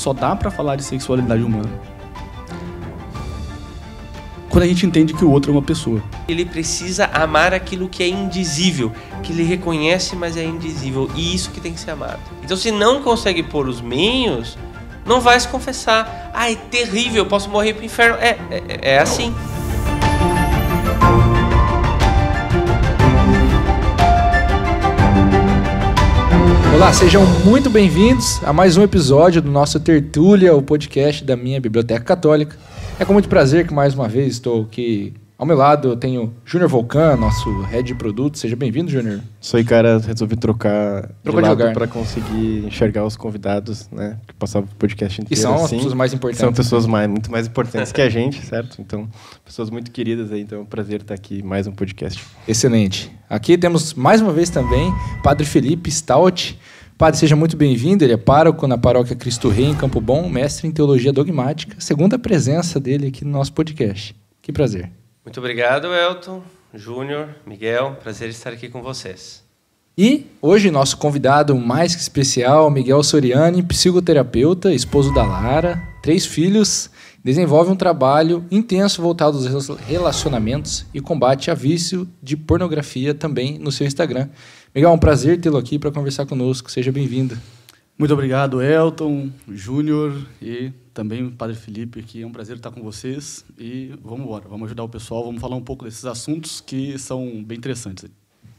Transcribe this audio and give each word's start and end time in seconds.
só 0.00 0.12
dá 0.12 0.34
para 0.34 0.50
falar 0.50 0.76
de 0.76 0.82
sexualidade 0.82 1.42
humana 1.42 1.70
quando 4.50 4.64
a 4.64 4.66
gente 4.66 4.84
entende 4.84 5.14
que 5.14 5.24
o 5.24 5.30
outro 5.30 5.52
é 5.52 5.54
uma 5.54 5.62
pessoa. 5.62 6.02
Ele 6.28 6.44
precisa 6.44 7.06
amar 7.06 7.54
aquilo 7.54 7.88
que 7.88 8.02
é 8.02 8.08
indizível, 8.08 8.92
que 9.22 9.32
ele 9.32 9.44
reconhece, 9.44 10.16
mas 10.16 10.36
é 10.36 10.44
indizível. 10.44 11.08
E 11.14 11.34
isso 11.34 11.50
que 11.50 11.60
tem 11.60 11.72
que 11.72 11.78
ser 11.78 11.92
amado. 11.92 12.18
Então, 12.42 12.56
se 12.56 12.72
não 12.72 13.00
consegue 13.00 13.44
pôr 13.44 13.68
os 13.68 13.80
meios, 13.80 14.58
não 15.06 15.20
vai 15.20 15.38
se 15.38 15.46
confessar. 15.46 16.32
Ah, 16.34 16.50
é 16.50 16.56
terrível, 16.56 17.24
posso 17.26 17.48
morrer 17.48 17.74
pro 17.74 17.84
inferno. 17.84 18.18
É, 18.20 18.36
é, 18.50 18.94
é 18.94 18.98
assim. 18.98 19.32
Olá, 26.80 26.94
sejam 26.94 27.26
muito 27.44 27.68
bem-vindos 27.68 28.42
a 28.42 28.54
mais 28.54 28.78
um 28.78 28.82
episódio 28.82 29.42
do 29.42 29.50
nosso 29.50 29.78
Tertúlia, 29.78 30.56
o 30.56 30.62
podcast 30.62 31.22
da 31.22 31.36
minha 31.36 31.60
Biblioteca 31.60 32.02
Católica. 32.02 32.56
É 32.98 33.04
com 33.04 33.12
muito 33.12 33.28
prazer 33.28 33.66
que 33.66 33.74
mais 33.74 33.92
uma 33.92 34.08
vez 34.08 34.32
estou 34.32 34.62
aqui 34.62 35.12
ao 35.36 35.44
meu 35.44 35.58
lado. 35.58 35.88
Eu 35.88 35.96
tenho 35.96 36.32
Júnior 36.42 36.70
Volcan, 36.70 37.16
nosso 37.16 37.60
head 37.64 37.86
de 37.86 37.94
produto. 37.94 38.38
Seja 38.38 38.56
bem-vindo, 38.56 38.90
Júnior. 38.90 39.20
Isso 39.38 39.58
aí, 39.58 39.62
cara, 39.64 39.98
resolvi 39.98 40.36
trocar 40.36 41.10
Trocou 41.22 41.42
de, 41.42 41.48
de 41.48 41.50
lugar 41.50 41.74
para 41.74 41.86
conseguir 41.86 42.64
enxergar 42.66 43.04
os 43.04 43.14
convidados, 43.14 43.86
né? 43.92 44.18
Que 44.26 44.32
passavam 44.32 44.66
o 44.72 44.74
podcast 44.76 45.20
inteiro. 45.20 45.38
E 45.38 45.42
são 45.42 45.56
assim. 45.56 45.64
as 45.64 45.70
pessoas 45.70 45.94
mais 45.94 46.14
importantes. 46.14 46.40
São 46.40 46.52
pessoas 46.52 46.86
mais, 46.86 47.10
muito 47.10 47.30
mais 47.30 47.46
importantes 47.46 47.92
que 47.92 48.00
a 48.00 48.08
gente, 48.08 48.40
certo? 48.44 48.80
Então, 48.80 49.06
pessoas 49.44 49.68
muito 49.68 49.90
queridas 49.90 50.32
aí. 50.32 50.40
Então, 50.40 50.60
é 50.60 50.62
um 50.62 50.66
prazer 50.66 51.02
estar 51.02 51.12
aqui 51.12 51.42
mais 51.42 51.66
um 51.66 51.72
podcast. 51.72 52.24
Excelente. 52.48 53.12
Aqui 53.28 53.56
temos 53.56 53.94
mais 53.94 54.20
uma 54.20 54.32
vez 54.32 54.48
também 54.50 54.90
Padre 55.22 55.46
Felipe 55.46 55.90
Stout. 55.90 56.58
Padre, 57.00 57.18
seja 57.18 57.34
muito 57.34 57.56
bem-vindo. 57.56 58.04
Ele 58.04 58.12
é 58.12 58.16
pároco 58.18 58.66
na 58.66 58.76
paróquia 58.76 59.16
Cristo 59.16 59.48
Rei, 59.48 59.64
em 59.64 59.74
Campo 59.74 60.02
Bom, 60.02 60.28
mestre 60.28 60.68
em 60.68 60.70
teologia 60.70 61.10
dogmática. 61.10 61.74
Segunda 61.78 62.18
presença 62.18 62.78
dele 62.78 63.06
aqui 63.06 63.24
no 63.24 63.30
nosso 63.30 63.54
podcast. 63.54 64.14
Que 64.42 64.52
prazer. 64.52 64.90
Muito 65.24 65.40
obrigado, 65.40 65.86
Elton, 65.94 66.42
Júnior, 66.74 67.30
Miguel. 67.46 67.96
Prazer 68.02 68.28
estar 68.28 68.50
aqui 68.50 68.68
com 68.68 68.82
vocês. 68.82 69.42
E 69.96 70.26
hoje 70.42 70.70
nosso 70.70 70.98
convidado 70.98 71.56
mais 71.56 71.94
que 71.94 72.02
especial, 72.02 72.70
Miguel 72.70 73.02
Soriani, 73.02 73.62
psicoterapeuta, 73.62 74.70
esposo 74.70 75.10
da 75.14 75.24
Lara, 75.24 75.82
três 76.02 76.26
filhos, 76.26 76.90
desenvolve 77.24 77.70
um 77.70 77.76
trabalho 77.76 78.44
intenso 78.50 79.00
voltado 79.00 79.38
aos 79.38 79.68
relacionamentos 79.86 80.84
e 80.92 81.00
combate 81.00 81.50
a 81.50 81.54
vício 81.54 82.06
de 82.22 82.36
pornografia 82.36 83.14
também 83.14 83.58
no 83.58 83.72
seu 83.72 83.86
Instagram. 83.86 84.28
Miguel, 84.72 84.90
é 84.90 84.94
um 84.94 84.98
prazer 84.98 85.40
tê-lo 85.40 85.56
aqui 85.56 85.80
para 85.80 85.90
conversar 85.90 86.26
conosco. 86.26 86.70
Seja 86.70 86.92
bem-vindo. 86.92 87.36
Muito 87.98 88.14
obrigado, 88.14 88.62
Elton, 88.62 89.28
Júnior 89.48 90.24
e 90.40 90.70
também 90.94 91.24
o 91.26 91.32
Padre 91.32 91.56
Felipe 91.56 91.98
aqui. 91.98 92.22
É 92.22 92.26
um 92.26 92.30
prazer 92.30 92.56
estar 92.56 92.70
com 92.70 92.80
vocês 92.80 93.44
e 93.58 93.92
vamos 94.00 94.20
embora. 94.20 94.44
Vamos 94.48 94.66
ajudar 94.66 94.84
o 94.84 94.88
pessoal, 94.88 95.24
vamos 95.24 95.40
falar 95.40 95.56
um 95.56 95.62
pouco 95.62 95.84
desses 95.84 96.04
assuntos 96.04 96.60
que 96.60 96.96
são 96.98 97.42
bem 97.44 97.58
interessantes. 97.58 98.04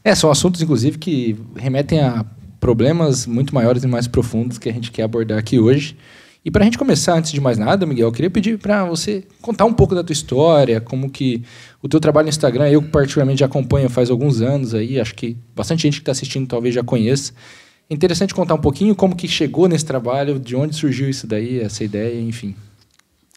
É, 0.04 0.14
são 0.14 0.30
assuntos, 0.30 0.60
inclusive, 0.60 0.98
que 0.98 1.34
remetem 1.56 2.00
a 2.00 2.26
problemas 2.60 3.26
muito 3.26 3.54
maiores 3.54 3.82
e 3.82 3.86
mais 3.86 4.06
profundos 4.06 4.58
que 4.58 4.68
a 4.68 4.72
gente 4.72 4.92
quer 4.92 5.04
abordar 5.04 5.38
aqui 5.38 5.58
hoje. 5.58 5.96
E 6.44 6.50
para 6.50 6.62
a 6.62 6.64
gente 6.64 6.76
começar, 6.76 7.16
antes 7.16 7.30
de 7.30 7.40
mais 7.40 7.56
nada, 7.56 7.86
Miguel, 7.86 8.08
eu 8.08 8.12
queria 8.12 8.30
pedir 8.30 8.58
para 8.58 8.84
você 8.84 9.24
contar 9.40 9.64
um 9.64 9.72
pouco 9.72 9.94
da 9.94 10.02
tua 10.02 10.12
história, 10.12 10.80
como 10.80 11.08
que 11.08 11.42
o 11.80 11.88
teu 11.88 12.00
trabalho 12.00 12.24
no 12.24 12.30
Instagram, 12.30 12.68
eu 12.68 12.82
particularmente 12.82 13.40
já 13.40 13.46
acompanho 13.46 13.88
faz 13.88 14.10
alguns 14.10 14.40
anos 14.40 14.74
aí, 14.74 14.98
acho 14.98 15.14
que 15.14 15.36
bastante 15.54 15.82
gente 15.82 15.94
que 15.94 16.02
está 16.02 16.10
assistindo 16.10 16.48
talvez 16.48 16.74
já 16.74 16.82
conheça. 16.82 17.32
É 17.88 17.94
interessante 17.94 18.34
contar 18.34 18.54
um 18.54 18.60
pouquinho 18.60 18.94
como 18.94 19.14
que 19.14 19.28
chegou 19.28 19.68
nesse 19.68 19.84
trabalho, 19.84 20.40
de 20.40 20.56
onde 20.56 20.74
surgiu 20.74 21.08
isso 21.08 21.28
daí, 21.28 21.60
essa 21.60 21.84
ideia, 21.84 22.20
enfim. 22.20 22.56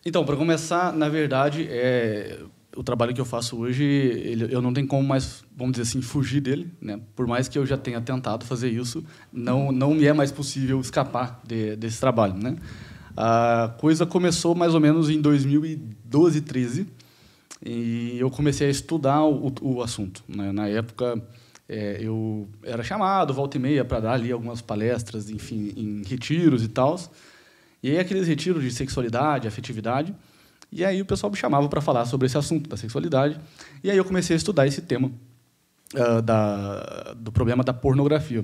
Então, 0.04 0.26
para 0.26 0.36
começar, 0.36 0.92
na 0.92 1.08
verdade, 1.08 1.68
é, 1.70 2.40
o 2.76 2.84
trabalho 2.84 3.14
que 3.14 3.22
eu 3.22 3.26
faço 3.26 3.58
hoje, 3.58 3.84
ele, 3.84 4.48
eu 4.50 4.62
não 4.62 4.74
tenho 4.74 4.88
como 4.88 5.04
mais, 5.04 5.44
vamos 5.56 5.74
dizer 5.74 5.84
assim, 5.84 6.02
fugir 6.02 6.42
dele, 6.42 6.72
né? 6.82 7.00
Por 7.16 7.28
mais 7.28 7.48
que 7.48 7.58
eu 7.58 7.66
já 7.66 7.78
tenha 7.78 8.02
tentado 8.02 8.46
fazer 8.46 8.70
isso, 8.70 9.04
não 9.32 9.72
não 9.72 9.94
me 9.94 10.06
é 10.06 10.14
mais 10.14 10.32
possível 10.32 10.80
escapar 10.80 11.42
de, 11.46 11.76
desse 11.76 12.00
trabalho, 12.00 12.34
né? 12.34 12.56
A 13.16 13.74
coisa 13.78 14.06
começou 14.06 14.54
mais 14.54 14.74
ou 14.74 14.80
menos 14.80 15.10
em 15.10 15.22
2012, 15.22 16.42
13, 16.42 16.88
e 17.66 18.18
eu 18.20 18.30
comecei 18.30 18.68
a 18.68 18.70
estudar 18.70 19.24
o, 19.24 19.54
o 19.62 19.82
assunto. 19.82 20.24
Né? 20.28 20.52
Na 20.52 20.68
época, 20.68 21.22
é, 21.68 21.98
eu 22.00 22.48
era 22.62 22.84
chamado, 22.84 23.34
volta 23.34 23.58
e 23.58 23.60
meia, 23.60 23.86
para 23.86 24.00
dar 24.02 24.14
ali 24.14 24.32
algumas 24.32 24.62
palestras, 24.62 25.30
enfim, 25.30 25.74
em 25.76 26.04
retiros 26.04 26.64
e 26.64 26.68
tal. 26.68 27.00
E 27.82 27.92
aí, 27.92 28.00
aqueles 28.00 28.28
retiros 28.28 28.64
de 28.64 28.72
sexualidade, 28.72 29.48
afetividade. 29.48 30.14
E 30.72 30.84
aí, 30.84 31.02
o 31.02 31.06
pessoal 31.06 31.32
me 31.32 31.38
chamava 31.38 31.70
para 31.70 31.82
falar 31.82 32.06
sobre 32.06 32.28
esse 32.28 32.38
assunto 32.38 32.70
da 32.70 32.76
sexualidade. 32.76 33.40
E 33.84 33.90
aí, 33.90 33.98
eu 33.98 34.04
comecei 34.04 34.36
a 34.36 34.38
estudar 34.38 34.68
esse 34.68 34.82
tema 34.82 35.12
uh, 35.94 36.22
da, 36.22 37.14
do 37.16 37.32
problema 37.32 37.64
da 37.64 37.74
pornografia. 37.74 38.44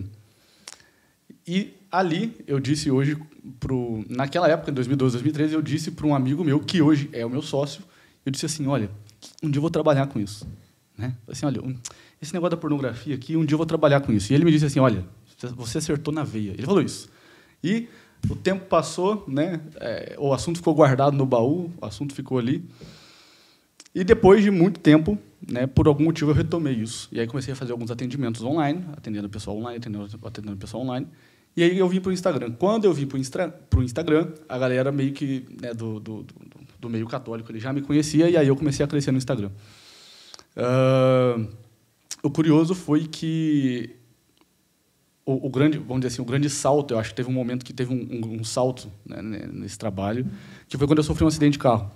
E 1.46 1.74
ali, 1.92 2.34
eu 2.48 2.60
disse 2.60 2.90
hoje, 2.90 3.18
pro, 3.60 4.04
naquela 4.10 4.48
época, 4.48 4.72
em 4.72 4.74
2012, 4.74 5.14
2013, 5.16 5.54
eu 5.54 5.62
disse 5.62 5.92
para 5.92 6.08
um 6.08 6.16
amigo 6.16 6.44
meu, 6.44 6.60
que 6.60 6.82
hoje 6.82 7.10
é 7.12 7.26
o 7.26 7.30
meu 7.30 7.42
sócio, 7.42 7.84
eu 8.26 8.32
disse 8.32 8.46
assim, 8.46 8.68
olha, 8.68 8.90
um 9.44 9.50
dia 9.50 9.58
eu 9.58 9.62
vou 9.62 9.70
trabalhar 9.70 10.08
com 10.08 10.20
isso. 10.20 10.48
Né? 10.98 11.16
Assim, 11.28 11.46
olha, 11.46 11.62
esse 12.22 12.34
negócio 12.34 12.52
da 12.52 12.58
pornografia 12.58 13.16
aqui, 13.16 13.36
um 13.36 13.44
dia 13.44 13.56
eu 13.56 13.58
vou 13.58 13.66
trabalhar 13.66 14.02
com 14.02 14.12
isso. 14.14 14.32
E 14.32 14.36
ele 14.36 14.46
me 14.46 14.52
disse 14.52 14.66
assim, 14.66 14.80
olha, 14.80 15.04
você 15.56 15.80
acertou 15.80 16.14
na 16.14 16.24
veia. 16.24 16.52
Ele 16.52 16.66
falou 16.66 16.82
isso. 16.82 17.10
E 17.64 17.88
o 18.30 18.36
tempo 18.36 18.66
passou, 18.66 19.26
né? 19.28 19.60
É, 19.78 20.16
o 20.20 20.32
assunto 20.34 20.58
ficou 20.58 20.76
guardado 20.76 21.18
no 21.18 21.26
baú, 21.26 21.72
o 21.82 21.86
assunto 21.86 22.14
ficou 22.14 22.38
ali. 22.38 22.64
E 23.94 24.04
depois 24.04 24.44
de 24.44 24.52
muito 24.52 24.80
tempo, 24.80 25.18
né, 25.46 25.68
por 25.68 25.88
algum 25.88 26.06
motivo 26.06 26.32
eu 26.32 26.36
retomei 26.36 26.74
isso. 26.74 27.10
E 27.12 27.20
aí 27.20 27.28
comecei 27.28 27.54
a 27.54 27.56
fazer 27.56 27.72
alguns 27.72 27.92
atendimentos 27.92 28.42
online, 28.42 28.86
atendendo 28.96 29.28
o 29.28 29.30
pessoal 29.30 29.58
online, 29.58 29.78
atendendo, 29.78 30.08
atendendo 30.24 30.54
o 30.54 30.58
pessoal 30.58 30.84
online. 30.84 31.08
E 31.56 31.64
aí 31.64 31.78
eu 31.78 31.88
vim 31.88 32.00
para 32.00 32.10
o 32.10 32.14
Instagram. 32.14 32.52
Quando 32.54 32.86
eu 32.86 32.94
vim 32.94 33.06
para 33.06 33.18
o 33.18 33.84
Instagram, 33.84 34.32
a 34.48 34.58
galera 34.58 34.92
meio 34.92 35.12
que 35.12 35.46
né, 35.62 35.74
do, 35.74 36.00
do, 36.00 36.24
do, 36.24 36.36
do, 36.80 36.90
meio 36.90 37.06
católico 37.08 37.52
ele 37.52 37.60
já 37.60 37.74
me 37.74 37.82
conhecia 37.82 38.30
e 38.30 38.38
aí 38.38 38.48
eu 38.48 38.56
comecei 38.56 38.84
a 38.84 38.88
crescer 38.88 39.12
no 39.12 39.18
Instagram. 39.18 39.52
Uh, 40.56 41.48
o 42.24 42.30
curioso 42.30 42.74
foi 42.74 43.06
que 43.06 43.96
o, 45.26 45.48
o, 45.48 45.50
grande, 45.50 45.78
vamos 45.78 46.02
dizer 46.02 46.08
assim, 46.14 46.22
o 46.22 46.26
grande 46.26 46.50
salto, 46.50 46.94
eu 46.94 47.00
acho 47.00 47.10
que 47.10 47.16
teve 47.16 47.30
um 47.30 47.34
momento 47.34 47.66
que 47.66 47.74
teve 47.74 47.94
um, 47.94 47.98
um, 47.98 48.40
um 48.40 48.44
salto 48.44 48.92
né, 49.06 49.22
nesse 49.22 49.78
trabalho, 49.78 50.26
que 50.68 50.78
foi 50.78 50.88
quando 50.88 51.00
eu 51.00 51.04
sofri 51.04 51.24
um 51.24 51.28
acidente 51.28 51.54
de 51.54 51.60
carro. 51.60 51.92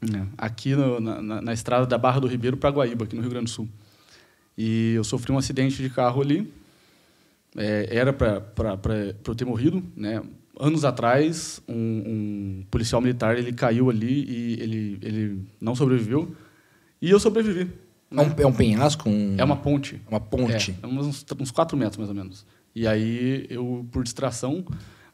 Né, 0.00 0.26
aqui 0.36 0.74
no, 0.74 1.00
na, 1.00 1.40
na, 1.40 1.52
estrada 1.52 1.86
da 1.86 1.96
Barra 1.96 2.20
do 2.20 2.26
Ribeiro 2.26 2.56
para 2.56 2.70
Guaíba, 2.70 3.04
aqui 3.04 3.14
no 3.16 3.22
Rio 3.22 3.30
Grande 3.30 3.46
do 3.46 3.50
Sul. 3.50 3.68
E 4.56 4.92
eu 4.94 5.04
sofri 5.04 5.32
um 5.32 5.38
acidente 5.38 5.82
de 5.82 5.88
carro 5.88 6.20
ali, 6.20 6.52
é, 7.56 7.88
era 7.90 8.12
para 8.12 9.14
eu 9.26 9.34
ter 9.34 9.44
morrido, 9.44 9.82
né? 9.96 10.22
Anos 10.58 10.84
atrás, 10.84 11.60
um, 11.68 11.74
um, 11.74 12.64
policial 12.70 13.00
militar 13.00 13.36
ele 13.36 13.52
caiu 13.52 13.90
ali 13.90 14.24
e 14.24 14.62
ele, 14.62 14.98
ele 15.02 15.42
não 15.60 15.74
sobreviveu 15.74 16.34
e 17.02 17.10
eu 17.10 17.18
sobrevivi. 17.18 17.68
É 18.10 18.20
um, 18.20 18.34
é 18.38 18.46
um 18.46 18.52
penhasco? 18.52 19.08
Um... 19.08 19.34
É 19.36 19.42
uma 19.42 19.56
ponte. 19.56 20.00
Uma 20.08 20.20
ponte. 20.20 20.76
É, 20.80 20.86
uns, 20.86 21.26
uns 21.40 21.50
quatro 21.50 21.76
metros, 21.76 21.96
mais 21.96 22.08
ou 22.08 22.14
menos. 22.14 22.46
E 22.74 22.86
aí, 22.86 23.46
eu, 23.50 23.86
por 23.90 24.04
distração, 24.04 24.64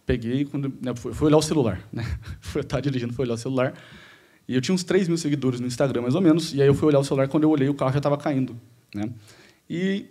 peguei, 0.04 0.44
quando, 0.44 0.72
né, 0.80 0.94
fui, 0.94 1.12
fui 1.12 1.26
olhar 1.26 1.38
o 1.38 1.42
celular. 1.42 1.80
Né? 1.92 2.04
fui 2.40 2.60
estar 2.60 2.80
dirigindo, 2.80 3.12
fui 3.12 3.24
olhar 3.24 3.34
o 3.34 3.38
celular. 3.38 3.74
E 4.46 4.54
eu 4.54 4.60
tinha 4.60 4.74
uns 4.74 4.84
3 4.84 5.08
mil 5.08 5.16
seguidores 5.16 5.60
no 5.60 5.66
Instagram, 5.66 6.02
mais 6.02 6.14
ou 6.14 6.20
menos. 6.20 6.52
E 6.52 6.60
aí, 6.60 6.68
eu 6.68 6.74
fui 6.74 6.88
olhar 6.88 6.98
o 6.98 7.04
celular, 7.04 7.28
quando 7.28 7.44
eu 7.44 7.50
olhei, 7.50 7.68
o 7.68 7.74
carro 7.74 7.92
já 7.92 7.98
estava 7.98 8.18
caindo. 8.18 8.54
Né? 8.94 9.10
E 9.68 10.06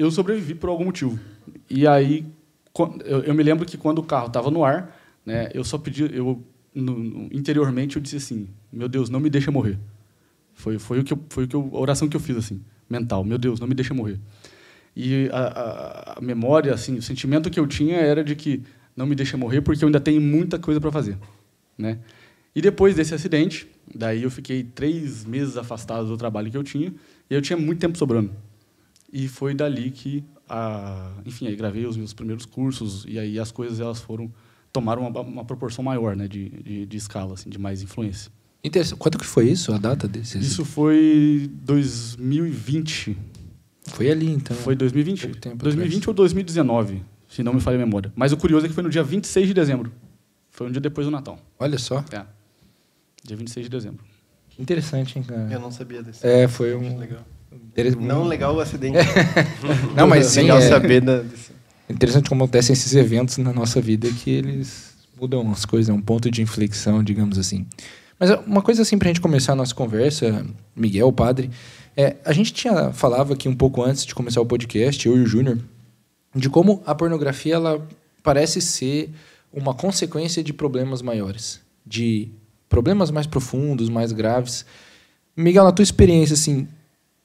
eu 0.00 0.10
sobrevivi 0.10 0.54
por 0.54 0.70
algum 0.70 0.84
motivo. 0.84 1.18
E 1.68 1.86
aí, 1.86 2.24
eu, 3.04 3.34
me 3.34 3.42
lembro 3.42 3.66
que 3.66 3.76
quando 3.76 3.98
o 3.98 4.02
carro 4.02 4.28
estava 4.28 4.50
no 4.50 4.64
ar, 4.64 4.96
né, 5.24 5.50
eu 5.52 5.62
só 5.62 5.76
pedi, 5.76 6.02
eu 6.16 6.42
no, 6.74 7.28
interiormente 7.30 7.96
eu 7.96 8.02
disse 8.02 8.16
assim, 8.16 8.48
meu 8.72 8.88
Deus, 8.88 9.10
não 9.10 9.20
me 9.20 9.28
deixa 9.28 9.50
morrer. 9.50 9.78
Foi, 10.54 10.78
foi 10.78 11.00
o 11.00 11.04
que 11.04 11.12
eu, 11.12 11.18
foi 11.28 11.44
o 11.44 11.48
que 11.48 11.54
eu, 11.54 11.70
a 11.74 11.78
oração 11.78 12.08
que 12.08 12.16
eu 12.16 12.20
fiz 12.20 12.36
assim, 12.36 12.62
mental, 12.88 13.24
meu 13.24 13.36
Deus, 13.36 13.60
não 13.60 13.68
me 13.68 13.74
deixa 13.74 13.92
morrer. 13.92 14.18
E 14.96 15.28
a, 15.32 15.38
a, 15.38 16.18
a 16.18 16.20
memória, 16.20 16.72
assim, 16.72 16.96
o 16.96 17.02
sentimento 17.02 17.50
que 17.50 17.60
eu 17.60 17.66
tinha 17.66 17.96
era 17.96 18.24
de 18.24 18.34
que 18.34 18.62
não 18.96 19.06
me 19.06 19.14
deixa 19.14 19.36
morrer 19.36 19.60
porque 19.60 19.84
eu 19.84 19.88
ainda 19.88 20.00
tenho 20.00 20.20
muita 20.20 20.58
coisa 20.58 20.80
para 20.80 20.90
fazer, 20.90 21.18
né? 21.76 21.98
E 22.54 22.60
depois 22.60 22.94
desse 22.96 23.14
acidente, 23.14 23.68
daí 23.94 24.22
eu 24.22 24.30
fiquei 24.30 24.64
três 24.64 25.24
meses 25.24 25.56
afastado 25.56 26.06
do 26.06 26.16
trabalho 26.16 26.50
que 26.50 26.56
eu 26.56 26.64
tinha 26.64 26.92
e 27.28 27.34
eu 27.34 27.40
tinha 27.40 27.56
muito 27.56 27.78
tempo 27.78 27.96
sobrando. 27.96 28.32
E 29.12 29.26
foi 29.28 29.54
dali 29.54 29.90
que, 29.90 30.24
a, 30.48 31.12
enfim, 31.26 31.46
aí 31.46 31.56
gravei 31.56 31.86
os 31.86 31.96
meus 31.96 32.12
primeiros 32.12 32.46
cursos 32.46 33.04
e 33.08 33.18
aí 33.18 33.38
as 33.38 33.50
coisas 33.50 33.80
elas 33.80 34.00
foram 34.00 34.32
tomaram 34.72 35.06
uma, 35.06 35.20
uma 35.20 35.44
proporção 35.44 35.82
maior, 35.82 36.14
né, 36.14 36.28
de, 36.28 36.48
de, 36.48 36.86
de 36.86 36.96
escala, 36.96 37.34
assim, 37.34 37.50
de 37.50 37.58
mais 37.58 37.82
influência. 37.82 38.30
Quanto 38.98 39.18
que 39.18 39.24
foi 39.24 39.48
isso, 39.48 39.72
a 39.72 39.78
data 39.78 40.06
desse? 40.06 40.38
Isso 40.38 40.64
foi 40.64 41.50
2020. 41.62 43.16
Foi 43.86 44.10
ali, 44.10 44.30
então. 44.30 44.56
Foi 44.56 44.76
2020. 44.76 45.26
2020 45.56 45.96
atrás. 45.96 46.08
ou 46.08 46.14
2019, 46.14 47.02
se 47.28 47.42
não 47.42 47.54
me 47.54 47.60
falha 47.60 47.76
a 47.76 47.78
memória. 47.78 48.12
Mas 48.14 48.32
o 48.32 48.36
curioso 48.36 48.66
é 48.66 48.68
que 48.68 48.74
foi 48.74 48.84
no 48.84 48.90
dia 48.90 49.02
26 49.02 49.48
de 49.48 49.54
dezembro. 49.54 49.90
Foi 50.50 50.66
um 50.68 50.70
dia 50.70 50.80
depois 50.80 51.06
do 51.06 51.10
Natal. 51.10 51.38
Olha 51.58 51.78
só. 51.78 52.04
É. 52.12 52.24
Dia 53.24 53.36
26 53.36 53.64
de 53.64 53.70
dezembro. 53.70 54.04
Interessante, 54.58 55.18
hein, 55.18 55.24
cara? 55.24 55.48
Eu 55.50 55.58
não 55.58 55.70
sabia 55.70 56.02
desse. 56.02 56.26
É, 56.26 56.46
foi 56.46 56.74
um. 56.74 56.98
Legal. 56.98 57.24
Não 57.98 58.24
legal 58.24 58.54
o 58.54 58.60
acidente. 58.60 58.98
Não, 59.96 60.06
mas 60.06 60.26
sim, 60.26 60.42
legal 60.42 60.58
é 60.58 60.68
saber 60.68 61.00
da, 61.00 61.24
interessante 61.88 62.28
como 62.28 62.44
acontecem 62.44 62.72
esses 62.72 62.94
eventos 62.94 63.38
na 63.38 63.52
nossa 63.52 63.80
vida 63.80 64.08
que 64.10 64.30
eles 64.30 64.94
mudam 65.20 65.50
as 65.50 65.64
coisas, 65.64 65.90
é 65.90 65.92
um 65.92 66.00
ponto 66.00 66.30
de 66.30 66.40
inflexão, 66.40 67.02
digamos 67.02 67.38
assim. 67.38 67.66
Mas 68.18 68.30
uma 68.46 68.62
coisa 68.62 68.82
assim 68.82 68.98
pra 68.98 69.08
gente 69.08 69.20
começar 69.20 69.52
a 69.52 69.56
nossa 69.56 69.74
conversa, 69.74 70.44
Miguel, 70.74 71.12
padre, 71.12 71.50
é, 71.96 72.16
a 72.24 72.32
gente 72.32 72.52
tinha 72.52 72.92
falava 72.92 73.34
aqui 73.34 73.48
um 73.48 73.54
pouco 73.54 73.82
antes 73.82 74.06
de 74.06 74.14
começar 74.14 74.40
o 74.40 74.46
podcast, 74.46 75.06
eu 75.06 75.16
e 75.16 75.20
o 75.20 75.26
Júnior, 75.26 75.58
de 76.34 76.48
como 76.48 76.82
a 76.86 76.94
pornografia 76.94 77.54
ela 77.54 77.86
parece 78.22 78.60
ser 78.60 79.10
uma 79.52 79.74
consequência 79.74 80.42
de 80.42 80.52
problemas 80.52 81.02
maiores, 81.02 81.60
de 81.84 82.28
problemas 82.68 83.10
mais 83.10 83.26
profundos, 83.26 83.88
mais 83.88 84.12
graves. 84.12 84.64
Miguel, 85.36 85.64
na 85.64 85.72
tua 85.72 85.82
experiência, 85.82 86.34
assim, 86.34 86.68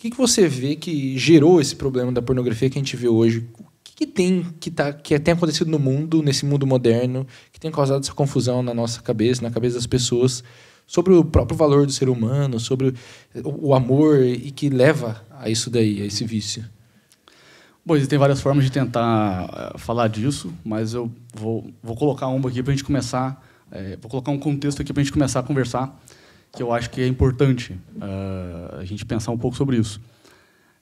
que, 0.05 0.11
que 0.11 0.17
você 0.17 0.47
vê 0.47 0.75
que 0.75 1.17
gerou 1.17 1.59
esse 1.59 1.75
problema 1.75 2.11
da 2.11 2.21
pornografia 2.21 2.69
que 2.69 2.77
a 2.77 2.81
gente 2.81 2.95
vê 2.95 3.07
hoje? 3.07 3.47
O 3.57 3.65
que, 3.83 3.95
que 3.95 4.05
tem 4.05 4.45
que, 4.59 4.69
tá, 4.69 4.93
que 4.93 5.17
tem 5.17 5.33
acontecido 5.33 5.69
no 5.69 5.79
mundo, 5.79 6.21
nesse 6.21 6.45
mundo 6.45 6.67
moderno, 6.67 7.25
que 7.51 7.59
tem 7.59 7.71
causado 7.71 8.03
essa 8.03 8.13
confusão 8.13 8.61
na 8.61 8.73
nossa 8.73 9.01
cabeça, 9.01 9.41
na 9.41 9.49
cabeça 9.49 9.75
das 9.75 9.87
pessoas, 9.87 10.43
sobre 10.85 11.13
o 11.13 11.25
próprio 11.25 11.57
valor 11.57 11.87
do 11.87 11.91
ser 11.91 12.07
humano, 12.07 12.59
sobre 12.59 12.93
o, 13.43 13.69
o 13.69 13.73
amor 13.73 14.23
e 14.23 14.51
que 14.51 14.69
leva 14.69 15.25
a 15.31 15.49
isso 15.49 15.71
daí, 15.71 16.03
a 16.03 16.05
esse 16.05 16.23
vício? 16.23 16.63
Bom, 17.83 17.95
existem 17.95 18.19
várias 18.19 18.41
formas 18.41 18.63
de 18.63 18.71
tentar 18.71 19.73
eh, 19.75 19.77
falar 19.79 20.07
disso, 20.07 20.53
mas 20.63 20.93
eu 20.93 21.11
vou, 21.33 21.67
vou 21.81 21.95
colocar 21.95 22.27
uma 22.27 22.49
aqui 22.49 22.61
para 22.61 22.73
a 22.73 22.75
gente 22.75 22.83
começar. 22.83 23.43
eh, 23.71 23.97
vou 23.99 24.09
colocar 24.09 24.31
um 24.31 24.39
contexto 24.39 24.81
aqui 24.83 24.93
para 24.93 25.01
a 25.01 25.03
gente 25.03 25.13
começar 25.13 25.39
a 25.39 25.43
conversar, 25.43 25.99
que 26.55 26.63
eu 26.63 26.71
acho 26.71 26.89
que 26.89 27.01
é 27.01 27.07
importante 27.07 27.77
ah, 27.99 28.77
a 28.79 28.85
gente 28.85 29.05
pensar 29.05 29.31
um 29.31 29.37
pouco 29.37 29.57
sobre 29.57 29.77
isso. 29.77 29.99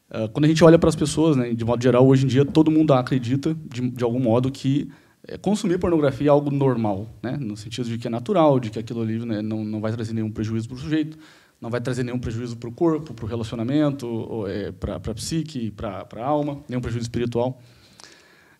Ah, 0.09 0.29
quando 0.31 0.45
a 0.45 0.47
gente 0.47 0.63
olha 0.63 0.77
para 0.77 0.89
as 0.89 0.95
pessoas, 0.95 1.35
né, 1.35 1.53
de 1.53 1.65
modo 1.65 1.81
geral, 1.81 2.07
hoje 2.07 2.25
em 2.25 2.27
dia 2.27 2.45
todo 2.45 2.69
mundo 2.69 2.93
acredita, 2.93 3.55
de, 3.65 3.89
de 3.89 4.03
algum 4.03 4.19
modo, 4.19 4.51
que 4.51 4.89
eh, 5.27 5.37
consumir 5.37 5.79
pornografia 5.79 6.27
é 6.27 6.29
algo 6.29 6.51
normal, 6.51 7.09
né, 7.21 7.35
no 7.39 7.57
sentido 7.57 7.89
de 7.89 7.97
que 7.97 8.07
é 8.07 8.09
natural, 8.09 8.59
de 8.59 8.69
que 8.69 8.77
aquilo 8.77 9.01
ali 9.01 9.25
né, 9.25 9.41
não, 9.41 9.63
não 9.65 9.81
vai 9.81 9.91
trazer 9.91 10.13
nenhum 10.13 10.31
prejuízo 10.31 10.67
para 10.67 10.75
o 10.75 10.79
sujeito, 10.79 11.17
não 11.59 11.69
vai 11.69 11.81
trazer 11.81 12.03
nenhum 12.03 12.19
prejuízo 12.19 12.55
para 12.57 12.69
o 12.69 12.71
corpo, 12.71 13.13
para 13.13 13.25
o 13.25 13.27
relacionamento, 13.27 14.45
para 14.79 14.95
a 14.95 15.13
psique, 15.13 15.71
para 15.71 16.05
a 16.17 16.25
alma, 16.25 16.59
nenhum 16.67 16.81
prejuízo 16.81 17.05
espiritual. 17.05 17.61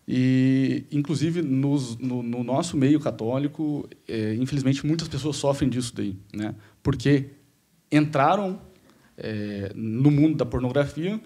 E, 0.06 0.84
inclusive, 0.92 1.40
nos, 1.40 1.96
no, 1.96 2.22
no 2.22 2.44
nosso 2.44 2.76
meio 2.76 3.00
católico, 3.00 3.88
é, 4.06 4.34
infelizmente, 4.34 4.84
muitas 4.86 5.08
pessoas 5.08 5.36
sofrem 5.36 5.70
disso 5.70 5.94
daí, 5.94 6.16
né? 6.32 6.54
porque 6.82 7.30
entraram 7.90 8.60
é, 9.16 9.72
no 9.74 10.10
mundo 10.10 10.36
da 10.36 10.44
pornografia 10.44 11.20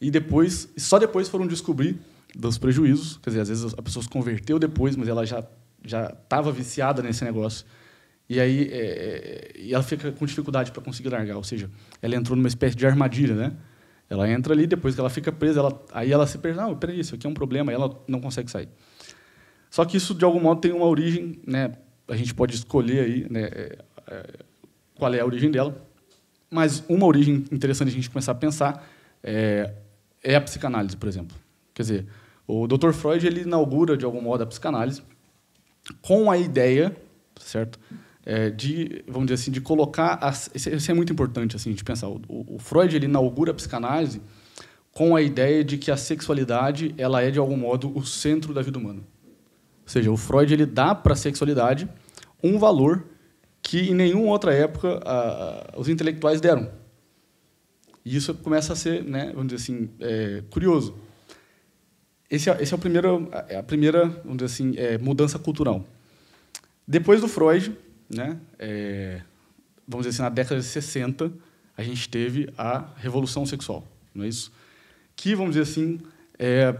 e 0.00 0.10
depois, 0.10 0.68
só 0.76 0.98
depois 0.98 1.28
foram 1.28 1.46
descobrir 1.46 1.98
dos 2.34 2.56
prejuízos. 2.56 3.18
Quer 3.18 3.30
dizer, 3.30 3.40
às 3.42 3.48
vezes 3.48 3.74
a 3.76 3.82
pessoa 3.82 4.02
se 4.02 4.08
converteu 4.08 4.58
depois, 4.58 4.96
mas 4.96 5.08
ela 5.08 5.26
já 5.26 5.46
já 5.84 6.06
estava 6.06 6.52
viciada 6.52 7.02
nesse 7.02 7.24
negócio. 7.24 7.66
E 8.28 8.40
aí 8.40 8.68
é, 8.70 9.52
e 9.58 9.74
ela 9.74 9.82
fica 9.82 10.12
com 10.12 10.24
dificuldade 10.24 10.70
para 10.70 10.80
conseguir 10.80 11.08
largar, 11.08 11.36
ou 11.36 11.44
seja, 11.44 11.70
ela 12.00 12.14
entrou 12.14 12.36
numa 12.36 12.48
espécie 12.48 12.76
de 12.76 12.86
armadilha, 12.86 13.34
né? 13.34 13.52
Ela 14.12 14.28
entra 14.30 14.52
ali, 14.52 14.66
depois 14.66 14.94
que 14.94 15.00
ela 15.00 15.08
fica 15.08 15.32
presa, 15.32 15.60
ela, 15.60 15.82
aí 15.90 16.12
ela 16.12 16.26
se 16.26 16.36
perde, 16.36 16.58
não, 16.58 16.76
peraí, 16.76 17.00
isso 17.00 17.14
aqui 17.14 17.26
é 17.26 17.30
um 17.30 17.32
problema, 17.32 17.72
ela 17.72 17.98
não 18.06 18.20
consegue 18.20 18.50
sair. 18.50 18.68
Só 19.70 19.86
que 19.86 19.96
isso, 19.96 20.14
de 20.14 20.22
algum 20.22 20.38
modo, 20.38 20.60
tem 20.60 20.70
uma 20.70 20.84
origem, 20.84 21.40
né? 21.46 21.72
a 22.06 22.14
gente 22.14 22.34
pode 22.34 22.54
escolher 22.54 23.04
aí 23.04 23.26
né, 23.30 23.44
é, 23.44 23.78
é, 24.08 24.26
qual 24.96 25.14
é 25.14 25.20
a 25.20 25.24
origem 25.24 25.50
dela, 25.50 25.74
mas 26.50 26.84
uma 26.90 27.06
origem 27.06 27.46
interessante 27.50 27.88
a 27.88 27.92
gente 27.92 28.10
começar 28.10 28.32
a 28.32 28.34
pensar 28.34 28.86
é, 29.22 29.72
é 30.22 30.34
a 30.34 30.40
psicanálise, 30.42 30.94
por 30.94 31.08
exemplo. 31.08 31.34
Quer 31.72 31.82
dizer, 31.82 32.06
o 32.46 32.66
Dr. 32.66 32.92
Freud 32.92 33.26
ele 33.26 33.40
inaugura, 33.40 33.96
de 33.96 34.04
algum 34.04 34.20
modo, 34.20 34.42
a 34.42 34.46
psicanálise 34.46 35.02
com 36.02 36.30
a 36.30 36.36
ideia, 36.36 36.94
certo? 37.40 37.80
É, 38.24 38.50
de, 38.50 39.04
vamos 39.06 39.26
dizer 39.26 39.42
assim, 39.42 39.50
de 39.50 39.60
colocar... 39.60 40.14
As, 40.20 40.50
isso 40.54 40.90
é 40.90 40.94
muito 40.94 41.12
importante, 41.12 41.56
assim, 41.56 41.72
de 41.72 41.82
pensar. 41.82 42.08
O, 42.08 42.20
o 42.28 42.58
Freud 42.58 42.94
ele 42.94 43.06
inaugura 43.06 43.50
a 43.50 43.54
psicanálise 43.54 44.20
com 44.92 45.16
a 45.16 45.22
ideia 45.22 45.64
de 45.64 45.78
que 45.78 45.90
a 45.90 45.96
sexualidade 45.96 46.94
ela 46.98 47.22
é, 47.22 47.30
de 47.30 47.38
algum 47.38 47.56
modo, 47.56 47.96
o 47.96 48.04
centro 48.04 48.52
da 48.52 48.62
vida 48.62 48.78
humana. 48.78 49.00
Ou 49.00 49.88
seja, 49.88 50.10
o 50.10 50.16
Freud 50.16 50.52
ele 50.52 50.66
dá 50.66 50.94
para 50.94 51.14
a 51.14 51.16
sexualidade 51.16 51.88
um 52.42 52.58
valor 52.58 53.04
que 53.62 53.90
em 53.90 53.94
nenhuma 53.94 54.30
outra 54.30 54.52
época 54.52 55.00
a, 55.04 55.74
os 55.76 55.88
intelectuais 55.88 56.40
deram. 56.40 56.70
E 58.04 58.16
isso 58.16 58.34
começa 58.34 58.72
a 58.72 58.76
ser, 58.76 59.02
né, 59.04 59.30
vamos 59.34 59.52
dizer 59.52 59.62
assim, 59.62 59.90
é, 60.00 60.42
curioso. 60.50 60.94
Esse 62.28 62.50
é, 62.50 62.62
esse 62.62 62.74
é, 62.74 62.76
o 62.76 62.78
primeiro, 62.78 63.28
é 63.48 63.56
a 63.56 63.62
primeira 63.62 64.08
vamos 64.24 64.38
dizer 64.38 64.46
assim, 64.46 64.74
é, 64.76 64.98
mudança 64.98 65.38
cultural. 65.38 65.86
Depois 66.86 67.20
do 67.20 67.28
Freud, 67.28 67.76
né, 68.14 68.38
é, 68.58 69.22
vamos 69.86 70.06
dizer 70.06 70.16
assim, 70.16 70.22
na 70.22 70.28
década 70.28 70.60
de 70.60 70.66
60, 70.66 71.32
a 71.76 71.82
gente 71.82 72.08
teve 72.08 72.52
a 72.56 72.88
revolução 72.96 73.46
sexual, 73.46 73.86
não 74.14 74.24
é 74.24 74.28
isso? 74.28 74.52
Que, 75.16 75.34
vamos 75.34 75.54
dizer 75.54 75.70
assim, 75.70 76.00
é, 76.38 76.74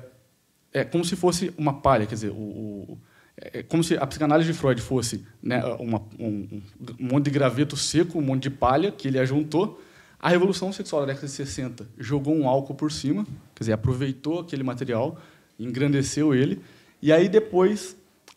é 0.73 0.84
como 0.84 1.05
se 1.05 1.17
fosse 1.17 1.52
uma 1.56 1.81
palha, 1.81 2.06
quer 2.06 2.14
dizer, 2.14 2.31
o, 2.31 2.34
o 2.34 2.99
é 3.37 3.62
como 3.62 3.82
se 3.82 3.96
a 3.96 4.06
psicanálise 4.06 4.52
de 4.52 4.56
Freud 4.56 4.81
fosse 4.81 5.25
né, 5.43 5.64
uma, 5.81 6.02
um, 6.19 6.61
um 7.00 7.06
monte 7.08 7.25
de 7.25 7.31
graveto 7.31 7.76
seco, 7.76 8.19
um 8.19 8.23
monte 8.23 8.44
de 8.44 8.50
palha 8.50 8.93
que 8.93 9.08
ele 9.08 9.19
ajuntou. 9.19 9.82
A 10.20 10.29
revolução 10.29 10.73
sexual 10.73 11.02
da 11.02 11.08
década 11.08 11.26
de 11.26 11.32
60 11.32 11.87
jogou 11.99 12.34
um 12.37 12.49
álcool 12.49 12.75
por 12.75 12.93
cima, 12.93 13.25
quer 13.55 13.61
dizer, 13.61 13.73
aproveitou 13.73 14.40
aquele 14.40 14.62
material, 14.62 15.20
engrandeceu 15.58 16.34
ele, 16.34 16.61
e 17.00 17.12
aí 17.12 17.29
depois 17.29 17.96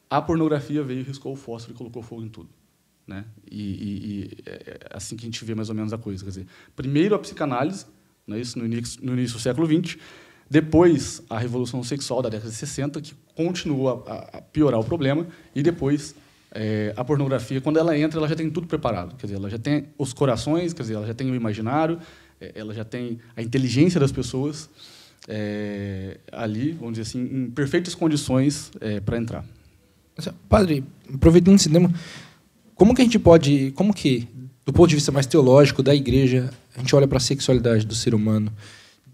a 0.10 0.22
pornografia 0.22 0.82
veio, 0.82 1.04
riscou 1.04 1.34
o 1.34 1.36
fósforo 1.36 1.76
e 1.76 1.78
colocou 1.78 2.02
fogo 2.02 2.24
em 2.24 2.30
tudo. 2.30 2.50
Né? 3.08 3.24
E, 3.50 3.62
e, 3.62 4.10
e 4.10 4.50
é 4.50 4.80
assim 4.92 5.16
que 5.16 5.24
a 5.24 5.28
gente 5.28 5.44
vê 5.46 5.54
mais 5.54 5.70
ou 5.70 5.76
menos 5.76 5.94
a 5.94 5.98
coisa. 5.98 6.24
Quer 6.24 6.30
dizer, 6.30 6.48
primeiro 6.76 7.16
a 7.16 7.20
psicanálise, 7.20 7.86
né, 8.28 8.40
isso 8.40 8.58
no 8.58 8.66
início, 8.66 9.06
no 9.06 9.14
início 9.14 9.38
do 9.38 9.42
século 9.42 9.68
XX, 9.68 9.98
depois, 10.50 11.24
a 11.30 11.40
revolução 11.40 11.84
sexual 11.84 12.22
da 12.22 12.30
década 12.30 12.50
de 12.50 12.56
60, 12.56 13.02
que 13.02 13.16
continua 13.34 14.04
a, 14.08 14.38
a 14.38 14.42
piorar 14.42 14.80
o 14.80 14.84
problema, 14.84 15.28
e 15.56 15.64
depois 15.64 16.16
é, 16.52 16.94
a 16.96 17.04
pornografia, 17.04 17.60
quando 17.60 17.78
ela 17.78 17.98
entra, 17.98 18.20
ela 18.20 18.28
já 18.28 18.36
tem 18.36 18.50
tudo 18.50 18.68
preparado. 18.68 19.16
Quer 19.16 19.28
dizer, 19.28 19.38
ela 19.38 19.50
já 19.50 19.58
tem 19.58 19.88
os 19.98 20.14
corações, 20.14 20.72
quer 20.74 20.84
dizer, 20.84 20.94
ela 20.96 21.08
já 21.08 21.14
tem 21.14 21.32
o 21.32 21.36
imaginário, 21.36 22.00
é, 22.40 22.52
ela 22.56 22.74
já 22.74 22.86
tem 22.86 23.20
a 23.36 23.42
inteligência 23.42 24.00
das 24.00 24.12
pessoas 24.12 24.70
é, 25.28 26.20
ali, 26.32 26.74
vamos 26.74 26.98
dizer 26.98 27.10
assim, 27.10 27.22
em 27.22 27.50
perfeitas 27.50 27.96
condições 27.96 28.72
para 29.04 29.18
entrar. 29.18 29.44
Padre, 30.48 30.84
aproveitando 31.14 31.56
esse 31.56 31.70
tema, 31.70 31.92
como 32.76 32.94
que 32.94 33.02
a 33.02 33.06
gente 33.06 33.18
pode, 33.18 33.72
como 33.72 33.94
que, 33.94 34.28
do 34.66 34.72
ponto 34.72 34.90
de 34.90 34.96
vista 34.96 35.12
mais 35.12 35.26
teológico 35.26 35.82
da 35.82 35.96
igreja, 35.96 36.50
a 36.76 36.80
gente 36.80 36.96
olha 36.96 37.08
para 37.08 37.18
a 37.18 37.22
sexualidade 37.22 37.86
do 37.86 37.96
ser 37.96 38.14
humano? 38.14 38.52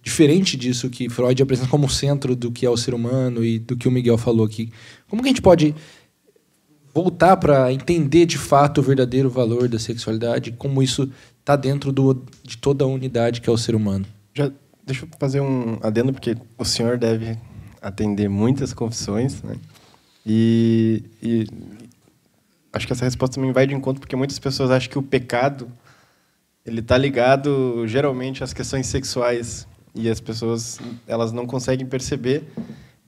diferente 0.04 0.58
disso 0.58 0.90
que 0.90 1.10
Freud 1.10 1.42
apresenta 1.42 1.70
como 1.70 1.90
centro 1.90 2.36
do 2.36 2.52
que 2.52 2.66
é 2.66 2.70
o 2.70 2.78
ser 2.78 2.94
humano 2.94 3.44
e 3.44 3.60
do 3.60 3.78
que 3.78 3.88
o 3.88 3.92
Miguel 3.92 4.18
falou 4.18 4.46
aqui. 4.46 4.72
Como 5.08 5.22
que 5.22 5.28
a 5.28 5.32
gente 5.32 5.42
pode 5.42 5.76
voltar 6.94 7.38
para 7.38 7.72
entender 7.72 8.26
de 8.26 8.38
fato 8.38 8.80
o 8.80 8.84
verdadeiro 8.84 9.30
valor 9.30 9.70
da 9.70 9.80
sexualidade, 9.80 10.52
como 10.54 10.82
isso 10.82 11.10
está 11.40 11.56
dentro 11.56 11.92
do, 11.92 12.22
de 12.44 12.58
toda 12.58 12.84
a 12.84 12.88
unidade 12.88 13.42
que 13.42 13.50
é 13.50 13.54
o 13.54 13.58
ser 13.58 13.76
humano? 13.76 14.06
Já 14.34 14.52
deixa 14.86 15.06
eu 15.06 15.10
fazer 15.20 15.40
um 15.40 15.78
adendo 15.82 16.12
porque 16.12 16.36
o 16.58 16.66
senhor 16.66 16.98
deve 16.98 17.38
atender 17.82 18.28
muitas 18.28 18.74
confissões, 18.74 19.42
né? 19.44 19.56
E, 20.26 21.04
e 21.22 21.48
acho 22.74 22.88
que 22.88 22.94
essa 22.94 23.06
resposta 23.06 23.36
também 23.36 23.52
vai 23.52 23.68
de 23.68 23.74
encontro 23.74 24.00
porque 24.00 24.16
muitas 24.16 24.40
pessoas 24.40 24.72
acham 24.72 24.90
que 24.90 24.98
o 24.98 25.04
pecado 25.04 25.72
ele 26.66 26.80
está 26.80 26.98
ligado 26.98 27.86
geralmente 27.88 28.44
às 28.44 28.54
questões 28.54 28.88
sexuais 28.88 29.68
e 29.94 30.10
as 30.10 30.20
pessoas 30.20 30.80
elas 31.08 31.32
não 31.32 31.46
conseguem 31.46 31.86
perceber 31.86 32.44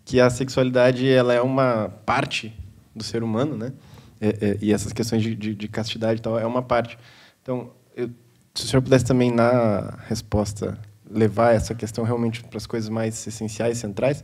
que 0.06 0.20
a 0.20 0.30
sexualidade 0.30 1.08
ela 1.08 1.34
é 1.34 1.42
uma 1.42 1.90
parte 2.06 2.54
do 2.96 3.04
ser 3.04 3.24
humano, 3.24 3.58
né? 3.58 3.74
É, 4.20 4.28
é, 4.28 4.58
e 4.62 4.72
essas 4.72 4.94
questões 4.94 5.22
de, 5.22 5.36
de, 5.36 5.56
de, 5.56 5.68
castidade 5.68 6.20
e 6.20 6.22
tal 6.22 6.40
é 6.40 6.46
uma 6.46 6.62
parte. 6.62 6.98
Então, 7.42 7.72
eu, 7.96 8.10
se 8.54 8.66
o 8.66 8.68
senhor 8.68 8.82
pudesse 8.82 9.06
também 9.06 9.32
na 9.32 9.98
resposta 10.08 10.78
levar 11.10 11.54
essa 11.54 11.76
questão 11.76 12.04
realmente 12.04 12.44
para 12.44 12.58
as 12.58 12.66
coisas 12.66 12.90
mais 12.90 13.26
essenciais, 13.28 13.78
centrais, 13.78 14.24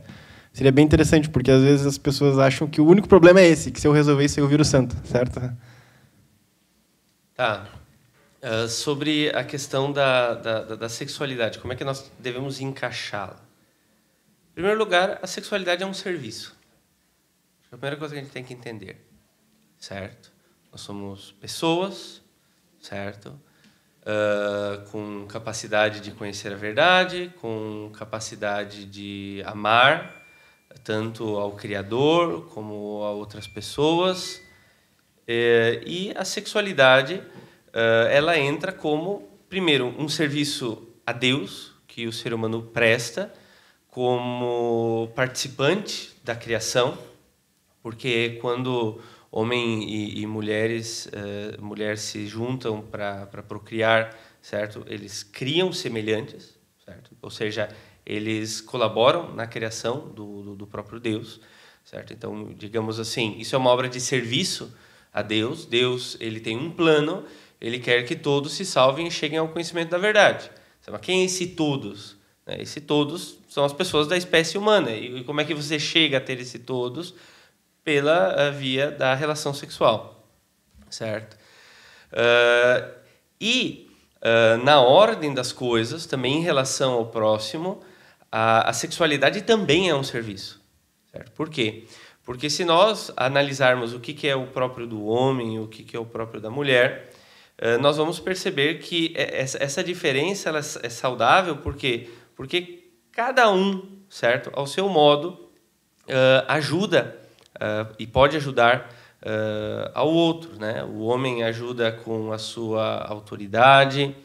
seria 0.52 0.72
bem 0.72 0.84
interessante, 0.84 1.28
porque 1.28 1.50
às 1.50 1.62
vezes 1.62 1.86
as 1.86 1.98
pessoas 1.98 2.38
acham 2.38 2.68
que 2.68 2.80
o 2.80 2.86
único 2.86 3.08
problema 3.08 3.40
é 3.40 3.46
esse, 3.46 3.70
que 3.70 3.80
se 3.80 3.86
eu 3.86 3.92
resolver 3.92 4.24
isso 4.24 4.40
eu 4.40 4.48
viro 4.48 4.64
santo, 4.64 4.96
certo? 5.04 5.40
Tá. 7.34 7.66
Uh, 8.42 8.68
sobre 8.68 9.30
a 9.30 9.44
questão 9.44 9.92
da, 9.92 10.34
da, 10.34 10.62
da, 10.76 10.88
sexualidade, 10.88 11.58
como 11.58 11.72
é 11.72 11.76
que 11.76 11.84
nós 11.84 12.10
devemos 12.18 12.60
encaixá-la? 12.60 13.36
Em 14.50 14.54
primeiro 14.54 14.78
lugar, 14.78 15.18
a 15.22 15.26
sexualidade 15.26 15.82
é 15.82 15.86
um 15.86 15.94
serviço. 15.94 16.56
É 17.70 17.74
a 17.74 17.78
primeira 17.78 17.96
coisa 17.96 18.14
que 18.14 18.20
a 18.20 18.22
gente 18.22 18.32
tem 18.32 18.42
que 18.42 18.54
entender, 18.54 19.06
certo? 19.78 20.30
nós 20.70 20.80
somos 20.80 21.32
pessoas, 21.32 22.22
certo? 22.80 23.38
Uh, 24.02 24.88
com 24.90 25.26
capacidade 25.26 26.00
de 26.00 26.10
conhecer 26.12 26.52
a 26.52 26.56
verdade, 26.56 27.32
com 27.40 27.90
capacidade 27.94 28.86
de 28.86 29.42
amar 29.44 30.19
tanto 30.84 31.36
ao 31.36 31.52
Criador 31.52 32.46
como 32.50 33.02
a 33.04 33.10
outras 33.10 33.46
pessoas. 33.46 34.42
É, 35.26 35.82
e 35.86 36.12
a 36.16 36.24
sexualidade, 36.24 37.14
uh, 37.14 38.08
ela 38.10 38.38
entra 38.38 38.72
como, 38.72 39.28
primeiro, 39.48 39.94
um 39.98 40.08
serviço 40.08 40.88
a 41.06 41.12
Deus 41.12 41.72
que 41.86 42.06
o 42.06 42.12
ser 42.12 42.32
humano 42.34 42.62
presta 42.62 43.32
como 43.88 45.10
participante 45.14 46.14
da 46.24 46.34
criação, 46.34 46.96
porque 47.82 48.38
quando 48.40 49.00
homem 49.30 49.88
e, 49.88 50.20
e 50.20 50.26
mulheres 50.26 51.06
uh, 51.06 51.96
se 51.96 52.26
juntam 52.26 52.82
para 52.82 53.26
procriar, 53.46 54.16
certo? 54.40 54.84
Eles 54.88 55.22
criam 55.22 55.72
semelhantes, 55.72 56.58
certo? 56.84 57.16
Ou 57.22 57.30
seja, 57.30 57.68
eles 58.10 58.60
colaboram 58.60 59.32
na 59.34 59.46
criação 59.46 60.08
do, 60.08 60.42
do, 60.42 60.54
do 60.56 60.66
próprio 60.66 60.98
Deus, 60.98 61.40
certo? 61.84 62.12
Então, 62.12 62.52
digamos 62.56 62.98
assim, 62.98 63.36
isso 63.38 63.54
é 63.54 63.58
uma 63.58 63.70
obra 63.70 63.88
de 63.88 64.00
serviço 64.00 64.74
a 65.12 65.22
Deus. 65.22 65.64
Deus 65.64 66.16
ele 66.18 66.40
tem 66.40 66.56
um 66.56 66.70
plano, 66.70 67.24
ele 67.60 67.78
quer 67.78 68.02
que 68.04 68.16
todos 68.16 68.52
se 68.52 68.64
salvem 68.64 69.06
e 69.06 69.10
cheguem 69.10 69.38
ao 69.38 69.48
conhecimento 69.48 69.90
da 69.90 69.98
verdade. 69.98 70.50
Mas 70.90 71.00
quem 71.02 71.22
é 71.22 71.24
esse 71.26 71.48
todos? 71.48 72.16
Né, 72.44 72.56
esse 72.60 72.80
todos 72.80 73.38
são 73.48 73.64
as 73.64 73.72
pessoas 73.72 74.08
da 74.08 74.16
espécie 74.16 74.58
humana. 74.58 74.90
E 74.90 75.22
como 75.22 75.40
é 75.40 75.44
que 75.44 75.54
você 75.54 75.78
chega 75.78 76.18
a 76.18 76.20
ter 76.20 76.40
esse 76.40 76.58
todos? 76.58 77.14
Pela 77.84 78.50
via 78.50 78.90
da 78.90 79.14
relação 79.14 79.54
sexual, 79.54 80.26
certo? 80.90 81.38
Uh, 82.12 82.90
e 83.40 83.88
uh, 84.16 84.62
na 84.64 84.80
ordem 84.80 85.32
das 85.32 85.52
coisas, 85.52 86.06
também 86.06 86.38
em 86.38 86.42
relação 86.42 86.94
ao 86.94 87.06
próximo, 87.06 87.80
a, 88.30 88.70
a 88.70 88.72
sexualidade 88.72 89.42
também 89.42 89.88
é 89.88 89.94
um 89.94 90.02
serviço. 90.02 90.60
Certo? 91.10 91.32
Por 91.32 91.48
quê? 91.48 91.84
Porque 92.24 92.48
se 92.48 92.64
nós 92.64 93.12
analisarmos 93.16 93.92
o 93.92 93.98
que, 93.98 94.14
que 94.14 94.28
é 94.28 94.36
o 94.36 94.46
próprio 94.46 94.86
do 94.86 95.04
homem, 95.06 95.58
o 95.58 95.66
que, 95.66 95.82
que 95.82 95.96
é 95.96 95.98
o 95.98 96.04
próprio 96.04 96.40
da 96.40 96.50
mulher, 96.50 97.10
eh, 97.58 97.76
nós 97.78 97.96
vamos 97.96 98.20
perceber 98.20 98.78
que 98.78 99.12
essa 99.16 99.82
diferença 99.82 100.48
ela 100.48 100.60
é 100.60 100.88
saudável, 100.88 101.56
por 101.56 101.74
quê? 101.74 102.08
Porque 102.36 102.92
cada 103.10 103.50
um, 103.50 103.98
certo, 104.08 104.50
ao 104.54 104.66
seu 104.66 104.88
modo, 104.88 105.50
eh, 106.06 106.44
ajuda 106.46 107.18
eh, 107.58 107.86
e 107.98 108.06
pode 108.06 108.36
ajudar 108.36 108.88
ao 109.92 110.08
outro. 110.08 110.58
Né? 110.58 110.82
O 110.82 111.00
homem 111.00 111.42
ajuda 111.42 111.92
com 111.92 112.32
a 112.32 112.38
sua 112.38 113.04
autoridade, 113.06 114.16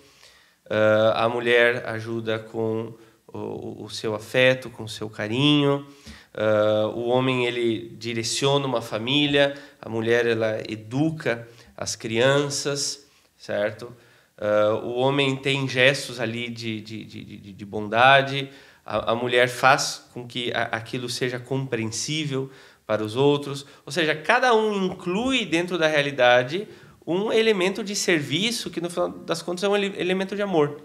a 1.14 1.28
mulher 1.28 1.86
ajuda 1.90 2.40
com 2.40 2.94
o, 3.36 3.90
seu 3.90 4.16
afeto, 4.16 4.70
com 4.70 4.84
o 4.84 4.90
seu 4.90 5.10
carinho. 5.10 5.86
Uh, 6.34 6.88
o 6.96 7.08
homem 7.08 7.46
ele 7.46 7.96
direciona 7.98 8.66
uma 8.66 8.82
família, 8.82 9.56
a 9.82 9.88
mulher 9.88 10.26
ela 10.26 10.62
educa 10.70 11.48
as 11.78 11.96
crianças, 11.96 13.08
certo? 13.38 13.94
Uh, 14.38 14.86
o 14.86 14.96
homem 14.96 15.36
tem 15.36 15.68
gestos 15.68 16.20
ali 16.20 16.50
de, 16.50 16.82
de, 16.82 17.06
de, 17.06 17.54
de 17.54 17.66
bondade, 17.66 18.50
a, 18.86 19.14
a, 19.14 19.16
mulher 19.16 19.48
faz 19.48 20.08
com 20.14 20.28
que 20.28 20.52
a, 20.54 20.64
aquilo 20.64 21.10
seja 21.10 21.40
compreensível 21.40 22.52
para 22.86 23.04
os 23.04 23.16
outros. 23.16 23.66
Ou 23.86 23.92
seja, 23.92 24.14
cada 24.14 24.54
um 24.54 24.88
inclui 24.88 25.46
dentro 25.46 25.78
da 25.78 25.88
realidade 25.88 26.68
um 27.08 27.32
elemento 27.32 27.84
de 27.84 27.96
serviço 27.96 28.70
que, 28.70 28.82
no 28.82 28.90
final 28.90 29.10
das 29.10 29.42
contas, 29.42 29.64
é 29.64 29.70
um 29.70 29.76
elemento 29.76 30.36
de 30.36 30.42
amor. 30.42 30.82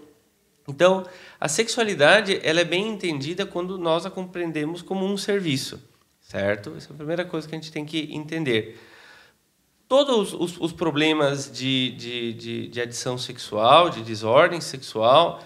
Então, 0.67 1.05
a 1.39 1.47
sexualidade 1.47 2.39
ela 2.43 2.61
é 2.61 2.63
bem 2.63 2.87
entendida 2.87 3.45
quando 3.45 3.77
nós 3.77 4.05
a 4.05 4.11
compreendemos 4.11 4.81
como 4.81 5.05
um 5.05 5.17
serviço, 5.17 5.81
certo? 6.21 6.73
Essa 6.77 6.91
é 6.91 6.93
a 6.93 6.97
primeira 6.97 7.25
coisa 7.25 7.47
que 7.47 7.55
a 7.55 7.57
gente 7.57 7.71
tem 7.71 7.85
que 7.85 8.13
entender. 8.13 8.79
Todos 9.87 10.33
os, 10.33 10.57
os 10.59 10.71
problemas 10.71 11.51
de, 11.51 11.91
de, 11.91 12.33
de, 12.33 12.67
de, 12.69 12.81
adição 12.81 13.17
sexual, 13.17 13.89
de 13.89 14.01
desordem 14.01 14.61
sexual, 14.61 15.43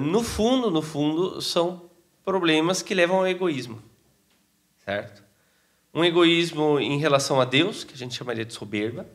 no 0.00 0.22
fundo, 0.22 0.70
no 0.70 0.80
fundo, 0.80 1.42
são 1.42 1.90
problemas 2.24 2.80
que 2.80 2.94
levam 2.94 3.18
ao 3.18 3.28
egoísmo, 3.28 3.82
certo? 4.84 5.22
Um 5.92 6.04
egoísmo 6.04 6.80
em 6.80 6.98
relação 6.98 7.40
a 7.40 7.44
Deus, 7.44 7.84
que 7.84 7.92
a 7.92 7.96
gente 7.96 8.14
chamaria 8.14 8.44
de 8.44 8.54
soberba, 8.54 9.06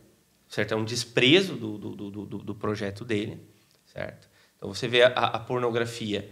certo? 0.47 0.73
É 0.73 0.77
um 0.77 0.85
desprezo 0.85 1.55
do, 1.55 1.77
do, 1.77 2.11
do, 2.11 2.25
do 2.25 2.55
projeto 2.55 3.03
dele, 3.03 3.39
certo? 3.85 4.30
Então 4.61 4.71
você 4.71 4.87
vê 4.87 5.01
a, 5.01 5.07
a 5.07 5.39
pornografia 5.39 6.29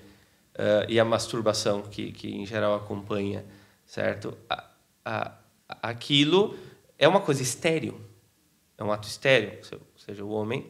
uh, 0.54 0.86
e 0.88 1.00
a 1.00 1.04
masturbação 1.04 1.82
que, 1.82 2.12
que 2.12 2.30
em 2.30 2.46
geral 2.46 2.76
acompanha, 2.76 3.44
certo? 3.84 4.38
A, 4.48 4.70
a, 5.04 5.34
aquilo 5.82 6.56
é 7.00 7.08
uma 7.08 7.22
coisa 7.22 7.42
estéril, 7.42 8.00
é 8.78 8.84
um 8.84 8.92
ato 8.92 9.08
estéril. 9.08 9.54
Ou 9.72 9.80
seja, 9.98 10.24
o 10.24 10.30
homem, 10.30 10.68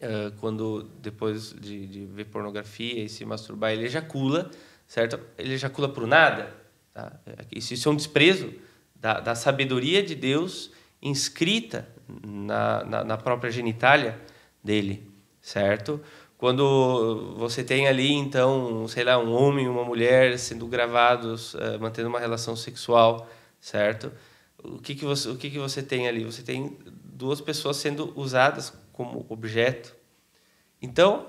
uh, 0.00 0.30
quando 0.38 0.84
depois 1.00 1.52
de, 1.54 1.88
de, 1.88 2.06
ver 2.06 2.26
pornografia 2.26 3.02
e 3.02 3.08
se 3.08 3.24
masturbar, 3.24 3.72
ele 3.72 3.86
ejacula, 3.86 4.48
certo? 4.86 5.18
Ele 5.36 5.54
ejacula 5.54 5.88
por 5.88 6.06
nada. 6.06 6.54
Tá? 6.94 7.18
Isso, 7.50 7.74
isso 7.74 7.88
é 7.88 7.92
um 7.92 7.96
desprezo 7.96 8.54
da, 8.94 9.18
da 9.18 9.34
sabedoria 9.34 10.04
de 10.04 10.14
Deus 10.14 10.70
inscrita 11.02 11.88
na, 12.24 12.84
na, 12.84 13.04
na 13.04 13.16
própria 13.16 13.50
genitália 13.50 14.16
dele, 14.62 15.10
certo? 15.40 16.00
Quando 16.38 17.34
você 17.36 17.64
tem 17.64 17.88
ali, 17.88 18.12
então, 18.12 18.86
sei 18.88 19.04
lá, 19.04 19.18
um 19.18 19.32
homem 19.32 19.64
e 19.64 19.68
uma 19.68 19.84
mulher 19.84 20.38
sendo 20.38 20.66
gravados, 20.66 21.54
uh, 21.54 21.80
mantendo 21.80 22.08
uma 22.08 22.20
relação 22.20 22.54
sexual, 22.54 23.26
certo? 23.58 24.12
O 24.62 24.78
que, 24.78 24.94
que, 24.94 25.04
você, 25.04 25.28
o 25.30 25.36
que, 25.36 25.48
que 25.48 25.58
você 25.58 25.82
tem 25.82 26.06
ali? 26.06 26.24
Você 26.24 26.42
tem 26.42 26.76
duas 27.02 27.40
pessoas 27.40 27.78
sendo 27.78 28.12
usadas 28.14 28.72
como 28.92 29.24
objeto. 29.28 29.96
Então, 30.80 31.26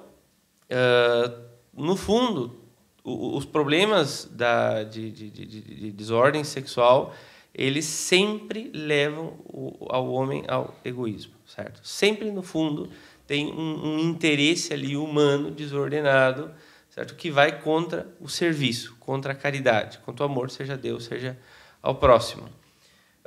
uh, 0.70 1.48
no 1.74 1.96
fundo, 1.96 2.60
os 3.04 3.46
problemas 3.46 4.30
da, 4.30 4.84
de, 4.84 5.10
de, 5.12 5.30
de, 5.30 5.46
de, 5.46 5.92
desordem 5.92 6.44
sexual, 6.44 7.14
eles 7.54 7.86
sempre 7.86 8.70
levam 8.74 9.40
o, 9.46 9.88
ao 9.90 10.12
homem 10.12 10.44
ao 10.50 10.76
egoísmo, 10.84 11.34
certo? 11.46 11.80
Sempre, 11.88 12.30
no 12.32 12.44
fundo, 12.44 12.90
tem 13.28 13.52
um, 13.52 13.86
um 13.86 14.00
interesse 14.00 14.74
ali 14.74 14.96
humano 14.96 15.52
desordenado, 15.52 16.50
certo? 16.90 17.14
Que 17.16 17.30
vai 17.30 17.62
contra 17.62 18.08
o 18.20 18.30
serviço, 18.30 18.96
contra 19.00 19.34
a 19.34 19.36
caridade, 19.36 20.00
contra 20.00 20.26
o 20.26 20.30
amor, 20.30 20.50
seja 20.50 20.78
Deus, 20.78 21.04
seja 21.06 21.38
ao 21.82 21.96
próximo. 21.96 22.50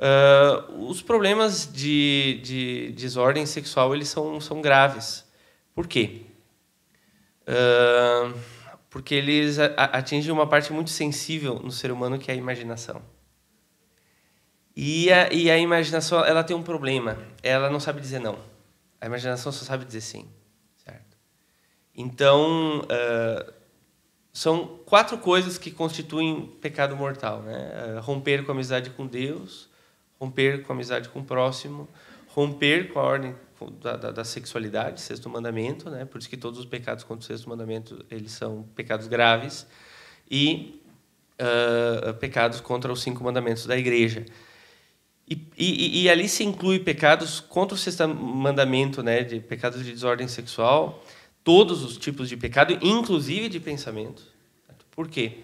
Uh, 0.01 0.89
os 0.89 1.01
problemas 1.03 1.71
de, 1.71 2.39
de, 2.43 2.91
desordem 2.93 3.45
sexual 3.45 3.93
eles 3.93 4.09
são, 4.09 4.41
são 4.41 4.59
graves. 4.59 5.23
Por 5.75 5.87
quê? 5.87 6.21
Uh, 7.43 8.33
porque 8.89 9.13
eles 9.13 9.59
atingem 9.59 10.31
uma 10.31 10.47
parte 10.47 10.73
muito 10.73 10.89
sensível 10.89 11.61
no 11.63 11.71
ser 11.71 11.91
humano 11.91 12.17
que 12.17 12.31
é 12.31 12.33
a 12.33 12.37
imaginação. 12.37 13.01
E 14.75 15.11
a, 15.11 15.31
e 15.31 15.51
a 15.51 15.57
imaginação 15.57 16.25
ela 16.25 16.43
tem 16.43 16.55
um 16.55 16.63
problema. 16.63 17.17
Ela 17.43 17.69
não 17.69 17.79
sabe 17.79 18.01
dizer 18.01 18.19
não. 18.19 18.50
A 19.01 19.07
imaginação 19.07 19.51
só 19.51 19.65
sabe 19.65 19.83
dizer 19.83 20.01
sim, 20.01 20.29
certo? 20.77 21.17
Então, 21.95 22.81
uh, 22.81 23.53
são 24.31 24.79
quatro 24.85 25.17
coisas 25.17 25.57
que 25.57 25.71
constituem 25.71 26.45
pecado 26.61 26.95
mortal, 26.95 27.41
né? 27.41 27.97
Uh, 27.97 28.01
romper 28.01 28.45
com 28.45 28.51
a 28.51 28.55
amizade 28.55 28.91
com 28.91 29.07
Deus, 29.07 29.67
romper 30.19 30.61
com 30.61 30.71
a 30.71 30.75
amizade 30.75 31.09
com 31.09 31.19
o 31.19 31.25
próximo, 31.25 31.89
romper 32.27 32.93
com 32.93 32.99
a 32.99 33.03
ordem 33.03 33.35
da, 33.81 33.97
da, 33.97 34.11
da, 34.11 34.23
sexualidade, 34.23 35.01
sexto 35.01 35.27
mandamento, 35.27 35.89
né? 35.89 36.05
Por 36.05 36.19
isso 36.19 36.29
que 36.29 36.37
todos 36.37 36.59
os 36.59 36.65
pecados 36.65 37.03
contra 37.03 37.23
o 37.23 37.27
sexto 37.27 37.49
mandamento 37.49 38.05
eles 38.09 38.31
são 38.31 38.63
pecados 38.75 39.07
graves 39.07 39.65
e 40.29 40.79
uh, 41.41 42.13
pecados 42.15 42.61
contra 42.61 42.91
os 42.93 43.01
cinco 43.01 43.23
mandamentos 43.23 43.65
da 43.65 43.75
igreja. 43.75 44.25
E, 45.31 45.47
e, 45.57 46.03
e, 46.03 46.09
ali 46.09 46.27
se 46.27 46.43
inclui 46.43 46.77
pecados 46.77 47.39
contra 47.39 47.73
o 47.73 47.77
sexto 47.77 48.05
mandamento, 48.05 49.01
né, 49.01 49.23
de 49.23 49.39
pecados 49.39 49.81
de 49.81 49.89
desordem 49.89 50.27
sexual, 50.27 51.01
todos 51.41 51.85
os 51.85 51.97
tipos 51.97 52.27
de 52.27 52.35
pecado, 52.35 52.77
inclusive 52.81 53.47
de 53.47 53.57
pensamento. 53.57 54.23
Por 54.91 55.07
quê? 55.07 55.37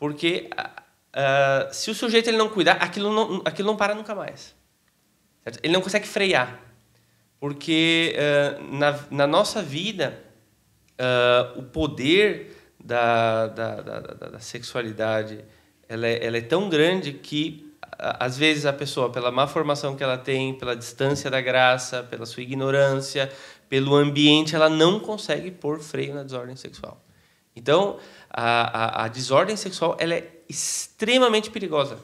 Porque 0.00 0.50
uh, 0.52 1.72
se 1.72 1.92
o 1.92 1.94
sujeito 1.94 2.28
ele 2.28 2.36
não 2.36 2.48
cuidar, 2.48 2.72
aquilo 2.72 3.12
não, 3.12 3.40
aquilo 3.44 3.68
não 3.68 3.76
para 3.76 3.94
nunca 3.94 4.16
mais. 4.16 4.52
Certo? 5.44 5.60
Ele 5.62 5.72
não 5.72 5.80
consegue 5.80 6.08
frear. 6.08 6.60
Porque 7.38 8.16
uh, 8.16 8.76
na, 8.76 8.98
na 9.12 9.26
nossa 9.28 9.62
vida, 9.62 10.20
uh, 10.98 11.60
o 11.60 11.62
poder 11.62 12.74
da, 12.82 13.46
da, 13.46 13.80
da, 13.80 14.00
da, 14.00 14.28
da 14.30 14.38
sexualidade 14.40 15.44
ela 15.88 16.04
é, 16.04 16.26
ela 16.26 16.36
é 16.36 16.40
tão 16.40 16.68
grande 16.68 17.12
que 17.12 17.63
às 17.98 18.36
vezes 18.36 18.66
a 18.66 18.72
pessoa, 18.72 19.10
pela 19.10 19.30
má 19.30 19.46
formação 19.46 19.96
que 19.96 20.02
ela 20.02 20.18
tem, 20.18 20.54
pela 20.54 20.74
distância 20.74 21.30
da 21.30 21.40
graça, 21.40 22.02
pela 22.02 22.26
sua 22.26 22.42
ignorância, 22.42 23.32
pelo 23.68 23.94
ambiente, 23.94 24.54
ela 24.54 24.68
não 24.68 25.00
consegue 25.00 25.50
pôr 25.50 25.80
freio 25.80 26.14
na 26.14 26.22
desordem 26.22 26.56
sexual. 26.56 27.02
Então, 27.56 27.98
a, 28.30 29.02
a, 29.02 29.04
a 29.04 29.08
desordem 29.08 29.56
sexual 29.56 29.96
ela 29.98 30.14
é 30.14 30.42
extremamente 30.48 31.50
perigosa 31.50 31.98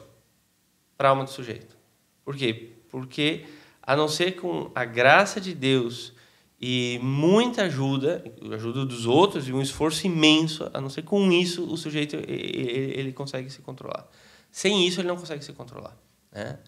para 0.97 1.09
a 1.09 1.11
alma 1.11 1.23
do 1.23 1.29
sujeito. 1.29 1.75
Por 2.23 2.35
quê? 2.35 2.71
Porque, 2.89 3.45
a 3.81 3.95
não 3.95 4.07
ser 4.07 4.33
com 4.35 4.71
a 4.73 4.85
graça 4.85 5.41
de 5.41 5.53
Deus 5.53 6.13
e 6.59 6.99
muita 7.01 7.63
ajuda, 7.63 8.23
ajuda 8.53 8.85
dos 8.85 9.05
outros 9.05 9.47
e 9.47 9.53
um 9.53 9.61
esforço 9.61 10.05
imenso, 10.05 10.69
a 10.73 10.79
não 10.79 10.89
ser 10.89 11.01
com 11.01 11.31
isso 11.31 11.63
o 11.71 11.75
sujeito 11.75 12.15
e- 12.15 12.19
e- 12.19 12.99
ele 12.99 13.11
consegue 13.11 13.49
se 13.49 13.61
controlar. 13.61 14.07
Sem 14.51 14.85
isso 14.85 14.99
ele 14.99 15.07
não 15.07 15.17
consegue 15.17 15.43
se 15.43 15.53
controlar. 15.53 15.95
Né? 16.31 16.59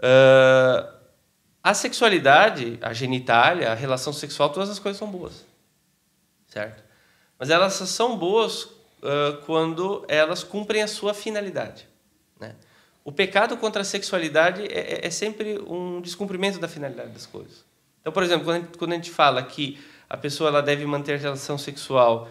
Ah, 0.00 0.94
a 1.62 1.74
sexualidade, 1.74 2.78
a 2.82 2.92
genitália, 2.92 3.70
a 3.70 3.74
relação 3.74 4.12
sexual, 4.12 4.50
todas 4.50 4.68
as 4.68 4.78
coisas 4.80 4.98
são 4.98 5.08
boas, 5.08 5.46
certo? 6.48 6.82
Mas 7.38 7.50
elas 7.50 7.74
são 7.74 8.18
boas 8.18 8.68
ah, 9.02 9.38
quando 9.46 10.04
elas 10.08 10.42
cumprem 10.42 10.82
a 10.82 10.88
sua 10.88 11.14
finalidade. 11.14 11.88
Né? 12.40 12.56
O 13.04 13.12
pecado 13.12 13.56
contra 13.56 13.82
a 13.82 13.84
sexualidade 13.84 14.62
é, 14.62 15.04
é- 15.04 15.06
é 15.06 15.10
sempre 15.10 15.58
um 15.66 16.00
descumprimento 16.00 16.58
da 16.58 16.68
finalidade 16.68 17.10
das 17.10 17.26
coisas. 17.26 17.64
Então, 18.00 18.12
por 18.12 18.22
exemplo, 18.22 18.44
quando 18.44 18.56
a 18.56 18.60
gente, 18.60 18.78
quando 18.78 18.92
a 18.92 18.94
gente 18.96 19.10
fala 19.10 19.42
que 19.42 19.78
a 20.08 20.16
pessoa 20.16 20.50
ela 20.50 20.62
deve 20.62 20.84
manter 20.84 21.18
relação 21.18 21.56
sexual 21.56 22.28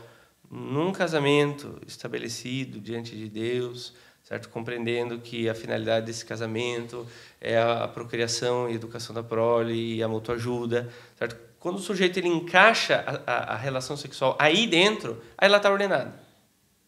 num 0.49 0.91
casamento 0.91 1.81
estabelecido 1.87 2.79
diante 2.79 3.15
de 3.15 3.29
Deus, 3.29 3.93
certo? 4.31 4.47
Compreendendo 4.47 5.19
que 5.19 5.49
a 5.49 5.53
finalidade 5.53 6.05
desse 6.05 6.25
casamento 6.25 7.05
é 7.41 7.61
a 7.61 7.85
procriação 7.85 8.69
e 8.69 8.75
educação 8.75 9.13
da 9.13 9.21
prole 9.21 9.97
e 9.97 10.01
a 10.01 10.07
mutua 10.07 10.35
ajuda, 10.35 10.89
certo? 11.17 11.35
Quando 11.59 11.75
o 11.75 11.79
sujeito 11.79 12.17
ele 12.17 12.29
encaixa 12.29 13.03
a, 13.05 13.31
a, 13.31 13.53
a 13.53 13.57
relação 13.57 13.97
sexual 13.97 14.37
aí 14.39 14.65
dentro, 14.65 15.21
aí 15.37 15.47
ela 15.47 15.57
está 15.57 15.69
ordenada, 15.69 16.13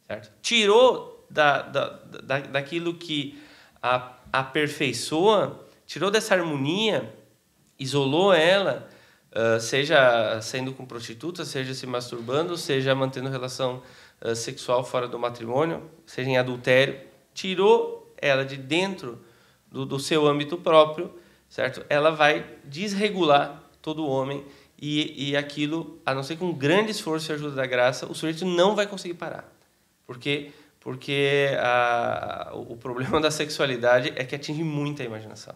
certo? 0.08 0.32
Tirou 0.42 1.28
da, 1.30 1.64
da, 1.64 1.90
da, 1.90 2.40
daquilo 2.40 2.94
que 2.94 3.38
a 3.82 4.14
aperfeiçoa, 4.32 5.68
tirou 5.86 6.10
dessa 6.10 6.34
harmonia, 6.36 7.14
isolou 7.78 8.34
ela, 8.34 8.88
ah, 9.34 9.60
seja 9.60 10.40
saindo 10.42 10.72
com 10.72 10.86
prostituta, 10.86 11.44
seja 11.44 11.74
se 11.74 11.86
masturbando, 11.86 12.56
seja 12.56 12.96
mantendo 12.96 13.28
relação 13.30 13.84
ah, 14.22 14.34
sexual 14.34 14.86
fora 14.86 15.10
do 15.10 15.20
matrimônio, 15.20 15.84
seja 16.06 16.30
em 16.30 16.38
adultério, 16.38 17.12
tirou 17.34 18.14
ela 18.18 18.46
de 18.46 18.58
dentro 18.58 19.24
do, 19.72 19.86
do 19.86 20.00
seu 20.00 20.28
âmbito 20.28 20.58
próprio, 20.58 21.14
certo? 21.50 21.86
Ela 21.90 22.12
vai 22.12 22.46
desregular 22.64 23.64
todo 23.82 24.04
o 24.04 24.10
homem 24.10 24.46
e, 24.80 25.30
e 25.30 25.38
aquilo, 25.38 26.00
a 26.06 26.14
não 26.14 26.24
ser 26.24 26.38
com 26.38 26.54
grande 26.54 26.92
esforço 26.92 27.32
e 27.32 27.34
ajuda 27.34 27.56
da 27.56 27.66
graça, 27.66 28.06
o 28.06 28.16
sujeito 28.16 28.46
não 28.46 28.76
vai 28.76 28.88
conseguir 28.88 29.16
parar. 29.16 29.52
Porque 30.06 30.52
porque 30.84 31.48
a, 31.62 32.52
o 32.54 32.76
problema 32.76 33.22
da 33.22 33.32
sexualidade 33.32 34.12
é 34.18 34.26
que 34.26 34.36
atinge 34.36 34.62
muita 34.64 35.02
imaginação. 35.02 35.56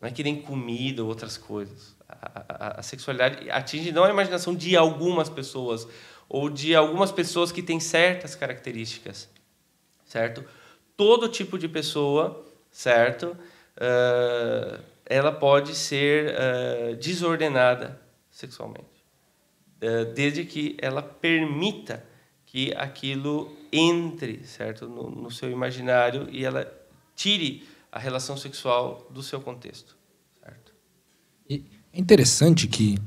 Não 0.00 0.08
é 0.08 0.12
que 0.12 0.22
nem 0.22 0.40
comida 0.40 1.02
ou 1.02 1.08
outras 1.08 1.36
coisas. 1.36 1.96
A, 2.08 2.44
a, 2.48 2.80
a 2.80 2.82
sexualidade 2.82 3.50
atinge 3.50 3.90
não 3.90 4.04
a 4.04 4.08
imaginação 4.08 4.54
de 4.54 4.76
algumas 4.76 5.28
pessoas 5.28 5.86
ou 6.28 6.48
de 6.48 6.76
algumas 6.76 7.10
pessoas 7.10 7.50
que 7.50 7.60
têm 7.60 7.80
certas 7.80 8.36
características, 8.36 9.28
certo? 10.04 10.44
Todo 11.00 11.30
tipo 11.30 11.58
de 11.58 11.66
pessoa, 11.66 12.44
certo? 12.70 13.34
Ah, 13.74 14.78
ela 15.06 15.32
pode 15.32 15.74
ser 15.74 16.36
ah, 16.36 16.94
desordenada 17.00 17.98
sexualmente, 18.30 19.02
Ah, 19.82 20.04
desde 20.14 20.44
que 20.44 20.76
ela 20.78 21.00
permita 21.02 22.04
que 22.44 22.74
aquilo 22.76 23.50
entre, 23.72 24.44
certo, 24.44 24.86
no, 24.86 25.08
no 25.08 25.30
seu 25.30 25.50
imaginário 25.50 26.28
e 26.30 26.44
ela 26.44 26.70
tire 27.16 27.66
a 27.90 27.98
relação 27.98 28.36
sexual 28.36 29.08
do 29.08 29.22
seu 29.22 29.40
contexto, 29.40 29.96
certo? 30.44 30.74
E 31.48 31.64
é 31.94 31.98
interessante 31.98 32.68
que 32.68 32.98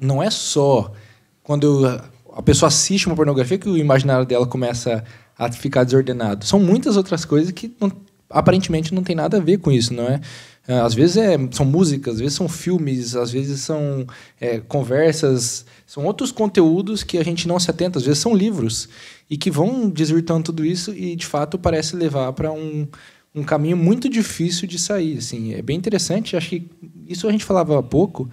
não 0.00 0.22
é 0.22 0.30
só 0.30 0.94
quando 1.42 1.86
a 2.32 2.42
pessoa 2.42 2.68
assiste 2.68 3.06
uma 3.06 3.14
pornografia 3.14 3.58
que 3.58 3.68
o 3.68 3.76
imaginário 3.76 4.24
dela 4.24 4.46
começa 4.46 4.94
a 4.96 5.23
ficar 5.52 5.84
desordenado. 5.84 6.44
São 6.44 6.58
muitas 6.60 6.96
outras 6.96 7.24
coisas 7.24 7.50
que 7.52 7.74
não- 7.80 7.92
aparentemente 8.30 8.94
não 8.94 9.02
tem 9.02 9.14
nada 9.14 9.36
a 9.36 9.40
ver 9.40 9.58
com 9.58 9.70
isso, 9.70 9.92
não 9.94 10.04
é? 10.04 10.20
É, 10.66 10.78
Às 10.80 10.94
vezes 10.94 11.16
é- 11.18 11.36
são 11.52 11.66
músicas, 11.66 12.14
às 12.14 12.20
vezes 12.20 12.34
são 12.34 12.48
filmes, 12.48 13.14
às 13.14 13.30
vezes 13.30 13.60
são 13.60 14.06
é, 14.40 14.58
conversas, 14.60 15.66
são 15.86 16.04
outros 16.06 16.32
conteúdos 16.32 17.02
que 17.02 17.18
a 17.18 17.22
gente 17.24 17.46
não 17.46 17.60
se 17.60 17.70
atenta, 17.70 17.98
às 17.98 18.04
vezes 18.04 18.18
são 18.20 18.34
livros, 18.34 18.88
e 19.28 19.36
que 19.36 19.50
vão 19.50 19.90
desvirtuando 19.90 20.44
tudo 20.44 20.64
isso 20.64 20.92
e, 20.94 21.14
de 21.16 21.26
fato, 21.26 21.58
parece 21.58 21.94
levar 21.96 22.32
para 22.32 22.50
um, 22.50 22.86
um 23.34 23.42
caminho 23.44 23.76
muito 23.76 24.08
difícil 24.08 24.66
de 24.66 24.78
sair. 24.78 25.18
Assim. 25.18 25.52
É 25.52 25.60
bem 25.60 25.76
interessante, 25.76 26.34
acho 26.36 26.48
que 26.48 26.66
isso 27.06 27.28
a 27.28 27.32
gente 27.32 27.44
falava 27.44 27.78
há 27.78 27.82
pouco, 27.82 28.28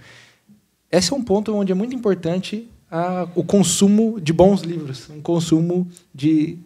esse 0.90 1.12
é 1.12 1.16
um 1.16 1.22
ponto 1.22 1.54
onde 1.54 1.70
é 1.70 1.74
muito 1.74 1.94
importante 1.94 2.66
a- 2.90 3.28
o 3.34 3.44
consumo 3.44 4.18
de 4.20 4.32
bons 4.32 4.62
livros, 4.62 5.08
um 5.10 5.20
consumo 5.20 5.86
de 6.14 6.58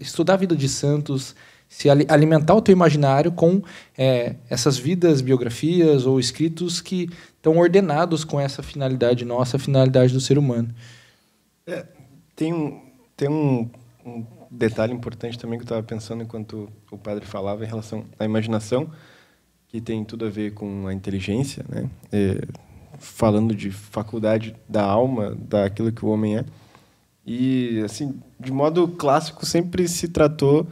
estudar 0.00 0.34
a 0.34 0.36
vida 0.36 0.56
de 0.56 0.68
santos, 0.68 1.34
se 1.68 1.90
ali- 1.90 2.06
alimentar 2.08 2.54
o 2.54 2.62
teu 2.62 2.72
imaginário 2.72 3.32
com 3.32 3.62
é, 3.96 4.36
essas 4.48 4.78
vidas, 4.78 5.20
biografias 5.20 6.06
ou 6.06 6.20
escritos 6.20 6.80
que 6.80 7.08
estão 7.36 7.58
ordenados 7.58 8.24
com 8.24 8.38
essa 8.38 8.62
finalidade 8.62 9.24
nossa, 9.24 9.56
a 9.56 9.60
finalidade 9.60 10.12
do 10.12 10.20
ser 10.20 10.38
humano. 10.38 10.74
Tem 12.36 12.52
um, 12.52 12.80
tem 13.16 13.28
um, 13.28 13.68
um 14.04 14.24
detalhe 14.50 14.92
importante 14.92 15.38
também 15.38 15.58
que 15.58 15.62
eu 15.62 15.66
estava 15.66 15.82
pensando 15.82 16.22
enquanto 16.22 16.68
o 16.90 16.98
padre 16.98 17.24
falava 17.26 17.64
em 17.64 17.68
relação 17.68 18.04
à 18.18 18.24
imaginação, 18.24 18.90
que 19.68 19.80
tem 19.80 20.04
tudo 20.04 20.26
a 20.26 20.30
ver 20.30 20.54
com 20.54 20.86
a 20.86 20.94
inteligência, 20.94 21.64
né? 21.68 21.90
É, 22.12 22.46
falando 22.98 23.54
de 23.54 23.70
faculdade 23.70 24.54
da 24.68 24.84
alma, 24.84 25.36
daquilo 25.48 25.90
que 25.90 26.04
o 26.04 26.08
homem 26.08 26.38
é. 26.38 26.44
E, 27.26 27.80
assim, 27.84 28.20
de 28.44 28.52
modo 28.52 28.86
clássico, 28.88 29.46
sempre 29.46 29.88
se 29.88 30.08
tratou 30.08 30.66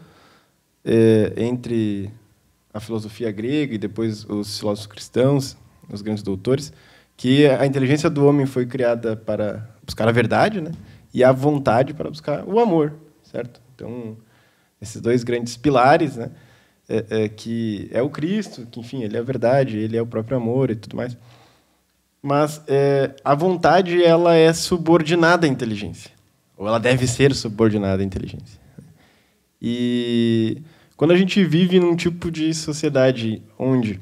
é, 0.85 1.33
entre 1.37 2.11
a 2.73 2.81
filosofia 2.81 3.31
grega 3.31 3.75
e 3.75 3.79
depois 3.79 4.25
os 4.25 4.59
filósofos 4.59 4.87
cristãos, 4.87 5.57
os 5.91 6.03
grandes 6.03 6.23
doutores, 6.23 6.73
que 7.17 7.47
a 7.47 7.67
inteligência 7.67 8.09
do 8.09 8.27
homem 8.27 8.47
foi 8.47 8.67
criada 8.67 9.17
para 9.17 9.69
buscar 9.85 10.09
a 10.09 10.13
verdade, 10.13 10.61
né? 10.61 10.73
E 11.13 11.23
a 11.23 11.31
vontade 11.31 11.93
para 11.93 12.09
buscar 12.09 12.45
o 12.45 12.59
amor, 12.59 12.95
certo? 13.23 13.61
Então, 13.75 14.17
esses 14.81 15.01
dois 15.01 15.23
grandes 15.23 15.57
pilares, 15.57 16.17
né? 16.17 16.31
É, 16.89 17.25
é, 17.25 17.29
que 17.29 17.89
é 17.93 18.03
o 18.03 18.11
Cristo, 18.11 18.67
que 18.67 18.81
enfim, 18.81 19.03
ele 19.03 19.17
é 19.17 19.21
a 19.21 19.23
verdade, 19.23 19.79
ele 19.79 19.97
é 19.97 20.03
o 20.03 20.07
próprio 20.07 20.37
amor 20.37 20.71
e 20.71 20.75
tudo 20.75 20.97
mais. 20.97 21.17
Mas 22.21 22.61
é, 22.67 23.15
a 23.25 23.35
vontade 23.35 24.03
ela 24.03 24.35
é 24.35 24.53
subordinada 24.53 25.47
à 25.47 25.49
inteligência, 25.49 26.11
ou 26.63 26.69
ela 26.69 26.79
deve 26.79 27.09
ser 27.09 27.35
subordinada 27.35 28.05
à 28.05 28.07
inteligência. 28.07 28.61
E 29.61 30.63
quando 30.97 31.11
a 31.11 31.17
gente 31.17 31.45
vive 31.45 31.81
num 31.81 31.97
tipo 31.97 32.31
de 32.31 32.55
sociedade 32.55 33.43
onde 33.59 34.01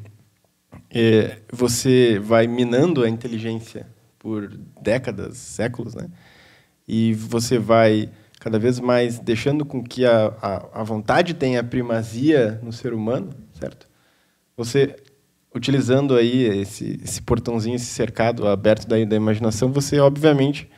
é, 0.91 1.39
você 1.51 2.19
vai 2.19 2.47
minando 2.47 3.03
a 3.03 3.09
inteligência 3.09 3.87
por 4.19 4.53
décadas, 4.79 5.39
séculos, 5.39 5.95
né? 5.95 6.11
E 6.87 7.15
você 7.15 7.59
vai 7.59 8.11
cada 8.39 8.59
vez 8.59 8.79
mais 8.79 9.19
deixando 9.19 9.65
com 9.65 9.83
que 9.83 10.05
a, 10.05 10.27
a, 10.43 10.81
a 10.81 10.83
vontade 10.83 11.33
tenha 11.33 11.65
primazia 11.65 12.61
no 12.63 12.75
ser 12.75 12.93
humano, 12.93 13.31
certo? 13.59 13.89
Você 14.55 14.97
utilizando 15.55 16.15
aí 16.15 16.43
esse, 16.61 17.01
esse 17.03 17.23
portãozinho, 17.23 17.77
esse 17.77 17.87
cercado 17.87 18.47
aberto 18.47 18.87
da, 18.87 19.03
da 19.03 19.17
imaginação, 19.17 19.73
você 19.73 19.99
obviamente 19.99 20.69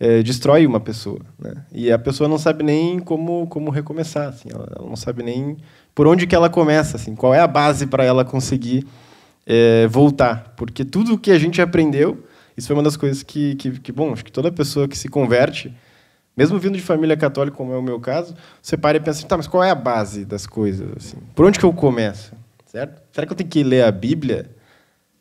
é, 0.00 0.22
destrói 0.22 0.66
uma 0.66 0.78
pessoa, 0.78 1.20
né? 1.38 1.64
E 1.72 1.90
a 1.90 1.98
pessoa 1.98 2.28
não 2.28 2.38
sabe 2.38 2.62
nem 2.62 2.98
como 2.98 3.46
como 3.48 3.70
recomeçar, 3.70 4.28
assim, 4.28 4.48
ela, 4.52 4.68
ela 4.76 4.88
não 4.88 4.96
sabe 4.96 5.22
nem 5.22 5.56
por 5.94 6.06
onde 6.06 6.26
que 6.26 6.34
ela 6.34 6.48
começa, 6.48 6.96
assim, 6.96 7.14
qual 7.14 7.34
é 7.34 7.40
a 7.40 7.46
base 7.46 7.86
para 7.86 8.04
ela 8.04 8.24
conseguir 8.24 8.86
é, 9.44 9.86
voltar, 9.88 10.54
porque 10.56 10.84
tudo 10.84 11.14
o 11.14 11.18
que 11.18 11.32
a 11.32 11.38
gente 11.38 11.60
aprendeu, 11.60 12.24
isso 12.56 12.68
foi 12.68 12.76
uma 12.76 12.82
das 12.82 12.96
coisas 12.96 13.22
que, 13.22 13.56
que, 13.56 13.80
que, 13.80 13.90
bom, 13.90 14.12
acho 14.12 14.24
que 14.24 14.30
toda 14.30 14.52
pessoa 14.52 14.86
que 14.86 14.96
se 14.96 15.08
converte, 15.08 15.74
mesmo 16.36 16.58
vindo 16.58 16.76
de 16.76 16.82
família 16.82 17.16
católica, 17.16 17.56
como 17.56 17.72
é 17.72 17.76
o 17.76 17.82
meu 17.82 17.98
caso, 17.98 18.34
você 18.62 18.76
para 18.76 18.96
e 18.96 19.00
pensa, 19.00 19.26
tá, 19.26 19.36
mas 19.36 19.48
qual 19.48 19.64
é 19.64 19.70
a 19.70 19.74
base 19.74 20.24
das 20.24 20.46
coisas, 20.46 20.88
assim? 20.96 21.16
Por 21.34 21.44
onde 21.44 21.58
que 21.58 21.64
eu 21.64 21.72
começo, 21.72 22.32
certo? 22.66 23.02
Será 23.10 23.26
que 23.26 23.32
eu 23.32 23.36
tenho 23.36 23.50
que 23.50 23.64
ler 23.64 23.82
a 23.82 23.90
Bíblia? 23.90 24.50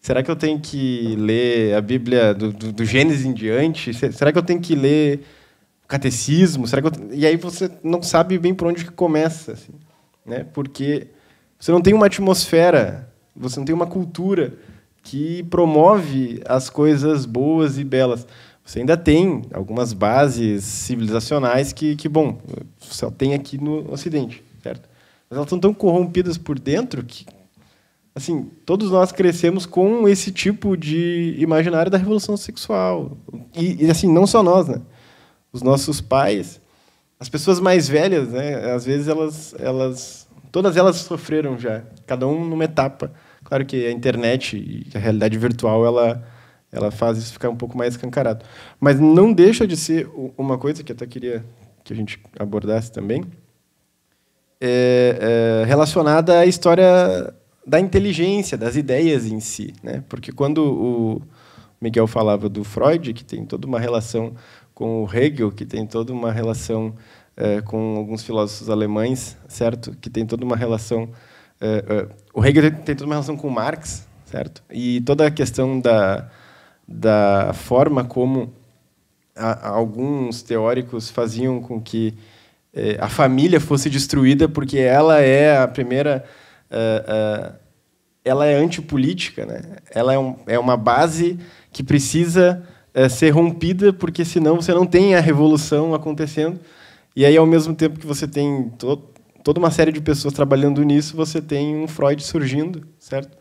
Será 0.07 0.23
que 0.23 0.31
eu 0.31 0.37
tenho 0.37 0.57
que 0.57 1.17
ler 1.17 1.75
a 1.75 1.81
Bíblia 1.81 2.33
do, 2.33 2.53
do, 2.53 2.71
do 2.71 2.85
Gênesis 2.85 3.25
em 3.25 3.33
diante? 3.33 3.93
Será 3.93 4.31
que 4.31 4.37
eu 4.37 4.41
tenho 4.41 4.61
que 4.61 4.73
ler 4.73 5.19
o 5.83 5.87
catecismo? 5.89 6.65
Será 6.65 6.81
que 6.81 6.87
eu... 6.87 7.11
E 7.11 7.25
aí 7.25 7.35
você 7.35 7.69
não 7.83 8.01
sabe 8.01 8.37
bem 8.39 8.55
por 8.55 8.69
onde 8.69 8.85
que 8.85 8.91
começa, 8.91 9.51
assim, 9.51 9.73
né? 10.25 10.45
Porque 10.53 11.07
você 11.59 11.73
não 11.73 11.81
tem 11.81 11.93
uma 11.93 12.05
atmosfera, 12.05 13.11
você 13.35 13.59
não 13.59 13.65
tem 13.65 13.75
uma 13.75 13.85
cultura 13.85 14.53
que 15.03 15.43
promove 15.43 16.41
as 16.45 16.69
coisas 16.69 17.25
boas 17.25 17.77
e 17.77 17.83
belas. 17.83 18.25
Você 18.63 18.79
ainda 18.79 18.95
tem 18.95 19.41
algumas 19.53 19.91
bases 19.91 20.63
civilizacionais 20.63 21.73
que, 21.73 21.97
que 21.97 22.07
bom, 22.07 22.39
só 22.79 23.11
tem 23.11 23.33
aqui 23.33 23.57
no 23.57 23.91
Ocidente, 23.91 24.41
certo? 24.63 24.87
Mas 25.29 25.35
elas 25.35 25.47
estão 25.47 25.59
tão 25.59 25.73
corrompidas 25.73 26.37
por 26.37 26.57
dentro 26.57 27.03
que, 27.03 27.25
assim, 28.17 28.49
todos 28.65 28.89
nós 28.89 29.11
crescemos 29.11 29.67
com 29.67 30.09
esse 30.09 30.31
tipo 30.31 30.75
de 30.75 31.35
imaginário 31.37 31.91
da 31.91 31.99
revolução 31.99 32.35
sexual. 32.35 33.15
E, 33.55 33.85
e 33.85 33.91
assim, 33.91 34.11
não 34.11 34.25
só 34.25 34.41
nós, 34.41 34.67
né? 34.67 34.81
Os 35.53 35.61
nossos 35.61 36.01
pais, 36.01 36.59
as 37.19 37.29
pessoas 37.29 37.59
mais 37.59 37.87
velhas, 37.87 38.29
né? 38.29 38.73
Às 38.73 38.85
vezes 38.85 39.07
elas, 39.07 39.55
elas, 39.59 40.27
todas 40.51 40.75
elas 40.75 40.95
sofreram 40.97 41.59
já, 41.59 41.83
cada 42.07 42.27
um 42.27 42.43
numa 42.43 42.63
etapa. 42.63 43.13
Claro 43.43 43.63
que 43.67 43.85
a 43.85 43.91
internet 43.91 44.57
e 44.57 44.97
a 44.97 44.99
realidade 44.99 45.37
virtual 45.37 45.85
ela 45.85 46.27
ela 46.69 46.91
faz 46.91 47.17
isso 47.17 47.31
ficar 47.31 47.49
um 47.49 47.55
pouco 47.55 47.77
mais 47.77 47.93
escancarado. 47.93 48.43
Mas 48.79 48.99
não 48.99 49.31
deixa 49.31 49.65
de 49.65 49.77
ser 49.77 50.09
uma 50.37 50.57
coisa 50.57 50.83
que 50.83 50.91
eu 50.91 50.95
até 50.95 51.05
queria 51.05 51.45
que 51.83 51.93
a 51.93 51.95
gente 51.95 52.19
abordasse 52.37 52.91
também, 52.91 53.23
é, 54.59 55.61
é 55.61 55.65
relacionada 55.65 56.39
à 56.39 56.45
história 56.45 57.33
da 57.67 57.81
inteligência, 57.81 58.57
das 58.57 58.77
ideias 58.77 59.25
em 59.25 59.41
si. 59.41 59.73
Né? 59.83 60.01
Porque 60.07 60.31
quando 60.31 60.59
o 60.59 61.21
Miguel 61.81 62.07
falava 62.07 62.47
do 62.47 62.63
Freud, 62.63 63.13
que 63.13 63.25
tem 63.25 63.45
toda 63.45 63.67
uma 63.67 63.79
relação 63.79 64.33
com 64.73 65.03
o 65.03 65.13
Hegel, 65.13 65.51
que 65.51 65.65
tem 65.65 65.85
toda 65.85 66.13
uma 66.13 66.31
relação 66.31 66.95
é, 67.35 67.59
com 67.61 67.97
alguns 67.97 68.23
filósofos 68.23 68.69
alemães, 68.69 69.37
certo? 69.49 69.95
Que 69.99 70.09
tem 70.09 70.25
toda 70.25 70.45
uma 70.45 70.55
relação... 70.55 71.09
É, 71.59 71.83
é, 71.89 72.07
o 72.33 72.45
Hegel 72.45 72.71
tem 72.71 72.95
toda 72.95 73.05
uma 73.05 73.15
relação 73.15 73.35
com 73.35 73.49
Marx, 73.49 74.07
certo? 74.25 74.63
E 74.71 75.01
toda 75.01 75.27
a 75.27 75.31
questão 75.31 75.79
da 75.79 76.29
da 76.87 77.51
forma 77.53 78.05
como 78.05 78.53
a, 79.35 79.67
alguns 79.67 80.41
teóricos 80.41 81.09
faziam 81.09 81.59
com 81.59 81.81
que 81.81 82.13
a 82.99 83.09
família 83.09 83.59
fosse 83.59 83.89
destruída 83.89 84.47
porque 84.47 84.77
ela 84.77 85.19
é 85.19 85.57
a 85.57 85.67
primeira 85.67 86.23
uh, 86.71 87.55
ela 88.23 88.45
é 88.45 88.55
antipolítica 88.55 89.45
né 89.45 89.61
ela 89.91 90.13
é, 90.13 90.19
um, 90.19 90.35
é 90.47 90.59
uma 90.59 90.77
base 90.77 91.39
que 91.71 91.83
precisa 91.83 92.63
uh, 92.95 93.09
ser 93.09 93.29
rompida 93.31 93.93
porque 93.93 94.23
senão 94.25 94.55
você 94.55 94.73
não 94.73 94.85
tem 94.85 95.15
a 95.15 95.19
revolução 95.19 95.93
acontecendo 95.93 96.59
e 97.15 97.25
aí 97.25 97.37
ao 97.37 97.45
mesmo 97.45 97.75
tempo 97.75 97.99
que 97.99 98.07
você 98.07 98.27
tem 98.27 98.69
to 98.77 99.01
toda 99.43 99.59
uma 99.59 99.71
série 99.71 99.93
de 99.93 100.01
pessoas 100.01 100.33
trabalhando 100.33 100.83
nisso 100.83 101.15
você 101.15 101.41
tem 101.41 101.75
um 101.75 101.87
Freud 101.87 102.21
surgindo 102.23 102.85
certo 102.99 103.37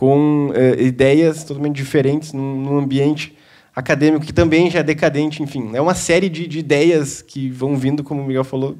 com 0.00 0.50
eh, 0.54 0.84
ideias 0.84 1.44
totalmente 1.44 1.76
diferentes 1.76 2.32
num, 2.32 2.56
num, 2.56 2.78
ambiente 2.78 3.36
acadêmico 3.76 4.24
que 4.24 4.32
também 4.32 4.70
já 4.70 4.78
é 4.78 4.82
decadente, 4.82 5.42
enfim. 5.42 5.72
É 5.74 5.80
uma 5.80 5.94
série 5.94 6.30
de, 6.30 6.46
de, 6.46 6.58
ideias 6.58 7.20
que 7.20 7.50
vão 7.50 7.76
vindo, 7.76 8.02
como 8.02 8.22
o 8.22 8.26
Miguel 8.26 8.42
falou, 8.42 8.78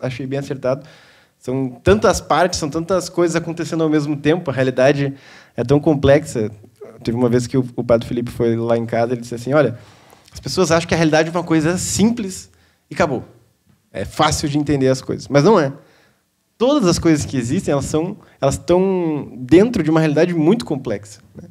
achei 0.00 0.28
bem 0.28 0.38
acertado. 0.38 0.86
São 1.40 1.70
tantas 1.82 2.20
partes, 2.20 2.60
são 2.60 2.70
tantas 2.70 3.08
coisas 3.08 3.34
acontecendo 3.34 3.82
ao 3.82 3.88
mesmo 3.88 4.16
tempo, 4.16 4.50
a 4.50 4.54
realidade 4.54 5.14
é 5.56 5.64
tão 5.64 5.80
complexa. 5.80 6.50
Teve 7.02 7.16
uma 7.16 7.28
vez 7.28 7.46
que 7.46 7.56
o, 7.56 7.66
o 7.74 7.82
Padre 7.82 8.06
Felipe 8.06 8.30
foi 8.30 8.54
lá 8.54 8.76
em 8.76 8.86
casa, 8.86 9.14
ele 9.14 9.22
disse 9.22 9.34
assim, 9.34 9.52
olha, 9.52 9.78
as 10.32 10.38
pessoas 10.38 10.70
acham 10.70 10.86
que 10.86 10.94
a 10.94 10.96
realidade 10.96 11.28
é 11.28 11.32
uma 11.32 11.42
coisa 11.42 11.76
simples 11.78 12.50
e 12.88 12.94
acabou. 12.94 13.24
É 13.90 14.04
fácil 14.04 14.48
de 14.48 14.58
entender 14.58 14.88
as 14.88 15.00
coisas, 15.00 15.26
mas 15.26 15.42
não 15.42 15.58
é 15.58 15.72
todas 16.60 16.86
as 16.86 16.98
coisas 16.98 17.24
que 17.24 17.38
existem, 17.38 17.72
elas 17.72 17.86
são, 17.86 18.18
elas 18.38 18.56
estão 18.56 19.32
dentro 19.34 19.82
de 19.82 19.88
uma 19.88 19.98
realidade 19.98 20.34
muito 20.34 20.62
complexa. 20.66 21.22
Né? 21.34 21.48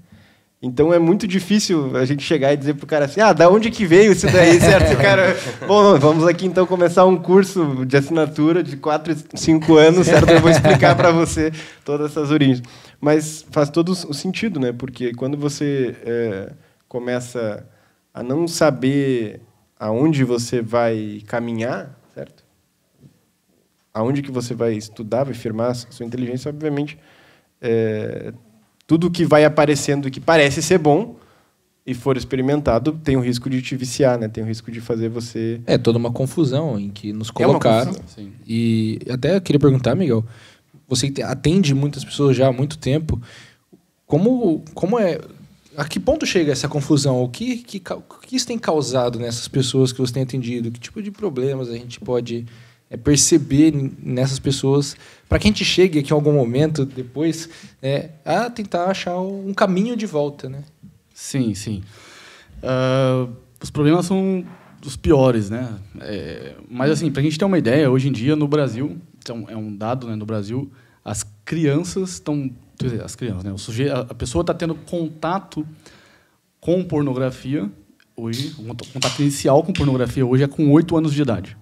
Então 0.62 0.93
é 0.93 1.00
muito 1.00 1.26
difícil 1.26 1.95
a 1.95 2.04
gente 2.04 2.22
chegar 2.22 2.52
e 2.52 2.58
dizer 2.58 2.74
para 2.74 2.84
o 2.84 2.88
cara 2.88 3.06
assim, 3.06 3.22
ah, 3.22 3.32
da 3.32 3.50
onde 3.50 3.72
que 3.72 3.86
veio 3.86 4.12
isso 4.12 4.28
daí, 4.28 4.60
certo? 4.60 4.98
cara, 5.02 5.38
bom, 5.65 5.98
vamos 5.98 6.28
aqui 6.28 6.45
então 6.45 6.65
começar 6.65 7.06
um 7.06 7.15
curso 7.15 7.86
de 7.86 7.95
assinatura 7.95 8.62
de 8.62 8.76
4, 8.76 9.15
5 9.36 9.76
anos, 9.78 10.08
certo? 10.08 10.30
Eu 10.30 10.41
vou 10.41 10.52
explicar 10.52 10.95
para 10.98 11.12
você 11.12 11.52
todas 11.86 12.12
essas 12.12 12.30
origens. 12.30 12.62
Mas 13.00 13.45
faz 13.52 13.69
todo 13.69 13.93
o 13.93 14.13
sentido, 14.13 14.60
né? 14.60 14.74
Porque 14.74 15.13
quando 15.13 15.38
você 15.38 15.95
é, 16.04 16.52
começa 16.89 17.65
a 18.13 18.22
não 18.22 18.45
saber 18.45 19.39
aonde 19.80 20.26
você 20.26 20.62
vai 20.62 21.22
caminhar, 21.26 21.98
aonde 23.93 24.22
que 24.22 24.32
você 24.32 24.54
vai 24.54 24.74
estudar, 24.74 25.24
vai 25.24 25.34
firmar 25.34 25.72
a 25.72 25.74
sua 25.74 26.06
inteligência, 26.06 26.50
obviamente, 26.50 26.98
é, 27.62 28.34
tudo 28.89 29.12
que 29.12 29.23
vai 29.23 29.45
aparecendo 29.45 30.10
que 30.10 30.19
parece 30.19 30.63
ser 30.63 30.80
bom 30.80 31.15
e 31.86 31.93
for 31.93 32.17
experimentado 32.17 32.91
tem 33.04 33.15
o 33.15 33.19
risco 33.19 33.47
de 33.47 33.62
te 33.62 33.75
viciar, 33.75 34.17
né? 34.17 34.28
Tem 34.28 34.43
o 34.43 34.47
risco 34.47 34.71
de 34.71 34.82
fazer 34.82 35.10
você 35.10 35.62
é 35.67 35.78
toda 35.78 35.99
uma 35.99 36.12
confusão 36.12 36.80
em 36.80 36.89
que 36.89 37.13
nos 37.13 37.30
colocaram. 37.30 37.91
É 38.17 38.23
e 38.47 38.97
até 39.08 39.36
eu 39.36 39.41
queria 39.41 39.60
perguntar, 39.60 39.93
Miguel, 39.93 40.25
você 40.88 41.13
atende 41.23 41.75
muitas 41.75 42.04
pessoas 42.04 42.36
já 42.36 42.47
há 42.47 42.52
muito 42.52 42.80
tempo, 42.80 43.21
como 44.08 44.65
como 44.73 44.97
é 44.97 45.19
a 45.78 45.86
que 45.86 45.99
ponto 45.99 46.25
chega 46.25 46.52
essa 46.52 46.67
confusão? 46.67 47.21
O 47.21 47.30
que, 47.30 47.58
que, 47.58 47.80
o 47.93 48.02
que 48.02 48.36
isso 48.36 48.47
tem 48.47 48.58
causado 48.58 49.19
nessas 49.19 49.47
pessoas 49.47 49.93
que 49.93 50.02
você 50.02 50.13
tem 50.13 50.23
atendido? 50.23 50.71
Que 50.71 50.80
tipo 50.80 50.99
de 50.99 51.12
problemas 51.12 51.69
a 51.69 51.73
gente 51.73 51.99
pode 51.99 52.43
é 52.89 52.97
perceber 52.97 53.71
nessas 54.02 54.39
pessoas, 54.39 54.97
para 55.28 55.38
que 55.38 55.47
a 55.47 55.52
gente 55.52 55.63
chegue 55.63 55.99
aqui 55.99 56.12
em 56.12 56.13
algum 56.13 56.34
momento 56.34 56.86
depois, 56.86 57.49
é, 57.82 58.10
a 58.25 58.49
tentar 58.49 58.86
achar 58.86 59.19
um 59.19 59.54
caminho 59.54 59.95
de 59.95 60.06
volta, 60.06 60.49
né? 60.49 60.63
Sim, 61.13 61.54
sim. 61.54 61.84
Uh, 62.63 63.32
os 63.62 63.69
problemas 63.69 64.06
são 64.06 64.43
os 64.86 64.95
piores, 64.95 65.49
né? 65.49 65.78
É, 66.02 66.56
mas 66.69 66.91
assim, 66.91 67.12
para 67.12 67.21
a 67.21 67.23
gente 67.23 67.38
ter 67.38 67.45
uma 67.45 67.58
ideia, 67.58 67.91
hoje 67.91 68.08
em 68.08 68.12
dia 68.12 68.36
no 68.36 68.47
Brasil, 68.47 68.97
então 69.19 69.45
é 69.49 69.56
um 69.56 69.75
dado, 69.75 70.08
né? 70.08 70.15
No 70.15 70.25
Brasil, 70.25 70.71
as 71.04 71.25
crianças 71.45 72.13
estão, 72.13 72.49
as 73.04 73.15
crianças, 73.15 73.43
né? 73.43 73.52
O 73.52 73.58
sujeito, 73.58 73.93
a 73.93 74.15
pessoa 74.15 74.41
está 74.41 74.54
tendo 74.54 74.73
contato 74.73 75.67
com 76.60 76.84
pornografia 76.84 77.69
hoje, 78.15 78.54
contato 78.93 79.21
inicial 79.21 79.63
com 79.63 79.71
pornografia 79.71 80.25
hoje 80.25 80.43
é 80.43 80.47
com 80.47 80.71
8 80.71 80.97
anos 80.97 81.13
de 81.13 81.21
idade. 81.21 81.58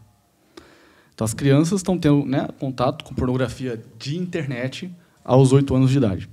Então, 1.18 1.26
as 1.26 1.34
crianças 1.34 1.80
estão 1.80 1.98
tendo 1.98 2.24
né, 2.28 2.48
contato 2.60 3.04
com 3.04 3.12
pornografia 3.16 3.84
de 3.98 4.16
internet 4.20 4.88
aos 5.26 5.52
8 5.52 5.76
anos 5.76 5.90
de 5.90 5.98
idade. 5.98 6.30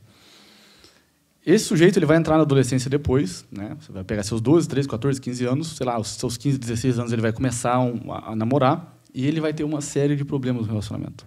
Esse 1.47 1.65
sujeito 1.65 1.99
ele 1.99 2.05
vai 2.05 2.19
entrar 2.19 2.37
na 2.37 2.43
adolescência 2.43 2.91
depois, 2.91 3.47
né? 3.51 3.79
Você 3.81 3.91
vai 3.91 4.05
pegar 4.05 4.23
seus 4.25 4.43
12, 4.43 4.69
13, 4.69 4.87
14, 4.87 5.19
15 5.23 5.45
anos, 5.47 5.69
sei 5.69 5.87
lá, 5.87 5.99
os 5.99 6.09
seus 6.09 6.37
15, 6.37 6.59
16 6.59 6.99
anos 6.99 7.13
ele 7.15 7.23
vai 7.23 7.33
começar 7.33 7.81
um, 7.81 8.13
a, 8.13 8.33
a, 8.33 8.37
namorar 8.37 8.95
e 9.15 9.27
ele 9.27 9.41
vai 9.41 9.55
ter 9.55 9.65
uma 9.65 9.81
série 9.81 10.17
de 10.17 10.25
problemas 10.25 10.67
no 10.67 10.69
relacionamento. 10.69 11.25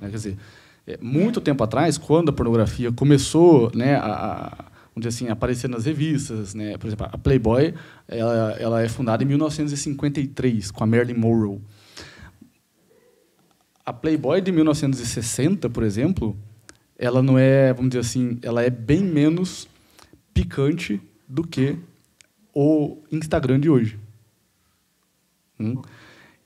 Né? 0.00 0.08
Quer 0.08 0.16
dizer, 0.16 0.38
é, 0.86 0.98
muito 1.02 1.42
tempo 1.42 1.62
atrás, 1.62 1.98
quando 1.98 2.30
a 2.30 2.32
pornografia 2.32 2.90
começou, 2.90 3.70
né, 3.74 3.96
a, 3.96 4.64
a 4.96 5.06
assim, 5.06 5.28
aparecer 5.28 5.68
nas 5.68 5.84
revistas, 5.84 6.54
né? 6.54 6.78
Por 6.78 6.86
exemplo, 6.86 7.06
a 7.12 7.18
Playboy, 7.18 7.74
ela, 8.08 8.56
ela 8.58 8.82
é 8.82 8.88
fundada 8.88 9.22
em 9.22 9.26
1953 9.26 10.70
com 10.70 10.82
a 10.82 10.86
Marilyn 10.86 11.18
Monroe. 11.20 11.60
A 13.88 13.92
Playboy 13.94 14.42
de 14.42 14.52
1960, 14.52 15.70
por 15.70 15.82
exemplo, 15.82 16.36
ela 16.98 17.22
não 17.22 17.38
é, 17.38 17.72
vamos 17.72 17.88
dizer 17.88 18.00
assim, 18.00 18.38
ela 18.42 18.62
é 18.62 18.68
bem 18.68 19.02
menos 19.02 19.66
picante 20.34 21.00
do 21.26 21.42
que 21.42 21.74
o 22.54 22.98
Instagram 23.10 23.58
de 23.58 23.70
hoje. 23.70 23.98
Hum? 25.58 25.80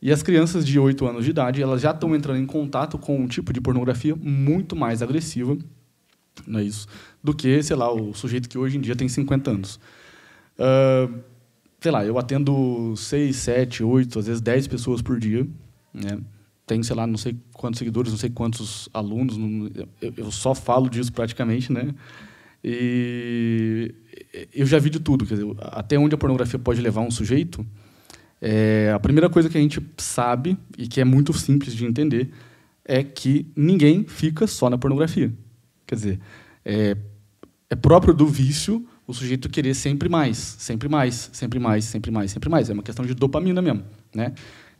E 0.00 0.12
as 0.12 0.22
crianças 0.22 0.64
de 0.64 0.78
8 0.78 1.05
anos 1.05 1.24
de 1.24 1.33
idade, 1.33 1.61
elas 1.61 1.81
já 1.81 1.90
estão 1.90 2.14
entrando 2.14 2.38
em 2.38 2.46
contato 2.46 2.96
com 2.96 3.18
um 3.18 3.26
tipo 3.26 3.52
de 3.52 3.61
pornografia 3.61 4.14
muito 4.14 4.76
mais 4.76 5.02
agressiva, 5.02 5.59
não 6.46 6.61
é 6.61 6.62
isso, 6.62 6.87
do 7.24 7.35
que, 7.35 7.61
sei 7.61 7.74
lá, 7.74 7.92
o 7.92 8.14
sujeito 8.14 8.48
que 8.48 8.57
hoje 8.57 8.78
em 8.78 8.81
dia 8.81 8.94
tem 8.94 9.09
50 9.09 9.50
anos. 9.50 9.81
Uh, 10.57 11.18
sei 11.81 11.90
lá, 11.90 12.05
eu 12.05 12.16
atendo 12.20 12.94
6, 12.96 13.35
7, 13.35 13.83
8, 13.83 14.16
às 14.16 14.26
vezes 14.28 14.40
10 14.40 14.68
pessoas 14.68 15.02
por 15.02 15.18
dia, 15.18 15.44
né? 15.92 16.20
Tem, 16.72 16.82
sei 16.82 16.96
lá, 16.96 17.06
não 17.06 17.18
sei 17.18 17.37
quantos 17.52 17.78
seguidores, 17.78 18.11
não 18.11 18.18
sei 18.18 18.30
quantos 18.30 18.88
alunos, 18.94 19.37
não, 19.37 19.70
eu, 20.00 20.14
eu, 20.16 20.30
só 20.30 20.54
falo 20.54 20.88
disso 20.88 21.12
praticamente, 21.12 21.70
né? 21.70 21.94
E 22.64 23.94
eu 24.54 24.64
já 24.64 24.78
vi 24.78 24.88
de 24.88 24.98
tudo, 24.98 25.26
quer 25.26 25.35
dizer, 25.35 25.54
até 25.61 25.98
onde 25.98 26.14
a 26.14 26.18
pornografia 26.18 26.58
pode 26.58 26.80
levar 26.80 27.02
um 27.02 27.11
sujeito. 27.11 27.66
É, 28.40 28.90
a 28.94 28.98
primeira 28.98 29.28
coisa 29.28 29.50
que 29.50 29.58
a 29.58 29.61
gente 29.61 29.82
sabe 29.98 30.56
e 30.78 30.88
que 30.88 30.98
é 30.98 31.04
muito 31.04 31.32
simples 31.35 31.74
de 31.74 31.85
entender 31.85 32.30
é 32.85 33.02
que 33.02 33.46
ninguém 33.54 34.04
fica 34.04 34.46
só 34.46 34.70
na 34.70 34.78
pornografia. 34.78 35.30
Quer 35.87 35.94
dizer, 35.94 36.20
é, 36.64 36.96
é 37.68 37.76
próprio 37.76 38.14
do 38.14 38.26
vício 38.26 38.87
o 39.06 39.12
sujeito 39.12 39.50
querer 39.50 39.74
sempre 39.74 40.08
mais, 40.08 40.38
sempre 40.38 40.88
mais, 40.88 41.28
sempre 41.35 41.58
mais, 41.58 41.85
sempre 41.85 42.11
mais, 42.11 42.30
sempre 42.30 42.48
mais. 42.48 42.70
É 42.70 42.72
uma 42.72 42.82
questão 42.82 43.04
de 43.04 43.14
dopamina 43.14 43.61
mesmo, 43.61 43.85
né? 44.14 44.32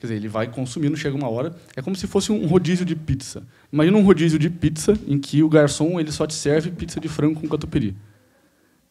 Quer 0.03 0.07
dizer, 0.07 0.17
ele 0.17 0.27
vai 0.27 0.49
consumindo, 0.49 0.97
chega 0.97 1.17
uma 1.17 1.29
hora, 1.29 1.55
é 1.77 1.81
como 1.81 1.95
se 1.95 2.09
fosse 2.09 2.33
um 2.33 2.45
rodízio 2.45 2.85
de 2.85 2.97
pizza. 2.97 3.47
Imagina 3.73 3.97
um 3.97 4.03
rodízio 4.03 4.37
de 4.37 4.51
pizza 4.51 4.99
em 5.07 5.17
que 5.17 5.45
o 5.45 5.49
garçom 5.49 6.01
ele 6.01 6.11
só 6.11 6.27
te 6.27 6.35
serve 6.35 6.73
pizza 6.73 6.99
de 6.99 7.07
frango 7.07 7.41
com 7.41 7.47
catupiry. 7.47 7.97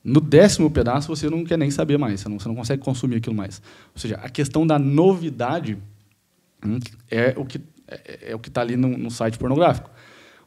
No 0.02 0.22
décimo 0.22 0.72
pedaço 0.72 1.10
você 1.14 1.30
não 1.30 1.44
quer 1.44 1.58
nem 1.58 1.70
saber 1.70 1.98
mais, 1.98 2.22
você 2.22 2.30
não, 2.30 2.40
você 2.40 2.48
não 2.48 2.56
consegue 2.56 2.82
consumir 2.82 3.18
aquilo 3.18 3.36
mais. 3.36 3.62
Ou 3.94 4.00
seja, 4.00 4.16
a 4.24 4.30
questão 4.30 4.66
da 4.66 4.80
novidade 4.80 5.78
hum, 6.66 6.80
é 7.10 7.34
o 7.36 7.44
que 7.44 7.60
é, 7.90 8.30
é 8.32 8.34
o 8.36 8.40
que 8.40 8.48
está 8.48 8.62
ali 8.62 8.78
no, 8.78 8.98
no, 8.98 9.12
site 9.12 9.38
pornográfico. 9.38 9.90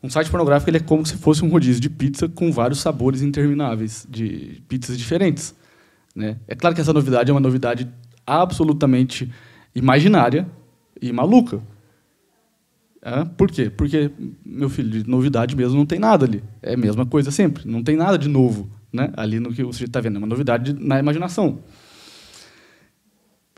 Um 0.02 0.08
site 0.08 0.30
pornográfico 0.30 0.70
ele 0.70 0.78
é 0.78 0.80
como 0.80 1.04
se 1.04 1.18
fosse 1.18 1.44
um 1.44 1.50
rodízio 1.50 1.82
de 1.82 1.90
pizza 1.90 2.26
com 2.26 2.50
vários 2.50 2.80
sabores 2.80 3.20
intermináveis 3.20 4.06
de 4.08 4.62
pizzas 4.66 4.96
diferentes. 4.96 5.54
Né? 6.16 6.38
É 6.48 6.54
claro 6.54 6.74
que 6.74 6.80
essa 6.80 6.94
novidade 6.94 7.30
é 7.30 7.34
uma 7.34 7.40
novidade 7.40 7.86
absolutamente 8.26 9.30
imaginária 9.74 10.46
e 11.00 11.12
maluca. 11.12 11.60
É, 13.02 13.24
por 13.24 13.50
quê? 13.50 13.68
Porque, 13.68 14.10
meu 14.44 14.70
filho, 14.70 14.88
de 15.02 15.08
novidade 15.08 15.54
mesmo 15.54 15.76
não 15.76 15.84
tem 15.84 15.98
nada 15.98 16.24
ali. 16.24 16.42
É 16.62 16.74
a 16.74 16.76
mesma 16.76 17.04
coisa 17.04 17.30
sempre. 17.30 17.68
Não 17.68 17.82
tem 17.82 17.96
nada 17.96 18.16
de 18.16 18.28
novo 18.28 18.70
né? 18.94 19.12
ali 19.16 19.40
no 19.40 19.52
que 19.52 19.62
o 19.62 19.72
sujeito 19.72 19.90
está 19.90 20.00
vendo. 20.00 20.16
É 20.16 20.18
uma 20.18 20.26
novidade 20.26 20.72
na 20.72 20.98
imaginação. 20.98 21.58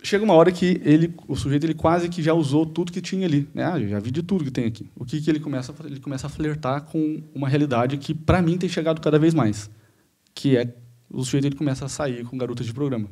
Chega 0.03 0.25
uma 0.25 0.35
hora 0.35 0.51
que 0.51 0.81
ele, 0.85 1.15
o 1.29 1.37
sujeito 1.37 1.65
ele 1.65 1.75
quase 1.75 2.09
que 2.09 2.23
já 2.23 2.33
usou 2.33 2.65
tudo 2.65 2.91
que 2.91 3.01
tinha 3.01 3.27
ali. 3.27 3.49
Né? 3.55 3.65
Ah, 3.65 3.79
já 3.79 4.01
vi 4.01 4.11
de 4.11 4.23
tudo 4.23 4.45
que 4.45 4.51
tem 4.51 4.65
aqui. 4.65 4.89
O 4.97 5.05
que, 5.05 5.21
que 5.21 5.31
ele 5.31 5.41
começa? 5.41 5.75
Ele 5.85 6.01
começa 6.01 6.27
a 6.27 6.31
flertar 6.31 6.83
com 6.83 7.23
uma 7.35 7.49
realidade 7.49 7.97
que, 7.99 8.15
para 8.15 8.41
mim, 8.41 8.57
tem 8.57 8.69
chegado 8.69 9.01
cada 9.01 9.19
vez 9.19 9.35
mais. 9.35 9.71
Que 10.35 10.57
é 10.57 10.75
o 11.11 11.23
sujeito 11.23 11.47
ele 11.47 11.57
começa 11.57 11.85
a 11.85 11.89
sair 11.89 12.25
com 12.25 12.37
garotas 12.37 12.67
de 12.67 12.73
programa. 12.73 13.09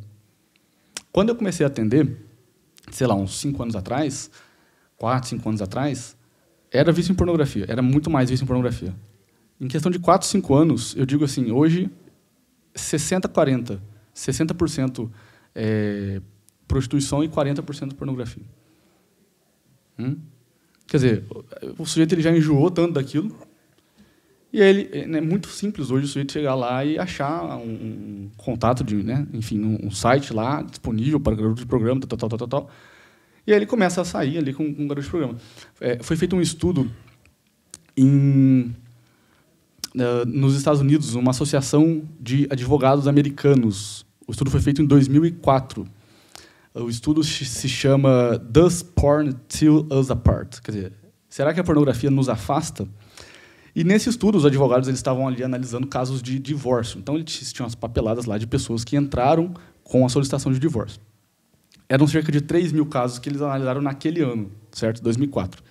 Quando 1.12 1.28
eu 1.28 1.36
comecei 1.36 1.64
a 1.64 1.68
atender, 1.68 2.16
sei 2.94 3.06
lá, 3.06 3.14
uns 3.14 3.38
cinco 3.38 3.62
anos 3.62 3.74
atrás, 3.74 4.30
quatro, 4.96 5.28
cinco 5.28 5.48
anos 5.48 5.60
atrás, 5.60 6.16
era 6.70 6.92
vício 6.92 7.12
em 7.12 7.14
pornografia. 7.14 7.66
Era 7.68 7.82
muito 7.82 8.08
mais 8.08 8.30
vício 8.30 8.44
em 8.44 8.46
pornografia. 8.46 8.94
Em 9.60 9.66
questão 9.66 9.90
de 9.90 9.98
quatro, 9.98 10.26
cinco 10.28 10.54
anos, 10.54 10.94
eu 10.96 11.04
digo 11.04 11.24
assim, 11.24 11.50
hoje 11.50 11.90
60, 12.74 13.28
40. 13.28 13.82
60% 14.14 15.10
é, 15.54 16.20
prostituição 16.68 17.22
e 17.24 17.28
40% 17.28 17.94
pornografia. 17.94 18.44
Hum? 19.98 20.16
Quer 20.86 20.96
dizer, 20.96 21.24
o 21.78 21.84
sujeito 21.84 22.14
ele 22.14 22.22
já 22.22 22.30
enjoou 22.30 22.70
tanto 22.70 22.94
daquilo. 22.94 23.36
E 24.54 24.60
ele 24.60 24.88
é 24.92 25.20
muito 25.20 25.48
simples 25.48 25.90
hoje 25.90 26.04
o 26.04 26.06
sujeito 26.06 26.30
chegar 26.30 26.54
lá 26.54 26.84
e 26.84 26.96
achar 26.96 27.56
um, 27.56 27.64
um 27.64 28.30
contato 28.36 28.84
de, 28.84 28.94
né, 28.94 29.26
enfim, 29.32 29.60
um, 29.60 29.88
um, 29.88 29.90
site 29.90 30.32
lá 30.32 30.62
disponível 30.62 31.18
para 31.18 31.34
garoto 31.34 31.56
de 31.56 31.66
programa, 31.66 32.00
tal, 32.02 32.16
tal, 32.16 32.28
tal, 32.28 32.38
tal, 32.38 32.48
tal. 32.48 32.70
E 33.44 33.50
aí 33.50 33.58
ele 33.58 33.66
começa 33.66 34.00
a 34.00 34.04
sair 34.04 34.38
ali 34.38 34.54
com, 34.54 34.72
com 34.72 34.86
garoto 34.86 35.02
de 35.02 35.10
programa. 35.10 35.36
É, 35.80 36.00
foi 36.04 36.16
feito 36.16 36.36
um 36.36 36.40
estudo 36.40 36.88
em 37.96 38.72
nos 40.24 40.54
Estados 40.54 40.80
Unidos, 40.80 41.16
uma 41.16 41.32
associação 41.32 42.04
de 42.20 42.46
advogados 42.48 43.08
americanos. 43.08 44.06
O 44.24 44.30
estudo 44.30 44.52
foi 44.52 44.60
feito 44.60 44.80
em 44.80 44.86
2004. 44.86 45.84
O 46.74 46.88
estudo 46.88 47.24
se 47.24 47.68
chama 47.68 48.38
Does 48.38 48.84
Porn 48.84 49.32
Tear 49.48 49.84
Us 49.92 50.12
Apart? 50.12 50.60
Quer 50.60 50.70
dizer, 50.70 50.92
será 51.28 51.52
que 51.52 51.58
a 51.58 51.64
pornografia 51.64 52.10
nos 52.10 52.28
afasta? 52.28 52.86
E 53.74 53.82
nesse 53.82 54.08
estudo, 54.08 54.38
os 54.38 54.44
advogados 54.44 54.86
eles 54.86 55.00
estavam 55.00 55.26
ali 55.26 55.42
analisando 55.42 55.86
casos 55.86 56.22
de 56.22 56.38
divórcio. 56.38 56.98
Então, 56.98 57.16
eles 57.16 57.52
tinham 57.52 57.66
as 57.66 57.74
papeladas 57.74 58.24
lá 58.24 58.38
de 58.38 58.46
pessoas 58.46 58.84
que 58.84 58.96
entraram 58.96 59.52
com 59.82 60.06
a 60.06 60.08
solicitação 60.08 60.52
de 60.52 60.58
divórcio. 60.60 61.00
Eram 61.88 62.06
cerca 62.06 62.30
de 62.30 62.40
3 62.40 62.72
mil 62.72 62.86
casos 62.86 63.18
que 63.18 63.28
eles 63.28 63.42
analisaram 63.42 63.82
naquele 63.82 64.20
ano, 64.20 64.50
certo? 64.70 65.02
2004. 65.02 65.62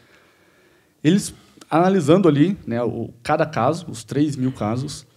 Eles 1.03 1.33
analisando 1.69 2.27
ali 2.27 2.57
né, 2.67 2.83
o, 2.83 3.11
cada 3.23 3.45
caso, 3.45 3.89
os 3.89 4.03
3 4.03 4.35
mil 4.35 4.51
casos, 4.51 5.07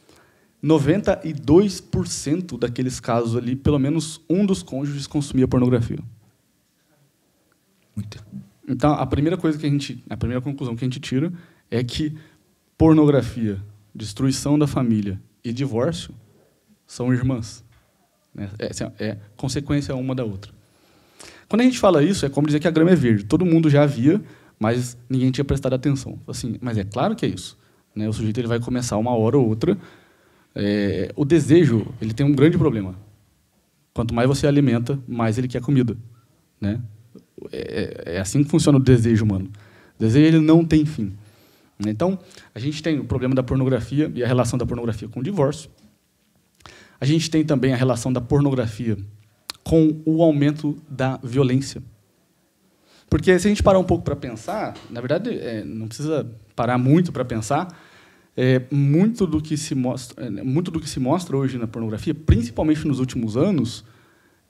92% 0.65 2.59
daqueles 2.59 2.99
casos 2.99 3.37
ali, 3.37 3.55
pelo 3.55 3.79
menos 3.79 4.21
um 4.29 4.47
dos 4.47 4.63
cônjuges 4.63 5.07
consumia 5.07 5.47
pornografia. 5.47 5.99
Muito. 7.95 8.25
Então, 8.69 8.95
a 8.95 9.07
primeira 9.07 9.37
coisa 9.37 9.59
que 9.59 9.67
a 9.67 9.71
gente, 9.71 10.03
a 10.09 10.17
primeira 10.17 10.41
conclusão 10.41 10.75
que 10.75 10.85
a 10.85 10.89
gente 10.89 10.99
tira 10.99 11.33
é 11.71 11.85
que 11.85 12.17
pornografia, 12.77 13.61
destruição 13.95 14.59
da 14.59 14.67
família 14.67 15.21
e 15.45 15.53
divórcio 15.53 16.15
são 16.87 17.13
irmãs. 17.13 17.65
Né? 18.35 18.51
É, 18.59 18.71
assim, 18.71 18.85
é 18.99 19.17
consequência 19.37 19.95
uma 19.95 20.15
da 20.15 20.25
outra. 20.25 20.53
Quando 21.49 21.61
a 21.61 21.65
gente 21.65 21.79
fala 21.79 22.03
isso, 22.03 22.27
é 22.27 22.29
como 22.29 22.47
dizer 22.47 22.61
que 22.61 22.69
a 22.69 22.71
grama 22.71 22.91
é 22.91 22.97
verde. 22.97 23.25
Todo 23.25 23.45
mundo 23.47 23.71
já 23.71 23.87
via 23.87 24.21
mas 24.59 24.97
ninguém 25.09 25.31
tinha 25.31 25.45
prestado 25.45 25.75
atenção. 25.75 26.19
Assim, 26.27 26.57
mas 26.61 26.79
é 26.79 26.85
claro 26.85 27.15
que 27.15 27.27
é 27.27 27.29
isso. 27.29 27.57
Né? 27.95 28.09
O 28.09 28.13
sujeito 28.13 28.39
ele 28.41 28.49
vai 28.49 28.61
começar 28.61 28.97
uma 28.97 29.15
hora 29.15 29.37
ou 29.37 29.49
outra. 29.49 29.77
É, 30.55 31.13
o 31.15 31.25
desejo 31.25 31.87
ele 32.01 32.15
tem 32.15 32.25
um 32.25 32.33
grande 32.33 32.57
problema. 32.57 32.95
Quanto 33.93 34.15
mais 34.15 34.29
você 34.29 34.47
alimenta, 34.47 34.99
mais 35.07 35.39
ele 35.39 35.49
quer 35.49 35.61
comida. 35.61 35.97
Né? 36.61 36.81
É, 37.53 38.17
é 38.17 38.21
assim 38.21 38.43
que 38.43 38.51
funciona 38.51 38.79
o 38.79 38.81
desejo 38.81 39.25
humano. 39.25 39.51
O 39.99 40.03
desejo 40.03 40.27
ele 40.27 40.41
não 40.41 40.65
tem 40.65 40.85
fim. 40.85 41.13
Então, 41.85 42.19
a 42.55 42.59
gente 42.59 42.83
tem 42.83 42.99
o 42.99 43.05
problema 43.05 43.35
da 43.35 43.43
pornografia 43.43 44.11
e 44.15 44.23
a 44.23 44.27
relação 44.27 44.59
da 44.59 44.65
pornografia 44.65 45.09
com 45.09 45.21
o 45.21 45.23
divórcio. 45.23 45.71
A 47.01 47.05
gente 47.05 47.31
tem 47.31 47.45
também 47.45 47.73
a 47.73 47.77
relação 47.77 48.13
da 48.13 48.21
pornografia 48.21 48.97
com 49.63 50.01
o 50.05 50.23
aumento 50.23 50.81
da 50.89 51.19
violência. 51.23 51.83
Porque 53.11 53.39
se 53.39 53.47
a 53.47 53.51
gente 53.51 53.63
parar 53.63 53.79
um 53.79 53.85
pouco 53.85 54.05
para 54.05 54.17
pensar, 54.17 54.75
na 54.91 55.01
verdade, 55.01 55.31
é, 55.31 55.63
não 55.65 55.87
precisa 55.87 56.29
parar 56.55 56.79
muito 56.79 57.13
para 57.13 57.25
pensar, 57.25 57.69
é, 58.37 58.63
muito 58.71 59.27
do 59.27 59.41
que 59.41 59.57
se 59.57 59.75
mostra, 59.75 60.27
é, 60.27 60.31
muito 60.31 60.71
do 60.71 60.81
que 60.81 60.89
se 60.89 60.99
mostra 60.99 61.37
hoje 61.37 61.59
na 61.59 61.67
pornografia, 61.67 62.15
principalmente 62.15 62.87
nos 62.87 62.99
últimos 62.99 63.37
anos, 63.37 63.85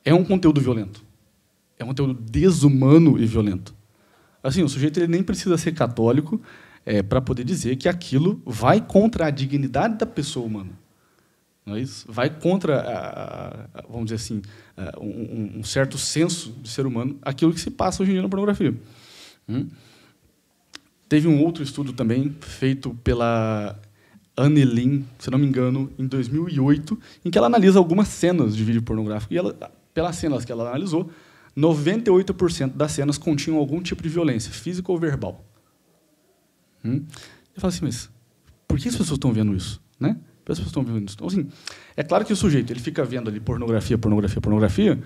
é 0.04 0.14
um 0.14 0.24
conteúdo 0.24 0.60
violento. 0.60 1.04
É 1.78 1.84
um 1.84 1.88
conteúdo 1.88 2.14
desumano 2.14 3.18
e 3.18 3.26
violento. 3.26 3.74
Assim, 4.42 4.62
o 4.62 4.68
sujeito 4.68 4.98
ele 4.98 5.08
nem 5.08 5.22
precisa 5.22 5.58
ser 5.58 5.72
católico 5.72 6.40
é, 6.87 7.03
para 7.03 7.20
poder 7.20 7.42
dizer 7.42 7.75
que 7.77 7.88
aquilo 7.88 8.40
vai 8.46 8.81
contra 8.81 9.27
a 9.27 9.31
dignidade 9.31 9.99
da 9.99 10.07
pessoa 10.07 10.46
humana. 10.46 10.70
Não 11.66 11.75
é 11.75 11.81
isso? 11.81 12.07
Vai 12.09 12.31
contra, 12.31 12.79
a, 12.81 13.81
a, 13.81 13.83
vamos 13.90 14.05
dizer 14.05 14.14
assim, 14.14 14.40
a, 14.77 15.01
um, 15.01 15.59
um, 15.59 15.64
certo 15.64 15.99
senso 15.99 16.53
de 16.62 16.68
ser 16.68 16.87
humano, 16.87 17.18
aquilo 17.20 17.53
que 17.53 17.61
se 17.61 17.72
passa 17.72 18.03
hoje 18.03 18.12
em 18.12 18.14
dia 18.14 18.22
na 18.22 18.29
pornografia. 18.29 18.72
Hum? 19.49 19.66
Teve 21.09 21.27
um 21.27 21.42
outro 21.42 21.64
estudo 21.64 21.92
também, 21.92 22.37
feito 22.40 22.94
pela 23.03 23.77
Anne 24.37 24.64
Lin, 24.64 25.05
se 25.18 25.29
não 25.29 25.38
me 25.38 25.46
engano, 25.46 25.90
em 25.99 26.07
2008, 26.07 26.99
em 27.25 27.31
que 27.31 27.37
ela 27.37 27.49
analisa 27.49 27.81
algumas 27.81 28.07
cenas 28.09 28.57
de 28.57 28.62
vídeo 28.62 28.83
pornográfico. 28.83 29.35
E 29.35 29.38
ela, 29.38 29.53
pelas 29.92 30.14
cenas 30.16 30.44
que 30.44 30.53
ela 30.53 30.68
analisou, 30.68 31.11
98% 31.57 32.75
das 32.75 32.92
cenas 32.92 33.18
continham 33.18 33.59
algum 33.59 33.83
tipo 33.83 34.03
de 34.05 34.09
violência, 34.09 34.53
física 34.53 34.92
ou 34.92 34.99
verbal. 34.99 35.44
Hum? 36.87 37.05
Eu 37.55 37.61
falo 37.61 37.72
assim, 37.72 37.85
mas 37.85 38.11
por 38.68 38.79
que 38.79 38.88
as 38.88 38.96
pessoas 38.96 39.16
estão 39.16 39.33
vendo 39.33 39.55
isso? 39.55 39.81
Né? 39.99 40.11
As 40.11 40.44
pessoas 40.44 40.68
estão 40.68 40.85
vendo 40.85 41.07
isso. 41.07 41.14
Então, 41.14 41.27
assim, 41.27 41.49
é 41.96 42.03
claro 42.03 42.25
que 42.25 42.33
o 42.33 42.37
sujeito 42.37 42.72
ele 42.72 42.81
fica 42.81 43.05
vendo 43.05 43.29
ali 43.29 43.40
pornografia, 43.40 43.99
pornografia, 43.99 44.40
pornografia. 44.40 45.03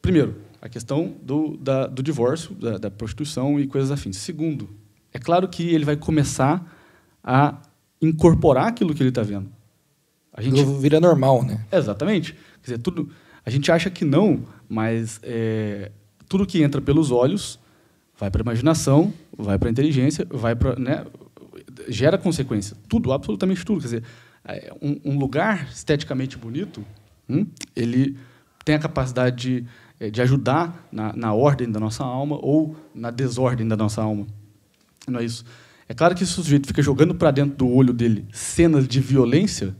Primeiro, 0.00 0.36
a 0.60 0.68
questão 0.68 1.14
do, 1.22 1.56
da, 1.56 1.86
do 1.86 2.02
divórcio, 2.02 2.54
da, 2.54 2.78
da, 2.78 2.90
prostituição 2.90 3.60
e 3.60 3.66
coisas 3.66 3.90
afins. 3.90 4.16
Segundo, 4.16 4.70
é 5.12 5.18
claro 5.18 5.46
que 5.48 5.74
ele 5.74 5.84
vai 5.84 5.96
começar 5.96 6.64
a 7.22 7.60
incorporar 8.00 8.68
aquilo 8.68 8.94
que 8.94 9.02
ele 9.02 9.10
está 9.10 9.22
vendo. 9.22 9.50
A 10.32 10.42
gente 10.42 10.64
vira 10.80 10.98
normal, 11.00 11.42
né? 11.42 11.64
Exatamente. 11.70 12.32
Quer 12.32 12.62
dizer, 12.62 12.78
tudo. 12.78 13.10
A 13.44 13.50
gente 13.50 13.70
acha 13.70 13.90
que 13.90 14.04
não, 14.04 14.44
mas 14.68 15.20
é, 15.22 15.92
tudo 16.28 16.46
que 16.46 16.62
entra 16.62 16.80
pelos 16.80 17.10
olhos 17.10 17.58
vai 18.18 18.30
para 18.30 18.40
a 18.40 18.44
imaginação, 18.44 19.12
vai 19.36 19.58
para 19.58 19.68
a 19.68 19.72
inteligência, 19.72 20.26
vai 20.30 20.54
para, 20.54 20.76
né, 20.76 21.04
gera 21.88 22.18
consequência. 22.18 22.76
Tudo, 22.88 23.12
absolutamente 23.12 23.64
tudo. 23.64 23.80
Quer 23.80 23.86
dizer, 23.86 24.04
é, 24.44 24.72
um, 24.80 25.00
um 25.04 25.18
lugar 25.18 25.68
esteticamente 25.70 26.36
bonito, 26.36 26.84
hum, 27.28 27.46
ele 27.74 28.16
tem 28.64 28.74
a 28.74 28.78
capacidade 28.78 29.36
de, 29.36 29.66
é, 29.98 30.10
de 30.10 30.22
ajudar 30.22 30.86
na, 30.90 31.12
na 31.14 31.32
ordem 31.32 31.70
da 31.70 31.80
nossa 31.80 32.04
alma 32.04 32.38
ou 32.40 32.76
na 32.94 33.10
desordem 33.10 33.66
da 33.66 33.76
nossa 33.76 34.02
alma. 34.02 34.26
Não 35.06 35.20
é 35.20 35.24
isso? 35.24 35.44
É 35.88 35.94
claro 35.94 36.14
que 36.14 36.24
se 36.24 36.32
o 36.32 36.42
sujeito 36.42 36.66
fica 36.66 36.82
jogando 36.82 37.14
para 37.14 37.30
dentro 37.30 37.56
do 37.56 37.68
olho 37.68 37.92
dele 37.92 38.26
cenas 38.32 38.88
de 38.88 39.00
violência, 39.00 39.76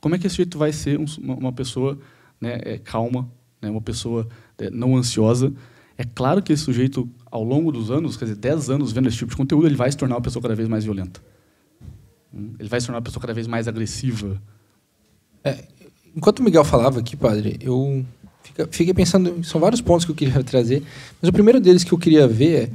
como 0.00 0.14
é 0.14 0.18
que 0.18 0.26
esse 0.26 0.36
sujeito 0.36 0.58
vai 0.58 0.72
ser 0.72 0.98
um, 0.98 1.06
uma, 1.18 1.52
pessoa 1.52 1.98
né, 2.40 2.60
é, 2.62 2.78
calma, 2.78 3.30
né, 3.60 3.70
uma 3.70 3.80
pessoa 3.80 4.28
não 4.72 4.96
ansiosa? 4.96 5.52
É 5.98 6.04
claro 6.04 6.42
que 6.42 6.52
esse 6.52 6.62
sujeito 6.62 7.08
ao 7.30 7.42
longo 7.42 7.72
dos 7.72 7.90
anos, 7.90 8.16
quer 8.16 8.26
dizer, 8.26 8.36
10 8.36 8.70
anos 8.70 8.92
vendo 8.92 9.08
esse 9.08 9.16
tipo 9.16 9.30
de 9.30 9.36
conteúdo, 9.36 9.66
ele 9.66 9.76
vai 9.76 9.90
se 9.90 9.96
tornar 9.96 10.16
uma 10.16 10.20
pessoa 10.20 10.42
cada 10.42 10.54
vez 10.54 10.68
mais 10.68 10.84
violenta. 10.84 11.20
Hum? 12.32 12.54
Ele 12.58 12.68
vai 12.68 12.80
se 12.80 12.86
tornar 12.86 12.98
uma 12.98 13.04
pessoa 13.04 13.20
cada 13.20 13.34
vez 13.34 13.46
mais 13.46 13.66
agressiva. 13.66 14.40
É, 15.42 15.64
enquanto 16.14 16.40
o 16.40 16.42
Miguel 16.42 16.64
falava 16.64 17.00
aqui, 17.00 17.16
padre, 17.16 17.58
eu 17.60 18.04
fiquei 18.70 18.94
pensando, 18.94 19.42
são 19.44 19.60
vários 19.60 19.80
pontos 19.80 20.04
que 20.04 20.10
eu 20.10 20.16
queria 20.16 20.42
trazer, 20.44 20.82
mas 21.20 21.28
o 21.28 21.32
primeiro 21.32 21.60
deles 21.60 21.84
que 21.84 21.92
eu 21.92 21.98
queria 21.98 22.26
ver 22.28 22.54
é 22.54 22.70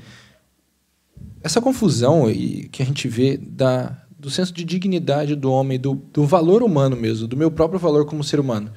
essa 1.44 1.60
confusão 1.60 2.26
que 2.72 2.84
a 2.84 2.86
gente 2.86 3.08
vê 3.08 3.36
da, 3.38 3.98
do 4.18 4.30
senso 4.30 4.54
de 4.54 4.64
dignidade 4.64 5.36
do 5.36 5.52
homem, 5.52 5.80
do, 5.80 5.96
do 5.96 6.24
valor 6.24 6.62
humano 6.62 6.96
mesmo, 6.96 7.28
do 7.28 7.36
meu 7.36 7.50
próprio 7.50 7.80
valor 7.80 8.06
como 8.06 8.24
ser 8.24 8.40
humano. 8.40 8.72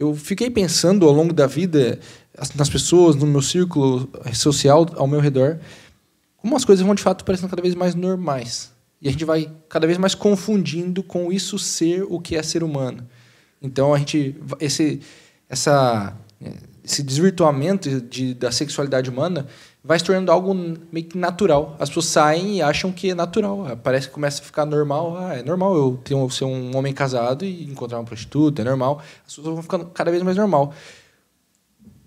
Eu 0.00 0.14
fiquei 0.14 0.50
pensando 0.50 1.06
ao 1.06 1.12
longo 1.12 1.34
da 1.34 1.46
vida, 1.46 2.00
as- 2.36 2.54
nas 2.54 2.70
pessoas, 2.70 3.14
no 3.16 3.26
meu 3.26 3.42
círculo 3.42 4.08
social 4.32 4.86
ao 4.96 5.06
meu 5.06 5.20
redor, 5.20 5.58
como 6.38 6.56
as 6.56 6.64
coisas 6.64 6.82
vão 6.84 6.94
de 6.94 7.02
fato 7.02 7.22
parecendo 7.22 7.50
cada 7.50 7.60
vez 7.60 7.74
mais 7.74 7.94
normais. 7.94 8.72
E 9.02 9.08
a 9.08 9.12
gente 9.12 9.26
vai 9.26 9.52
cada 9.68 9.86
vez 9.86 9.98
mais 9.98 10.14
confundindo 10.14 11.02
com 11.02 11.30
isso 11.30 11.58
ser 11.58 12.02
o 12.08 12.18
que 12.18 12.34
é 12.34 12.42
ser 12.42 12.62
humano. 12.62 13.06
Então 13.60 13.92
a 13.92 13.98
gente 13.98 14.34
esse 14.58 15.00
essa 15.50 16.16
esse 16.82 17.02
desvirtuamento 17.02 18.00
de, 18.00 18.32
da 18.32 18.50
sexualidade 18.50 19.10
humana 19.10 19.46
vai 19.82 19.98
se 19.98 20.04
tornando 20.04 20.30
algo 20.30 20.54
meio 20.92 21.06
que 21.06 21.16
natural. 21.16 21.76
As 21.78 21.88
pessoas 21.88 22.06
saem 22.06 22.58
e 22.58 22.62
acham 22.62 22.92
que 22.92 23.10
é 23.10 23.14
natural. 23.14 23.66
Ah, 23.66 23.76
Parece 23.76 24.08
que 24.08 24.14
começa 24.14 24.42
a 24.42 24.44
ficar 24.44 24.66
normal. 24.66 25.16
Ah, 25.16 25.34
é 25.36 25.42
normal 25.42 25.74
eu 25.76 26.00
ter 26.04 26.14
um, 26.14 26.28
ser 26.28 26.44
um 26.44 26.76
homem 26.76 26.92
casado 26.92 27.44
e 27.44 27.64
encontrar 27.64 27.98
uma 27.98 28.04
prostituta, 28.04 28.62
é 28.62 28.64
normal. 28.64 29.00
As 29.26 29.34
pessoas 29.34 29.54
vão 29.54 29.62
ficando 29.62 29.86
cada 29.86 30.10
vez 30.10 30.22
mais 30.22 30.36
normal. 30.36 30.72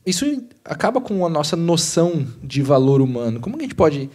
Isso 0.06 0.26
acaba 0.66 1.00
com 1.00 1.26
a 1.26 1.30
nossa 1.30 1.56
noção 1.56 2.28
de 2.44 2.62
valor 2.62 3.02
humano. 3.02 3.40
Como 3.40 3.58
que 3.58 3.64
a 3.64 3.66
gente 3.66 3.76
pode 3.76 4.10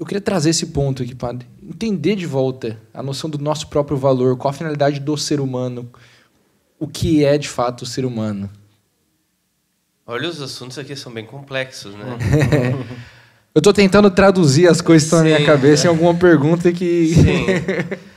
eu 0.00 0.06
queria 0.06 0.20
trazer 0.22 0.48
esse 0.48 0.68
ponto 0.68 1.02
aqui, 1.02 1.14
padre. 1.14 1.46
Entender 1.62 2.16
de 2.16 2.24
volta 2.24 2.80
a 2.94 3.02
noção 3.02 3.28
do 3.28 3.36
nosso 3.36 3.68
próprio 3.68 3.98
valor, 3.98 4.34
qual 4.38 4.48
a 4.48 4.54
finalidade 4.54 4.98
do 4.98 5.14
ser 5.14 5.42
humano, 5.42 5.90
o 6.78 6.88
que 6.88 7.22
é 7.22 7.36
de 7.36 7.46
fato 7.46 7.82
o 7.82 7.86
ser 7.86 8.06
humano. 8.06 8.48
Olha, 10.12 10.28
os 10.28 10.42
assuntos 10.42 10.76
aqui 10.76 10.96
são 10.96 11.12
bem 11.12 11.24
complexos, 11.24 11.94
né? 11.94 12.04
Eu 13.54 13.58
estou 13.60 13.72
tentando 13.72 14.10
traduzir 14.10 14.68
as 14.68 14.80
coisas 14.80 15.08
que 15.08 15.14
estão 15.14 15.18
na 15.20 15.36
minha 15.36 15.46
cabeça 15.46 15.86
em 15.86 15.90
alguma 15.90 16.14
pergunta 16.14 16.72
que. 16.72 17.14
Sim. 17.14 17.46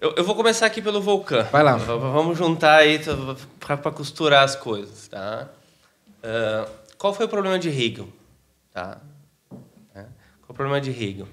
Eu, 0.00 0.14
eu 0.18 0.22
vou 0.24 0.36
começar 0.36 0.64
aqui 0.66 0.80
pelo 0.80 1.00
vulcão. 1.00 1.42
Vai 1.50 1.60
lá. 1.64 1.76
V- 1.76 1.84
Vamos 1.86 2.38
juntar 2.38 2.76
aí 2.76 3.00
para 3.58 3.90
costurar 3.90 4.44
as 4.44 4.54
coisas, 4.54 5.08
tá? 5.08 5.48
Ah, 6.22 6.68
qual 6.96 7.12
foi 7.12 7.26
o 7.26 7.28
problema 7.28 7.58
de 7.58 7.68
Hegel? 7.68 8.08
Tá? 8.72 8.98
É. 9.96 10.02
Qual 10.42 10.50
o 10.50 10.54
problema 10.54 10.80
de 10.80 10.90
Hegel? 10.90 11.26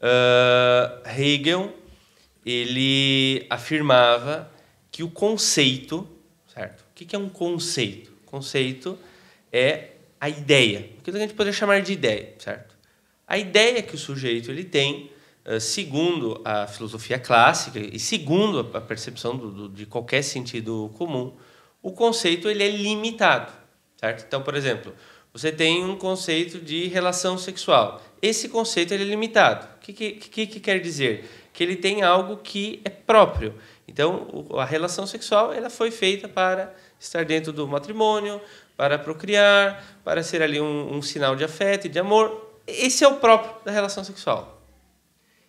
Ah, 0.00 1.00
Hegel 1.18 1.74
ele 2.46 3.46
afirmava 3.50 4.50
que 4.90 5.02
o 5.02 5.10
conceito, 5.10 6.08
certo? 6.54 6.80
O 6.80 6.94
que 6.94 7.14
é 7.14 7.18
um 7.18 7.28
conceito? 7.28 8.07
Conceito 8.30 8.98
é 9.52 9.90
a 10.20 10.28
ideia, 10.28 10.80
aquilo 11.00 11.16
que 11.16 11.22
a 11.22 11.26
gente 11.26 11.34
poderia 11.34 11.52
chamar 11.58 11.80
de 11.80 11.92
ideia, 11.92 12.34
certo? 12.38 12.76
A 13.26 13.38
ideia 13.38 13.82
que 13.82 13.94
o 13.94 13.98
sujeito 13.98 14.50
ele 14.50 14.64
tem, 14.64 15.10
segundo 15.60 16.40
a 16.44 16.66
filosofia 16.66 17.18
clássica 17.18 17.78
e 17.78 17.98
segundo 17.98 18.58
a 18.74 18.80
percepção 18.80 19.36
do, 19.36 19.50
do- 19.50 19.68
de 19.68 19.86
qualquer 19.86 20.22
sentido 20.22 20.90
comum, 20.98 21.34
o 21.82 21.92
conceito 21.92 22.48
ele 22.48 22.62
é 22.62 22.68
limitado, 22.70 23.52
certo? 23.96 24.24
Então, 24.26 24.42
por 24.42 24.54
exemplo, 24.54 24.92
você 25.32 25.52
tem 25.52 25.84
um 25.84 25.96
conceito 25.96 26.58
de 26.58 26.86
relação 26.88 27.38
sexual. 27.38 28.02
Esse 28.20 28.48
conceito 28.48 28.92
ele 28.92 29.04
é 29.04 29.06
limitado. 29.06 29.66
O 29.76 29.78
que, 29.80 29.92
que, 29.92 30.12
que, 30.12 30.46
que 30.46 30.60
quer 30.60 30.80
dizer? 30.80 31.24
Que 31.52 31.62
ele 31.62 31.76
tem 31.76 32.02
algo 32.02 32.38
que 32.38 32.80
é 32.84 32.90
próprio. 32.90 33.54
Então, 33.86 34.26
o- 34.50 34.58
a 34.58 34.64
relação 34.64 35.06
sexual 35.06 35.52
ela 35.52 35.70
foi 35.70 35.90
feita 35.90 36.28
para 36.28 36.74
estar 36.98 37.24
dentro 37.24 37.52
do 37.52 37.66
matrimônio, 37.66 38.40
para 38.76 38.96
procriar, 38.98 39.84
para 40.04 40.22
ser 40.22 40.40
ali 40.40 40.60
um, 40.60 40.94
um 40.94 41.02
sinal 41.02 41.34
de 41.34 41.42
afeto 41.42 41.86
e 41.86 41.90
de 41.90 41.98
amor. 41.98 42.54
Esse 42.66 43.02
é 43.02 43.08
o 43.08 43.16
próprio 43.16 43.64
da 43.64 43.72
relação 43.72 44.04
sexual. 44.04 44.62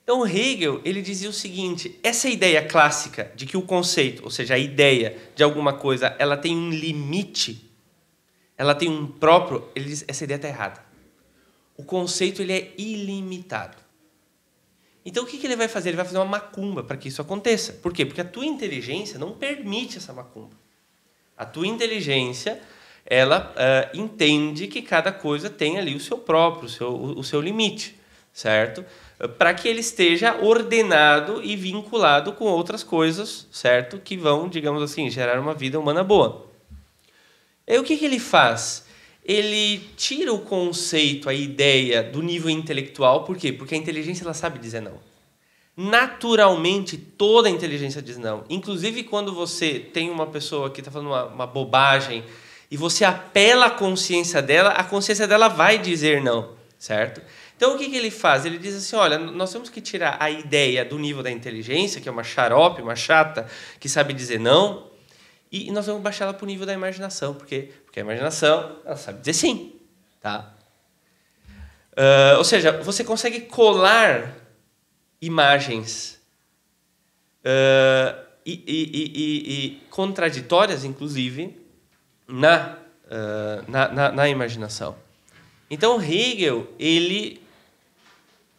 Então 0.04 0.26
Hegel 0.26 0.82
ele 0.84 1.04
dizia 1.04 1.30
o 1.30 1.34
seguinte: 1.34 2.00
essa 2.02 2.28
ideia 2.28 2.66
clássica 2.68 3.32
de 3.36 3.46
que 3.46 3.56
o 3.56 3.62
conceito, 3.62 4.24
ou 4.24 4.32
seja, 4.32 4.56
a 4.56 4.58
ideia 4.58 5.16
de 5.36 5.44
alguma 5.44 5.74
coisa, 5.74 6.16
ela 6.18 6.36
tem 6.36 6.58
um 6.58 6.72
limite, 6.72 7.72
ela 8.58 8.74
tem 8.74 8.90
um 8.90 9.06
próprio, 9.06 9.70
ele 9.76 9.86
diz 9.86 10.04
essa 10.08 10.24
ideia 10.24 10.38
está 10.38 10.48
errada. 10.48 10.84
O 11.78 11.84
conceito 11.84 12.42
ele 12.42 12.54
é 12.54 12.74
ilimitado. 12.80 13.78
Então 15.06 15.24
o 15.24 15.28
que, 15.28 15.38
que 15.38 15.46
ele 15.46 15.56
vai 15.56 15.68
fazer? 15.68 15.90
Ele 15.90 15.98
vai 15.98 16.06
fazer 16.06 16.18
uma 16.18 16.26
macumba 16.26 16.84
para 16.84 16.98
que 16.98 17.08
isso 17.08 17.22
aconteça. 17.22 17.74
Por 17.74 17.94
quê? 17.94 18.04
Porque 18.04 18.22
a 18.22 18.26
tua 18.26 18.46
inteligência 18.48 19.20
não 19.20 19.34
permite 19.34 19.98
essa 19.98 20.12
macumba. 20.12 20.56
A 21.40 21.46
tua 21.46 21.66
inteligência 21.66 22.62
ela 23.06 23.52
ah, 23.56 23.90
entende 23.94 24.68
que 24.68 24.82
cada 24.82 25.12
coisa 25.12 25.50
tem 25.50 25.80
ali 25.80 25.96
o 25.96 26.00
seu 26.00 26.18
próprio, 26.18 26.66
o 26.66 26.70
seu, 26.70 26.94
o 26.94 27.24
seu 27.24 27.42
limite, 27.42 27.98
certo? 28.32 28.86
Para 29.38 29.54
que 29.54 29.68
ele 29.68 29.80
esteja 29.80 30.36
ordenado 30.42 31.42
e 31.44 31.56
vinculado 31.56 32.34
com 32.34 32.46
outras 32.46 32.84
coisas, 32.84 33.48
certo? 33.52 34.00
Que 34.00 34.16
vão, 34.16 34.48
digamos 34.48 34.84
assim, 34.84 35.10
gerar 35.10 35.40
uma 35.40 35.54
vida 35.54 35.80
humana 35.80 36.04
boa. 36.04 36.48
E 37.68 37.78
o 37.78 37.84
que, 37.84 37.98
que 37.98 38.06
ele 38.06 38.20
faz? 38.20 38.86
Ele 39.26 39.80
tira 39.98 40.34
o 40.34 40.40
conceito, 40.40 41.30
a 41.30 41.34
ideia 41.34 42.02
do 42.04 42.22
nível 42.22 42.50
intelectual, 42.50 43.24
por 43.24 43.38
quê? 43.38 43.52
Porque 43.52 43.76
a 43.76 43.78
inteligência 43.78 44.24
ela 44.24 44.34
sabe 44.34 44.60
dizer 44.60 44.82
não. 44.82 45.00
Naturalmente, 45.76 46.98
toda 46.98 47.48
a 47.48 47.52
inteligência 47.52 48.02
diz 48.02 48.18
não. 48.18 48.44
Inclusive, 48.50 49.04
quando 49.04 49.34
você 49.34 49.80
tem 49.80 50.10
uma 50.10 50.28
pessoa 50.28 50.70
que 50.70 50.82
está 50.82 50.92
falando 50.92 51.08
uma, 51.08 51.26
uma 51.26 51.48
bobagem 51.48 52.24
e 52.70 52.76
você 52.76 53.06
apela 53.06 53.68
à 53.68 53.70
consciência 53.70 54.42
dela, 54.42 54.72
a 54.72 54.84
consciência 54.84 55.28
dela 55.28 55.48
vai 55.48 55.78
dizer 55.78 56.22
não, 56.22 56.54
certo? 56.78 57.22
Então, 57.56 57.76
o 57.76 57.78
que, 57.78 57.90
que 57.90 57.96
ele 57.96 58.12
faz? 58.12 58.46
Ele 58.46 58.58
diz 58.58 58.76
assim: 58.76 58.96
olha, 58.96 59.18
nós 59.18 59.52
temos 59.52 59.70
que 59.70 59.82
tirar 59.82 60.18
a 60.20 60.30
ideia 60.30 60.84
do 60.86 61.00
nível 61.00 61.24
da 61.24 61.32
inteligência, 61.32 62.00
que 62.00 62.08
é 62.08 62.12
uma 62.12 62.24
xarope, 62.24 62.82
uma 62.82 62.96
chata, 62.96 63.48
que 63.80 63.90
sabe 63.90 64.14
dizer 64.14 64.40
não, 64.40 64.90
e 65.52 65.72
nós 65.72 65.86
vamos 65.88 66.02
baixar 66.02 66.26
ela 66.26 66.34
para 66.34 66.44
o 66.44 66.48
nível 66.48 66.66
da 66.66 66.74
imaginação. 66.74 67.34
Por 67.34 67.46
quê? 67.46 67.72
Porque 67.86 68.00
a 68.00 68.04
imaginação, 68.04 68.78
ela 68.86 68.98
sabe 68.98 69.20
dizer 69.20 69.34
sim. 69.34 69.74
Tá? 70.22 70.54
Ah, 72.00 72.36
ou 72.38 72.46
seja, 72.46 72.72
você 72.82 73.04
consegue 73.04 73.42
colar 73.42 74.34
imagens 75.22 76.20
ah, 77.44 78.24
e, 78.46 78.54
e- 78.68 78.92
e- 78.94 79.66
e- 79.66 79.82
contraditórias, 79.90 80.84
inclusive, 80.84 81.56
na, 82.28 82.78
ah, 83.10 83.64
na, 83.68 83.88
na, 83.90 84.12
na 84.12 84.30
imaginação. 84.30 84.96
Então, 85.70 86.02
Hegel, 86.02 86.68
ele, 86.80 87.42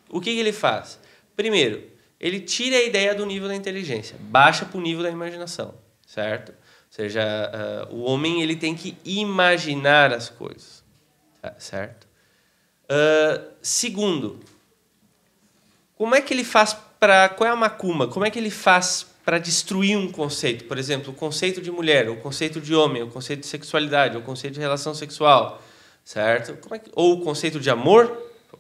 o 0.09 0.21
que, 0.21 0.33
que 0.33 0.39
ele 0.39 0.53
faz? 0.53 0.99
Primeiro, 1.35 1.83
ele 2.21 2.41
tira 2.41 2.77
a 2.77 2.83
ideia 2.83 3.15
do 3.15 3.27
nível 3.27 3.49
da 3.49 3.57
inteligência, 3.57 4.17
baixa 4.21 4.65
para 4.65 4.79
o 4.79 4.81
nível 4.81 5.03
da 5.03 5.11
imaginação, 5.11 5.75
certo? 6.07 6.51
Ou 6.51 6.57
seja, 6.91 7.23
ah, 7.23 7.89
o 7.91 8.03
homem 8.03 8.43
ele 8.43 8.57
tem 8.57 8.75
que 8.75 8.97
imaginar 9.05 10.13
as 10.13 10.29
coisas, 10.29 10.85
tá? 11.41 11.55
certo? 11.59 12.07
Ah, 12.89 13.43
segundo, 13.63 14.41
como 16.01 16.15
é 16.15 16.23
que 16.23 16.33
ele 16.33 16.45
faz 16.45 16.73
para. 16.99 17.29
Qual 17.29 17.47
é 17.47 17.53
a 17.53 17.57
macumba? 17.57 18.09
Como 18.09 18.25
é 18.25 18.31
que 18.31 18.39
ele 18.39 18.49
faz 18.49 19.05
para 19.23 19.37
destruir 19.39 19.99
um 19.99 20.11
conceito? 20.11 20.65
Por 20.65 20.79
exemplo, 20.79 21.13
o 21.13 21.15
conceito 21.15 21.61
de 21.61 21.71
mulher, 21.71 22.09
o 22.09 22.17
conceito 22.17 22.59
de 22.59 22.75
homem, 22.75 23.03
o 23.03 23.09
conceito 23.09 23.41
de 23.41 23.47
sexualidade, 23.47 24.17
o 24.17 24.23
conceito 24.23 24.55
de 24.55 24.61
relação 24.61 24.95
sexual, 24.95 25.63
certo? 26.03 26.57
É 26.75 26.79
que, 26.79 26.91
ou 26.95 27.19
o 27.19 27.21
conceito 27.23 27.61
de 27.61 27.69
amor, 27.69 28.17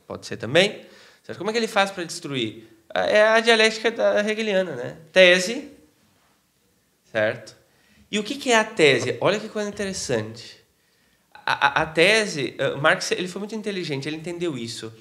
pode 0.07 0.26
ser 0.26 0.37
também. 0.37 0.85
Certo? 1.24 1.38
Como 1.38 1.48
é 1.48 1.53
que 1.55 1.59
ele 1.59 1.66
faz 1.66 1.90
para 1.90 2.05
destruir? 2.05 2.68
É 2.92 3.22
a 3.22 3.40
dialética 3.40 3.90
da 3.90 4.20
hegeliana, 4.20 4.76
né? 4.76 4.96
Tese, 5.11 5.70
certo? 7.11 7.57
E 8.11 8.18
o 8.18 8.22
que 8.22 8.35
que 8.35 8.53
é 8.53 8.59
a 8.59 8.64
tese? 8.64 9.16
Olha 9.18 9.40
que 9.40 9.48
coisa 9.48 9.68
interessante. 9.70 10.59
A, 11.46 11.68
a- 11.68 11.83
a 11.83 11.87
tese, 11.87 12.55
eh, 12.59 12.74
Marx 12.76 13.11
ele 13.12 13.29
foi 13.29 13.38
muito 13.38 13.55
inteligente, 13.55 14.07
ele 14.07 14.16
entendeu 14.16 14.59
isso. 14.59 14.92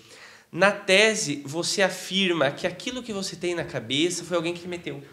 Na 0.52 0.72
tese, 0.72 1.44
você 1.46 1.82
afirma 1.82 2.50
que 2.52 2.66
aquilo 2.66 3.04
que 3.04 3.14
você 3.14 3.36
tem 3.36 3.54
na 3.54 3.64
cabeça 3.64 4.24
foi 4.24 4.36
alguém 4.36 4.54
que 4.54 4.68
meteu. 4.68 5.04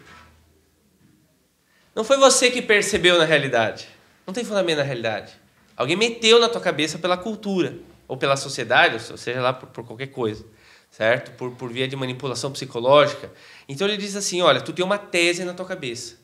Não 1.95 2.03
foi 2.03 2.17
você 2.17 2.49
que 2.49 2.61
percebeu 2.61 3.17
na 3.17 3.25
realidade. 3.25 3.87
Não 4.25 4.33
tem 4.33 4.43
fundamento 4.43 4.77
na 4.77 4.83
realidade. 4.83 5.33
Alguém 5.75 5.95
meteu 5.95 6.39
na 6.39 6.49
tua 6.49 6.61
cabeça 6.61 6.97
pela 6.97 7.17
cultura, 7.17 7.77
ou 8.07 8.17
pela 8.17 8.35
sociedade, 8.35 8.95
ou 9.11 9.17
seja 9.17 9.41
lá 9.41 9.53
por, 9.53 9.69
por 9.69 9.85
qualquer 9.85 10.07
coisa, 10.07 10.45
certo? 10.89 11.31
Por, 11.31 11.51
por 11.51 11.71
via 11.71 11.87
de 11.87 11.95
manipulação 11.95 12.51
psicológica. 12.51 13.31
Então 13.69 13.87
ele 13.87 13.97
diz 13.97 14.15
assim, 14.15 14.41
olha, 14.41 14.61
tu 14.61 14.73
tem 14.73 14.83
uma 14.83 14.97
tese 14.97 15.43
na 15.43 15.53
tua 15.53 15.65
cabeça, 15.65 16.15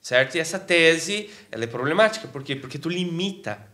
certo? 0.00 0.36
E 0.36 0.40
essa 0.40 0.58
tese, 0.58 1.30
ela 1.50 1.64
é 1.64 1.66
problemática, 1.66 2.28
por 2.28 2.44
quê? 2.44 2.54
Porque 2.54 2.78
tu 2.78 2.88
limita 2.88 3.71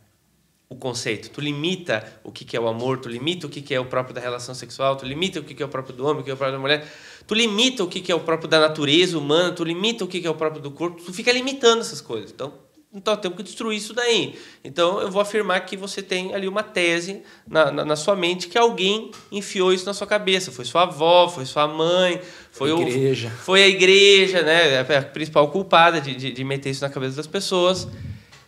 o 0.68 0.76
conceito. 0.76 1.30
Tu 1.30 1.40
limita 1.40 2.20
o 2.22 2.30
que 2.30 2.44
que 2.44 2.56
é 2.56 2.60
o 2.60 2.68
amor, 2.68 2.98
tu 2.98 3.08
limita 3.08 3.46
o 3.46 3.50
que 3.50 3.62
que 3.62 3.74
é 3.74 3.80
o 3.80 3.86
próprio 3.86 4.14
da 4.14 4.20
relação 4.20 4.54
sexual, 4.54 4.96
tu 4.96 5.06
limita 5.06 5.40
o 5.40 5.42
que 5.42 5.54
que 5.54 5.62
é 5.62 5.66
o 5.66 5.68
próprio 5.68 5.96
do 5.96 6.06
homem, 6.06 6.20
o 6.20 6.24
que 6.24 6.30
é 6.30 6.34
o 6.34 6.36
próprio 6.36 6.58
da 6.58 6.60
mulher, 6.60 6.86
tu 7.26 7.34
limita 7.34 7.82
o 7.82 7.88
que 7.88 8.00
que 8.00 8.12
é 8.12 8.14
o 8.14 8.20
próprio 8.20 8.48
da 8.48 8.60
natureza 8.60 9.16
humana, 9.18 9.52
tu 9.52 9.64
limita 9.64 10.04
o 10.04 10.08
que 10.08 10.20
que 10.20 10.26
é 10.26 10.30
o 10.30 10.34
próprio 10.34 10.60
do 10.60 10.70
corpo, 10.70 11.02
tu 11.02 11.12
fica 11.12 11.32
limitando 11.32 11.80
essas 11.80 12.00
coisas. 12.00 12.30
Então, 12.30 12.52
então 12.92 13.14
temos 13.16 13.36
que 13.36 13.42
destruir 13.42 13.76
isso 13.76 13.92
daí. 13.92 14.34
Então 14.64 15.00
eu 15.00 15.10
vou 15.10 15.20
afirmar 15.20 15.60
que 15.60 15.76
você 15.76 16.02
tem 16.02 16.34
ali 16.34 16.48
uma 16.48 16.62
tese 16.62 17.22
na, 17.46 17.70
na, 17.70 17.84
na, 17.84 17.96
sua 17.96 18.16
mente 18.16 18.48
que 18.48 18.56
alguém 18.56 19.10
enfiou 19.30 19.74
isso 19.74 19.84
na 19.84 19.92
sua 19.92 20.06
cabeça. 20.06 20.50
Foi 20.50 20.64
sua 20.64 20.82
avó, 20.84 21.28
foi 21.28 21.44
sua 21.44 21.68
mãe, 21.68 22.18
foi 22.50 22.72
a 22.72 22.74
igreja. 22.74 23.28
O, 23.28 23.44
foi 23.44 23.62
a 23.62 23.68
igreja, 23.68 24.42
né? 24.42 24.80
A 24.80 25.02
principal 25.02 25.50
culpada 25.50 26.00
de, 26.00 26.14
de, 26.14 26.32
de, 26.32 26.44
meter 26.44 26.70
isso 26.70 26.82
na 26.82 26.88
cabeça 26.88 27.16
das 27.16 27.26
pessoas. 27.26 27.86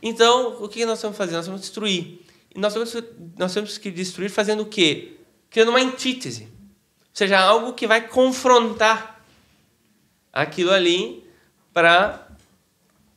Então, 0.03 0.63
o 0.63 0.69
que 0.69 0.85
nós 0.85 0.99
estamos 0.99 1.17
fazendo? 1.17 1.37
Nós 1.37 1.47
vamos 1.47 1.61
destruir. 1.61 2.21
E 2.55 2.59
nós 2.59 2.73
temos, 2.73 2.97
nós 3.39 3.55
temos 3.55 3.79
que 3.79 3.91
destruir 3.91 4.31
fazendo 4.31 4.63
o 4.63 4.67
quê? 4.67 5.17
Criando 5.51 5.71
uma 5.71 5.81
antítese. 5.81 6.45
Ou 6.45 7.15
seja, 7.15 7.39
algo 7.39 7.75
que 7.75 7.87
vai 7.87 8.09
confrontar 8.09 9.25
aquilo 10.33 10.71
ali 10.71 11.25
para 11.73 12.29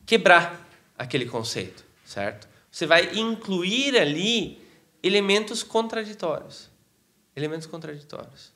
quebrar 0.06 0.68
aquele 0.98 1.26
conceito, 1.26 1.84
certo? 2.04 2.48
Você 2.72 2.86
vai 2.86 3.16
incluir 3.18 3.98
ali 3.98 4.62
elementos 5.02 5.64
contraditórios. 5.64 6.70
Elementos 7.36 7.68
contraditórios. 7.68 8.52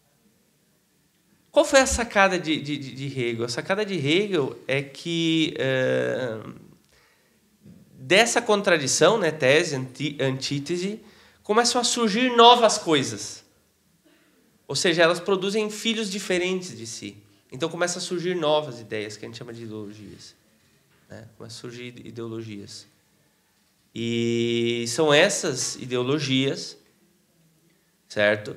Qual 1.51 1.65
foi 1.65 1.79
a 1.79 1.87
sacada 1.87 2.37
de, 2.37 2.61
de, 2.61 2.77
de 2.77 3.19
Hegel? 3.19 3.45
A 3.45 3.49
sacada 3.49 3.85
de 3.85 3.95
Hegel 3.95 4.59
é 4.67 4.81
que 4.81 5.55
é, 5.57 6.37
dessa 7.97 8.41
contradição, 8.41 9.17
né, 9.17 9.31
tese, 9.31 9.75
anti, 9.75 10.17
antítese, 10.21 11.01
começam 11.41 11.81
a 11.81 11.83
surgir 11.83 12.35
novas 12.35 12.77
coisas. 12.77 13.43
Ou 14.67 14.75
seja, 14.75 15.01
elas 15.01 15.19
produzem 15.19 15.69
filhos 15.69 16.09
diferentes 16.11 16.77
de 16.77 16.85
si. 16.85 17.17
Então 17.51 17.69
começam 17.69 17.97
a 17.97 18.01
surgir 18.01 18.35
novas 18.35 18.79
ideias, 18.79 19.17
que 19.17 19.25
a 19.25 19.27
gente 19.27 19.37
chama 19.37 19.53
de 19.53 19.63
ideologias. 19.63 20.35
Né? 21.09 21.25
Começam 21.37 21.57
a 21.57 21.61
surgir 21.61 21.87
ideologias. 22.05 22.85
E 23.95 24.85
são 24.89 25.11
essas 25.13 25.75
ideologias, 25.75 26.77
certo? 28.07 28.55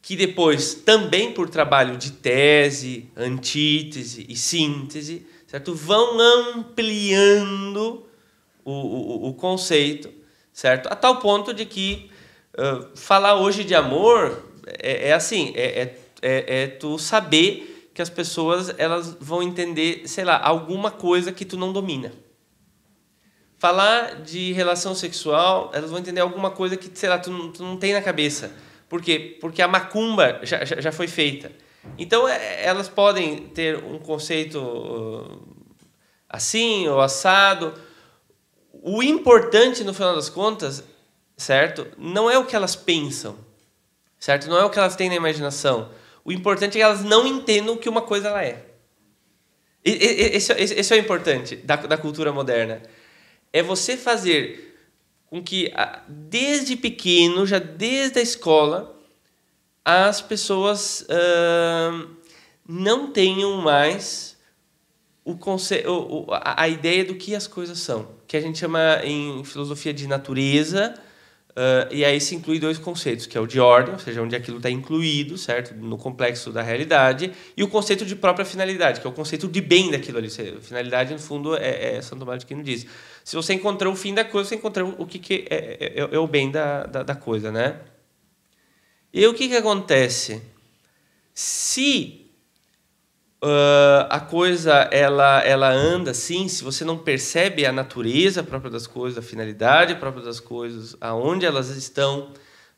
Que 0.00 0.16
depois, 0.16 0.74
também 0.74 1.34
por 1.34 1.50
trabalho 1.50 1.98
de 1.98 2.12
tese, 2.12 3.10
antítese 3.14 4.24
e 4.28 4.34
síntese, 4.36 5.26
certo? 5.46 5.74
Vão 5.74 6.18
ampliando 6.18 8.07
o, 8.64 8.72
o, 8.72 9.28
o 9.28 9.34
conceito, 9.34 10.12
certo? 10.52 10.88
A 10.88 10.96
tal 10.96 11.18
ponto 11.18 11.52
de 11.52 11.64
que 11.64 12.10
uh, 12.58 12.96
falar 12.96 13.36
hoje 13.36 13.64
de 13.64 13.74
amor 13.74 14.44
é, 14.78 15.08
é 15.08 15.12
assim, 15.12 15.52
é, 15.54 15.82
é, 15.82 15.98
é, 16.22 16.62
é 16.62 16.66
tu 16.66 16.98
saber 16.98 17.90
que 17.94 18.02
as 18.02 18.10
pessoas 18.10 18.72
elas 18.78 19.16
vão 19.18 19.42
entender, 19.42 20.02
sei 20.06 20.24
lá, 20.24 20.40
alguma 20.40 20.90
coisa 20.90 21.32
que 21.32 21.44
tu 21.44 21.56
não 21.56 21.72
domina. 21.72 22.12
Falar 23.58 24.22
de 24.22 24.52
relação 24.52 24.94
sexual, 24.94 25.72
elas 25.74 25.90
vão 25.90 25.98
entender 25.98 26.20
alguma 26.20 26.50
coisa 26.50 26.76
que, 26.76 26.96
sei 26.96 27.08
lá, 27.08 27.18
tu 27.18 27.30
não, 27.30 27.50
tu 27.50 27.64
não 27.64 27.76
tem 27.76 27.92
na 27.92 28.00
cabeça. 28.00 28.52
Por 28.88 29.02
quê? 29.02 29.36
Porque 29.40 29.60
a 29.60 29.66
macumba 29.66 30.38
já, 30.44 30.64
já, 30.64 30.80
já 30.80 30.92
foi 30.92 31.08
feita. 31.08 31.50
Então, 31.98 32.28
é, 32.28 32.64
elas 32.64 32.88
podem 32.88 33.48
ter 33.48 33.82
um 33.82 33.98
conceito 33.98 35.42
assim 36.28 36.86
ou 36.86 37.00
assado. 37.00 37.74
O 38.90 39.02
importante, 39.02 39.84
no 39.84 39.92
final 39.92 40.14
das 40.14 40.30
contas, 40.30 40.82
certo? 41.36 41.86
Não 41.98 42.30
é 42.30 42.38
o 42.38 42.46
que 42.46 42.56
elas 42.56 42.74
pensam, 42.74 43.36
certo? 44.18 44.48
Não 44.48 44.56
é 44.56 44.64
o 44.64 44.70
que 44.70 44.78
elas 44.78 44.96
têm 44.96 45.10
na 45.10 45.14
imaginação. 45.14 45.90
O 46.24 46.32
importante 46.32 46.70
é 46.70 46.80
que 46.80 46.82
elas 46.82 47.04
não 47.04 47.26
entendam 47.26 47.74
o 47.74 47.78
que 47.78 47.86
uma 47.86 48.00
coisa 48.00 48.28
ela 48.28 48.42
é. 48.42 48.64
Esse, 49.84 50.52
esse, 50.54 50.74
esse 50.74 50.94
é 50.94 50.96
o 50.96 51.00
importante 51.00 51.56
da, 51.56 51.76
da 51.76 51.98
cultura 51.98 52.32
moderna. 52.32 52.80
É 53.52 53.62
você 53.62 53.94
fazer 53.94 54.74
com 55.26 55.42
que, 55.44 55.70
desde 56.08 56.74
pequeno, 56.74 57.46
já 57.46 57.58
desde 57.58 58.20
a 58.20 58.22
escola, 58.22 58.98
as 59.84 60.22
pessoas 60.22 61.02
uh, 61.02 62.08
não 62.66 63.12
tenham 63.12 63.58
mais 63.58 64.37
o 65.30 65.36
conce... 65.36 65.84
a 66.30 66.68
ideia 66.68 67.04
do 67.04 67.14
que 67.14 67.34
as 67.34 67.46
coisas 67.46 67.78
são, 67.78 68.08
que 68.26 68.36
a 68.36 68.40
gente 68.40 68.58
chama 68.58 69.00
em 69.04 69.44
filosofia 69.44 69.92
de 69.92 70.06
natureza, 70.06 70.94
Uh, 71.58 71.92
e 71.92 72.04
aí 72.04 72.20
se 72.20 72.36
inclui 72.36 72.60
dois 72.60 72.78
conceitos, 72.78 73.26
que 73.26 73.36
é 73.36 73.40
o 73.40 73.46
de 73.46 73.58
ordem, 73.58 73.92
ou 73.92 73.98
seja, 73.98 74.22
onde 74.22 74.36
aquilo 74.36 74.58
está 74.58 74.70
incluído, 74.70 75.36
certo, 75.36 75.74
no 75.74 75.98
complexo 75.98 76.52
da 76.52 76.62
realidade, 76.62 77.32
e 77.56 77.64
o 77.64 77.68
conceito 77.68 78.06
de 78.06 78.14
própria 78.14 78.46
finalidade, 78.46 79.00
que 79.00 79.06
é 79.08 79.10
o 79.10 79.12
conceito 79.12 79.48
de 79.48 79.60
bem 79.60 79.90
daquilo 79.90 80.18
ali. 80.18 80.30
Finalidade, 80.30 81.12
no 81.12 81.18
fundo, 81.18 81.56
é, 81.56 81.96
é 81.96 82.02
Santo 82.02 82.20
Tomás 82.20 82.38
de 82.38 82.44
Aquino 82.44 82.62
diz. 82.62 82.86
Se 83.24 83.34
você 83.34 83.54
encontrou 83.54 83.92
o 83.92 83.96
fim 83.96 84.14
da 84.14 84.24
coisa, 84.24 84.48
você 84.48 84.54
encontrou 84.54 84.94
o 84.98 85.04
que, 85.04 85.18
que 85.18 85.46
é, 85.50 85.96
é, 85.96 86.08
é, 86.12 86.18
o 86.20 86.28
bem 86.28 86.48
da, 86.48 86.84
da, 86.84 87.02
da, 87.02 87.16
coisa, 87.16 87.50
né? 87.50 87.80
E 89.12 89.26
o 89.26 89.34
que, 89.34 89.48
que 89.48 89.56
acontece? 89.56 90.40
Se 91.34 92.27
uh, 93.42 94.06
a 94.10 94.20
coisa 94.20 94.88
ela, 94.90 95.40
ela 95.44 95.70
anda 95.70 96.10
assim, 96.10 96.48
se 96.48 96.62
você 96.62 96.84
não 96.84 96.98
percebe 96.98 97.64
a 97.66 97.72
natureza 97.72 98.42
própria 98.42 98.70
das 98.70 98.86
coisas, 98.86 99.18
a 99.18 99.22
finalidade 99.22 99.94
própria 99.96 100.24
das 100.24 100.40
coisas, 100.40 100.96
aonde 101.00 101.46
elas 101.46 101.68
estão 101.70 102.32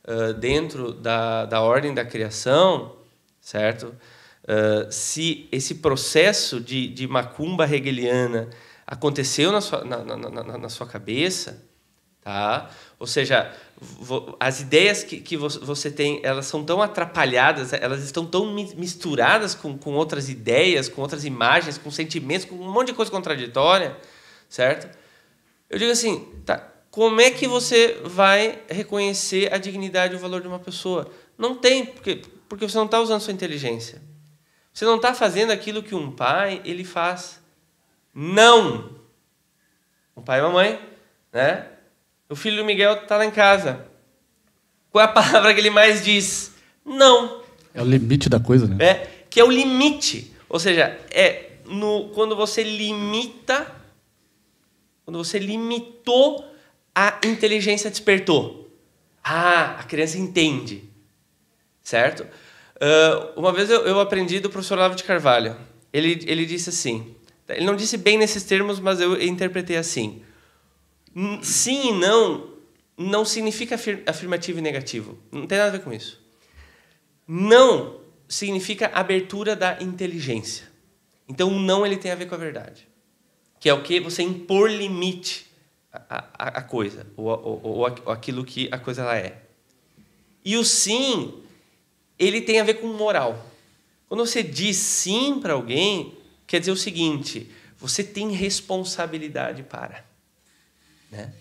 uh, 0.04 0.34
dentro 0.34 0.92
da, 0.92 1.46
da 1.46 1.60
ordem 1.60 1.94
da 1.94 2.04
criação, 2.04 2.96
certo? 3.40 3.94
Uh, 4.44 4.90
se 4.90 5.48
esse 5.52 5.76
processo 5.76 6.60
de, 6.60 6.88
de 6.88 7.06
macumba 7.06 7.64
hegeliana 7.64 8.48
aconteceu 8.86 9.52
na 9.52 9.60
sua, 9.60 9.84
na, 9.84 10.04
na, 10.04 10.16
na, 10.16 10.58
na 10.58 10.68
sua 10.68 10.86
cabeça, 10.86 11.62
tá? 12.22 12.70
Ou 12.98 13.06
seja, 13.06 13.52
as 14.38 14.60
ideias 14.60 15.02
que, 15.02 15.20
que 15.20 15.36
você 15.36 15.90
tem, 15.90 16.20
elas 16.22 16.46
são 16.46 16.62
tão 16.62 16.82
atrapalhadas, 16.82 17.72
elas 17.72 18.02
estão 18.02 18.26
tão 18.26 18.52
misturadas 18.52 19.54
com, 19.54 19.76
com 19.78 19.94
outras 19.94 20.28
ideias, 20.28 20.88
com 20.88 21.00
outras 21.00 21.24
imagens, 21.24 21.78
com 21.78 21.90
sentimentos, 21.90 22.44
com 22.44 22.56
um 22.56 22.70
monte 22.70 22.88
de 22.88 22.92
coisa 22.92 23.10
contraditória, 23.10 23.96
certo? 24.48 24.94
Eu 25.68 25.78
digo 25.78 25.90
assim, 25.90 26.26
tá, 26.44 26.70
como 26.90 27.20
é 27.20 27.30
que 27.30 27.48
você 27.48 27.98
vai 28.04 28.62
reconhecer 28.68 29.52
a 29.52 29.56
dignidade 29.56 30.12
e 30.12 30.16
o 30.16 30.20
valor 30.20 30.42
de 30.42 30.48
uma 30.48 30.58
pessoa? 30.58 31.10
Não 31.38 31.54
tem, 31.54 31.86
porque, 31.86 32.22
porque 32.48 32.68
você 32.68 32.76
não 32.76 32.84
está 32.84 33.00
usando 33.00 33.20
sua 33.20 33.32
inteligência. 33.32 34.02
Você 34.74 34.84
não 34.84 34.96
está 34.96 35.14
fazendo 35.14 35.52
aquilo 35.52 35.82
que 35.82 35.94
um 35.94 36.10
pai 36.10 36.60
ele 36.64 36.84
faz. 36.84 37.40
Não! 38.12 38.90
Um 40.14 40.22
pai 40.22 40.40
e 40.40 40.42
uma 40.42 40.50
mãe, 40.50 40.80
né? 41.32 41.66
O 42.30 42.36
filho 42.36 42.58
do 42.58 42.64
Miguel 42.64 42.94
está 42.94 43.16
lá 43.16 43.26
em 43.26 43.30
casa. 43.32 43.84
Qual 44.90 45.02
é 45.02 45.04
a 45.04 45.10
palavra 45.10 45.52
que 45.52 45.58
ele 45.58 45.68
mais 45.68 46.04
diz? 46.04 46.52
Não. 46.84 47.42
É 47.74 47.82
o 47.82 47.84
limite 47.84 48.28
da 48.28 48.38
coisa, 48.38 48.68
né? 48.68 48.76
É, 48.84 49.10
que 49.28 49.40
é 49.40 49.44
o 49.44 49.50
limite. 49.50 50.32
Ou 50.48 50.60
seja, 50.60 50.96
é 51.10 51.50
no, 51.66 52.08
quando 52.10 52.36
você 52.36 52.62
limita, 52.62 53.66
quando 55.04 55.18
você 55.18 55.40
limitou, 55.40 56.48
a 56.94 57.18
inteligência 57.24 57.90
despertou. 57.90 58.70
Ah, 59.22 59.76
a 59.80 59.82
criança 59.82 60.16
entende. 60.16 60.84
Certo? 61.82 62.22
Uh, 62.76 63.40
uma 63.40 63.52
vez 63.52 63.70
eu, 63.70 63.80
eu 63.86 63.98
aprendi 63.98 64.38
do 64.38 64.50
professor 64.50 64.78
Olavo 64.78 64.94
de 64.94 65.02
Carvalho. 65.02 65.56
Ele, 65.92 66.24
ele 66.26 66.46
disse 66.46 66.70
assim, 66.70 67.12
ele 67.48 67.66
não 67.66 67.74
disse 67.74 67.96
bem 67.96 68.16
nesses 68.16 68.44
termos, 68.44 68.78
mas 68.78 69.00
eu 69.00 69.20
interpretei 69.20 69.76
assim. 69.76 70.22
Sim 71.42 71.88
e 71.88 71.92
não 71.92 72.50
não 73.00 73.24
significa 73.24 73.76
afirmativo 74.06 74.58
e 74.58 74.62
negativo. 74.62 75.18
Não 75.32 75.46
tem 75.46 75.56
nada 75.56 75.70
a 75.70 75.72
ver 75.78 75.82
com 75.82 75.90
isso. 75.90 76.20
Não 77.26 77.98
significa 78.28 78.88
abertura 78.92 79.56
da 79.56 79.82
inteligência. 79.82 80.70
Então, 81.26 81.48
o 81.48 81.58
não 81.58 81.86
ele 81.86 81.96
tem 81.96 82.10
a 82.10 82.14
ver 82.14 82.26
com 82.26 82.34
a 82.34 82.38
verdade. 82.38 82.86
Que 83.58 83.70
é 83.70 83.74
o 83.74 83.82
que? 83.82 84.00
Você 84.00 84.22
impor 84.22 84.70
limite 84.70 85.46
à, 85.90 86.24
à, 86.34 86.48
à 86.58 86.62
coisa, 86.62 87.06
ou, 87.16 87.28
ou, 87.28 87.60
ou, 87.62 87.76
ou 87.78 88.12
aquilo 88.12 88.44
que 88.44 88.68
a 88.70 88.78
coisa 88.78 89.00
ela 89.00 89.16
é. 89.16 89.44
E 90.44 90.58
o 90.58 90.64
sim, 90.64 91.42
ele 92.18 92.42
tem 92.42 92.60
a 92.60 92.64
ver 92.64 92.74
com 92.74 92.86
moral. 92.88 93.46
Quando 94.08 94.26
você 94.26 94.42
diz 94.42 94.76
sim 94.76 95.40
para 95.40 95.54
alguém, 95.54 96.18
quer 96.46 96.60
dizer 96.60 96.72
o 96.72 96.76
seguinte: 96.76 97.50
você 97.78 98.04
tem 98.04 98.30
responsabilidade 98.32 99.62
para. 99.62 100.09
Né? 101.10 101.32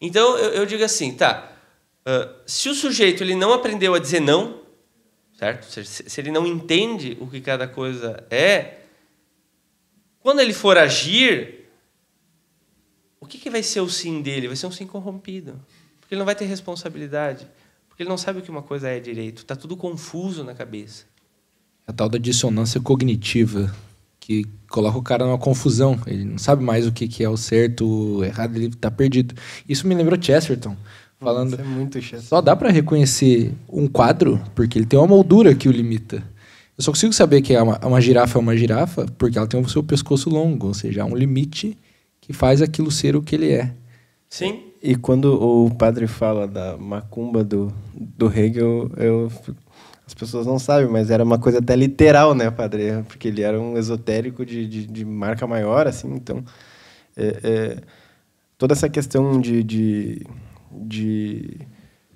Então 0.00 0.36
eu, 0.36 0.50
eu, 0.52 0.66
digo 0.66 0.84
assim, 0.84 1.14
tá? 1.14 1.52
Uh, 2.06 2.34
se 2.46 2.68
o 2.68 2.74
sujeito 2.74 3.22
ele 3.22 3.34
não 3.34 3.52
aprendeu 3.52 3.94
a 3.94 3.98
dizer 3.98 4.20
não, 4.20 4.60
certo? 5.38 5.66
Se, 5.66 5.84
se 5.84 6.20
ele 6.20 6.30
não 6.30 6.46
entende 6.46 7.16
o 7.20 7.26
que 7.26 7.40
cada 7.40 7.66
coisa 7.66 8.24
é, 8.30 8.78
quando 10.20 10.40
ele 10.40 10.52
for 10.52 10.76
agir, 10.76 11.66
o 13.20 13.26
que, 13.26 13.38
que 13.38 13.48
vai 13.48 13.62
ser 13.62 13.80
o 13.80 13.88
sim 13.88 14.20
dele? 14.20 14.48
Vai 14.48 14.56
ser 14.56 14.66
um 14.66 14.72
sim 14.72 14.86
corrompido, 14.86 15.60
porque 16.00 16.14
ele 16.14 16.18
não 16.18 16.26
vai 16.26 16.34
ter 16.34 16.46
responsabilidade, 16.46 17.46
porque 17.88 18.02
ele 18.02 18.10
não 18.10 18.18
sabe 18.18 18.40
o 18.40 18.42
que 18.42 18.50
uma 18.50 18.62
coisa 18.62 18.88
é 18.88 18.98
direito. 18.98 19.38
Está 19.38 19.54
tudo 19.54 19.76
confuso 19.76 20.42
na 20.42 20.54
cabeça. 20.54 21.04
A 21.86 21.92
tal 21.92 22.08
da 22.08 22.18
dissonância 22.18 22.80
cognitiva 22.80 23.74
que 24.18 24.44
coloca 24.68 24.98
o 24.98 25.02
cara 25.02 25.24
numa 25.24 25.38
confusão. 25.38 25.98
Ele 26.06 26.24
não 26.24 26.38
sabe 26.38 26.62
mais 26.62 26.86
o 26.86 26.92
que, 26.92 27.08
que 27.08 27.22
é 27.24 27.28
o 27.28 27.36
certo, 27.36 27.86
o 27.86 28.24
errado, 28.24 28.56
ele 28.56 28.70
tá 28.70 28.90
perdido. 28.90 29.34
Isso 29.68 29.86
me 29.86 29.94
lembrou 29.94 30.20
Chesterton, 30.20 30.76
falando... 31.20 31.54
Isso 31.54 31.60
é 31.60 31.64
muito 31.64 32.00
chato. 32.00 32.22
Só 32.22 32.40
dá 32.40 32.54
para 32.54 32.70
reconhecer 32.70 33.52
um 33.68 33.86
quadro 33.86 34.40
porque 34.54 34.78
ele 34.78 34.86
tem 34.86 34.98
uma 34.98 35.06
moldura 35.06 35.54
que 35.54 35.68
o 35.68 35.72
limita. 35.72 36.22
Eu 36.76 36.84
só 36.84 36.90
consigo 36.90 37.12
saber 37.12 37.40
que 37.40 37.54
é 37.54 37.62
uma, 37.62 37.78
uma 37.86 38.00
girafa 38.00 38.38
é 38.38 38.40
uma 38.40 38.56
girafa 38.56 39.06
porque 39.16 39.38
ela 39.38 39.46
tem 39.46 39.58
o 39.58 39.68
seu 39.68 39.82
pescoço 39.82 40.28
longo, 40.28 40.68
ou 40.68 40.74
seja, 40.74 41.02
há 41.02 41.06
um 41.06 41.16
limite 41.16 41.76
que 42.20 42.32
faz 42.32 42.60
aquilo 42.60 42.90
ser 42.90 43.16
o 43.16 43.22
que 43.22 43.34
ele 43.34 43.50
é. 43.50 43.72
Sim. 44.28 44.64
E 44.82 44.94
quando 44.94 45.32
o 45.32 45.70
padre 45.70 46.06
fala 46.06 46.46
da 46.46 46.76
macumba 46.76 47.42
do, 47.42 47.72
do 47.94 48.26
Hegel, 48.26 48.90
eu, 48.96 49.32
as 50.06 50.14
pessoas 50.14 50.46
não 50.46 50.58
sabem, 50.58 50.88
mas 50.88 51.10
era 51.10 51.24
uma 51.24 51.38
coisa 51.38 51.58
até 51.58 51.74
literal, 51.74 52.34
né, 52.34 52.50
padre? 52.50 53.02
Porque 53.08 53.28
ele 53.28 53.42
era 53.42 53.60
um 53.60 53.76
esotérico 53.76 54.46
de, 54.46 54.66
de, 54.66 54.86
de 54.86 55.04
marca 55.04 55.46
maior, 55.46 55.86
assim, 55.86 56.14
então... 56.14 56.44
é, 57.16 57.40
é, 57.42 57.82
toda 58.58 58.74
essa 58.74 58.88
questão 58.88 59.40
de, 59.40 59.62
de, 59.62 60.26
de 60.70 61.58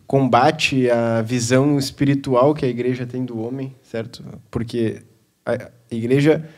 combate 0.07 0.91
à 0.91 1.23
visão 1.23 1.79
espiritual 1.79 2.55
que 2.55 2.65
a 2.65 2.69
igreja 2.69 3.07
tem 3.07 3.25
do 3.25 3.41
homem, 3.41 3.75
certo? 3.83 4.23
Porque 4.51 5.03
a 5.45 5.71
igreja 5.91 6.49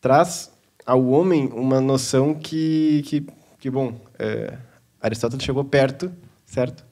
traz 0.00 0.52
ao 0.86 1.04
homem 1.06 1.50
uma 1.52 1.80
noção 1.80 2.34
que, 2.34 3.02
que, 3.06 3.26
que 3.58 3.70
bom, 3.70 4.00
é, 4.18 4.56
Aristóteles 5.00 5.44
chegou 5.44 5.64
perto, 5.64 6.12
certo? 6.44 6.84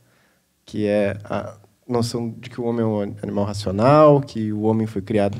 Que 0.64 0.86
é 0.86 1.18
a 1.24 1.56
noção 1.90 2.34
de 2.40 2.48
que 2.50 2.60
o 2.60 2.64
homem 2.64 2.82
é 2.82 2.86
um 2.86 3.00
animal 3.22 3.44
racional, 3.44 4.20
que 4.20 4.52
o 4.52 4.62
homem 4.62 4.86
foi 4.86 5.02
criado 5.02 5.38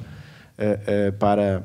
é, 0.59 0.81
é, 0.87 1.11
para 1.11 1.63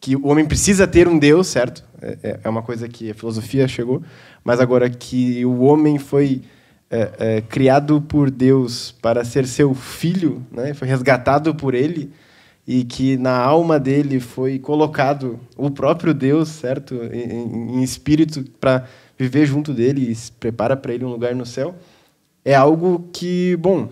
que 0.00 0.16
o 0.16 0.26
homem 0.26 0.44
precisa 0.44 0.86
ter 0.86 1.08
um 1.08 1.18
Deus, 1.18 1.46
certo? 1.46 1.82
É, 2.00 2.18
é- 2.22 2.40
é 2.44 2.48
uma 2.48 2.62
coisa 2.62 2.88
que 2.88 3.10
a 3.10 3.14
filosofia 3.14 3.66
chegou, 3.66 4.02
mas 4.44 4.60
agora 4.60 4.88
que 4.90 5.44
o 5.46 5.62
homem 5.62 5.98
foi 5.98 6.42
é, 6.90 7.10
é, 7.18 7.40
criado 7.40 8.00
por 8.02 8.30
Deus 8.30 8.92
para 9.02 9.24
ser 9.24 9.46
seu 9.46 9.74
filho, 9.74 10.42
né? 10.52 10.74
Foi 10.74 10.86
resgatado 10.86 11.54
por 11.54 11.74
Ele 11.74 12.12
e 12.66 12.84
que 12.84 13.16
na 13.16 13.36
alma 13.36 13.78
dele 13.80 14.20
foi 14.20 14.58
colocado 14.58 15.38
o 15.56 15.70
próprio 15.70 16.14
Deus, 16.14 16.48
certo? 16.48 16.94
Em, 17.12 17.78
em- 17.78 17.82
espírito 17.82 18.44
para 18.60 18.84
viver 19.18 19.46
junto 19.46 19.72
dele 19.74 20.10
e 20.10 20.14
se 20.14 20.30
prepara 20.32 20.76
para 20.76 20.92
ele 20.94 21.04
um 21.04 21.10
lugar 21.10 21.34
no 21.34 21.44
céu. 21.46 21.74
É 22.44 22.54
algo 22.54 23.08
que, 23.12 23.56
bom, 23.56 23.88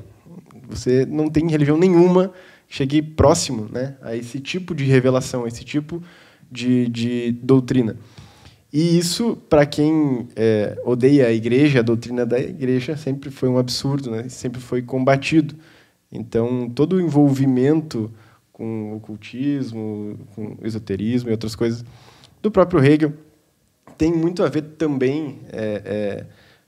você 0.76 1.06
não 1.06 1.28
tem 1.28 1.48
religião 1.48 1.76
nenhuma 1.76 2.32
que 2.68 2.76
chegue 2.76 3.02
próximo 3.02 3.68
né, 3.70 3.96
a 4.02 4.16
esse 4.16 4.40
tipo 4.40 4.74
de 4.74 4.84
revelação, 4.84 5.44
a 5.44 5.48
esse 5.48 5.64
tipo 5.64 6.02
de, 6.50 6.88
de 6.88 7.32
doutrina. 7.32 7.96
E 8.72 8.98
isso, 8.98 9.36
para 9.50 9.66
quem 9.66 10.28
é, 10.34 10.80
odeia 10.84 11.26
a 11.26 11.32
igreja, 11.32 11.80
a 11.80 11.82
doutrina 11.82 12.24
da 12.24 12.38
igreja 12.38 12.96
sempre 12.96 13.30
foi 13.30 13.48
um 13.48 13.58
absurdo, 13.58 14.10
né? 14.10 14.28
sempre 14.30 14.60
foi 14.62 14.80
combatido. 14.80 15.54
Então, 16.10 16.70
todo 16.74 16.96
o 16.96 17.00
envolvimento 17.00 18.10
com 18.50 18.92
o 18.92 18.96
ocultismo, 18.96 20.18
com 20.34 20.56
o 20.62 20.66
esoterismo 20.66 21.28
e 21.28 21.32
outras 21.32 21.54
coisas 21.54 21.84
do 22.40 22.50
próprio 22.50 22.82
Hegel 22.82 23.12
tem 23.98 24.12
muito 24.12 24.42
a 24.42 24.48
ver 24.48 24.62
também 24.78 25.40
é, 25.52 25.82
é, 25.84 26.26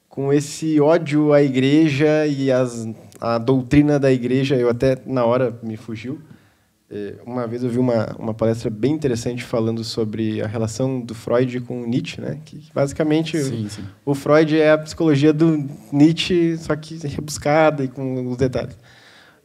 com 0.09 0.33
esse 0.33 0.79
ódio 0.81 1.33
à 1.33 1.43
igreja 1.43 2.27
e 2.27 2.51
as, 2.51 2.87
a 3.25 3.39
doutrina 3.39 3.99
da 3.99 4.13
igreja. 4.13 4.57
Eu 4.57 4.69
até, 4.69 4.99
na 5.07 5.25
hora, 5.25 5.59
me 5.63 5.77
fugiu. 5.77 6.21
É, 6.91 7.15
Uma 7.27 7.47
vez 7.47 7.65
eu 7.65 7.71
vi 7.71 7.79
uma, 7.79 8.15
uma 8.19 8.35
palestra 8.35 8.69
bem 8.71 8.93
interessante 8.93 9.43
falando 9.43 9.83
sobre 9.83 10.43
a 10.43 10.47
relação 10.47 11.01
do 11.01 11.15
Freud 11.15 11.61
com 11.61 11.83
o 11.83 11.87
Nietzsche, 11.87 12.21
né? 12.21 12.39
que 12.45 12.61
basicamente 12.75 13.43
Sim, 13.43 13.69
sim. 13.69 13.83
o 14.05 14.15
Freud 14.15 14.59
é 14.61 14.73
a 14.73 14.79
psicologia 14.79 15.33
do 15.33 15.67
Nietzsche, 15.91 16.57
só 16.59 16.77
que 16.77 16.99
rebuscada 17.07 17.83
e 17.85 17.89
com 17.89 18.27
os 18.31 18.37
detalhes. 18.37 18.77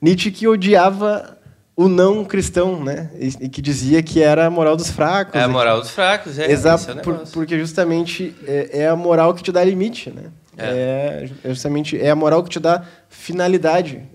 Nietzsche 0.02 0.32
que 0.32 0.48
odiava 0.48 1.38
o 1.76 1.88
não 1.88 2.26
cristão, 2.26 2.84
né? 2.84 3.10
E, 3.18 3.48
que 3.48 3.62
dizia 3.62 4.04
que 4.04 4.22
era 4.22 4.46
a 4.48 4.50
moral 4.50 4.76
dos 4.76 4.90
fracos. 4.92 5.34
É 5.36 5.40
a 5.44 5.48
que- 5.48 5.52
moral 5.54 5.80
dos 5.80 5.92
fracos, 5.92 6.38
é. 6.38 6.52
Exato, 6.52 6.92
é 6.92 6.94
o 6.96 6.98
por- 7.02 7.24
porque 7.32 7.58
justamente 7.58 8.36
é, 8.46 8.82
é 8.82 8.88
a 8.90 8.98
moral 8.98 9.34
que 9.34 9.42
te 9.42 9.52
dá 9.52 9.64
limite, 9.64 10.10
né? 10.12 10.24
É. 10.64 11.30
é 11.44 11.50
justamente 11.50 12.00
é 12.00 12.10
a 12.10 12.16
moral 12.16 12.44
que 12.44 12.50
te 12.50 12.60
dá 12.60 12.86
finalidade, 13.08 14.08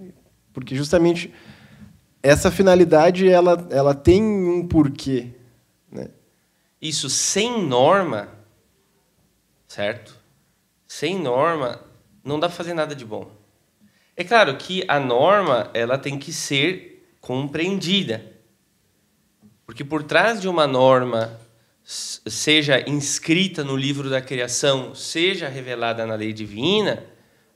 porque 0.53 0.75
justamente 0.75 1.33
essa 2.23 2.51
finalidade 2.51 3.29
ela 3.29 3.67
ela 3.71 3.95
tem 3.95 4.23
um 4.23 4.67
porquê, 4.67 5.31
né? 5.91 6.09
Isso 6.81 7.09
sem 7.09 7.65
norma, 7.67 8.29
certo? 9.67 10.17
Sem 10.87 11.19
norma, 11.19 11.81
não 12.23 12.39
dá 12.39 12.49
pra 12.49 12.57
fazer 12.57 12.75
nada 12.75 12.95
de 12.95 13.05
bom. 13.05 13.31
É 14.17 14.23
claro 14.23 14.57
que 14.57 14.85
a 14.87 15.01
norma, 15.01 15.71
ela 15.75 15.99
tem 15.99 16.19
que 16.19 16.33
ser 16.33 17.15
compreendida. 17.21 18.33
Porque 19.67 19.83
por 19.83 20.03
trás 20.03 20.41
de 20.41 20.49
uma 20.49 20.67
norma, 20.67 21.41
seja 21.85 22.83
inscrita 22.89 23.63
no 23.63 23.77
livro 23.77 24.09
da 24.09 24.21
criação, 24.21 24.95
seja 24.95 25.49
revelada 25.49 26.07
na 26.07 26.15
lei 26.15 26.33
divina, 26.33 27.05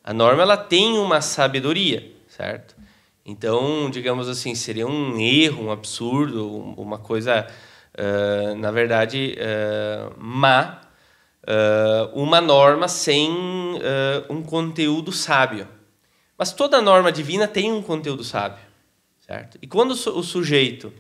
a 0.05 0.13
norma 0.13 0.43
ela 0.43 0.57
tem 0.57 0.99
uma 0.99 1.21
sabedoria, 1.23 2.13
certo? 2.29 2.77
Então, 3.25 3.91
digamos 3.91 4.29
assim, 4.29 4.55
seria 4.55 4.87
um 4.87 5.19
erro, 5.19 5.65
um 5.65 5.71
absurdo, 5.71 6.47
um- 6.47 6.75
uma 6.75 6.99
coisa, 6.99 7.47
ah, 7.97 8.55
na 8.57 8.71
verdade, 8.71 9.37
ah, 9.41 10.13
má, 10.19 10.81
ah, 11.47 12.11
uma 12.13 12.41
norma 12.41 12.87
sem 12.89 13.31
um 14.29 14.43
conteúdo 14.43 15.13
sábio. 15.13 15.69
Mas 16.37 16.53
toda 16.53 16.81
norma 16.83 17.11
divina 17.13 17.47
tem 17.49 17.73
um 17.73 17.83
conteúdo 17.83 18.25
sábio, 18.25 18.65
certo? 19.27 19.59
E 19.63 19.67
quando 19.67 19.93
o 19.93 20.23
sujeito, 20.23 20.93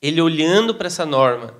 ele 0.00 0.20
olhando 0.20 0.74
para 0.74 0.86
essa 0.88 1.06
norma, 1.06 1.54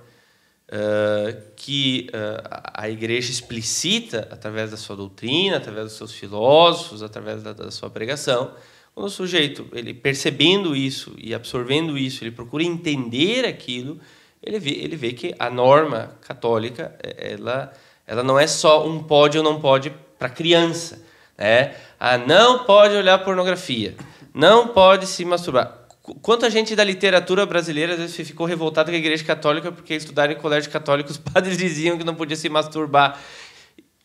ah, 0.71 1.35
que 1.57 2.09
ah, 2.13 2.73
a 2.75 2.91
igreja 2.91 3.31
explicita 3.31 4.29
através 4.31 4.71
da 4.71 4.77
sua 4.77 4.97
doutrina, 4.97 5.57
através 5.57 5.87
dos 5.87 5.95
seus 5.95 6.13
filósofos, 6.13 7.03
através 7.03 7.43
da, 7.43 7.53
da 7.53 7.71
sua 7.71 7.89
pregação, 7.89 8.53
quando 8.95 9.07
o 9.07 9.11
sujeito, 9.11 9.67
ele 9.73 9.95
percebendo 9.95 10.77
isso 10.77 11.15
e 11.17 11.33
absorvendo 11.33 11.97
isso, 11.97 12.23
ele 12.23 12.33
procura 12.33 12.65
entender 12.65 13.47
aquilo, 13.47 13.99
ele 14.43 14.59
vê, 14.59 14.71
ele 14.71 14.97
vê 14.97 15.13
que 15.13 15.35
a 15.39 15.49
norma 15.49 16.17
católica, 16.21 16.95
eh, 17.03 17.35
ela, 17.35 17.73
ela 18.07 18.23
não 18.23 18.39
é 18.39 18.47
só 18.47 18.87
um 18.87 19.03
pode 19.03 19.39
ou 19.39 19.45
não 19.45 19.61
pode 19.61 19.91
para 20.19 20.29
criança, 20.29 21.01
né? 21.37 21.77
Ah, 21.99 22.19
não 22.19 22.65
pode 22.65 22.95
olhar 22.95 23.25
pornografia, 23.25 23.95
não 24.35 24.69
pode 24.69 25.07
se 25.07 25.25
masturbar. 25.25 25.78
Qu- 26.09 26.15
Quanta 26.21 26.49
gente 26.51 26.75
da 26.75 26.83
literatura 26.85 27.45
brasileira 27.45 27.93
às 27.95 27.99
vezes 27.99 28.17
ficou 28.27 28.47
revoltada 28.47 28.91
com 28.91 28.97
a 28.97 28.99
igreja 28.99 29.23
católica 29.25 29.71
porque 29.71 29.95
estudaram 29.95 30.33
em 30.33 30.37
colégio 30.37 30.71
católico, 30.71 31.11
os 31.11 31.19
padres 31.19 31.59
diziam 31.59 31.99
que 31.99 32.05
não 32.05 32.15
podia 32.15 32.37
se 32.37 32.49
masturbar. 32.49 33.21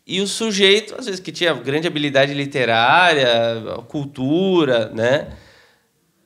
E 0.06 0.20
o 0.20 0.28
sujeito, 0.28 0.96
às 1.00 1.06
vezes 1.06 1.22
que 1.22 1.32
tinha 1.32 1.54
grande 1.54 1.88
habilidade 1.88 2.34
literária, 2.34 3.26
cultura, 3.88 4.90
né, 4.90 5.32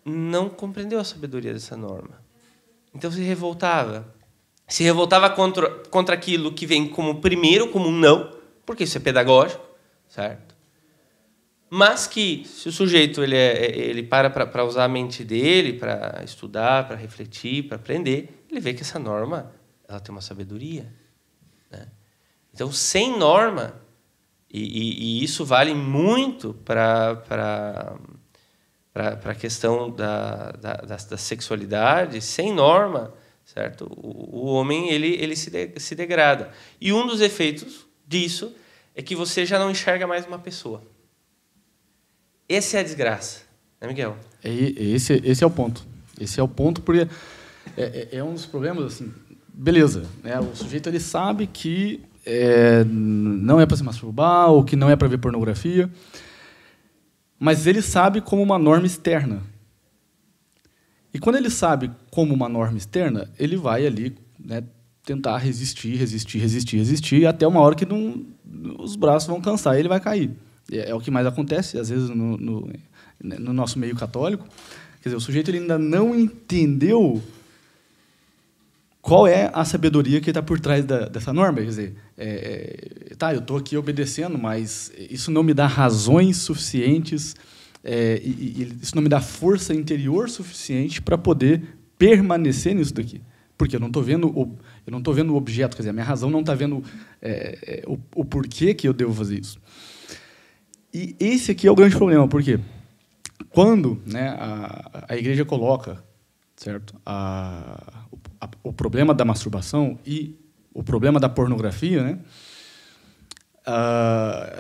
não 0.04 0.50
compreendeu 0.50 1.00
a 1.00 1.04
sabedoria 1.04 1.54
dessa 1.54 1.78
norma. 1.78 2.20
Então 2.96 3.12
se 3.12 3.22
revoltava. 3.22 4.12
Se 4.68 4.84
revoltava 4.84 5.30
contra, 5.30 5.70
contra 5.92 6.16
aquilo 6.16 6.52
que 6.52 6.66
vem 6.66 6.88
como 6.88 7.22
primeiro, 7.22 7.68
como 7.70 7.88
um 7.88 7.92
não, 7.92 8.32
porque 8.66 8.84
isso 8.84 8.98
é 8.98 9.02
pedagógico, 9.02 9.64
certo? 10.10 10.47
Mas 11.70 12.08
que 12.08 12.44
se 12.46 12.70
o 12.70 12.72
sujeito 12.72 13.22
ele, 13.22 13.36
é, 13.36 13.78
ele 13.78 14.02
para 14.04 14.30
para 14.30 14.64
usar 14.64 14.86
a 14.86 14.88
mente 14.88 15.24
dele, 15.24 15.74
para 15.74 16.22
estudar, 16.24 16.88
para 16.88 16.96
refletir, 16.96 17.64
para 17.68 17.76
aprender, 17.76 18.46
ele 18.50 18.60
vê 18.62 18.74
que 18.74 18.82
essa 18.82 18.98
norma 18.98 19.52
ela 19.88 20.00
tem 20.00 20.14
uma 20.16 20.22
sabedoria. 20.22 20.94
Né? 21.70 21.88
Então, 22.54 22.72
sem 22.72 23.18
norma, 23.18 23.76
e, 24.52 24.62
e- 24.62 25.20
e 25.22 25.24
isso 25.24 25.44
vale 25.44 25.74
muito 25.74 26.54
para 26.54 27.22
a 28.96 29.36
questão 29.36 29.90
da, 29.92 30.52
da, 30.54 30.74
da, 30.76 30.96
da 30.96 31.18
sexualidade, 31.18 32.22
sem 32.22 32.54
norma, 32.54 33.14
certo? 33.44 33.86
O, 33.92 34.40
o 34.42 34.46
homem 34.46 34.90
ele, 34.90 35.16
ele 35.22 35.36
se, 35.36 35.50
de- 35.50 35.78
se 35.80 35.96
degrada. 35.96 36.50
E 36.80 36.92
um 36.94 37.06
dos 37.06 37.20
efeitos 37.22 37.86
disso 38.08 38.56
é 38.96 39.02
que 39.02 39.16
você 39.16 39.46
já 39.46 39.60
não 39.60 39.70
enxerga 39.70 40.08
mais 40.08 40.26
uma 40.26 40.40
pessoa. 40.40 40.82
Essa 42.50 42.78
é 42.78 42.80
a 42.80 42.84
desgraça, 42.84 43.42
né, 43.82 43.88
Miguel? 43.88 44.18
É, 44.44 44.50
esse, 44.52 45.22
esse 45.24 45.44
é 45.44 45.48
o 45.48 45.50
ponto. 45.52 45.86
Esse 46.20 46.40
é 46.40 46.44
o 46.44 46.48
ponto 46.48 46.82
porque 46.82 47.08
é, 47.76 47.84
é- 48.12 48.18
é 48.18 48.24
um 48.24 48.34
dos 48.34 48.46
problemas 48.46 48.86
assim. 48.86 49.12
Beleza, 49.54 50.06
né? 50.24 50.40
O 50.40 50.56
sujeito 50.56 50.88
ele 50.88 51.00
sabe 51.00 51.48
que 51.48 52.02
é, 52.26 52.84
não 52.86 53.60
é 53.60 53.66
para 53.66 53.76
se 53.78 53.84
masturbar 53.84 54.50
ou 54.52 54.64
que 54.64 54.76
não 54.76 54.90
é 54.90 54.96
para 54.96 55.08
ver 55.08 55.18
pornografia, 55.18 55.90
mas 57.40 57.66
ele 57.68 57.82
sabe 57.82 58.22
como 58.22 58.42
uma 58.42 58.58
norma 58.60 58.86
externa. 58.86 59.42
E 61.14 61.20
quando 61.20 61.38
ele 61.38 61.50
sabe 61.50 61.92
como 62.12 62.34
uma 62.34 62.48
norma 62.48 62.78
externa, 62.78 63.32
ele 63.40 63.56
vai 63.56 63.86
ali, 63.88 64.16
né, 64.40 64.64
tentar 65.04 65.38
resistir, 65.38 65.96
resistir, 65.96 66.38
resistir, 66.38 66.78
resistir, 66.78 67.26
até 67.26 67.48
uma 67.48 67.62
hora 67.62 67.76
que 67.76 67.86
não, 67.86 68.26
os 68.80 68.96
braços 68.96 69.28
vão 69.28 69.42
cansar 69.42 69.76
e 69.76 69.80
ele 69.80 69.88
vai 69.90 70.00
cair. 70.00 70.32
É, 70.72 70.90
é 70.90 70.96
o 70.96 71.00
que 71.00 71.12
mais 71.12 71.26
acontece, 71.26 71.78
às 71.78 71.90
vezes, 71.90 72.10
no, 72.10 72.38
no, 72.38 72.70
no, 73.22 73.54
nosso 73.54 73.80
meio 73.80 73.96
católico. 73.96 74.48
Quer 75.02 75.10
dizer, 75.10 75.16
o 75.16 75.22
sujeito 75.22 75.50
ele 75.50 75.60
ainda 75.60 75.78
não 75.78 76.14
entendeu 76.18 77.22
qual 79.02 79.26
é 79.26 79.50
a 79.54 79.64
sabedoria 79.64 80.20
que 80.20 80.30
está 80.30 80.42
por 80.42 80.60
trás 80.60 80.84
da, 80.84 81.08
dessa 81.08 81.32
norma. 81.32 81.60
Quer 81.60 81.68
dizer, 81.68 81.96
é, 82.18 83.08
é, 83.12 83.16
tá, 83.16 83.34
eu 83.34 83.40
estou 83.40 83.56
aqui 83.56 83.78
obedecendo, 83.78 84.38
mas 84.38 84.92
isso 85.10 85.32
não 85.32 85.44
me 85.44 85.54
dá 85.54 85.66
razões 85.66 86.38
suficientes, 86.38 87.36
é, 87.84 88.22
e, 88.22 88.30
e, 88.30 88.78
isso 88.82 88.96
não 88.96 89.02
me 89.02 89.08
dá 89.08 89.22
força 89.22 89.74
interior 89.74 90.30
suficiente 90.30 91.02
para 91.02 91.18
poder 91.18 91.78
permanecer 91.98 92.76
nisso 92.76 92.94
daqui. 92.94 93.22
Porque 93.58 93.76
eu 93.76 93.80
não 93.80 93.88
estou 93.88 94.04
vendo 94.04 94.28
o, 94.28 94.56
eu 94.86 94.92
não 94.92 95.00
estou 95.00 95.14
vendo 95.14 95.34
o 95.34 95.36
objeto, 95.36 95.76
quer 95.76 95.84
dizer, 95.84 95.90
a 95.90 95.94
minha 95.94 96.06
razão 96.06 96.30
não 96.30 96.42
está 96.42 96.54
vendo 96.54 96.84
é, 97.22 97.58
é, 97.62 97.84
o, 97.88 97.98
o 98.14 98.26
porquê 98.26 98.74
que 98.74 98.88
eu 98.88 98.94
devo 98.94 99.14
fazer 99.14 99.40
isso. 99.40 99.60
E 100.98 101.16
esse 101.20 101.52
aqui 101.52 101.68
é 101.68 101.72
o 101.72 101.76
grande 101.76 101.96
problema, 101.96 102.28
porque 102.28 102.60
quando 103.50 104.02
né, 104.04 104.30
a, 104.30 105.06
a 105.10 105.16
igreja 105.16 105.46
coloca 105.46 106.04
certo, 106.56 106.96
a, 107.06 108.04
a, 108.42 108.50
o 108.64 108.74
problema 108.74 109.14
da 109.14 109.24
masturbação 109.24 110.00
e 110.04 110.36
o 110.74 110.82
problema 110.82 111.20
da 111.20 111.30
pornografia, 111.30 112.04
né, 112.04 112.20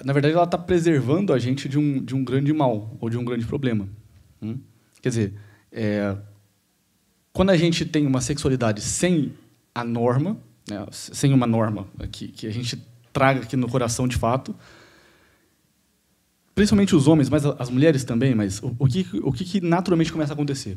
na 0.05 0.13
verdade, 0.13 0.35
ela 0.35 0.43
está 0.43 0.59
preservando 0.59 1.33
a 1.33 1.39
gente 1.39 1.67
de 1.67 1.79
um, 1.79 2.05
de 2.05 2.13
um 2.13 2.23
grande 2.23 2.53
mal 2.53 2.95
ou 2.99 3.09
de 3.09 3.17
um 3.17 3.25
grande 3.25 3.47
problema. 3.47 3.89
Hum? 4.39 4.59
Quer 5.01 5.09
dizer, 5.09 5.33
é, 5.71 6.15
quando 7.33 7.49
a 7.49 7.57
gente 7.57 7.83
tem 7.83 8.05
uma 8.05 8.21
sexualidade 8.21 8.81
sem 8.81 9.33
a 9.73 9.83
norma, 9.83 10.37
né, 10.69 10.85
sem 10.91 11.33
uma 11.33 11.47
norma 11.47 11.87
que, 12.11 12.27
que 12.27 12.45
a 12.45 12.51
gente 12.51 12.77
traga 13.11 13.41
aqui 13.41 13.55
no 13.55 13.67
coração 13.67 14.07
de 14.07 14.17
fato, 14.17 14.55
principalmente 16.57 16.95
os 16.95 17.07
homens, 17.07 17.29
mas 17.29 17.45
as 17.45 17.69
mulheres 17.69 18.03
também, 18.03 18.33
mas 18.33 18.63
o, 18.63 18.75
o, 18.79 18.87
que, 18.87 19.05
o 19.21 19.31
que 19.31 19.61
naturalmente 19.61 20.11
começa 20.11 20.33
a 20.33 20.33
acontecer? 20.33 20.75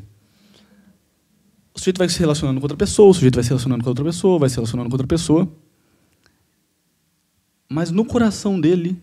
O 1.73 1.79
sujeito 1.79 1.97
vai 1.97 2.07
se 2.07 2.19
relacionando 2.19 2.59
com 2.59 2.65
outra 2.65 2.77
pessoa, 2.77 3.09
o 3.09 3.13
sujeito 3.15 3.33
vai 3.33 3.43
se 3.43 3.49
relacionando 3.49 3.83
com 3.83 3.89
outra 3.89 4.05
pessoa, 4.05 4.37
vai 4.37 4.47
se 4.47 4.57
relacionando 4.57 4.89
com 4.89 4.93
outra 4.93 5.07
pessoa, 5.07 5.51
mas 7.67 7.89
no 7.89 8.05
coração 8.05 8.61
dele, 8.61 9.01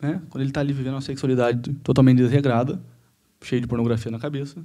né, 0.00 0.20
quando 0.30 0.42
ele 0.42 0.50
está 0.50 0.58
ali 0.58 0.72
vivendo 0.72 0.94
uma 0.94 1.00
sexualidade 1.00 1.72
totalmente 1.74 2.16
desregrada, 2.16 2.82
cheio 3.40 3.60
de 3.60 3.68
pornografia 3.68 4.10
na 4.10 4.18
cabeça, 4.18 4.58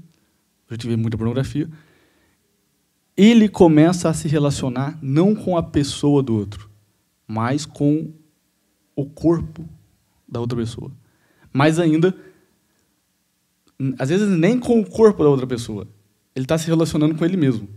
a 0.67 0.73
gente 0.73 0.87
vê 0.87 0.95
muita 0.95 1.15
pornografia, 1.15 1.69
ele 3.15 3.47
começa 3.47 4.09
a 4.09 4.15
se 4.15 4.27
relacionar 4.27 4.97
não 4.99 5.35
com 5.35 5.55
a 5.55 5.61
pessoa 5.61 6.23
do 6.23 6.35
outro, 6.35 6.67
mas 7.27 7.67
com 7.67 8.11
o 8.95 9.05
corpo 9.05 9.76
da 10.27 10.39
outra 10.39 10.57
pessoa. 10.57 10.91
Mais 11.53 11.79
ainda, 11.79 12.15
às 13.97 14.09
vezes 14.09 14.27
nem 14.29 14.59
com 14.59 14.79
o 14.79 14.85
corpo 14.85 15.23
da 15.23 15.29
outra 15.29 15.47
pessoa. 15.47 15.87
Ele 16.35 16.45
está 16.45 16.57
se 16.57 16.67
relacionando 16.67 17.15
com 17.15 17.25
ele 17.25 17.37
mesmo. 17.37 17.67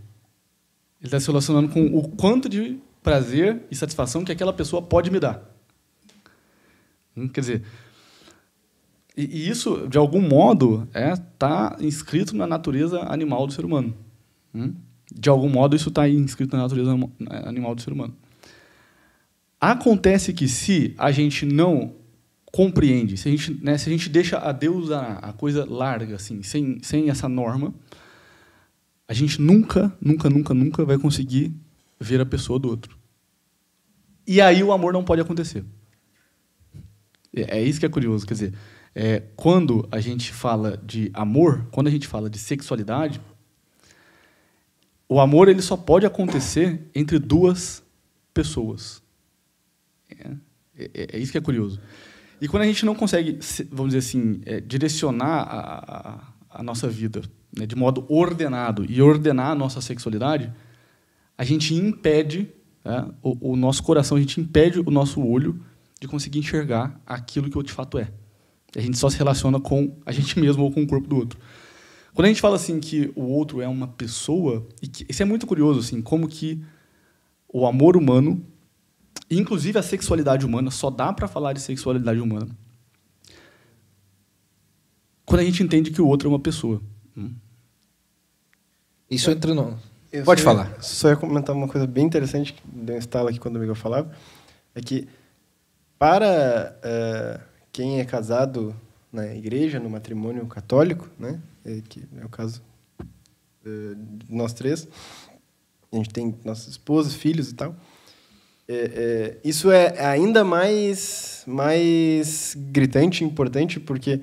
Ele 0.99 1.07
está 1.07 1.19
se 1.19 1.27
relacionando 1.27 1.69
com 1.69 1.85
o 1.85 2.09
quanto 2.09 2.47
de 2.47 2.77
prazer 3.01 3.63
e 3.71 3.75
satisfação 3.75 4.23
que 4.23 4.31
aquela 4.31 4.53
pessoa 4.53 4.81
pode 4.81 5.09
me 5.09 5.19
dar. 5.19 5.43
Hum, 7.15 7.27
quer 7.27 7.41
dizer, 7.41 7.63
e, 9.15 9.49
isso, 9.49 9.87
de 9.87 9.97
algum 9.97 10.21
modo, 10.21 10.87
está 10.93 10.99
é, 10.99 11.15
tá 11.37 11.77
inscrito 11.79 12.35
na 12.35 12.47
natureza 12.47 13.01
animal 13.01 13.45
do 13.45 13.53
ser 13.53 13.65
humano. 13.65 13.95
Hum? 14.53 14.73
De 15.13 15.29
algum 15.29 15.49
modo, 15.49 15.75
isso 15.75 15.89
está 15.89 16.07
inscrito 16.07 16.55
na 16.55 16.63
natureza 16.63 16.91
animal 17.43 17.75
do 17.75 17.81
ser 17.81 17.91
humano. 17.91 18.15
Acontece 19.59 20.33
que 20.33 20.47
se 20.47 20.95
a 20.97 21.11
gente 21.11 21.45
não 21.45 21.93
compreende, 22.51 23.15
se 23.15 23.29
a 23.29 23.31
gente, 23.31 23.63
né, 23.63 23.77
se 23.77 23.89
a 23.89 23.91
gente 23.91 24.09
deixa 24.09 24.37
a 24.37 24.51
Deus 24.51 24.91
a, 24.91 25.13
a 25.19 25.33
coisa 25.33 25.65
larga, 25.65 26.17
assim, 26.17 26.43
sem, 26.43 26.79
sem 26.83 27.09
essa 27.09 27.29
norma, 27.29 27.73
a 29.07 29.13
gente 29.13 29.41
nunca, 29.41 29.95
nunca, 30.01 30.29
nunca, 30.29 30.53
nunca 30.53 30.85
vai 30.85 30.97
conseguir 30.97 31.53
ver 31.99 32.19
a 32.19 32.25
pessoa 32.25 32.59
do 32.59 32.69
outro. 32.69 32.97
E 34.27 34.41
aí 34.41 34.61
o 34.63 34.71
amor 34.71 34.91
não 34.91 35.03
pode 35.03 35.21
acontecer. 35.21 35.63
É, 37.33 37.59
é 37.59 37.63
isso 37.63 37.79
que 37.79 37.85
é 37.85 37.89
curioso, 37.89 38.25
quer 38.27 38.33
dizer, 38.33 38.53
é, 38.93 39.21
quando 39.35 39.87
a 39.89 40.01
gente 40.01 40.33
fala 40.33 40.77
de 40.77 41.09
amor, 41.13 41.65
quando 41.71 41.87
a 41.87 41.91
gente 41.91 42.07
fala 42.07 42.29
de 42.29 42.37
sexualidade, 42.37 43.21
o 45.07 45.19
amor 45.19 45.47
ele 45.47 45.61
só 45.61 45.77
pode 45.77 46.05
acontecer 46.05 46.81
entre 46.93 47.17
duas 47.17 47.81
pessoas. 48.33 49.01
É, 50.09 50.31
é, 50.77 51.07
é 51.13 51.17
isso 51.17 51.31
que 51.31 51.37
é 51.37 51.41
curioso. 51.41 51.79
E 52.41 52.47
quando 52.47 52.63
a 52.63 52.65
gente 52.65 52.83
não 52.83 52.95
consegue, 52.95 53.37
vamos 53.71 53.93
dizer 53.93 53.99
assim, 53.99 54.41
é, 54.47 54.59
direcionar 54.59 55.43
a, 55.43 56.23
a, 56.49 56.59
a, 56.59 56.63
nossa 56.63 56.89
vida 56.89 57.21
né, 57.55 57.67
de 57.67 57.75
modo 57.75 58.03
ordenado 58.09 58.83
e 58.89 58.99
ordenar 58.99 59.51
a 59.51 59.55
nossa 59.55 59.79
sexualidade, 59.79 60.51
a 61.37 61.43
gente 61.45 61.75
impede 61.75 62.49
né, 62.83 63.07
o, 63.21 63.51
o, 63.51 63.55
nosso 63.55 63.83
coração, 63.83 64.17
a 64.17 64.19
gente 64.19 64.41
impede 64.41 64.79
o 64.79 64.89
nosso 64.89 65.21
olho 65.21 65.63
de 65.99 66.07
conseguir 66.07 66.39
enxergar 66.39 66.99
aquilo 67.05 67.47
que 67.47 67.63
de 67.63 67.71
fato 67.71 67.99
é. 67.99 68.11
A 68.75 68.81
gente 68.81 68.97
só 68.97 69.07
se 69.07 69.17
relaciona 69.17 69.59
com 69.59 69.95
a 70.03 70.11
gente 70.11 70.39
mesmo 70.39 70.63
ou 70.63 70.71
com 70.71 70.81
o 70.81 70.87
corpo 70.87 71.07
do 71.07 71.17
outro. 71.17 71.39
Quando 72.11 72.25
a 72.25 72.29
gente 72.29 72.41
fala 72.41 72.55
assim 72.55 72.79
que 72.79 73.11
o 73.15 73.21
outro 73.21 73.61
é 73.61 73.67
uma 73.67 73.87
pessoa, 73.87 74.67
e 74.81 74.87
que, 74.87 75.05
isso 75.07 75.21
é 75.21 75.25
muito 75.25 75.45
curioso, 75.45 75.79
assim, 75.79 76.01
como 76.01 76.27
que 76.27 76.59
o 77.47 77.67
amor 77.67 77.95
humano 77.95 78.43
Inclusive, 79.31 79.79
a 79.79 79.83
sexualidade 79.83 80.45
humana, 80.45 80.69
só 80.69 80.89
dá 80.89 81.11
para 81.13 81.27
falar 81.27 81.53
de 81.53 81.61
sexualidade 81.61 82.19
humana 82.19 82.49
quando 85.31 85.39
a 85.39 85.45
gente 85.45 85.63
entende 85.63 85.91
que 85.91 86.01
o 86.01 86.07
outro 86.07 86.27
é 86.27 86.29
uma 86.29 86.39
pessoa. 86.41 86.81
Hum. 87.15 87.33
Isso 89.09 89.31
entra 89.31 89.53
no. 89.53 89.79
Pode 90.25 90.41
falar. 90.41 90.69
Ia, 90.69 90.81
só 90.81 91.07
ia 91.07 91.15
comentar 91.15 91.55
uma 91.55 91.69
coisa 91.69 91.87
bem 91.87 92.05
interessante 92.05 92.51
que 92.51 92.61
deu 92.65 92.95
um 92.95 92.99
estalo 92.99 93.29
aqui 93.29 93.39
quando 93.39 93.55
o 93.55 93.59
Miguel 93.59 93.73
falava. 93.73 94.13
É 94.75 94.81
que, 94.81 95.07
para 95.97 96.77
uh, 96.83 97.41
quem 97.71 98.01
é 98.01 98.05
casado 98.05 98.75
na 99.09 99.33
igreja, 99.33 99.79
no 99.79 99.89
matrimônio 99.89 100.45
católico, 100.47 101.09
né, 101.17 101.39
é, 101.63 101.81
que 101.87 102.03
é 102.21 102.25
o 102.25 102.29
caso 102.29 102.61
uh, 102.99 103.95
de 103.95 104.35
nós 104.35 104.51
três, 104.51 104.85
a 105.93 105.95
gente 105.95 106.09
tem 106.09 106.37
nossas 106.43 106.67
esposas, 106.67 107.13
filhos 107.13 107.51
e 107.51 107.55
tal 107.55 107.73
é, 108.67 108.73
é, 108.73 109.37
isso 109.43 109.71
é 109.71 109.99
ainda 110.05 110.43
mais, 110.43 111.43
mais 111.47 112.55
gritante 112.55 113.23
e 113.23 113.27
importante 113.27 113.79
porque, 113.79 114.21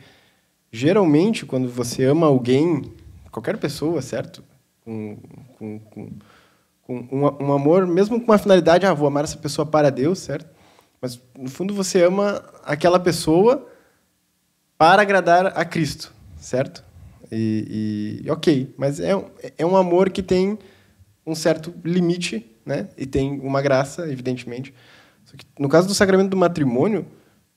geralmente, 0.73 1.45
quando 1.45 1.69
você 1.69 2.05
ama 2.05 2.27
alguém, 2.27 2.93
qualquer 3.31 3.59
pessoa, 3.59 4.01
certo? 4.01 4.43
Com, 4.85 5.19
com, 5.59 5.79
com, 5.79 6.11
com 6.83 6.95
um, 7.13 7.47
um, 7.47 7.53
amor, 7.53 7.87
mesmo 7.87 8.19
com 8.19 8.25
uma 8.25 8.39
finalidade, 8.39 8.87
ah, 8.87 8.95
vou 8.95 9.07
amar 9.07 9.25
essa 9.25 9.37
pessoa 9.37 9.67
para 9.67 9.91
Deus, 9.91 10.19
certo? 10.19 10.49
Mas, 11.01 11.21
no 11.39 11.49
fundo, 11.49 11.75
você 11.75 12.03
ama 12.03 12.43
aquela 12.65 12.99
pessoa 12.99 13.69
para 14.79 15.03
agradar 15.03 15.47
a 15.59 15.65
Cristo, 15.65 16.13
certo? 16.39 16.85
E, 17.31 18.23
e 18.25 18.31
ok, 18.31 18.75
mas 18.79 19.01
é, 19.01 19.13
é 19.59 19.67
um 19.67 19.77
amor 19.77 20.11
que 20.11 20.23
tem 20.23 20.59
um 21.27 21.35
certo 21.35 21.75
limite 21.85 22.58
né? 22.69 22.87
E 22.99 23.07
tem 23.07 23.41
uma 23.41 23.63
graça, 23.63 24.07
evidentemente. 24.13 24.75
no 25.59 25.71
caso 25.71 25.89
do 25.89 25.95
sacramento 25.95 26.29
do 26.29 26.37
matrimônio, 26.37 27.07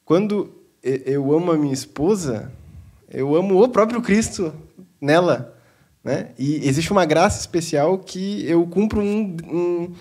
quando 0.05 0.55
eu 0.81 1.33
amo 1.33 1.51
a 1.51 1.57
minha 1.57 1.73
esposa, 1.73 2.49
eu 3.09 3.35
amo 3.35 3.61
o 3.61 3.67
próprio 3.67 4.01
Cristo 4.01 4.53
nela, 5.01 5.53
né? 6.01 6.29
E 6.39 6.65
existe 6.65 6.93
uma 6.93 7.05
graça 7.05 7.41
especial 7.41 7.99
que 7.99 8.49
eu 8.49 8.65
cumpro 8.65 9.01
um, 9.01 9.35
um 9.45 9.93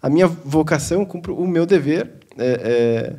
a 0.00 0.10
minha 0.10 0.26
vocação, 0.26 1.06
cumpro 1.06 1.34
o 1.34 1.48
meu 1.48 1.64
dever, 1.64 2.12
é, 2.36 2.46
é, 2.62 3.16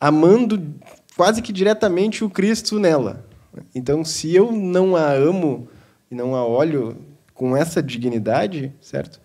amando 0.00 0.74
quase 1.16 1.42
que 1.42 1.52
diretamente 1.52 2.24
o 2.24 2.30
Cristo 2.30 2.78
nela. 2.78 3.26
Então, 3.74 4.04
se 4.04 4.32
eu 4.34 4.52
não 4.52 4.94
a 4.94 5.10
amo 5.12 5.68
e 6.08 6.14
não 6.14 6.36
a 6.36 6.46
olho 6.46 6.96
com 7.34 7.56
essa 7.56 7.82
dignidade, 7.82 8.72
certo? 8.80 9.20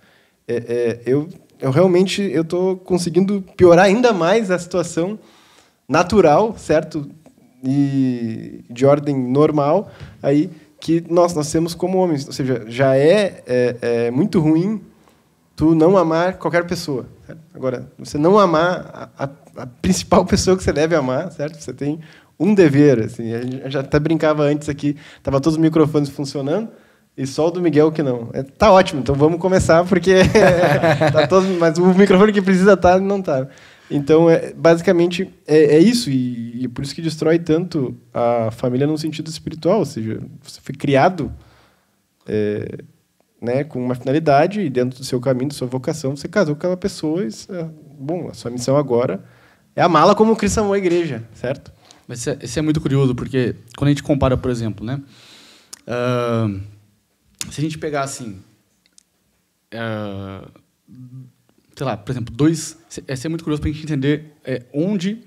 É, 0.48 0.56
é, 0.56 1.02
eu, 1.06 1.28
eu 1.60 1.72
realmente 1.72 2.22
eu 2.22 2.42
estou 2.42 2.78
conseguindo 2.78 3.44
piorar 3.56 3.86
ainda 3.86 4.14
mais 4.14 4.52
a 4.52 4.60
situação 4.60 5.18
natural, 5.88 6.56
certo? 6.58 7.10
E 7.64 8.64
de 8.70 8.86
ordem 8.86 9.16
normal, 9.16 9.90
aí 10.22 10.50
que 10.80 11.04
nós, 11.10 11.34
nós 11.34 11.52
temos 11.52 11.74
como 11.74 11.98
homens. 11.98 12.28
Ou 12.28 12.34
seja, 12.34 12.64
já 12.68 12.96
é, 12.96 13.44
é, 13.48 13.78
é 13.82 14.12
muito 14.12 14.40
ruim 14.40 14.82
tu 15.56 15.74
não 15.74 15.98
amar 15.98 16.38
qualquer 16.38 16.66
pessoa. 16.68 17.08
Certo? 17.26 17.42
Agora, 17.54 17.92
você 17.98 18.18
não 18.18 18.38
amar 18.38 19.10
a, 19.18 19.24
a, 19.24 19.30
a, 19.64 19.66
principal 19.66 20.24
pessoa 20.28 20.56
que 20.56 20.64
você 20.64 20.74
deve 20.74 20.96
amar, 20.96 21.32
certo? 21.32 21.60
Você 21.60 21.74
tem 21.74 22.00
um 22.40 22.54
dever. 22.54 23.02
Assim, 23.02 23.34
a 23.34 23.42
gente 23.42 23.72
já 23.72 23.80
até 23.80 24.00
brincava 24.00 24.44
antes 24.44 24.70
aqui, 24.70 24.96
tava 25.24 25.42
todos 25.42 25.58
os 25.58 25.62
microfones 25.62 26.10
funcionando, 26.10 26.70
e 27.18 27.26
só 27.26 27.48
o 27.48 27.52
do 27.52 27.62
Miguel 27.62 27.92
que 27.92 28.04
não. 28.04 28.30
É, 28.34 28.44
tá 28.44 28.72
ótimo, 28.72 29.00
então 29.00 29.16
vamos 29.16 29.40
começar, 29.40 29.86
porque 29.86 30.16
tá 31.14 31.28
todo, 31.28 31.48
mas 31.60 31.78
o 31.78 31.94
microfone 31.94 32.34
que 32.34 32.42
precisa 32.42 32.74
estar 32.74 33.00
não 33.00 33.22
tá. 33.22 33.48
Então, 33.90 34.30
é, 34.30 34.52
basicamente, 34.54 35.30
é, 35.48 35.76
é 35.76 35.80
isso, 35.80 36.10
e, 36.10 36.64
e, 36.64 36.68
por 36.68 36.84
isso 36.84 36.96
que 36.96 37.02
destrói 37.02 37.38
tanto 37.38 37.96
a 38.14 38.50
família 38.52 38.88
no 38.88 38.98
sentido 38.98 39.30
espiritual, 39.30 39.80
ou 39.80 39.86
seja, 39.86 40.20
você 40.42 40.60
foi 40.60 40.74
criado 40.74 41.32
é, 42.28 42.80
né, 43.40 43.64
com 43.64 43.80
uma 43.80 43.94
finalidade, 43.94 44.62
e 44.62 44.70
dentro 44.70 44.98
do 45.00 45.06
seu 45.06 45.22
caminho, 45.22 45.50
da 45.50 45.56
sua 45.56 45.68
vocação, 45.68 46.16
você 46.16 46.28
casou 46.28 46.56
com 46.56 46.60
aquela 46.60 46.78
pessoa, 46.78 47.24
e, 47.24 47.28
é, 47.28 47.66
bom, 47.98 48.28
a 48.28 48.34
sua 48.34 48.50
missão 48.50 48.76
agora 48.76 49.24
é 49.76 49.82
amá-la 49.82 50.16
como 50.16 50.36
Cristo 50.36 50.62
amou 50.62 50.74
a 50.74 50.78
igreja, 50.78 51.24
certo? 51.34 51.72
Mas 52.08 52.20
isso 52.20 52.30
é, 52.30 52.38
isso 52.42 52.60
é, 52.60 52.62
muito 52.62 52.82
curioso, 52.82 53.14
porque 53.14 53.56
quando 53.78 53.90
a 53.90 53.92
gente 53.92 54.04
compara, 54.04 54.36
por 54.36 54.50
exemplo, 54.50 54.86
né, 54.86 55.00
uh, 55.88 56.60
se 57.52 57.62
a 57.62 57.64
gente 57.64 57.78
pegar 57.78 58.04
assim, 58.04 58.42
uh, 59.74 60.50
sei 61.76 61.86
lá, 61.86 61.98
por 61.98 62.12
exemplo, 62.12 62.34
dois. 62.34 62.78
Esse 63.08 63.28
é 63.28 63.30
muito 63.30 63.44
curioso 63.44 63.62
para 63.62 63.70
a 63.70 63.74
gente 63.74 63.84
entender 63.84 64.34
é, 64.44 64.64
onde 64.74 65.22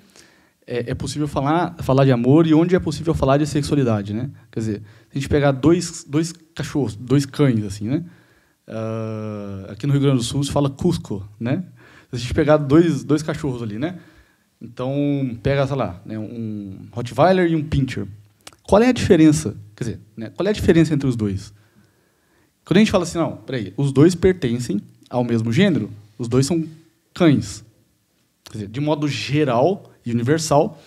é, 0.66 0.90
é, 0.90 0.94
possível 0.94 1.28
falar, 1.28 1.76
falar 1.82 2.04
de 2.04 2.12
amor 2.12 2.46
e 2.46 2.54
onde 2.54 2.74
é 2.74 2.78
possível 2.78 3.14
falar 3.14 3.38
de 3.38 3.46
sexualidade, 3.46 4.14
né? 4.14 4.30
Quer 4.50 4.60
dizer, 4.60 4.82
se 5.10 5.18
a 5.18 5.18
gente 5.18 5.28
pegar 5.28 5.52
dois, 5.52 6.04
dois 6.04 6.32
cachorros, 6.54 6.94
dois 6.96 7.26
cães, 7.26 7.64
assim, 7.64 7.88
né? 7.88 8.04
Uh, 8.66 9.70
aqui 9.72 9.86
no 9.86 9.92
Rio 9.92 10.02
Grande 10.02 10.18
do 10.18 10.22
Sul 10.22 10.44
se 10.44 10.52
fala 10.52 10.68
Cusco, 10.68 11.26
né? 11.40 11.64
Se 12.10 12.16
a 12.16 12.18
gente 12.18 12.34
pegar 12.34 12.56
dois, 12.58 13.04
dois 13.04 13.22
cachorros 13.22 13.62
ali, 13.62 13.78
né? 13.78 13.98
Então, 14.60 15.38
pega, 15.42 15.66
sei 15.66 15.76
lá, 15.76 16.02
né, 16.04 16.18
um 16.18 16.88
Rottweiler 16.90 17.50
e 17.50 17.54
um 17.54 17.62
Pinscher. 17.62 18.06
Qual 18.62 18.82
é 18.82 18.88
a 18.88 18.92
diferença? 18.92 19.56
Quer 19.76 19.84
dizer, 19.84 20.00
né, 20.16 20.30
qual 20.30 20.46
é 20.46 20.50
a 20.50 20.52
diferença 20.52 20.92
entre 20.92 21.08
os 21.08 21.16
dois? 21.16 21.52
Quando 22.68 22.76
a 22.76 22.80
gente 22.80 22.90
fala 22.90 23.04
assim, 23.04 23.16
não, 23.16 23.34
peraí, 23.34 23.72
os 23.78 23.92
dois 23.92 24.14
pertencem 24.14 24.82
ao 25.08 25.24
mesmo 25.24 25.50
gênero, 25.50 25.90
os 26.18 26.28
dois 26.28 26.44
são 26.44 26.68
cães. 27.14 27.64
Quer 28.44 28.52
dizer, 28.52 28.68
de 28.68 28.78
modo 28.78 29.08
geral 29.08 29.90
e 30.04 30.12
universal, 30.12 30.78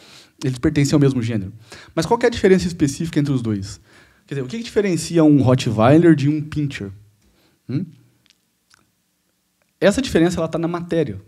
eles 0.43 0.59
pertencem 0.59 0.93
ao 0.93 0.99
mesmo 0.99 1.23
gênero. 1.23 1.51
Mas 1.95 2.05
qual 2.05 2.19
é 2.21 2.27
a 2.27 2.29
diferença 2.29 2.67
específica 2.67 3.19
entre 3.19 3.33
os 3.33 3.41
dois? 3.41 3.81
Quer 4.27 4.35
dizer, 4.35 4.45
o 4.45 4.47
que, 4.47 4.59
que 4.59 4.63
diferencia 4.63 5.23
um 5.23 5.41
Rottweiler 5.41 6.13
de 6.13 6.29
um 6.29 6.39
Pinscher? 6.39 6.91
Hum? 7.67 7.83
Essa 9.79 10.03
diferença 10.03 10.45
está 10.45 10.59
na 10.59 10.67
matéria. 10.67 11.19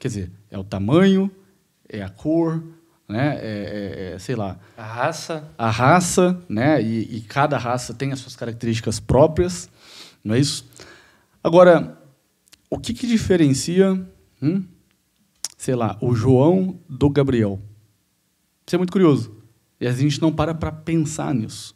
Quer 0.00 0.08
dizer, 0.08 0.30
é 0.50 0.58
o 0.58 0.64
tamanho, 0.64 1.30
é 1.88 2.02
a 2.02 2.08
cor, 2.08 2.60
né? 3.10 3.38
É, 3.40 4.12
é, 4.12 4.14
é, 4.14 4.18
sei 4.18 4.36
lá. 4.36 4.56
A 4.76 4.84
raça. 4.84 5.44
A 5.58 5.68
raça, 5.68 6.40
né? 6.48 6.80
E, 6.80 7.16
e, 7.16 7.20
cada 7.22 7.58
raça 7.58 7.92
tem 7.92 8.12
as 8.12 8.20
suas 8.20 8.36
características 8.36 9.00
próprias, 9.00 9.68
não 10.22 10.34
é 10.34 10.38
isso? 10.38 10.64
Agora, 11.42 11.98
o 12.70 12.78
que, 12.78 12.94
que 12.94 13.06
diferencia, 13.06 14.00
hum, 14.40 14.64
sei 15.58 15.74
lá, 15.74 15.98
o 16.00 16.14
João 16.14 16.78
do 16.88 17.10
Gabriel? 17.10 17.60
Isso 18.66 18.76
é 18.76 18.78
muito 18.78 18.92
curioso. 18.92 19.36
E 19.80 19.86
a 19.86 19.92
gente 19.92 20.22
não 20.22 20.32
para 20.32 20.54
para 20.54 20.70
pensar 20.70 21.34
nisso. 21.34 21.74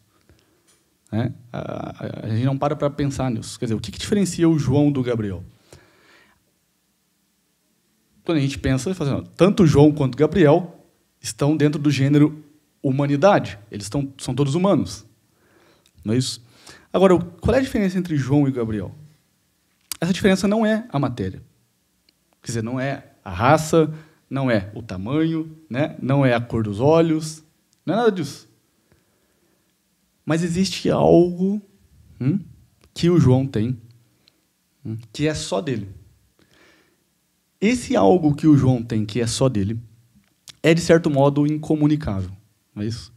Né? 1.11 1.35
A, 1.53 1.59
a, 1.59 2.27
a, 2.27 2.29
gente 2.29 2.45
não 2.45 2.57
para 2.57 2.77
para 2.77 2.91
pensar 2.91 3.31
nisso. 3.31 3.59
Quer 3.59 3.67
dizer, 3.67 3.75
o 3.75 3.81
que, 3.81 3.91
que 3.91 3.99
diferencia 3.99 4.49
o 4.49 4.59
João 4.59 4.93
do 4.93 5.03
Gabriel? 5.03 5.43
Quando 8.25 8.39
a 8.39 8.41
gente 8.41 8.59
pensa, 8.59 8.95
fazendo, 8.95 9.23
tanto 9.37 9.65
o 9.65 9.67
João 9.67 9.93
quanto 9.93 10.15
o 10.15 10.19
Gabriel 10.19 10.74
estão 11.25 11.57
dentro 11.57 11.81
do 11.81 11.91
gênero 11.91 12.45
humanidade. 12.83 13.59
Eles 13.71 13.87
estão, 13.87 14.13
são 14.19 14.35
todos 14.35 14.55
humanos. 14.55 15.07
Não 16.05 16.13
é 16.13 16.19
isso? 16.19 16.45
Agora, 16.93 17.19
qual 17.19 17.55
é 17.55 17.59
a 17.59 17.63
diferença 17.63 17.99
entre 17.99 18.15
João 18.15 18.47
e 18.47 18.53
Gabriel? 18.53 18.95
Essa 19.99 20.13
diferença 20.13 20.47
não 20.47 20.67
é 20.67 20.87
a 20.91 20.99
matéria. 20.99 21.43
Quer 22.43 22.47
dizer, 22.47 22.63
não 22.63 22.79
é 22.79 23.13
a 23.25 23.31
raça, 23.31 23.93
não 24.29 24.51
é 24.51 24.71
o 24.75 24.83
tamanho, 24.83 25.57
né? 25.69 25.97
não 26.01 26.27
é 26.27 26.35
a 26.35 26.41
cor 26.41 26.63
dos 26.63 26.79
olhos, 26.79 27.43
não 27.87 27.95
é 27.95 27.97
nada 27.97 28.13
disso. 28.13 28.47
Mas 30.27 30.43
existe 30.43 30.91
algo 30.91 31.61
hum, 32.21 32.39
que 32.93 33.09
o 33.09 33.19
João 33.19 33.47
tem, 33.47 33.79
hum, 34.85 34.99
que 35.11 35.27
é 35.27 35.33
só 35.33 35.63
dele. 35.63 35.89
Esse 37.59 37.97
algo 37.97 38.35
que 38.35 38.47
o 38.47 38.59
João 38.59 38.83
tem, 38.83 39.07
que 39.07 39.23
é 39.23 39.27
só 39.27 39.49
dele, 39.49 39.81
é 40.65 40.73
de 40.73 40.81
certo 40.81 41.11
modo 41.11 41.47
incomunicável. 41.47 42.31
Não 42.75 42.83
é 42.83 42.87
isso? 42.87 43.13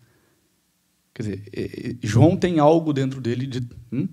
Quer 1.13 1.23
dizer, 1.23 1.97
João 2.03 2.37
tem 2.37 2.59
algo 2.59 2.93
dentro 2.93 3.19
dele 3.19 3.47
de 3.47 3.67
hum, 3.91 4.07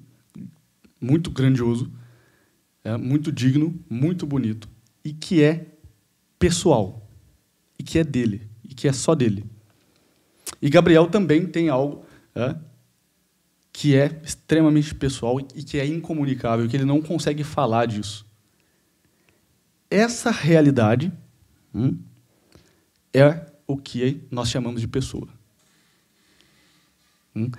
muito 1.01 1.31
grandioso 1.31 1.93
é, 2.85 2.97
muito 2.97 3.33
digno, 3.33 3.75
muito 3.89 4.27
bonito, 4.27 4.69
e 5.03 5.13
que 5.13 5.43
é 5.43 5.67
pessoal, 6.39 7.09
e 7.79 7.83
que 7.83 7.99
é 7.99 8.05
dele, 8.05 8.47
e 8.63 8.75
que 8.75 8.87
é 8.87 8.93
só 8.93 9.15
dele. 9.15 9.45
E 10.61 10.69
Gabriel 10.69 11.07
também 11.09 11.47
tem 11.47 11.71
algo 11.71 12.05
é, 12.35 12.55
que 13.73 13.97
é 13.97 14.21
extremamente 14.23 14.95
pessoal 14.95 15.41
e 15.41 15.63
que 15.63 15.79
é 15.79 15.87
incomunicável, 15.87 16.69
que 16.69 16.77
ele 16.77 16.85
não 16.85 17.01
consegue 17.03 17.43
falar 17.43 17.87
disso. 17.87 18.27
Essa 19.91 20.31
realidade 20.31 21.13
hum, 21.75 21.99
é 23.15 23.47
o 23.67 23.77
que 23.77 24.21
nós 24.31 24.51
chamamos 24.51 24.81
de 24.81 24.89
pessoa. 24.89 25.29
Hum? 27.35 27.51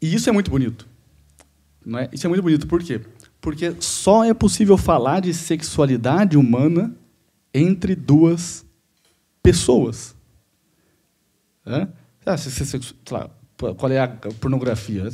E 0.00 0.14
isso 0.14 0.28
é 0.28 0.32
muito 0.32 0.50
bonito. 0.50 0.88
Não 1.84 1.98
é? 1.98 2.08
Isso 2.12 2.26
é 2.26 2.28
muito 2.28 2.42
bonito, 2.42 2.66
por 2.66 2.82
quê? 2.82 3.00
Porque 3.40 3.74
só 3.80 4.24
é 4.24 4.32
possível 4.32 4.76
falar 4.78 5.20
de 5.20 5.34
sexualidade 5.34 6.36
humana 6.36 6.94
entre 7.52 7.94
duas 7.94 8.64
pessoas. 9.42 10.14
É? 11.66 11.86
Ah, 12.24 12.36
se, 12.36 12.50
se, 12.50 12.64
se, 12.64 12.94
lá, 13.10 13.30
qual 13.56 13.92
é 13.92 13.98
a 13.98 14.08
pornografia? 14.40 15.04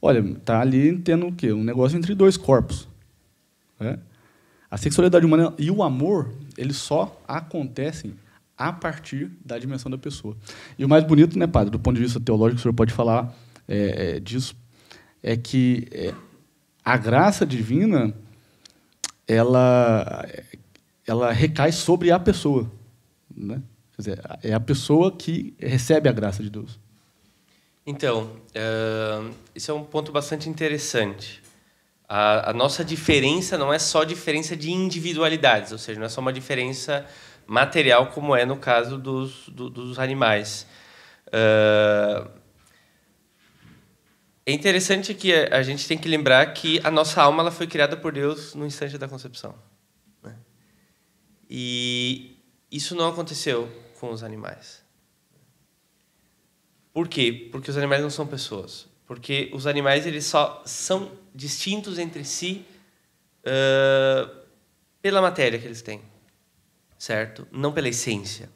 Olha, 0.00 0.18
está 0.18 0.60
ali 0.60 0.98
tendo 0.98 1.26
o 1.26 1.32
quê? 1.32 1.52
Um 1.52 1.64
negócio 1.64 1.96
entre 1.96 2.14
dois 2.14 2.36
corpos. 2.36 2.86
É? 3.80 3.98
A 4.70 4.76
sexualidade 4.76 5.24
humana 5.24 5.54
e 5.58 5.70
o 5.70 5.82
amor, 5.82 6.32
eles 6.56 6.76
só 6.76 7.20
acontecem 7.26 8.14
a 8.56 8.72
partir 8.72 9.30
da 9.44 9.58
dimensão 9.58 9.90
da 9.90 9.98
pessoa. 9.98 10.36
E 10.78 10.84
o 10.84 10.88
mais 10.88 11.04
bonito, 11.04 11.38
né, 11.38 11.46
padre, 11.46 11.70
do 11.70 11.78
ponto 11.78 11.96
de 11.96 12.02
vista 12.02 12.20
teológico, 12.20 12.60
o 12.60 12.62
senhor 12.62 12.74
pode 12.74 12.92
falar 12.92 13.34
é, 13.66 14.16
é, 14.16 14.20
disso, 14.20 14.56
é 15.22 15.36
que 15.36 15.88
é, 15.90 16.14
a 16.84 16.96
graça 16.96 17.44
divina 17.44 18.14
ela 19.26 20.26
ela 21.06 21.32
recai 21.32 21.72
sobre 21.72 22.10
a 22.10 22.18
pessoa, 22.18 22.70
né? 23.34 23.60
Quer 23.92 24.02
dizer, 24.02 24.20
é 24.42 24.52
a 24.52 24.60
pessoa 24.60 25.12
que 25.12 25.54
recebe 25.58 26.08
a 26.08 26.12
graça 26.12 26.42
de 26.42 26.50
Deus. 26.50 26.78
Então, 27.86 28.24
uh, 28.24 29.34
isso 29.54 29.70
é 29.70 29.74
um 29.74 29.84
ponto 29.84 30.10
bastante 30.10 30.48
interessante. 30.48 31.42
A, 32.08 32.50
a, 32.50 32.52
nossa 32.52 32.84
diferença 32.84 33.56
não 33.56 33.72
é 33.72 33.78
só 33.78 34.04
diferença 34.04 34.54
de 34.54 34.70
individualidades, 34.70 35.72
ou 35.72 35.78
seja, 35.78 35.98
não 35.98 36.06
é 36.06 36.08
só 36.08 36.20
uma 36.20 36.32
diferença 36.32 37.06
material 37.46 38.08
como 38.08 38.36
é 38.36 38.44
no 38.44 38.56
caso 38.56 38.98
dos, 38.98 39.48
do, 39.48 39.70
dos 39.70 39.98
animais. 39.98 40.66
Uh, 41.28 42.28
é 44.46 44.52
interessante 44.52 45.14
que 45.14 45.32
a 45.32 45.62
gente 45.62 45.88
tem 45.88 45.96
que 45.96 46.06
lembrar 46.06 46.52
que 46.52 46.78
a 46.84 46.90
nossa 46.90 47.22
alma 47.22 47.42
ela 47.42 47.50
foi 47.50 47.66
criada 47.66 47.96
por 47.96 48.12
Deus 48.12 48.54
no 48.54 48.66
instante 48.66 48.98
da 48.98 49.08
concepção. 49.08 49.54
Né? 50.22 50.36
E 51.48 52.38
isso 52.70 52.94
não 52.94 53.08
aconteceu 53.08 53.70
com 53.98 54.10
os 54.10 54.22
animais. 54.22 54.84
Por 56.92 57.08
quê? 57.08 57.48
Porque 57.50 57.70
os 57.70 57.78
animais 57.78 58.02
não 58.02 58.10
são 58.10 58.26
pessoas. 58.26 58.86
Porque 59.06 59.50
os 59.54 59.66
animais 59.66 60.06
eles 60.06 60.26
só 60.26 60.62
são 60.66 61.10
distintos 61.34 61.98
entre 61.98 62.24
si 62.24 62.64
uh, 63.40 64.44
pela 65.02 65.20
matéria 65.20 65.58
que 65.58 65.66
eles 65.66 65.82
têm, 65.82 66.00
certo? 66.96 67.46
Não 67.50 67.72
pela 67.72 67.88
essência. 67.88 68.50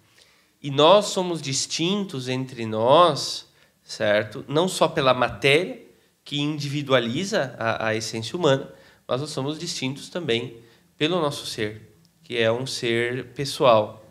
E 0.62 0.70
nós 0.70 1.06
somos 1.06 1.42
distintos 1.42 2.28
entre 2.28 2.66
nós 2.66 3.48
certo? 3.88 4.44
Não 4.46 4.68
só 4.68 4.86
pela 4.86 5.14
matéria, 5.14 5.80
que 6.22 6.38
individualiza 6.38 7.56
a, 7.58 7.88
a 7.88 7.94
essência 7.94 8.36
humana, 8.36 8.70
mas 9.06 9.22
nós 9.22 9.30
somos 9.30 9.58
distintos 9.58 10.10
também 10.10 10.58
pelo 10.98 11.18
nosso 11.22 11.46
ser, 11.46 11.96
que 12.22 12.36
é 12.36 12.52
um 12.52 12.66
ser 12.66 13.28
pessoal. 13.28 14.06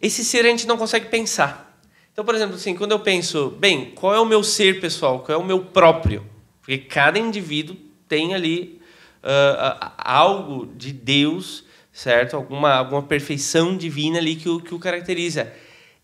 Esse 0.00 0.22
ser 0.22 0.44
a 0.44 0.48
gente 0.50 0.66
não 0.66 0.76
consegue 0.76 1.06
pensar. 1.06 1.80
Então, 2.12 2.22
por 2.22 2.34
exemplo, 2.34 2.56
assim, 2.56 2.74
quando 2.74 2.92
eu 2.92 3.00
penso, 3.00 3.50
bem, 3.58 3.92
qual 3.92 4.14
é 4.14 4.20
o 4.20 4.26
meu 4.26 4.44
ser 4.44 4.78
pessoal? 4.78 5.20
Qual 5.20 5.40
é 5.40 5.42
o 5.42 5.46
meu 5.46 5.64
próprio? 5.64 6.26
Porque 6.60 6.76
cada 6.76 7.18
indivíduo 7.18 7.74
tem 8.08 8.34
ali 8.34 8.80
uh, 9.22 9.92
algo 9.98 10.66
de 10.74 10.92
Deus, 10.92 11.64
certo? 11.92 12.36
Alguma, 12.36 12.74
alguma 12.74 13.02
perfeição 13.02 13.76
divina 13.76 14.18
ali 14.18 14.36
que 14.36 14.48
o, 14.48 14.60
que 14.60 14.74
o 14.74 14.78
caracteriza. 14.78 15.52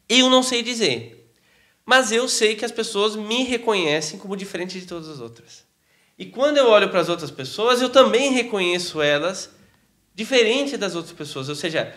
Eu 0.09 0.28
não 0.28 0.42
sei 0.42 0.62
dizer. 0.62 1.32
Mas 1.86 2.12
eu 2.12 2.28
sei 2.28 2.57
que 2.57 2.64
as 2.64 2.72
pessoas 2.72 3.14
me 3.14 3.44
reconhecem 3.44 4.18
como 4.18 4.36
diferente 4.36 4.80
de 4.80 4.86
todas 4.86 5.09
as 5.09 5.20
outras. 5.20 5.64
E 6.18 6.24
quando 6.26 6.57
eu 6.57 6.68
olho 6.68 6.88
para 6.88 7.00
as 7.00 7.09
outras 7.09 7.30
pessoas, 7.30 7.82
eu 7.82 7.90
também 7.90 8.32
reconheço 8.32 9.02
elas 9.02 9.50
diferente 10.14 10.76
das 10.76 10.94
outras 10.94 11.14
pessoas. 11.14 11.48
Ou 11.48 11.55
seja, 11.55 11.94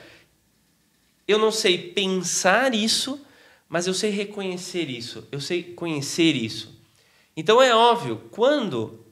eu 1.28 1.38
não 1.38 1.52
sei 1.52 1.78
pensar 1.78 2.74
isso, 2.74 3.22
mas 3.70 3.86
eu 3.86 3.94
sei 3.94 4.10
reconhecer 4.10 4.90
isso, 4.90 5.28
eu 5.32 5.40
sei 5.40 5.62
conhecer 5.62 6.36
isso. 6.36 6.76
Então 7.36 7.62
é 7.62 7.76
óbvio, 7.76 8.24
quando 8.32 9.06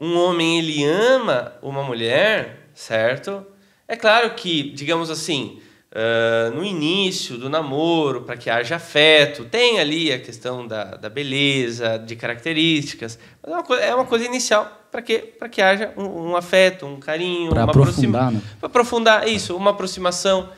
um 0.00 0.16
homem 0.16 0.58
ele 0.58 0.84
ama 0.84 1.52
uma 1.60 1.82
mulher, 1.82 2.70
certo? 2.72 3.44
É 3.86 3.96
claro 3.96 4.30
que, 4.34 4.70
digamos 4.70 5.10
assim, 5.10 5.60
uh, 5.92 6.54
no 6.54 6.64
início 6.64 7.36
do 7.36 7.50
namoro, 7.50 8.22
para 8.22 8.36
que 8.36 8.48
haja 8.48 8.76
afeto, 8.76 9.44
tem 9.44 9.78
ali 9.78 10.12
a 10.12 10.18
questão 10.18 10.66
da, 10.66 10.96
da 10.96 11.10
beleza, 11.10 11.98
de 11.98 12.16
características, 12.16 13.18
mas 13.42 13.52
é 13.52 13.54
uma 13.56 13.64
coisa, 13.64 13.82
é 13.82 13.94
uma 13.94 14.06
coisa 14.06 14.24
inicial 14.24 14.78
para 14.90 15.02
que, 15.02 15.18
que 15.50 15.62
haja 15.62 15.92
um, 15.96 16.30
um, 16.30 16.36
afeto, 16.36 16.86
um 16.86 16.98
carinho, 16.98 17.50
para 17.50 17.64
aprofundar, 17.64 18.32
né? 18.32 18.40
Para 18.58 18.66
aprofundar, 18.66 19.28
isso, 19.28 19.56
uma 19.56 19.70
aproximação. 19.70 20.50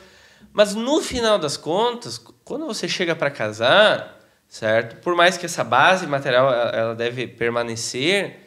Mas 0.51 0.73
no 0.73 1.01
final 1.01 1.37
das 1.37 1.57
contas, 1.57 2.17
quando 2.43 2.65
você 2.65 2.87
chega 2.87 3.15
para 3.15 3.29
casar, 3.29 4.19
certo? 4.47 4.97
Por 5.01 5.15
mais 5.15 5.37
que 5.37 5.45
essa 5.45 5.63
base 5.63 6.05
material 6.07 6.51
ela 6.51 6.95
deve 6.95 7.27
permanecer, 7.27 8.42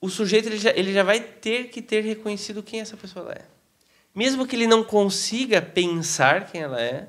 o 0.00 0.08
sujeito 0.08 0.48
ele 0.48 0.58
já, 0.58 0.70
ele 0.70 0.92
já 0.92 1.02
vai 1.02 1.20
ter 1.20 1.68
que 1.68 1.82
ter 1.82 2.02
reconhecido 2.02 2.62
quem 2.62 2.80
essa 2.80 2.96
pessoa 2.96 3.32
é. 3.32 3.44
Mesmo 4.14 4.46
que 4.46 4.56
ele 4.56 4.66
não 4.66 4.82
consiga 4.82 5.60
pensar 5.60 6.50
quem 6.50 6.62
ela 6.62 6.80
é, 6.80 7.08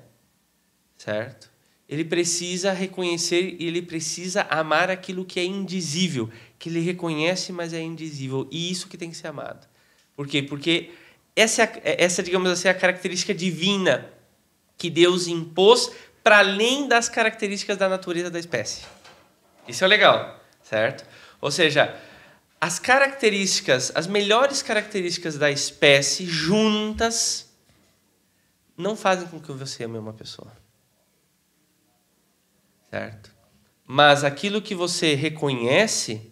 certo? 0.98 1.50
Ele 1.88 2.06
precisa 2.06 2.72
reconhecer 2.72 3.56
e 3.60 3.66
ele 3.66 3.82
precisa 3.82 4.46
amar 4.50 4.90
aquilo 4.90 5.26
que 5.26 5.40
é 5.40 5.44
indizível, 5.44 6.30
que 6.60 6.70
ele 6.70 6.80
reconhece, 6.80 7.52
mas 7.52 7.74
é 7.74 7.82
indizível. 7.82 8.48
E 8.52 8.72
isso 8.72 8.88
que 8.88 8.98
tem 8.98 9.10
que 9.10 9.18
ser 9.18 9.28
amado. 9.28 9.68
Por 10.16 10.28
quê? 10.28 10.44
Porque 10.44 10.92
essa, 11.36 11.70
essa 11.84 12.22
digamos 12.22 12.50
assim, 12.50 12.68
é 12.68 12.72
a 12.72 12.76
característica 12.76 13.34
divina 13.34 14.10
que 14.78 14.90
Deus 14.90 15.28
impôs 15.28 15.92
para 16.24 16.40
além 16.40 16.88
das 16.88 17.10
características 17.10 17.78
da 17.78 17.90
natureza 17.90 18.30
da 18.30 18.40
espécie. 18.40 18.84
Isso 19.68 19.84
é 19.84 19.88
legal, 19.88 20.40
certo? 20.64 21.06
Ou 21.40 21.52
seja, 21.52 21.96
as 22.62 22.78
características, 22.78 23.92
as 23.96 24.06
melhores 24.06 24.62
características 24.62 25.36
da 25.36 25.50
espécie 25.50 26.28
juntas 26.28 27.52
não 28.78 28.96
fazem 28.96 29.28
com 29.28 29.40
que 29.40 29.52
você 29.52 29.84
ame 29.86 29.98
uma 29.98 30.14
pessoa. 30.14 30.56
Certo? 32.92 33.32
Mas 33.84 34.24
aquilo 34.24 34.62
que 34.62 34.76
você 34.76 35.16
reconhece, 35.16 36.32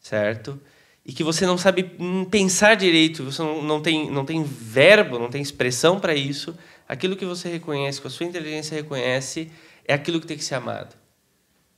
certo? 0.00 0.60
E 1.06 1.12
que 1.12 1.22
você 1.22 1.46
não 1.46 1.56
sabe 1.56 1.96
pensar 2.28 2.74
direito, 2.74 3.22
você 3.22 3.40
não, 3.40 3.80
tem, 3.80 4.10
não 4.10 4.24
tem 4.24 4.42
verbo, 4.42 5.20
não 5.20 5.30
tem 5.30 5.40
expressão 5.40 6.00
para 6.00 6.16
isso, 6.16 6.58
aquilo 6.88 7.16
que 7.16 7.24
você 7.24 7.48
reconhece, 7.48 8.00
que 8.00 8.08
a 8.08 8.10
sua 8.10 8.26
inteligência 8.26 8.74
reconhece, 8.74 9.52
é 9.84 9.94
aquilo 9.94 10.20
que 10.20 10.26
tem 10.26 10.36
que 10.36 10.44
ser 10.44 10.56
amado. 10.56 10.96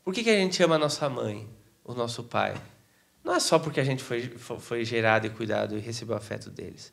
Por 0.02 0.14
que, 0.14 0.24
que 0.24 0.30
a 0.30 0.36
gente 0.36 0.62
ama 0.62 0.76
a 0.76 0.78
nossa 0.78 1.10
mãe, 1.10 1.46
o 1.84 1.92
nosso 1.92 2.24
pai? 2.24 2.54
Não 3.26 3.34
é 3.34 3.40
só 3.40 3.58
porque 3.58 3.80
a 3.80 3.84
gente 3.84 4.04
foi, 4.04 4.30
foi 4.38 4.84
gerado 4.84 5.26
e 5.26 5.30
cuidado 5.30 5.76
e 5.76 5.80
recebeu 5.80 6.16
afeto 6.16 6.48
deles. 6.48 6.92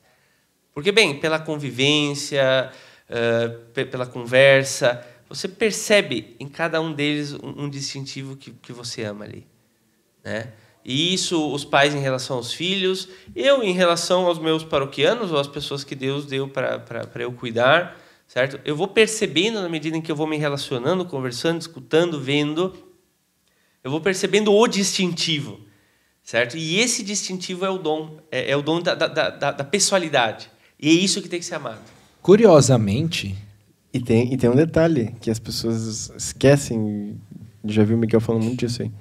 Porque, 0.74 0.92
bem, 0.92 1.20
pela 1.20 1.38
convivência, 1.38 2.72
pela 3.92 4.08
conversa, 4.08 5.06
você 5.30 5.48
percebe 5.48 6.36
em 6.40 6.48
cada 6.48 6.82
um 6.82 6.92
deles 6.92 7.34
um, 7.34 7.66
um 7.66 7.70
distintivo 7.70 8.36
que, 8.36 8.50
que 8.50 8.74
você 8.74 9.04
ama 9.04 9.26
ali. 9.26 9.46
Né? 10.24 10.52
E 10.84 11.14
isso, 11.14 11.54
os 11.54 11.64
pais 11.64 11.94
em 11.94 12.00
relação 12.00 12.38
aos 12.38 12.52
filhos, 12.52 13.10
eu 13.36 13.62
em 13.62 13.72
relação 13.72 14.26
aos 14.26 14.40
meus 14.40 14.64
paroquianos, 14.64 15.32
ou 15.32 15.38
às 15.38 15.48
pessoas 15.48 15.84
que 15.84 15.94
Deus 15.94 16.26
deu 16.26 16.48
para 16.48 17.08
eu 17.20 17.32
cuidar, 17.34 17.96
certo? 18.28 18.60
Eu 18.66 18.76
vou 18.76 18.88
percebendo 18.88 19.62
na 19.62 19.70
medida 19.70 19.96
em 19.96 20.02
que 20.02 20.12
eu 20.12 20.16
vou 20.16 20.26
me 20.26 20.38
relacionando, 20.38 21.06
conversando, 21.06 21.62
escutando, 21.62 22.20
vendo, 22.20 22.74
eu 23.84 23.92
vou 23.92 24.02
percebendo 24.02 24.52
o 24.52 24.68
distintivo 24.68 25.72
certo? 26.24 26.58
E 26.58 26.80
esse 26.80 27.04
distintivo 27.04 27.66
é 27.66 27.70
o 27.70 27.78
dom, 27.78 28.18
é, 28.32 28.52
é 28.52 28.58
o 28.58 28.62
dom 28.62 28.82
da, 28.82 28.96
da, 28.96 29.08
da, 29.08 29.52
da, 29.52 29.64
pessoalidade. 29.64 30.50
E 30.80 30.90
é 30.90 30.94
isso 30.94 31.22
que 31.22 31.30
tem 31.30 31.40
que 31.40 31.46
ser 31.46 31.56
amado. 31.56 31.82
Curiosamente. 32.22 33.36
E 33.94 34.00
tem, 34.00 34.34
e 34.34 34.38
tem 34.38 34.50
um 34.50 34.56
detalhe 34.56 35.14
que 35.22 35.30
as 35.30 35.38
pessoas 35.38 36.12
esquecem, 36.18 37.16
já 37.64 37.84
vi 37.84 37.94
o 37.94 37.98
Miguel 37.98 38.20
falando 38.20 38.44
muito 38.44 38.66
disso 38.66 38.82
aí. 38.82 38.92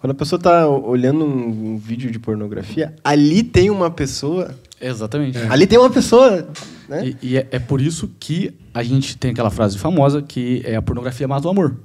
Quando 0.00 0.12
a 0.12 0.14
pessoa 0.14 0.38
está 0.38 0.68
olhando 0.68 1.24
um, 1.24 1.72
um, 1.72 1.76
vídeo 1.78 2.10
de 2.10 2.18
pornografia, 2.18 2.94
ali 3.02 3.42
tem 3.42 3.70
uma 3.70 3.90
pessoa. 3.90 4.54
Exatamente. 4.80 5.38
É. 5.38 5.48
Ali 5.48 5.66
tem 5.66 5.78
uma 5.78 5.90
pessoa. 5.90 6.46
Né? 6.88 7.14
E, 7.22 7.28
e 7.30 7.36
é, 7.38 7.48
é 7.50 7.58
por 7.58 7.80
isso 7.80 8.10
que 8.20 8.54
a 8.72 8.82
gente 8.82 9.16
tem 9.16 9.30
aquela 9.30 9.50
frase 9.50 9.78
famosa 9.78 10.20
que 10.20 10.62
é 10.64 10.76
a 10.76 10.82
pornografia 10.82 11.26
mata 11.26 11.46
o 11.46 11.50
amor. 11.50 11.78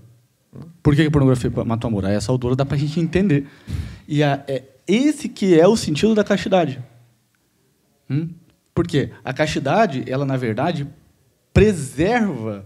Por 0.82 0.96
que 0.96 1.04
a 1.04 1.12
pornografia 1.12 1.52
mata 1.66 1.86
o 1.86 1.90
amor? 1.90 2.06
Aí 2.06 2.16
essa 2.16 2.32
altura 2.32 2.56
dá 2.56 2.66
para 2.66 2.76
a 2.76 2.80
gente 2.80 3.00
entender. 3.00 3.48
E 4.08 4.24
a, 4.24 4.44
é 4.48 4.64
esse 4.88 5.30
que 5.30 5.60
é 5.60 5.68
o 5.68 5.78
sentido 5.78 6.16
da 6.16 6.24
castidade. 6.24 6.82
Hum? 8.10 8.30
Por 8.74 8.88
quê? 8.88 9.12
A 9.24 9.32
castidade, 9.32 10.04
ela 10.08 10.26
na 10.26 10.38
verdade 10.38 10.88
preserva 11.54 12.66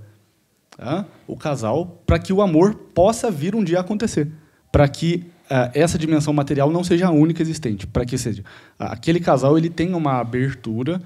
tá, 0.77 1.05
o 1.27 1.35
casal 1.35 2.01
para 2.05 2.19
que 2.19 2.31
o 2.31 2.41
amor 2.41 2.75
possa 2.93 3.29
vir 3.29 3.55
um 3.55 3.63
dia 3.63 3.79
acontecer, 3.79 4.31
para 4.71 4.87
que 4.87 5.25
uh, 5.45 5.71
essa 5.73 5.97
dimensão 5.97 6.33
material 6.33 6.71
não 6.71 6.83
seja 6.83 7.07
a 7.07 7.11
única 7.11 7.41
existente, 7.41 7.87
para 7.87 8.05
que 8.05 8.17
seja 8.17 8.43
aquele 8.79 9.19
casal 9.19 9.57
ele 9.57 9.69
tenha 9.69 9.97
uma 9.97 10.19
abertura 10.19 11.01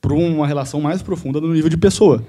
para 0.00 0.14
uma 0.14 0.46
relação 0.46 0.80
mais 0.80 1.02
profunda 1.02 1.40
no 1.40 1.52
nível 1.52 1.68
de 1.68 1.76
pessoa. 1.76 2.24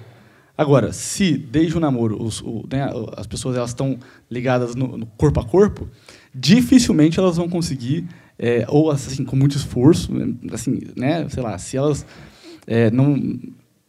Agora, 0.61 0.93
se 0.93 1.35
desde 1.35 1.75
o 1.75 1.79
namoro 1.79 2.21
os, 2.21 2.39
o, 2.39 2.63
né, 2.71 2.87
as 3.17 3.25
pessoas 3.25 3.57
elas 3.57 3.71
estão 3.71 3.97
ligadas 4.29 4.75
no, 4.75 4.95
no, 4.95 5.07
corpo 5.07 5.39
a 5.39 5.43
corpo, 5.43 5.89
dificilmente 6.35 7.17
elas 7.17 7.37
vão 7.37 7.49
conseguir, 7.49 8.07
é, 8.37 8.63
ou 8.67 8.91
assim 8.91 9.25
com 9.25 9.35
muito 9.35 9.57
esforço, 9.57 10.11
assim, 10.53 10.81
né, 10.95 11.27
sei 11.29 11.41
lá, 11.41 11.57
se 11.57 11.75
elas 11.75 12.05
é, 12.67 12.91
não 12.91 13.39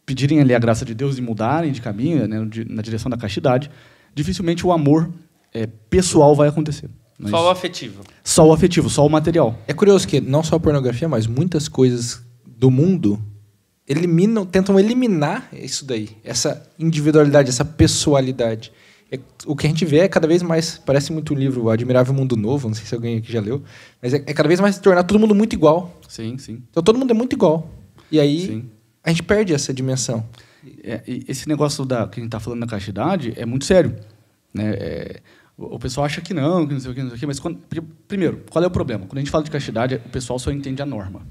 pedirem 0.07 0.41
ali 0.41 0.55
a 0.55 0.59
graça 0.59 0.83
de 0.83 0.95
Deus 0.95 1.19
e 1.19 1.21
mudarem 1.21 1.73
de 1.73 1.83
caminho, 1.83 2.27
né, 2.27 2.43
de, 2.47 2.65
na 2.65 2.81
direção 2.81 3.11
da 3.11 3.19
castidade, 3.19 3.71
dificilmente 4.15 4.67
o 4.67 4.73
amor 4.73 5.13
é, 5.53 5.67
pessoal 5.67 6.35
vai 6.35 6.49
acontecer. 6.49 6.89
Mas 7.19 7.33
só 7.33 7.45
o 7.45 7.51
afetivo. 7.51 8.03
Só 8.25 8.49
o 8.49 8.53
afetivo, 8.55 8.89
só 8.89 9.07
o 9.07 9.11
material. 9.11 9.59
É 9.69 9.75
curioso 9.75 10.09
que 10.09 10.23
não 10.23 10.43
só 10.43 10.57
a 10.57 10.61
pornografia, 10.61 11.07
mas 11.07 11.27
muitas 11.27 11.69
coisas 11.69 12.25
do 12.47 12.71
mundo 12.71 13.23
eliminam, 13.87 14.47
tentam 14.47 14.79
eliminar 14.79 15.49
isso 15.53 15.85
daí, 15.85 16.11
essa 16.25 16.63
individualidade, 16.79 17.49
essa 17.49 17.65
pessoalidade. 17.65 18.73
É, 19.11 19.19
o 19.45 19.55
que 19.55 19.67
a 19.67 19.69
gente 19.69 19.85
vê 19.85 19.99
é 19.99 20.09
cada 20.09 20.27
vez 20.27 20.43
mais, 20.43 20.79
parece 20.79 21.13
muito 21.13 21.35
o 21.35 21.37
livro 21.37 21.69
Admirável 21.69 22.15
Mundo 22.15 22.37
Novo, 22.37 22.69
não 22.69 22.75
sei 22.75 22.87
se 22.87 22.95
alguém 22.95 23.19
aqui 23.19 23.31
já 23.31 23.41
leu, 23.41 23.63
mas 24.01 24.15
é, 24.15 24.17
é 24.17 24.33
cada 24.33 24.49
vez 24.49 24.59
mais 24.61 24.79
tornar 24.79 25.03
todo 25.05 25.19
mundo 25.19 25.35
muito 25.35 25.53
igual. 25.53 26.01
Sim, 26.09 26.39
sim. 26.39 26.63
Então 26.71 26.83
todo 26.83 26.99
mundo 26.99 27.11
é 27.11 27.15
muito 27.15 27.35
igual. 27.35 27.71
E 28.11 28.19
aí 28.19 28.47
sim. 28.47 28.71
a 29.05 29.11
gente 29.11 29.23
perde 29.23 29.53
essa 29.53 29.73
dimensão. 29.75 30.27
É, 30.83 31.03
esse 31.07 31.49
negócio 31.49 31.85
da 31.85 32.07
que 32.07 32.21
a 32.21 32.23
gente 32.23 32.29
está 32.29 32.41
falando 32.41 32.61
da 32.61 32.67
castidade 32.67 33.35
é 33.37 33.45
muito 33.45 33.65
sério. 33.65 33.95
Né? 34.55 34.71
É, 34.75 35.21
o 35.59 35.79
pessoal 35.79 36.07
acha 36.07 36.21
que 36.21 36.33
não, 36.33 36.67
que 36.67 36.73
não 36.73 36.81
sei 36.81 36.91
o 36.91 36.95
que, 36.95 37.03
não 37.03 37.09
sei 37.11 37.17
o 37.17 37.21
que, 37.21 37.27
mas 37.27 37.39
quando, 37.39 37.59
primeiro, 38.09 38.45
qual 38.49 38.65
é 38.65 38.67
o 38.67 38.71
problema? 38.71 39.07
Quando 39.07 39.19
a 39.19 39.21
gente 39.21 39.31
fala 39.31 39.45
de 39.45 39.51
castidade, 39.51 39.97
o 39.97 40.09
pessoal 40.09 40.39
só 40.39 40.51
entende 40.51 40.81
a 40.81 40.87
norma. 40.87 41.27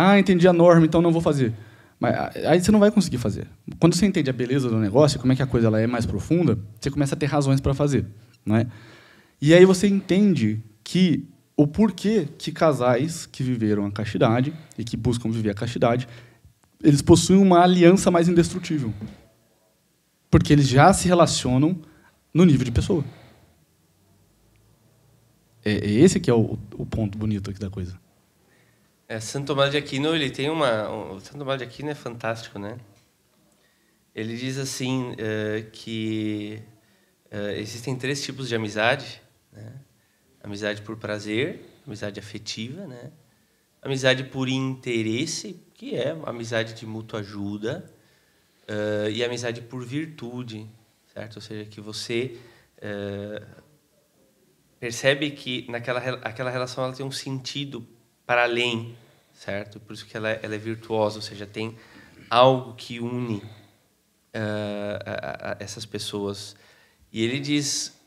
Ah, 0.00 0.16
entendi 0.16 0.46
a 0.46 0.52
norma, 0.52 0.86
então 0.86 1.02
não 1.02 1.10
vou 1.10 1.20
fazer. 1.20 1.52
Mas 1.98 2.14
aí 2.46 2.60
você 2.60 2.70
não 2.70 2.78
vai 2.78 2.88
conseguir 2.88 3.18
fazer. 3.18 3.48
Quando 3.80 3.96
você 3.96 4.06
entende 4.06 4.30
a 4.30 4.32
beleza 4.32 4.68
do 4.68 4.78
negócio, 4.78 5.18
como 5.18 5.32
é 5.32 5.34
que 5.36 5.42
a 5.42 5.46
coisa 5.46 5.66
ela 5.66 5.80
é 5.80 5.88
mais 5.88 6.06
profunda, 6.06 6.56
você 6.80 6.88
começa 6.88 7.16
a 7.16 7.18
ter 7.18 7.26
razões 7.26 7.60
para 7.60 7.74
fazer, 7.74 8.06
não 8.46 8.54
é? 8.54 8.68
E 9.42 9.52
aí 9.52 9.64
você 9.64 9.88
entende 9.88 10.62
que 10.84 11.28
o 11.56 11.66
porquê 11.66 12.28
que 12.38 12.52
casais 12.52 13.26
que 13.26 13.42
viveram 13.42 13.86
a 13.86 13.90
castidade 13.90 14.54
e 14.78 14.84
que 14.84 14.96
buscam 14.96 15.32
viver 15.32 15.50
a 15.50 15.54
castidade, 15.54 16.06
eles 16.80 17.02
possuem 17.02 17.42
uma 17.42 17.60
aliança 17.60 18.08
mais 18.08 18.28
indestrutível. 18.28 18.94
Porque 20.30 20.52
eles 20.52 20.68
já 20.68 20.92
se 20.92 21.08
relacionam 21.08 21.76
no 22.32 22.44
nível 22.44 22.64
de 22.64 22.70
pessoa. 22.70 23.04
É, 25.64 25.72
é 25.72 25.90
esse 25.90 26.20
que 26.20 26.30
é 26.30 26.34
o, 26.34 26.56
o 26.74 26.86
ponto 26.86 27.18
bonito 27.18 27.50
aqui 27.50 27.58
da 27.58 27.68
coisa. 27.68 27.98
É, 29.10 29.20
Santo 29.20 29.46
Tomás 29.46 29.70
de 29.70 29.78
Aquino, 29.78 30.14
ele 30.14 30.28
tem 30.28 30.50
uma... 30.50 30.86
O 30.90 31.18
Santo 31.18 31.38
Tomás 31.38 31.56
de 31.56 31.64
Aquino 31.64 31.88
é 31.88 31.94
fantástico, 31.94 32.58
né? 32.58 32.76
Ele 34.14 34.36
diz 34.36 34.58
assim 34.58 35.12
uh, 35.12 35.70
que 35.72 36.62
uh, 37.32 37.52
existem 37.56 37.96
três 37.96 38.22
tipos 38.22 38.50
de 38.50 38.54
amizade, 38.54 39.22
né? 39.50 39.80
Amizade 40.42 40.82
por 40.82 40.98
prazer, 40.98 41.64
amizade 41.86 42.20
afetiva, 42.20 42.86
né? 42.86 43.10
Amizade 43.80 44.24
por 44.24 44.46
interesse, 44.46 45.58
que 45.72 45.94
é 45.94 46.10
amizade 46.26 46.74
de 46.74 46.84
mútua 46.84 47.20
ajuda, 47.20 47.90
uh, 48.68 49.08
e 49.08 49.24
amizade 49.24 49.62
por 49.62 49.86
virtude, 49.86 50.68
certo? 51.14 51.36
Ou 51.36 51.42
seja, 51.42 51.64
que 51.64 51.80
você 51.80 52.38
percebe 54.78 55.32
que 55.32 55.66
naquela 55.68 55.98
aquela 56.22 56.48
relação 56.48 56.84
ela 56.84 56.92
tem 56.92 57.04
um 57.04 57.10
sentido 57.10 57.84
para 58.28 58.42
além, 58.42 58.94
certo? 59.32 59.80
Por 59.80 59.94
isso 59.94 60.04
que 60.04 60.14
ela, 60.14 60.28
é, 60.28 60.40
ela 60.42 60.54
é 60.54 60.58
virtuosa, 60.58 61.16
ou 61.16 61.22
seja, 61.22 61.46
tem 61.46 61.74
algo 62.28 62.74
que 62.74 63.00
une 63.00 63.38
uh, 63.38 63.42
a, 65.06 65.52
a 65.52 65.56
essas 65.58 65.86
pessoas. 65.86 66.54
E 67.10 67.24
ele 67.24 67.40
diz: 67.40 67.98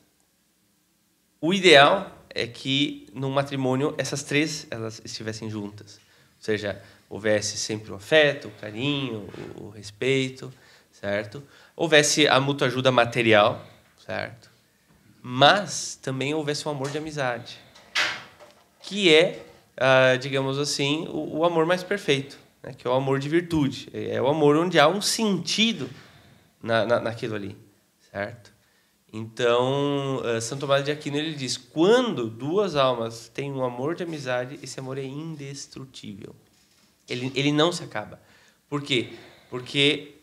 o 1.41 1.51
ideal 1.51 2.15
é 2.29 2.45
que 2.45 3.09
no 3.15 3.31
matrimônio 3.31 3.95
essas 3.97 4.21
três 4.21 4.67
elas 4.69 5.01
estivessem 5.03 5.49
juntas, 5.49 5.95
ou 5.95 6.43
seja, 6.45 6.79
houvesse 7.09 7.57
sempre 7.57 7.91
o 7.91 7.95
afeto, 7.95 8.47
o 8.47 8.51
carinho, 8.61 9.27
o, 9.55 9.63
o 9.63 9.69
respeito, 9.71 10.53
certo? 10.91 11.41
Houvesse 11.75 12.27
a 12.27 12.39
mútua 12.39 12.67
ajuda 12.67 12.91
material, 12.91 13.65
certo? 14.05 14.51
Mas 15.19 15.97
também 15.99 16.31
houvesse 16.35 16.67
um 16.67 16.71
amor 16.71 16.91
de 16.91 16.99
amizade, 16.99 17.57
que 18.83 19.11
é, 19.11 19.47
uh, 19.81 20.17
digamos 20.19 20.59
assim, 20.59 21.07
o, 21.09 21.39
o, 21.39 21.45
amor 21.45 21.65
mais 21.65 21.83
perfeito, 21.83 22.37
né? 22.61 22.73
que 22.73 22.87
é 22.87 22.89
o 22.89 22.93
amor 22.93 23.19
de 23.19 23.27
virtude, 23.27 23.89
é 23.91 24.21
o 24.21 24.27
amor 24.27 24.55
onde 24.55 24.79
há 24.79 24.87
um 24.87 25.01
sentido 25.01 25.89
na, 26.61 26.85
na, 26.85 26.99
naquilo 26.99 27.35
ali, 27.35 27.57
certo? 28.11 28.51
Então, 29.11 30.21
uh, 30.23 30.39
Santo 30.39 30.61
Tomás 30.61 30.85
de 30.85 30.91
Aquino 30.91 31.17
ele 31.17 31.33
diz: 31.33 31.57
quando 31.57 32.29
duas 32.29 32.77
almas 32.77 33.27
têm 33.27 33.51
um 33.51 33.63
amor 33.63 33.95
de 33.95 34.03
amizade, 34.03 34.57
esse 34.63 34.79
amor 34.79 34.97
é 34.97 35.03
indestrutível. 35.03 36.33
Ele, 37.09 37.29
ele 37.35 37.51
não 37.51 37.73
se 37.73 37.83
acaba. 37.83 38.21
Por 38.69 38.81
quê? 38.81 39.09
Porque, 39.49 40.15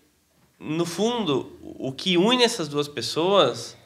no 0.58 0.86
fundo, 0.86 1.58
o 1.60 1.92
que 1.92 2.16
une 2.16 2.42
essas 2.42 2.66
duas 2.66 2.88
pessoas 2.88 3.76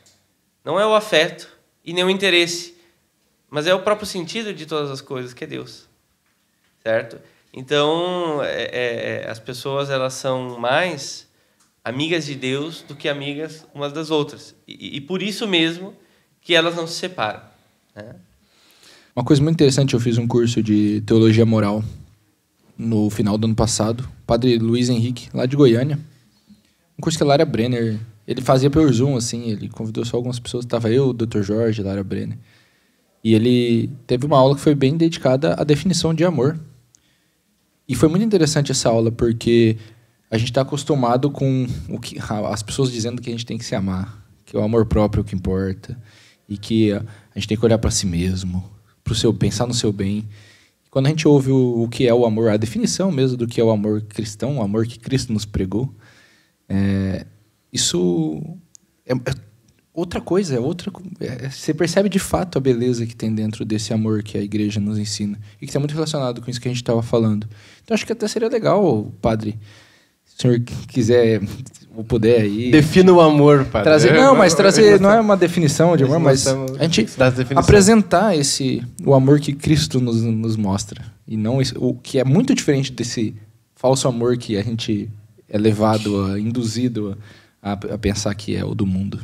não 0.64 0.78
é 0.78 0.86
o 0.86 0.94
afeto 0.94 1.48
e 1.84 1.92
nem 1.92 2.04
o 2.04 2.10
interesse, 2.10 2.76
mas 3.53 3.66
é 3.66 3.74
o 3.74 3.82
próprio 3.82 4.07
sentido 4.07 4.55
de 4.55 4.64
todas 4.64 4.90
as 4.90 5.03
coisas, 5.03 5.34
que 5.34 5.44
é 5.44 5.46
Deus. 5.46 5.86
Certo? 6.82 7.18
Então, 7.53 8.42
é, 8.42 8.62
é, 8.62 9.22
é 9.24 9.30
as 9.30 9.38
pessoas 9.38 9.90
elas 9.90 10.14
são 10.14 10.59
mais 10.59 11.28
amigas 11.84 12.24
de 12.24 12.34
Deus 12.34 12.80
do 12.80 12.96
que 12.96 13.11
amigas 13.11 13.66
umas 13.74 13.92
das 13.92 14.11
outras. 14.11 14.55
E, 14.66 14.96
e 14.96 15.00
por 15.03 15.22
isso 15.22 15.46
mesmo 15.46 15.92
que 16.40 16.55
elas 16.55 16.74
não 16.74 16.86
se 16.86 16.94
separam. 16.94 17.42
Né? 17.94 18.14
Uma 19.14 19.22
coisa 19.22 19.42
muito 19.42 19.57
interessante, 19.57 19.92
eu 19.92 20.00
fiz 20.00 20.16
um 20.16 20.26
curso 20.26 20.62
de 20.62 21.03
teologia 21.03 21.44
moral 21.44 21.84
no 22.78 23.11
final 23.11 23.36
do 23.36 23.44
ano 23.44 23.55
passado. 23.55 24.09
Padre 24.26 24.57
Luiz 24.57 24.88
Henrique, 24.88 25.28
lá 25.34 25.44
de 25.44 25.57
Goiânia. 25.57 25.98
Um 26.98 27.03
curso 27.03 27.18
que 27.18 27.22
a 27.22 27.26
Lara 27.26 27.44
Brenner, 27.44 28.00
ele 28.26 28.40
fazia 28.40 28.70
pelo 28.70 28.90
Zoom, 28.90 29.14
assim, 29.14 29.50
ele 29.50 29.68
convidou 29.68 30.07
só 30.07 30.16
algumas 30.16 30.38
pessoas. 30.38 30.64
Tava 30.64 30.90
eu, 30.90 31.09
o 31.09 31.12
Dr. 31.12 31.42
Jorge, 31.42 31.82
Lara 31.82 32.03
Brenner. 32.03 32.38
E 33.22 33.34
ele 33.34 33.90
teve 34.06 34.26
uma 34.26 34.38
aula 34.38 34.54
que 34.54 34.60
foi 34.60 34.74
bem 34.74 34.96
dedicada 34.96 35.54
à 35.54 35.64
definição 35.64 36.12
de 36.12 36.24
amor. 36.24 36.58
E 37.88 37.94
foi 37.94 38.08
muito 38.08 38.24
interessante 38.24 38.72
essa 38.72 38.88
aula, 38.88 39.12
porque 39.12 39.76
a 40.30 40.38
gente 40.38 40.50
está 40.50 40.62
acostumado 40.62 41.30
com 41.30 41.66
o 41.88 42.00
que 42.00 42.16
as 42.18 42.62
pessoas 42.62 42.90
dizendo 42.90 43.20
que 43.20 43.28
a 43.28 43.32
gente 43.32 43.46
tem 43.46 43.58
que 43.58 43.64
se 43.64 43.74
amar, 43.74 44.26
que 44.44 44.56
é 44.56 44.58
o 44.58 44.62
amor 44.62 44.86
próprio 44.86 45.20
é 45.20 45.22
o 45.22 45.24
que 45.24 45.34
importa 45.34 45.96
e 46.48 46.56
que 46.56 46.92
a, 46.92 47.04
gente 47.34 47.48
tem 47.48 47.56
que 47.56 47.64
olhar 47.64 47.78
para 47.78 47.90
si 47.90 48.06
mesmo, 48.06 48.64
para 49.04 49.12
o 49.12 49.16
seu 49.16 49.32
pensar 49.32 49.66
no 49.66 49.74
seu 49.74 49.92
bem. 49.92 50.28
Quando 50.90 51.06
a 51.06 51.08
gente 51.10 51.28
ouve 51.28 51.50
o, 51.50 51.82
o, 51.82 51.88
que 51.88 52.06
é 52.06 52.14
o 52.14 52.24
amor, 52.24 52.50
a 52.50 52.56
definição 52.56 53.12
mesmo 53.12 53.36
do 53.36 53.46
que 53.46 53.60
é 53.60 53.64
o 53.64 53.70
amor 53.70 54.02
cristão, 54.02 54.58
o 54.58 54.62
amor 54.62 54.86
que 54.86 54.98
Cristo 54.98 55.32
nos 55.32 55.44
pregou, 55.44 55.94
é, 56.68 57.26
isso 57.72 58.42
é, 59.06 59.12
é, 59.12 59.34
outra 59.93 60.20
coisa, 60.20 60.57
é 60.57 60.61
outra. 60.61 60.90
É, 61.20 61.49
você 61.49 61.72
percebe 61.74 62.09
de 62.09 62.18
fato 62.18 62.59
a 62.59 62.61
beleza 62.61 63.07
que 63.07 63.16
tem 63.16 63.34
dentro 63.34 63.64
desse 63.64 63.93
amor 63.93 64.22
que 64.22 64.36
a 64.36 64.40
igreja 64.40 64.80
nos 64.80 64.99
ensina 64.99 65.38
e 65.57 65.61
que 65.61 65.66
está 65.66 65.78
muito 65.78 65.95
relacionado 65.95 66.40
com 66.40 66.51
isso 66.51 66.61
que 66.61 66.68
a 66.68 66.70
gente 66.70 66.82
estava 66.82 67.03
falando. 67.03 67.47
Então 67.82 67.95
acho 67.95 68.07
que 68.07 68.12
até 68.12 68.26
seria 68.28 68.49
legal, 68.49 69.12
padre 69.20 69.59
se 70.24 70.38
o 70.38 70.43
senhor 70.43 70.61
quiser 70.88 71.40
ou 71.95 72.03
puder 72.03 72.40
aí. 72.40 72.70
Defina 72.70 73.12
o 73.12 73.20
amor, 73.20 73.64
padre. 73.66 73.90
Trazer, 73.90 74.14
não, 74.14 74.34
mas 74.34 74.55
trazer 74.55 75.01
não 75.01 75.11
é 75.11 75.20
uma 75.20 75.36
definição 75.36 75.97
de 75.97 76.05
amor, 76.05 76.18
mas 76.18 76.47
a 76.47 76.82
gente 76.82 77.07
apresentar 77.55 78.36
esse 78.36 78.82
o 79.05 79.14
amor 79.14 79.40
que 79.40 79.53
Cristo 79.53 80.01
nos, 80.01 80.22
nos 80.22 80.57
mostra 80.57 81.05
e 81.26 81.36
não 81.36 81.61
esse, 81.61 81.74
o 81.76 81.95
que 81.95 82.18
é 82.18 82.24
muito 82.24 82.55
diferente 82.55 82.93
desse 82.93 83.34
falso 83.76 84.09
amor 84.09 84.36
que 84.36 84.57
a 84.57 84.62
gente 84.62 85.11
é 85.49 85.59
levado, 85.59 86.24
a, 86.24 86.40
induzido 86.40 87.16
a, 87.62 87.72
a 87.72 87.99
pensar 87.99 88.34
que 88.34 88.57
é 88.57 88.64
o 88.64 88.74
do 88.74 88.86
mundo. 88.86 89.20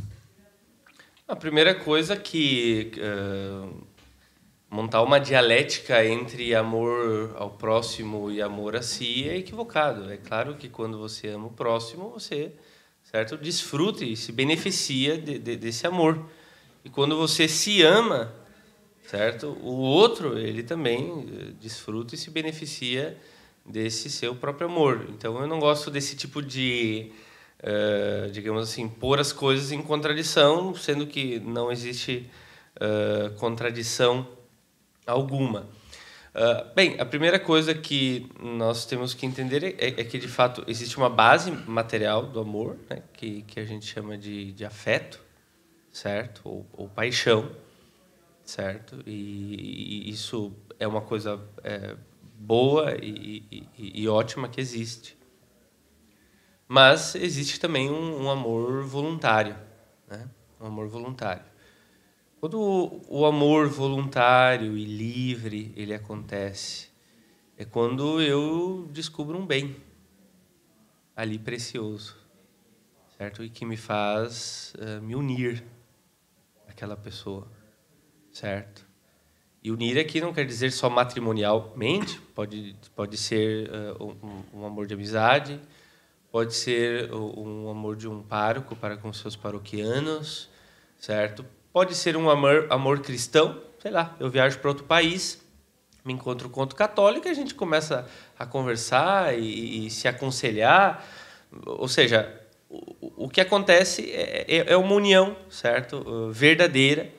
A 1.29 1.37
primeira 1.37 1.75
coisa 1.75 2.17
que 2.17 2.91
uh, 2.97 3.87
montar 4.71 5.03
uma 5.03 5.21
dialética 5.21 6.03
entre 6.03 6.55
amor 6.55 7.37
ao 7.37 7.51
próximo 7.51 8.31
e 8.31 8.41
amor 8.41 8.75
a 8.75 8.81
si 8.81 9.29
é 9.29 9.37
equivocado. 9.37 10.11
É 10.11 10.17
claro 10.17 10.55
que 10.55 10.71
quando 10.71 10.99
você 10.99 11.29
ama 11.29 11.49
o 11.49 11.51
próximo, 11.51 12.09
você 12.09 12.53
certo 13.03 13.37
desfruta 13.37 14.07
e 14.07 14.17
se 14.17 14.33
beneficia 14.33 15.19
de, 15.19 15.39
de, 15.39 15.55
desse 15.55 15.87
amor. 15.87 16.19
E 16.83 16.89
quando 16.89 17.15
você 17.15 17.47
se 17.47 17.83
ama, 17.83 18.35
certo, 19.03 19.49
o 19.63 19.75
outro 19.75 20.39
ele 20.39 20.63
também 20.63 21.27
eh, 21.29 21.53
desfruta 21.61 22.15
e 22.15 22.19
se 22.19 22.31
beneficia 22.31 23.19
desse 23.67 24.09
seu 24.09 24.35
próprio 24.35 24.67
amor. 24.67 25.05
Então 25.11 25.39
eu 25.39 25.47
não 25.47 25.61
gosto 25.61 25.91
desse 25.91 26.17
tipo 26.17 26.41
de 26.41 27.13
uh, 27.63 28.31
digamos 28.31 28.69
assim, 28.69 28.89
pôr 28.89 29.19
as 29.19 29.33
coisas 29.33 29.73
em 29.73 29.83
contradição, 29.83 30.75
sendo 30.75 31.07
que 31.07 31.41
não 31.41 31.71
existe 31.71 32.29
uh, 32.77 33.35
contradição 33.35 34.27
alguma. 35.07 35.67
Uh, 36.35 36.73
bem, 36.75 37.01
a 37.01 37.05
primeira 37.05 37.39
coisa 37.39 37.75
que 37.75 38.31
nós 38.41 38.87
temos 38.87 39.13
que 39.13 39.27
entender 39.27 39.65
é, 39.65 39.89
é, 39.89 40.05
que, 40.05 40.19
de 40.19 40.29
fato, 40.29 40.63
existe 40.69 40.97
uma 40.97 41.11
base 41.11 41.51
material 41.51 42.27
do 42.27 42.39
amor, 42.39 42.77
né, 42.89 43.03
que, 43.15 43.43
que 43.43 43.59
a 43.59 43.65
gente 43.65 43.87
chama 43.87 44.17
de, 44.17 44.53
de 44.53 44.65
afeto, 44.65 45.21
certo? 45.91 46.43
Ou, 46.45 46.67
ou 46.73 46.89
paixão, 46.89 47.51
certo? 48.45 49.03
E, 49.05 50.07
e, 50.07 50.11
isso 50.11 50.53
é 50.79 50.87
uma 50.87 51.01
coisa 51.01 51.41
é, 51.65 51.97
boa 52.39 52.95
e, 53.03 53.43
e, 53.51 54.03
e, 54.03 54.09
ótima 54.09 54.49
que 54.49 54.61
existe. 54.61 55.18
Mas 56.69 57.15
existe 57.15 57.59
também 57.59 57.91
um, 57.91 58.25
um 58.25 58.31
amor 58.31 58.85
voluntário, 58.85 59.57
né? 60.07 60.29
Um 60.61 60.67
amor 60.67 60.87
voluntário. 60.89 61.43
Quando 62.39 63.03
o 63.09 63.25
amor 63.25 63.69
voluntário 63.69 64.77
e 64.77 64.85
livre 64.85 65.73
ele 65.75 65.95
acontece, 65.95 66.89
é 67.57 67.65
quando 67.65 68.23
eu 68.23 68.89
descubro 68.93 69.37
um 69.37 69.45
bem 69.45 69.75
ali 71.17 71.37
precioso, 71.37 72.17
certo? 73.17 73.43
E 73.43 73.51
que 73.51 73.65
me 73.65 73.77
faz 73.77 74.73
uh, 74.79 75.03
me 75.03 75.17
unir 75.17 75.65
àquela 76.69 76.97
pessoa, 76.97 77.49
certo? 78.31 78.87
E 79.61 79.73
unir 79.73 79.99
aqui 79.99 80.21
não 80.21 80.33
quer 80.33 80.47
dizer 80.47 80.71
só 80.71 80.89
matrimonialmente, 80.89 82.21
pode, 82.37 82.77
pode 82.95 83.17
ser 83.17 83.69
uh, 83.69 84.17
um, 84.23 84.61
um, 84.61 84.65
amor 84.65 84.87
de 84.87 84.95
amizade, 84.95 85.61
pode 86.31 86.55
ser 86.55 87.13
um 87.13 87.71
amor 87.71 87.97
de 87.97 88.09
um 88.09 88.23
pároco 88.23 88.77
para 88.77 88.97
com 88.97 89.13
seus 89.13 89.37
paroquianos, 89.37 90.49
certo? 90.99 91.45
Pode 91.73 91.95
ser 91.95 92.17
um 92.17 92.29
amor, 92.29 92.67
amor 92.71 93.01
cristão, 93.01 93.63
sei 93.79 93.91
lá, 93.91 94.17
eu 94.19 94.29
viajo 94.31 94.59
para 94.59 94.69
outro 94.69 94.85
país, 94.85 95.43
me 96.05 96.13
encontro 96.13 96.49
com 96.49 96.61
outro 96.61 96.77
católico 96.77 97.29
e 97.29 97.31
a 97.31 97.35
gente 97.35 97.55
começa 97.55 98.07
a 98.39 98.47
conversar 98.47 99.39
e, 99.39 99.87
e 99.87 99.91
se 99.91 100.09
aconselhar. 100.09 101.05
Ou 101.67 101.89
seja, 101.89 102.41
o, 102.69 103.25
o 103.25 103.29
que 103.29 103.41
acontece 103.41 104.11
é, 104.11 104.45
é, 104.49 104.73
é, 104.73 104.77
uma 104.77 104.95
união, 104.95 105.37
certo? 105.49 105.99
Uh, 105.99 106.33
verdadeira 106.33 107.13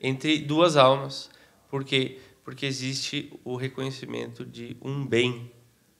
entre 0.00 0.38
duas 0.38 0.76
almas. 0.76 1.30
Por 1.68 1.84
quê? 1.84 2.18
Porque 2.44 2.66
existe 2.66 3.32
o 3.44 3.56
reconhecimento 3.56 4.44
de 4.44 4.76
um 4.80 5.04
bem, 5.04 5.50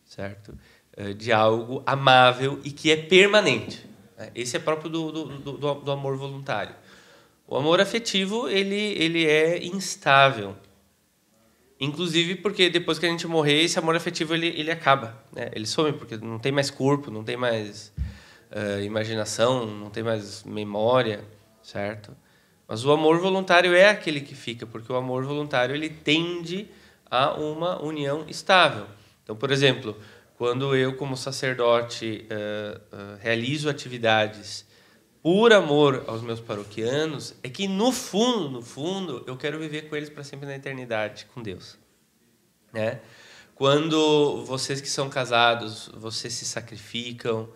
certo? 0.05 0.57
Uh, 0.97 1.13
de 1.13 1.31
algo 1.31 1.83
amável 1.85 2.59
e 2.65 2.71
que 2.71 2.91
é 2.91 2.97
permanente. 2.97 3.85
Esse 4.35 4.57
é 4.57 4.59
próprio 4.59 4.91
do, 4.91 5.13
do, 5.13 5.53
do, 5.53 5.75
do 5.75 5.91
amor 5.91 6.17
voluntário. 6.17 6.75
O 7.47 7.57
amor 7.57 7.81
afetivo, 7.81 8.49
ele, 8.49 8.75
ele 8.75 9.27
é 9.27 9.65
instável. 9.65 10.57
Inclusive 11.79 12.37
porque 12.37 12.71
depois 12.71 12.99
que 12.99 13.05
a 13.05 13.09
gente 13.09 13.27
morrer, 13.27 13.63
esse 13.63 13.79
amor 13.79 13.95
afetivo 13.95 14.35
ele, 14.35 14.49
ele 14.49 14.71
acaba. 14.71 15.23
Né? 15.33 15.51
Ele 15.53 15.67
some, 15.67 15.93
porque 15.93 16.17
não 16.17 16.39
tem 16.39 16.51
mais 16.51 16.71
corpo, 16.71 17.11
não 17.11 17.23
tem 17.23 17.37
mais 17.37 17.93
uh, 18.51 18.83
imaginação, 18.83 19.67
não 19.67 19.91
tem 19.91 20.03
mais 20.03 20.43
memória, 20.45 21.23
certo? 21.63 22.17
Mas 22.67 22.85
o 22.85 22.91
amor 22.91 23.21
voluntário 23.21 23.75
é 23.75 23.91
aquele 23.91 24.21
que 24.21 24.35
fica, 24.35 24.67
porque 24.67 24.91
o 24.91 24.97
amor 24.97 25.25
voluntário 25.25 25.75
ele 25.75 25.91
tende 25.91 26.67
a 27.11 27.35
uma 27.35 27.81
união 27.81 28.25
estável. 28.27 28.87
Então, 29.23 29.37
por 29.37 29.51
exemplo, 29.51 29.97
quando 30.37 30.77
eu, 30.77 30.95
como 30.97 31.17
sacerdote, 31.17 32.27
uh, 32.31 32.79
uh, 32.95 33.19
realizo 33.21 33.71
atividades 33.71 34.67
por 35.23 35.53
amor 35.53 36.05
aos 36.07 36.23
meus 36.23 36.41
paroquianos, 36.41 37.35
é 37.43 37.49
que 37.49 37.67
no 37.67 37.91
fundo, 37.91 38.51
no 38.51 38.63
fundo, 38.63 39.25
eu 39.27 39.37
quero 39.37 39.59
viver 39.59 39.89
com 39.89 39.97
eles 39.97 40.11
para 40.11 40.23
sempre 40.23 40.47
na 40.47 40.55
eternidade, 40.55 41.27
com 41.35 41.43
Deus. 41.43 41.79
Né? 42.73 43.01
Quando 43.55 44.45
vocês 44.45 44.81
que 44.81 44.91
são 44.91 45.09
casados, 45.09 45.91
vocês 45.97 46.35
se 46.35 46.45
sacrificam, 46.45 47.49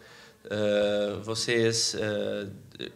uh, 0.47 1.23
vocês 1.23 1.95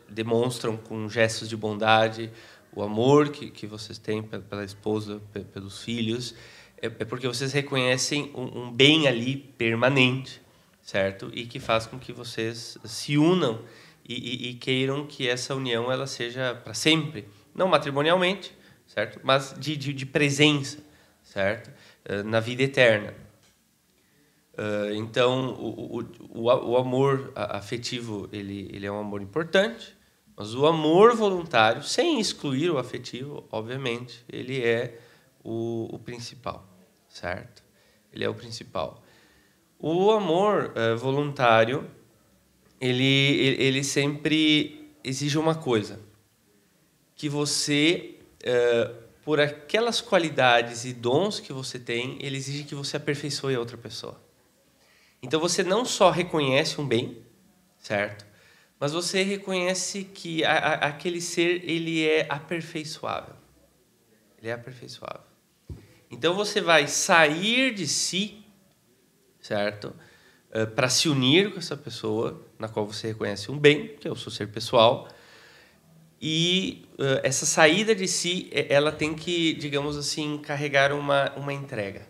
demonstram 0.08 0.78
com 0.78 1.08
gestos 1.10 1.46
de 1.46 1.56
bondade 1.56 2.32
o 2.74 2.82
amor 2.82 3.28
que, 3.28 3.50
que 3.50 3.66
vocês 3.66 3.98
têm 3.98 4.22
pela 4.22 4.64
esposa, 4.64 5.20
pelos 5.52 5.82
filhos, 5.82 6.34
é, 6.84 6.86
é 6.86 7.04
porque 7.04 7.26
vocês 7.26 7.52
reconhecem 7.52 8.30
um, 8.34 8.64
um 8.64 8.70
bem 8.70 9.08
ali 9.08 9.36
permanente, 9.36 10.40
certo? 10.82 11.30
E 11.32 11.46
que 11.46 11.58
faz 11.58 11.86
com 11.86 11.98
que 11.98 12.12
vocês 12.12 12.76
se 12.84 13.16
unam 13.16 13.62
e, 14.06 14.14
e, 14.14 14.50
e 14.50 14.54
queiram 14.54 15.06
que 15.06 15.26
essa 15.26 15.54
união 15.54 15.90
ela 15.90 16.06
seja 16.06 16.54
para 16.62 16.74
sempre, 16.74 17.26
não 17.54 17.68
matrimonialmente, 17.68 18.54
certo? 18.86 19.18
Mas 19.22 19.54
de, 19.58 19.76
de, 19.76 19.92
de 19.94 20.04
presença, 20.04 20.78
certo? 21.22 21.70
Uh, 22.08 22.22
na 22.22 22.38
vida 22.38 22.62
eterna. 22.62 23.14
Uh, 24.52 24.94
então, 24.94 25.54
o, 25.54 25.98
o, 25.98 26.04
o, 26.30 26.70
o, 26.70 26.76
amor 26.76 27.32
afetivo 27.34 28.28
ele, 28.30 28.68
ele 28.72 28.86
é 28.86 28.92
um 28.92 29.00
amor 29.00 29.20
importante, 29.20 29.96
mas 30.36 30.54
o 30.54 30.66
amor 30.66 31.16
voluntário, 31.16 31.82
sem 31.82 32.20
excluir 32.20 32.70
o 32.70 32.78
afetivo, 32.78 33.44
obviamente, 33.50 34.24
ele 34.28 34.62
é 34.62 35.00
o, 35.42 35.88
o 35.92 35.98
principal, 35.98 36.73
certo? 37.14 37.62
Ele 38.12 38.24
é 38.24 38.28
o 38.28 38.34
principal. 38.34 39.02
O 39.78 40.10
amor 40.10 40.72
uh, 40.76 40.96
voluntário 40.98 41.88
ele, 42.80 43.04
ele 43.58 43.84
sempre 43.84 44.92
exige 45.02 45.38
uma 45.38 45.54
coisa: 45.54 46.00
que 47.14 47.28
você, 47.28 48.18
uh, 48.42 48.94
por 49.24 49.40
aquelas 49.40 50.00
qualidades 50.00 50.84
e 50.84 50.92
dons 50.92 51.40
que 51.40 51.52
você 51.52 51.78
tem, 51.78 52.18
ele 52.20 52.36
exige 52.36 52.64
que 52.64 52.74
você 52.74 52.96
aperfeiçoe 52.96 53.54
a 53.54 53.60
outra 53.60 53.78
pessoa. 53.78 54.20
Então 55.22 55.40
você 55.40 55.62
não 55.62 55.84
só 55.84 56.10
reconhece 56.10 56.80
um 56.80 56.86
bem, 56.86 57.22
certo? 57.78 58.26
Mas 58.78 58.92
você 58.92 59.22
reconhece 59.22 60.04
que 60.04 60.44
a, 60.44 60.52
a, 60.52 60.72
aquele 60.88 61.20
ser 61.20 61.62
ele 61.64 62.06
é 62.06 62.26
aperfeiçoável. 62.28 63.34
Ele 64.38 64.50
é 64.50 64.52
aperfeiçoável. 64.52 65.33
Então 66.14 66.32
você 66.32 66.60
vai 66.60 66.86
sair 66.86 67.74
de 67.74 67.88
si, 67.88 68.44
certo? 69.40 69.94
Uh, 70.54 70.66
para 70.68 70.88
se 70.88 71.08
unir 71.08 71.52
com 71.52 71.58
essa 71.58 71.76
pessoa, 71.76 72.40
na 72.56 72.68
qual 72.68 72.86
você 72.86 73.08
reconhece 73.08 73.50
um 73.50 73.58
bem, 73.58 73.96
que 73.96 74.06
é 74.06 74.10
o 74.10 74.14
seu 74.14 74.30
ser 74.30 74.46
pessoal, 74.46 75.08
e 76.22 76.86
uh, 76.92 77.20
essa 77.24 77.44
saída 77.44 77.96
de 77.96 78.06
si, 78.06 78.48
ela 78.52 78.92
tem 78.92 79.12
que, 79.12 79.54
digamos 79.54 79.96
assim, 79.96 80.38
carregar 80.38 80.92
uma, 80.92 81.32
uma 81.32 81.52
entrega, 81.52 82.06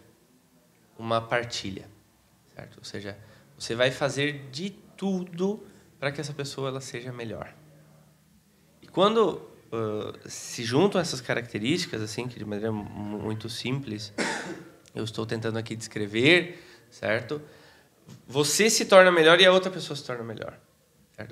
uma 0.99 1.23
partilha, 1.23 1.89
certo? 2.55 2.77
Ou 2.77 2.85
seja, 2.85 3.17
você 3.59 3.75
vai 3.75 3.91
fazer 3.91 4.51
de 4.51 4.69
tudo 4.99 5.67
para 5.99 6.13
que 6.13 6.21
essa 6.21 6.35
pessoa 6.35 6.69
ela 6.69 6.81
seja 6.83 7.11
melhor. 7.11 7.55
E 8.83 8.87
quando 8.87 9.54
uh, 9.75 10.29
se 10.29 10.63
juntam 10.63 11.01
essas 11.01 11.21
características, 11.21 12.01
assim, 12.01 12.29
que 12.29 12.39
de 12.39 12.45
maneira 12.45 12.73
muito 12.73 13.49
simples, 13.49 14.13
eu 14.95 15.05
estou 15.05 15.27
tentando 15.27 15.59
aqui 15.59 15.75
descrever, 15.75 16.63
certo? 16.91 17.41
você 18.27 18.71
se 18.71 18.85
torna 18.85 19.11
melhor 19.11 19.41
e 19.41 19.47
a 19.47 19.53
outra 19.53 19.71
pessoa 19.71 19.97
se 19.97 20.05
torna 20.05 20.25
melhor. 20.25 20.59
É, 21.17 21.27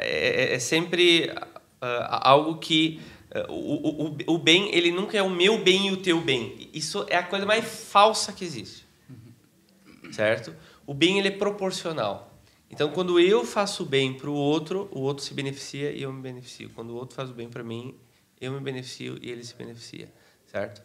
é, 0.00 0.54
é 0.54 0.58
sempre 0.58 1.30
uh, 1.30 2.06
algo 2.08 2.58
que 2.58 3.00
uh, 3.34 3.52
o, 3.52 4.06
o, 4.06 4.34
o 4.34 4.38
bem 4.38 4.74
ele 4.74 4.90
nunca 4.90 5.16
é 5.16 5.22
o 5.22 5.30
meu 5.30 5.62
bem 5.62 5.88
e 5.88 5.92
o 5.92 5.98
teu 5.98 6.20
bem. 6.20 6.70
Isso 6.72 7.04
é 7.08 7.16
a 7.16 7.22
coisa 7.22 7.44
mais 7.44 7.64
falsa 7.64 8.32
que 8.32 8.44
existe, 8.44 8.86
certo? 10.10 10.54
O 10.86 10.94
bem 10.94 11.18
ele 11.18 11.28
é 11.28 11.32
proporcional. 11.32 12.35
Então, 12.70 12.90
quando 12.90 13.20
eu 13.20 13.44
faço 13.44 13.84
bem 13.84 14.12
para 14.14 14.28
o 14.28 14.34
outro, 14.34 14.88
o 14.90 15.00
outro 15.00 15.24
se 15.24 15.32
beneficia 15.32 15.92
e 15.92 16.02
eu 16.02 16.12
me 16.12 16.20
beneficio. 16.20 16.70
Quando 16.70 16.90
o 16.90 16.96
outro 16.96 17.14
faz 17.14 17.30
o 17.30 17.34
bem 17.34 17.48
para 17.48 17.62
mim, 17.62 17.94
eu 18.40 18.52
me 18.52 18.60
beneficio 18.60 19.18
e 19.22 19.30
ele 19.30 19.44
se 19.44 19.54
beneficia, 19.54 20.12
certo? 20.46 20.82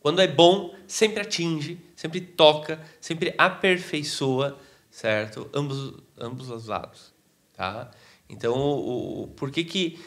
Quando 0.00 0.20
é 0.20 0.26
bom, 0.26 0.74
sempre 0.86 1.20
atinge, 1.20 1.78
sempre 1.94 2.20
toca, 2.20 2.80
sempre 3.00 3.34
aperfeiçoa, 3.38 4.58
certo? 4.90 5.48
Ambos, 5.54 5.94
ambos 6.18 6.50
os 6.50 6.66
lados, 6.66 7.14
tá? 7.52 7.90
Então, 8.28 8.54
o, 8.54 9.22
o 9.22 9.28
por 9.28 9.50
que 9.50 9.62
que 9.62 10.00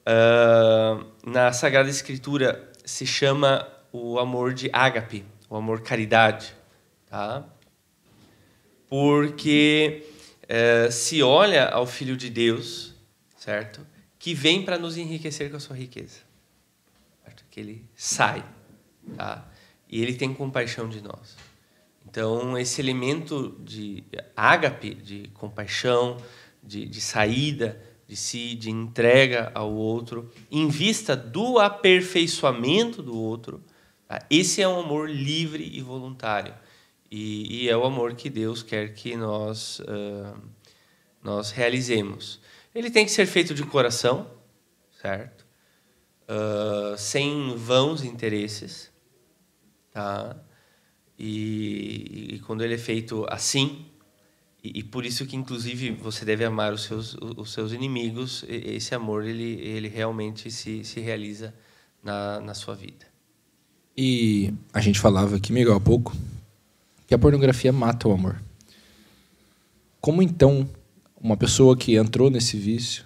uh, 0.00 1.06
na 1.24 1.52
Sagrada 1.52 1.88
Escritura 1.88 2.70
se 2.84 3.06
chama 3.06 3.66
o 3.90 4.18
amor 4.18 4.52
de 4.52 4.68
ágape, 4.72 5.24
o 5.48 5.56
amor 5.56 5.80
caridade, 5.80 6.54
tá? 7.06 7.48
Porque 8.86 10.04
uh, 10.48 10.90
se 10.90 11.22
olha 11.22 11.68
ao 11.68 11.86
Filho 11.86 12.16
de 12.16 12.30
Deus, 12.30 12.94
certo? 13.36 13.86
Que 14.18 14.34
vem 14.34 14.64
para 14.64 14.78
nos 14.78 14.96
enriquecer 14.96 15.50
com 15.50 15.56
a 15.56 15.60
sua 15.60 15.76
riqueza, 15.76 16.18
certo? 17.24 17.44
Que 17.50 17.60
ele 17.60 17.84
sai 17.94 18.44
tá? 19.16 19.46
E 19.88 20.02
ele 20.02 20.14
tem 20.14 20.34
compaixão 20.34 20.88
de 20.88 21.00
nós. 21.00 21.36
Então, 22.06 22.56
esse 22.58 22.80
elemento 22.80 23.56
de 23.60 24.04
ágape, 24.36 24.94
de 24.94 25.28
compaixão, 25.34 26.16
de, 26.62 26.86
de 26.86 27.00
saída 27.00 27.80
de 28.06 28.16
si, 28.16 28.54
de 28.54 28.70
entrega 28.70 29.52
ao 29.54 29.70
outro, 29.70 30.32
em 30.50 30.66
vista 30.68 31.14
do 31.14 31.58
aperfeiçoamento 31.58 33.02
do 33.02 33.14
outro, 33.14 33.62
tá? 34.06 34.24
esse 34.30 34.62
é 34.62 34.68
um 34.68 34.80
amor 34.80 35.10
livre 35.10 35.62
e 35.62 35.82
voluntário. 35.82 36.54
E, 37.10 37.64
e, 37.64 37.68
é 37.68 37.76
o 37.76 37.84
amor 37.84 38.14
que 38.14 38.28
Deus 38.28 38.62
quer 38.62 38.92
que 38.92 39.16
nós, 39.16 39.80
uh, 39.80 40.38
nós 41.22 41.50
realizemos. 41.50 42.40
Ele 42.74 42.90
tem 42.90 43.04
que 43.04 43.10
ser 43.10 43.26
feito 43.26 43.54
de 43.54 43.64
coração, 43.64 44.30
certo? 45.00 45.46
Uh, 46.24 46.96
sem 46.98 47.56
vãos 47.56 48.04
interesses. 48.04 48.90
Tá? 49.92 50.36
E, 51.18 52.34
e 52.34 52.38
quando 52.40 52.62
ele 52.62 52.74
é 52.74 52.78
feito 52.78 53.26
assim, 53.28 53.86
e, 54.62 54.80
e, 54.80 54.82
por 54.82 55.06
isso 55.06 55.26
que 55.26 55.36
inclusive 55.36 55.90
você 55.92 56.24
deve 56.24 56.44
amar 56.44 56.72
os 56.72 56.82
seus, 56.82 57.16
os 57.36 57.52
seus 57.52 57.72
inimigos, 57.72 58.44
esse 58.48 58.94
amor 58.94 59.24
ele, 59.24 59.60
ele 59.60 59.88
realmente 59.88 60.50
se, 60.50 60.84
se 60.84 61.00
realiza 61.00 61.54
na, 62.02 62.40
na 62.40 62.54
sua 62.54 62.74
vida. 62.74 63.06
E 63.96 64.52
a 64.72 64.80
gente 64.80 65.00
falava 65.00 65.36
aqui, 65.36 65.52
Miguel, 65.52 65.74
há 65.74 65.80
pouco, 65.80 66.12
que 67.08 67.14
a 67.14 67.18
pornografia 67.18 67.72
mata 67.72 68.06
o 68.06 68.12
amor. 68.12 68.40
Como 70.00 70.22
então 70.22 70.68
uma 71.20 71.36
pessoa 71.36 71.76
que 71.76 71.96
entrou 71.96 72.30
nesse 72.30 72.56
vício 72.56 73.04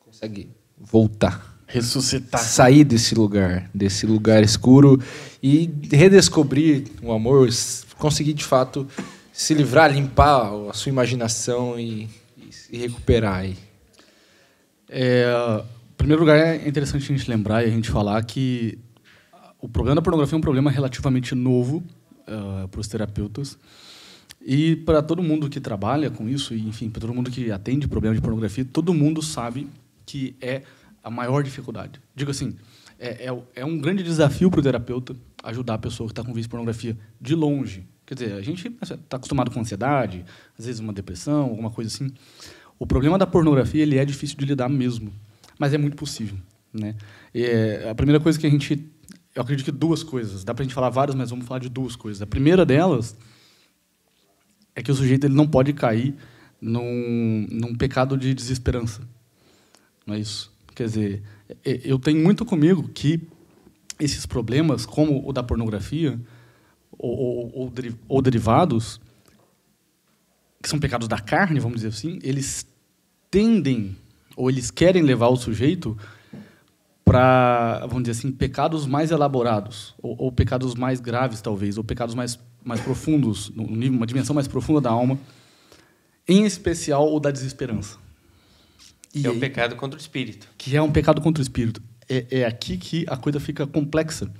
consegue 0.00 0.50
voltar? 0.76 1.52
ressuscitar. 1.72 2.40
Sair 2.40 2.84
desse 2.84 3.14
lugar, 3.14 3.70
desse 3.72 4.06
lugar 4.06 4.42
escuro 4.42 5.00
e 5.42 5.70
redescobrir 5.90 6.84
o 7.02 7.12
amor, 7.12 7.48
conseguir 7.98 8.34
de 8.34 8.44
fato 8.44 8.86
se 9.32 9.54
livrar, 9.54 9.90
limpar 9.90 10.52
a 10.68 10.74
sua 10.74 10.90
imaginação 10.90 11.80
e, 11.80 12.10
e 12.36 12.52
se 12.52 12.76
recuperar. 12.76 13.46
É, 14.86 15.24
em 15.92 15.94
primeiro 15.96 16.20
lugar, 16.20 16.36
é 16.36 16.68
interessante 16.68 17.04
a 17.04 17.16
gente 17.16 17.30
lembrar 17.30 17.62
e 17.62 17.68
a 17.68 17.70
gente 17.70 17.88
falar 17.88 18.22
que 18.24 18.78
o 19.58 19.66
problema 19.66 19.94
da 19.94 20.02
pornografia 20.02 20.36
é 20.36 20.38
um 20.38 20.42
problema 20.42 20.70
relativamente 20.70 21.34
novo 21.34 21.82
uh, 22.26 22.68
para 22.68 22.80
os 22.80 22.88
terapeutas. 22.88 23.58
E 24.44 24.76
para 24.76 25.02
todo 25.02 25.22
mundo 25.22 25.48
que 25.48 25.60
trabalha 25.60 26.10
com 26.10 26.28
isso, 26.28 26.54
e, 26.54 26.66
enfim, 26.66 26.90
para 26.90 27.00
todo 27.00 27.14
mundo 27.14 27.30
que 27.30 27.50
atende 27.52 27.86
problema 27.86 28.14
de 28.14 28.20
pornografia, 28.20 28.64
todo 28.64 28.92
mundo 28.92 29.22
sabe 29.22 29.68
que 30.04 30.34
é 30.40 30.62
a 31.02 31.10
maior 31.10 31.42
dificuldade. 31.42 32.00
Digo 32.14 32.30
assim, 32.30 32.56
é, 32.98 33.26
é, 33.26 33.42
é 33.56 33.64
um 33.64 33.78
grande 33.78 34.02
desafio 34.02 34.50
para 34.50 34.60
o 34.60 34.62
terapeuta 34.62 35.14
ajudar 35.42 35.74
a 35.74 35.78
pessoa 35.78 36.06
que 36.06 36.12
está 36.12 36.22
com 36.22 36.28
vício 36.32 36.42
de 36.42 36.48
pornografia 36.48 36.96
de 37.20 37.34
longe. 37.34 37.86
Quer 38.06 38.14
dizer, 38.14 38.32
a 38.34 38.42
gente 38.42 38.68
está 38.80 39.16
acostumado 39.16 39.50
com 39.50 39.60
ansiedade, 39.60 40.24
às 40.58 40.66
vezes 40.66 40.80
uma 40.80 40.92
depressão, 40.92 41.42
alguma 41.42 41.70
coisa 41.70 41.88
assim. 41.88 42.12
O 42.78 42.86
problema 42.86 43.16
da 43.16 43.26
pornografia 43.26 43.82
ele 43.82 43.98
é 43.98 44.04
difícil 44.04 44.36
de 44.36 44.44
lidar 44.44 44.68
mesmo, 44.68 45.12
mas 45.58 45.72
é 45.72 45.78
muito 45.78 45.96
possível. 45.96 46.36
Né? 46.72 46.94
É, 47.34 47.88
a 47.90 47.94
primeira 47.94 48.20
coisa 48.20 48.38
que 48.38 48.46
a 48.46 48.50
gente. 48.50 48.88
Eu 49.34 49.42
acredito 49.42 49.64
que 49.64 49.72
duas 49.72 50.02
coisas. 50.02 50.44
Dá 50.44 50.54
para 50.54 50.62
a 50.62 50.64
gente 50.64 50.74
falar 50.74 50.90
várias, 50.90 51.14
mas 51.14 51.30
vamos 51.30 51.46
falar 51.46 51.60
de 51.60 51.68
duas 51.68 51.96
coisas. 51.96 52.20
A 52.20 52.26
primeira 52.26 52.66
delas 52.66 53.16
é 54.74 54.82
que 54.82 54.90
o 54.90 54.94
sujeito 54.94 55.24
ele 55.24 55.34
não 55.34 55.46
pode 55.46 55.72
cair 55.72 56.14
num, 56.60 57.46
num 57.50 57.74
pecado 57.74 58.16
de 58.16 58.34
desesperança. 58.34 59.02
Não 60.06 60.14
é 60.14 60.18
isso? 60.18 60.52
Quer 60.74 60.84
dizer, 60.84 61.22
eu 61.64 61.98
tenho 61.98 62.22
muito 62.22 62.44
comigo 62.44 62.88
que 62.88 63.20
esses 63.98 64.26
problemas, 64.26 64.84
como 64.86 65.26
o 65.26 65.32
da 65.32 65.42
pornografia, 65.42 66.18
ou, 66.98 67.18
ou, 67.18 67.52
ou, 67.54 67.72
ou 68.08 68.22
derivados, 68.22 69.00
que 70.62 70.68
são 70.68 70.78
pecados 70.78 71.08
da 71.08 71.18
carne, 71.18 71.60
vamos 71.60 71.76
dizer 71.76 71.88
assim, 71.88 72.18
eles 72.22 72.66
tendem 73.30 73.96
ou 74.36 74.48
eles 74.48 74.70
querem 74.70 75.02
levar 75.02 75.28
o 75.28 75.36
sujeito 75.36 75.96
para, 77.04 77.80
vamos 77.86 78.04
dizer 78.04 78.18
assim, 78.18 78.32
pecados 78.32 78.86
mais 78.86 79.10
elaborados, 79.10 79.94
ou, 80.02 80.16
ou, 80.18 80.32
pecados 80.32 80.74
mais 80.74 81.00
graves, 81.00 81.40
talvez, 81.40 81.76
ou 81.76 81.84
pecados 81.84 82.14
mais, 82.14 82.38
mais 82.64 82.80
profundos, 82.80 83.50
no 83.50 83.64
nível, 83.66 83.96
uma 83.96 84.06
dimensão 84.06 84.34
mais 84.34 84.46
profunda 84.46 84.80
da 84.80 84.90
alma, 84.90 85.18
em 86.28 86.44
especial 86.44 87.12
o 87.12 87.18
da 87.18 87.30
desesperança. 87.30 87.98
E 89.14 89.26
é 89.26 89.30
o 89.30 89.38
pecado 89.38 89.76
contra 89.76 89.98
o 89.98 90.00
espírito. 90.00 90.48
Que 90.56 90.76
é 90.76 90.80
um 90.80 90.90
pecado 90.90 91.20
contra 91.20 91.40
o 91.40 91.42
espírito. 91.42 91.82
É, 92.08 92.40
é 92.40 92.44
aqui 92.46 92.76
que 92.76 93.04
a 93.08 93.16
coisa 93.16 93.38
fica 93.38 93.66
complexa. 93.66 94.30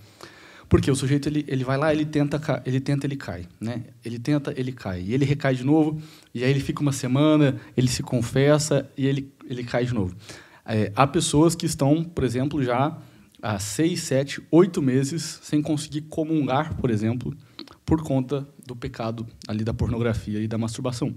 Porque 0.68 0.90
o 0.90 0.96
sujeito 0.96 1.28
ele, 1.28 1.44
ele 1.46 1.64
vai 1.64 1.76
lá, 1.76 1.92
ele 1.92 2.06
tenta, 2.06 2.62
ele 2.64 2.80
tenta, 2.80 3.06
ele 3.06 3.16
cai, 3.16 3.46
né? 3.60 3.82
Ele 4.02 4.18
tenta, 4.18 4.54
ele 4.56 4.72
cai, 4.72 5.02
e 5.02 5.12
ele 5.12 5.26
recai 5.26 5.54
de 5.54 5.62
novo, 5.62 6.00
e 6.32 6.42
aí 6.42 6.48
ele 6.48 6.60
fica 6.60 6.80
uma 6.80 6.92
semana, 6.92 7.60
ele 7.76 7.88
se 7.88 8.02
confessa 8.02 8.88
e 8.96 9.06
ele 9.06 9.30
ele 9.50 9.64
cai 9.64 9.84
de 9.84 9.92
novo. 9.92 10.16
É, 10.64 10.92
há 10.94 11.06
pessoas 11.06 11.54
que 11.54 11.66
estão, 11.66 12.04
por 12.04 12.24
exemplo, 12.24 12.62
já 12.62 12.96
há 13.42 13.58
seis, 13.58 14.02
sete, 14.02 14.40
oito 14.50 14.80
meses 14.80 15.40
sem 15.42 15.60
conseguir 15.60 16.02
comungar, 16.02 16.76
por 16.76 16.90
exemplo, 16.90 17.36
por 17.84 18.02
conta 18.02 18.46
do 18.64 18.76
pecado 18.76 19.26
ali 19.48 19.64
da 19.64 19.74
pornografia 19.74 20.40
e 20.40 20.46
da 20.46 20.56
masturbação. 20.56 21.14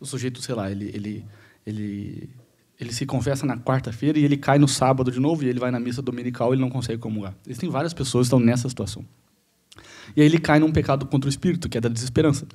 O 0.00 0.06
sujeito, 0.06 0.40
sei 0.40 0.54
lá, 0.54 0.70
ele 0.70 0.90
ele 0.94 1.24
ele 1.66 2.30
ele 2.78 2.92
se 2.92 3.06
confessa 3.06 3.46
na 3.46 3.56
quarta-feira 3.56 4.18
e 4.18 4.24
ele 4.24 4.36
cai 4.36 4.58
no 4.58 4.68
sábado 4.68 5.10
de 5.10 5.18
novo 5.18 5.44
e 5.44 5.48
ele 5.48 5.58
vai 5.58 5.70
na 5.70 5.80
missa 5.80 6.02
dominical 6.02 6.52
e 6.52 6.54
ele 6.54 6.60
não 6.60 6.70
consegue 6.70 6.98
comungar. 6.98 7.34
Existem 7.46 7.70
várias 7.70 7.94
pessoas 7.94 8.24
que 8.24 8.34
estão 8.34 8.40
nessa 8.40 8.68
situação. 8.68 9.04
E 10.14 10.20
aí 10.20 10.26
ele 10.26 10.38
cai 10.38 10.58
num 10.58 10.70
pecado 10.70 11.06
contra 11.06 11.26
o 11.26 11.30
espírito, 11.30 11.68
que 11.68 11.78
é 11.78 11.80
da 11.80 11.88
desesperança. 11.88 12.46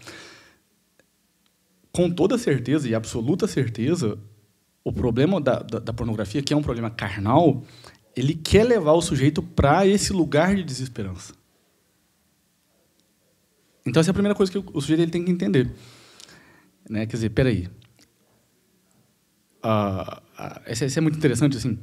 Com 1.92 2.10
toda 2.10 2.38
certeza 2.38 2.88
e 2.88 2.96
absoluta 2.96 3.48
certeza, 3.48 4.18
o 4.84 4.92
problema 4.92 5.40
da, 5.40 5.60
da, 5.60 5.80
da 5.80 5.94
pornografia, 5.94 6.42
que 6.42 6.54
é 6.54 6.58
um 6.58 6.62
problema 6.62 6.90
carnal, 6.90 7.64
ele 8.16 8.34
quer 8.34 8.64
levar 8.64 8.94
o 8.94 9.02
sujeito 9.02 9.42
para 9.42 9.86
esse 9.86 10.12
lugar 10.12 10.56
de 10.56 10.64
desesperança. 10.64 11.34
Então 13.86 14.00
essa 14.00 14.10
é 14.10 14.12
a 14.12 14.14
primeira 14.14 14.36
coisa 14.36 14.52
que 14.52 14.58
o 14.58 14.82
sujeito 14.82 15.02
ele 15.02 15.12
tem 15.12 15.24
que 15.24 15.32
entender. 15.32 15.72
Né? 16.90 17.06
Quer 17.06 17.16
dizer, 17.16 17.30
peraí, 17.30 17.70
a, 19.62 20.22
a, 20.38 20.62
esse, 20.68 20.98
é 20.98 21.02
muito 21.02 21.18
interessante 21.18 21.58
assim. 21.58 21.78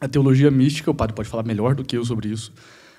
A 0.00 0.08
teologia 0.08 0.50
mística, 0.50 0.90
o 0.90 0.94
padre 0.94 1.14
pode 1.14 1.28
falar 1.28 1.44
melhor 1.44 1.74
do 1.74 1.84
que 1.84 1.96
eu 1.96 2.04
sobre 2.04 2.28
isso, 2.28 2.52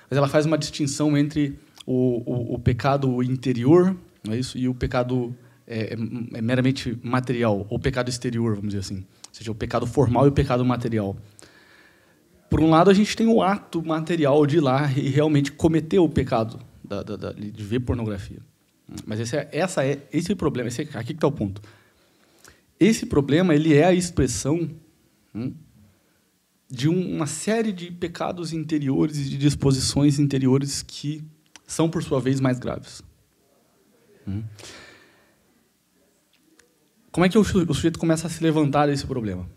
mas 0.08 0.16
ela 0.16 0.28
faz 0.28 0.46
uma 0.46 0.56
distinção 0.56 1.16
entre 1.16 1.58
o, 1.84 2.22
o, 2.24 2.54
o 2.54 2.58
pecado 2.58 3.22
interior, 3.22 3.96
não 4.24 4.34
é 4.34 4.38
isso, 4.38 4.56
e 4.56 4.68
o 4.68 4.74
pecado 4.74 5.36
é, 5.66 5.94
é, 5.94 5.96
é 6.34 6.42
meramente 6.42 6.98
material, 7.02 7.66
ou 7.68 7.78
pecado 7.78 8.08
exterior, 8.08 8.54
vamos 8.54 8.68
dizer 8.68 8.80
assim, 8.80 8.98
ou 8.98 9.34
seja, 9.34 9.50
o 9.50 9.54
pecado 9.54 9.86
formal 9.86 10.26
e 10.26 10.28
o 10.28 10.32
pecado 10.32 10.64
material. 10.64 11.16
Por 12.48 12.60
um 12.60 12.70
lado, 12.70 12.90
a 12.90 12.94
gente 12.94 13.16
tem 13.16 13.26
o 13.26 13.42
ato 13.42 13.82
material 13.84 14.46
de 14.46 14.58
ir 14.58 14.60
lá 14.60 14.90
e 14.92 15.08
realmente 15.08 15.50
cometer 15.50 15.98
o 15.98 16.08
pecado 16.08 16.60
da, 16.84 17.02
da, 17.02 17.16
da, 17.16 17.32
de 17.32 17.64
ver 17.64 17.80
pornografia. 17.80 18.38
Mas 19.04 19.18
esse 19.18 19.36
é, 19.36 19.48
essa 19.52 19.84
é 19.84 20.06
esse 20.12 20.30
é 20.30 20.34
o 20.34 20.36
problema. 20.36 20.68
Esse 20.68 20.82
é, 20.82 20.84
aqui 20.94 21.08
que 21.08 21.14
está 21.14 21.26
o 21.26 21.32
ponto. 21.32 21.60
Esse 22.78 23.06
problema 23.06 23.54
ele 23.54 23.74
é 23.74 23.84
a 23.84 23.92
expressão 23.92 24.70
hum, 25.34 25.52
de 26.70 26.88
uma 26.88 27.26
série 27.26 27.72
de 27.72 27.90
pecados 27.90 28.52
interiores 28.52 29.18
e 29.18 29.24
de 29.24 29.38
disposições 29.38 30.18
interiores 30.18 30.82
que 30.82 31.24
são, 31.66 31.90
por 31.90 32.02
sua 32.02 32.20
vez, 32.20 32.40
mais 32.40 32.58
graves. 32.58 33.02
Hum. 34.26 34.42
Como 37.16 37.24
é 37.24 37.30
que 37.30 37.38
o 37.38 37.42
sujeito 37.42 37.98
começa 37.98 38.26
a 38.26 38.30
se 38.30 38.42
levantar 38.42 38.88
desse 38.88 39.06
problema? 39.06 39.48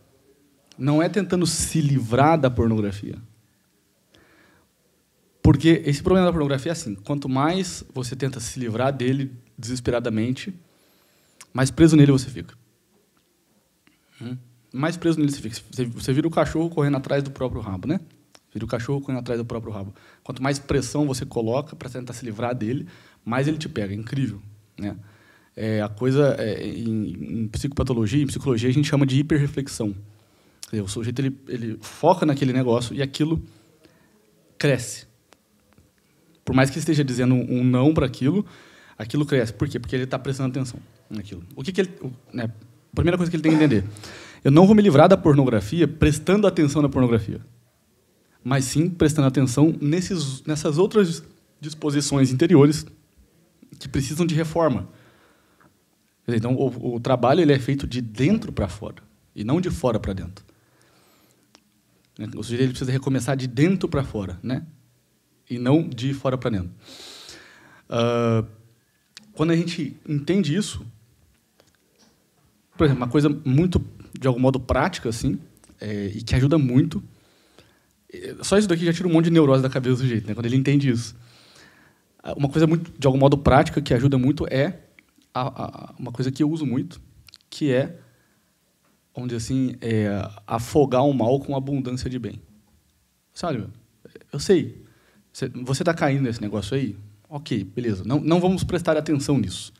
Não 0.77 1.03
é 1.03 1.09
tentando 1.09 1.45
se 1.45 1.81
livrar 1.81 2.39
da 2.39 2.49
pornografia. 2.49 3.17
Porque 5.43 5.83
esse 5.85 6.01
problema 6.01 6.25
da 6.25 6.31
pornografia 6.31 6.71
é 6.71 6.73
assim: 6.73 6.95
quanto 6.95 7.27
mais 7.27 7.83
você 7.93 8.15
tenta 8.15 8.39
se 8.39 8.57
livrar 8.57 8.93
dele 8.93 9.35
desesperadamente, 9.57 10.57
mais 11.51 11.69
preso 11.69 11.97
nele 11.97 12.13
você 12.13 12.29
fica. 12.29 12.55
Hum? 14.21 14.37
Mais 14.71 14.95
preso 14.95 15.19
nele 15.19 15.33
você 15.33 15.41
fica. 15.41 15.57
Você 15.95 16.13
vira 16.13 16.29
o 16.29 16.31
cachorro 16.31 16.69
correndo 16.69 16.95
atrás 16.95 17.21
do 17.21 17.29
próprio 17.29 17.59
rabo, 17.59 17.89
né? 17.89 17.99
Vira 18.53 18.63
o 18.63 18.69
cachorro 18.69 19.01
correndo 19.01 19.19
atrás 19.19 19.37
do 19.37 19.43
próprio 19.43 19.73
rabo. 19.73 19.93
Quanto 20.23 20.41
mais 20.41 20.59
pressão 20.59 21.05
você 21.05 21.25
coloca 21.25 21.75
para 21.75 21.89
tentar 21.89 22.13
se 22.13 22.23
livrar 22.23 22.55
dele, 22.55 22.87
mais 23.25 23.49
ele 23.49 23.57
te 23.57 23.67
pega. 23.67 23.93
É 23.93 23.97
incrível, 23.97 24.41
né? 24.79 24.95
É, 25.61 25.81
a 25.81 25.89
coisa 25.89 26.37
é, 26.39 26.65
em, 26.65 27.41
em, 27.41 27.47
psicopatologia, 27.49 28.23
em 28.23 28.27
psicologia 28.27 28.69
a 28.69 28.71
gente 28.71 28.87
chama 28.87 29.05
de 29.05 29.19
hiperreflexão. 29.19 29.93
o 30.71 30.87
sujeito 30.87 31.19
ele, 31.19 31.37
ele 31.49 31.77
foca 31.81 32.25
naquele 32.25 32.53
negócio 32.53 32.95
e 32.95 33.01
aquilo 33.01 33.43
cresce. 34.57 35.05
Por 36.45 36.55
mais 36.55 36.69
que 36.69 36.79
esteja 36.79 37.03
dizendo 37.03 37.35
um 37.35 37.61
não 37.61 37.93
para 37.93 38.05
aquilo, 38.05 38.45
aquilo 38.97 39.25
cresce. 39.25 39.51
Por 39.51 39.67
quê? 39.67 39.79
Porque 39.79 39.95
ele 39.95 40.05
está 40.05 40.17
prestando 40.17 40.51
atenção 40.51 40.79
naquilo. 41.09 41.43
O 41.57 41.61
que, 41.61 41.73
que 41.73 41.81
ele, 41.81 41.91
né, 42.31 42.49
Primeira 42.93 43.17
coisa 43.17 43.29
que 43.29 43.35
ele 43.35 43.43
tem 43.43 43.51
que 43.51 43.57
entender. 43.57 43.83
Eu 44.43 44.51
não 44.51 44.65
vou 44.65 44.75
me 44.75 44.81
livrar 44.81 45.07
da 45.07 45.17
pornografia 45.17 45.87
prestando 45.87 46.47
atenção 46.47 46.81
na 46.81 46.89
pornografia, 46.89 47.41
mas 48.43 48.65
sim 48.65 48.89
prestando 48.89 49.27
atenção 49.27 49.75
nesses, 49.81 50.43
nessas 50.43 50.77
outras 50.77 51.23
disposições 51.59 52.31
interiores 52.31 52.85
que 53.77 53.87
precisam 53.87 54.25
de 54.25 54.33
reforma. 54.33 54.87
Então, 56.35 56.55
o, 56.55 56.95
o 56.95 56.99
trabalho 56.99 57.41
ele 57.41 57.53
é 57.53 57.59
feito 57.59 57.87
de 57.87 58.01
dentro 58.01 58.51
para 58.51 58.67
fora 58.67 59.03
e 59.35 59.43
não 59.43 59.61
de 59.61 59.69
fora 59.69 59.99
para 59.99 60.13
dentro. 60.13 60.43
O 62.35 62.43
sujeito 62.43 62.63
ele 62.63 62.69
precisa 62.69 62.91
recomeçar 62.91 63.37
de 63.37 63.47
dentro 63.47 63.87
para 63.87 64.03
fora, 64.03 64.37
né? 64.43 64.65
E 65.49 65.57
não 65.57 65.87
de 65.87 66.13
fora 66.13 66.37
para 66.37 66.49
dentro. 66.49 66.71
Uh, 67.89 68.45
quando 69.33 69.51
a 69.51 69.55
gente 69.55 69.95
entende 70.07 70.53
isso, 70.53 70.85
por 72.77 72.83
exemplo, 72.83 73.03
uma 73.03 73.09
coisa 73.09 73.29
muito, 73.29 73.81
de 74.19 74.27
algum 74.27 74.39
modo, 74.39 74.59
prática, 74.59 75.07
assim, 75.07 75.39
é, 75.79 76.07
e 76.07 76.21
que 76.21 76.35
ajuda 76.35 76.57
muito. 76.57 77.01
É, 78.11 78.35
só 78.41 78.57
isso 78.57 78.67
daqui 78.67 78.85
já 78.85 78.91
tira 78.91 79.07
um 79.07 79.13
monte 79.13 79.25
de 79.25 79.31
neurose 79.31 79.63
da 79.63 79.69
cabeça 79.69 80.01
do 80.01 80.07
jeito, 80.07 80.27
né, 80.27 80.33
quando 80.33 80.45
ele 80.45 80.57
entende 80.57 80.89
isso. 80.89 81.15
Uma 82.35 82.49
coisa 82.49 82.67
muito, 82.67 82.91
de 82.99 83.07
algum 83.07 83.17
modo, 83.17 83.37
prática 83.37 83.81
que 83.81 83.93
ajuda 83.93 84.17
muito 84.17 84.45
é 84.47 84.77
a, 85.33 85.41
a, 85.41 85.95
uma 85.97 86.11
coisa 86.11 86.31
que 86.31 86.43
eu 86.43 86.49
uso 86.49 86.65
muito, 86.65 87.01
que 87.49 87.71
é, 87.71 87.99
dizer 89.25 89.35
assim, 89.37 89.75
é, 89.81 90.09
afogar 90.47 91.05
o 91.05 91.13
mal 91.13 91.39
com 91.39 91.55
abundância 91.55 92.09
de 92.09 92.19
bem. 92.19 92.41
Sabe, 93.33 93.67
eu 94.31 94.39
sei, 94.39 94.83
você 95.33 95.81
está 95.81 95.93
caindo 95.93 96.23
nesse 96.23 96.41
negócio 96.41 96.75
aí? 96.75 96.95
Ok, 97.29 97.63
beleza. 97.63 98.03
Não, 98.05 98.19
não 98.19 98.39
vamos 98.39 98.63
prestar 98.63 98.97
atenção 98.97 99.37
nisso. 99.37 99.71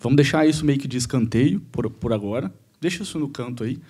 Vamos 0.00 0.16
deixar 0.16 0.46
isso 0.46 0.64
meio 0.64 0.78
que 0.78 0.88
de 0.88 0.96
escanteio 0.96 1.60
por, 1.72 1.90
por 1.90 2.12
agora. 2.12 2.52
Deixa 2.80 3.02
isso 3.02 3.18
no 3.18 3.28
canto 3.28 3.64
aí. 3.64 3.80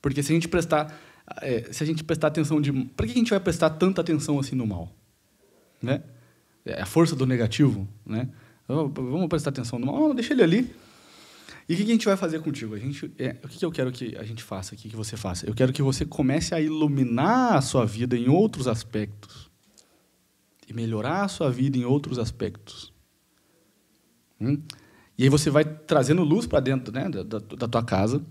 Porque 0.00 0.22
se 0.22 0.32
a 0.32 0.34
gente 0.34 0.48
prestar, 0.48 0.98
é, 1.40 1.72
se 1.72 1.82
a 1.82 1.86
gente 1.86 2.04
prestar 2.04 2.28
atenção 2.28 2.60
de, 2.60 2.72
para 2.72 3.06
que 3.06 3.12
a 3.12 3.16
gente 3.16 3.30
vai 3.30 3.40
prestar 3.40 3.70
tanta 3.70 4.00
atenção 4.00 4.38
assim 4.38 4.54
no 4.54 4.66
mal, 4.66 4.92
né? 5.82 6.02
É 6.64 6.80
a 6.80 6.86
força 6.86 7.14
do 7.14 7.26
negativo, 7.26 7.86
né? 8.06 8.28
Vamos 8.66 9.28
prestar 9.28 9.50
atenção 9.50 9.78
no 9.78 9.86
mal. 9.86 10.14
Deixa 10.14 10.32
ele 10.32 10.42
ali. 10.42 10.74
E 11.68 11.74
o 11.74 11.76
que 11.76 11.82
a 11.82 11.86
gente 11.86 12.06
vai 12.06 12.16
fazer 12.16 12.40
contigo? 12.40 12.74
A 12.74 12.78
gente, 12.78 13.10
é, 13.18 13.36
o 13.42 13.48
que 13.48 13.64
eu 13.64 13.70
quero 13.70 13.90
que 13.90 14.16
a 14.16 14.22
gente 14.22 14.42
faça 14.42 14.74
aqui, 14.74 14.88
que 14.88 14.96
você 14.96 15.16
faça? 15.16 15.48
Eu 15.48 15.54
quero 15.54 15.72
que 15.72 15.82
você 15.82 16.04
comece 16.04 16.54
a 16.54 16.60
iluminar 16.60 17.54
a 17.56 17.60
sua 17.62 17.86
vida 17.86 18.16
em 18.16 18.28
outros 18.28 18.68
aspectos 18.68 19.50
e 20.68 20.74
melhorar 20.74 21.24
a 21.24 21.28
sua 21.28 21.50
vida 21.50 21.78
em 21.78 21.84
outros 21.84 22.18
aspectos. 22.18 22.92
Hum? 24.40 24.60
E 25.16 25.24
aí 25.24 25.28
você 25.28 25.48
vai 25.48 25.64
trazendo 25.64 26.22
luz 26.22 26.46
para 26.46 26.60
dentro 26.60 26.92
né, 26.92 27.08
da, 27.08 27.22
da, 27.22 27.38
da, 27.38 27.68
tua 27.68 27.82
casa. 27.82 28.22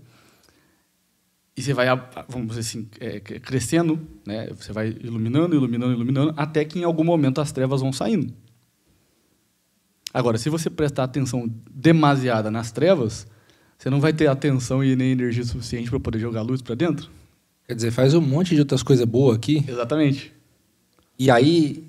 E 1.56 1.62
você 1.62 1.72
vai, 1.72 1.86
vamos 2.28 2.48
dizer 2.48 2.60
assim, 2.60 2.88
é, 3.00 3.20
crescendo, 3.20 3.98
né? 4.26 4.48
você 4.48 4.72
vai 4.72 4.88
iluminando, 4.88 5.54
iluminando, 5.54 5.92
iluminando, 5.92 6.34
até 6.36 6.64
que 6.64 6.78
em 6.78 6.84
algum 6.84 7.04
momento 7.04 7.40
as 7.40 7.52
trevas 7.52 7.80
vão 7.80 7.92
saindo. 7.92 8.34
Agora, 10.14 10.38
se 10.38 10.48
você 10.48 10.70
prestar 10.70 11.02
atenção 11.02 11.52
demasiada 11.68 12.48
nas 12.48 12.70
trevas, 12.70 13.26
você 13.76 13.90
não 13.90 14.00
vai 14.00 14.12
ter 14.12 14.28
atenção 14.28 14.84
e 14.84 14.94
nem 14.94 15.10
energia 15.10 15.42
suficiente 15.42 15.90
para 15.90 15.98
poder 15.98 16.20
jogar 16.20 16.42
luz 16.42 16.62
para 16.62 16.76
dentro. 16.76 17.10
Quer 17.66 17.74
dizer, 17.74 17.90
faz 17.90 18.14
um 18.14 18.20
monte 18.20 18.54
de 18.54 18.60
outras 18.60 18.84
coisas 18.84 19.04
boas 19.04 19.36
aqui. 19.36 19.64
Exatamente. 19.66 20.32
E 21.18 21.32
aí, 21.32 21.84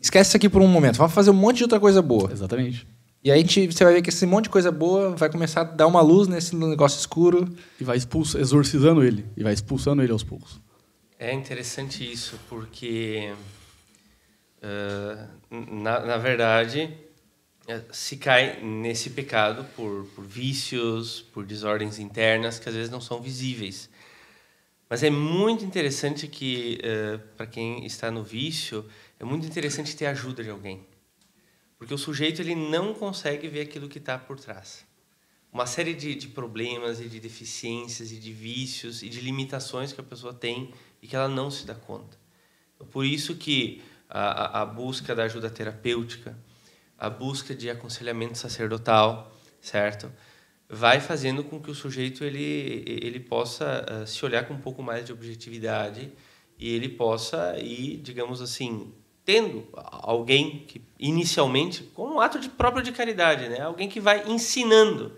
esquece 0.00 0.30
isso 0.30 0.36
aqui 0.36 0.48
por 0.48 0.62
um 0.62 0.68
momento. 0.68 0.98
Vamos 0.98 1.12
fazer 1.12 1.30
um 1.30 1.34
monte 1.34 1.56
de 1.56 1.64
outra 1.64 1.80
coisa 1.80 2.00
boa. 2.00 2.30
Exatamente. 2.30 2.86
E 3.24 3.32
aí 3.32 3.40
gente, 3.40 3.66
você 3.72 3.82
vai 3.82 3.94
ver 3.94 4.02
que 4.02 4.10
esse 4.10 4.24
monte 4.24 4.44
de 4.44 4.50
coisa 4.50 4.70
boa 4.70 5.10
vai 5.16 5.28
começar 5.28 5.62
a 5.62 5.64
dar 5.64 5.88
uma 5.88 6.00
luz 6.00 6.28
nesse 6.28 6.54
negócio 6.54 7.00
escuro. 7.00 7.52
E 7.80 7.82
vai 7.82 7.96
expulso, 7.96 8.38
exorcizando 8.38 9.02
ele. 9.02 9.26
E 9.36 9.42
vai 9.42 9.52
expulsando 9.52 10.00
ele 10.02 10.12
aos 10.12 10.22
poucos. 10.22 10.60
É 11.18 11.32
interessante 11.34 12.08
isso, 12.08 12.38
porque, 12.48 13.32
uh, 14.62 15.26
na, 15.50 16.06
na 16.06 16.16
verdade, 16.16 16.88
se 17.92 18.16
cai 18.16 18.62
nesse 18.62 19.10
pecado 19.10 19.64
por, 19.76 20.06
por 20.14 20.24
vícios, 20.24 21.20
por 21.32 21.44
desordens 21.44 21.98
internas 21.98 22.58
que 22.58 22.68
às 22.68 22.74
vezes 22.74 22.90
não 22.90 23.00
são 23.00 23.20
visíveis. 23.20 23.90
Mas 24.88 25.02
é 25.02 25.10
muito 25.10 25.64
interessante 25.64 26.26
que, 26.26 26.78
uh, 26.78 27.18
para 27.36 27.46
quem 27.46 27.84
está 27.84 28.10
no 28.10 28.22
vício, 28.22 28.86
é 29.20 29.24
muito 29.24 29.46
interessante 29.46 29.94
ter 29.94 30.06
ajuda 30.06 30.42
de 30.42 30.48
alguém. 30.48 30.86
Porque 31.76 31.92
o 31.92 31.98
sujeito 31.98 32.40
ele 32.40 32.54
não 32.54 32.94
consegue 32.94 33.48
ver 33.48 33.60
aquilo 33.60 33.88
que 33.88 33.98
está 33.98 34.18
por 34.18 34.40
trás. 34.40 34.86
Uma 35.52 35.66
série 35.66 35.94
de, 35.94 36.14
de 36.14 36.28
problemas 36.28 37.00
e 37.00 37.08
de 37.08 37.20
deficiências 37.20 38.12
e 38.12 38.16
de 38.16 38.32
vícios 38.32 39.02
e 39.02 39.08
de 39.08 39.20
limitações 39.20 39.92
que 39.92 40.00
a 40.00 40.04
pessoa 40.04 40.32
tem 40.32 40.72
e 41.02 41.06
que 41.06 41.14
ela 41.14 41.28
não 41.28 41.50
se 41.50 41.66
dá 41.66 41.74
conta. 41.74 42.16
Por 42.90 43.04
isso 43.04 43.36
que 43.36 43.82
a, 44.08 44.62
a 44.62 44.66
busca 44.66 45.14
da 45.14 45.24
ajuda 45.24 45.50
terapêutica, 45.50 46.36
a 46.98 47.08
busca 47.08 47.54
de 47.54 47.70
aconselhamento 47.70 48.36
sacerdotal, 48.36 49.32
certo? 49.60 50.10
Vai 50.68 51.00
fazendo 51.00 51.44
com 51.44 51.60
que 51.60 51.70
o 51.70 51.74
sujeito 51.74 52.24
ele, 52.24 52.84
ele 52.86 53.20
possa 53.20 53.86
uh, 53.90 54.06
se 54.06 54.24
olhar 54.24 54.46
com 54.46 54.54
um 54.54 54.60
pouco 54.60 54.82
mais 54.82 55.04
de 55.04 55.12
objetividade 55.12 56.12
e 56.58 56.74
ele 56.74 56.88
possa 56.88 57.56
ir, 57.58 57.98
digamos 57.98 58.42
assim, 58.42 58.92
tendo 59.24 59.68
alguém 59.74 60.64
que 60.66 60.82
inicialmente, 60.98 61.84
como 61.94 62.14
um 62.14 62.20
ato 62.20 62.38
de 62.38 62.48
próprio 62.48 62.82
de 62.82 62.92
caridade, 62.92 63.48
né? 63.48 63.60
Alguém 63.60 63.88
que 63.88 64.00
vai 64.00 64.26
ensinando, 64.26 65.16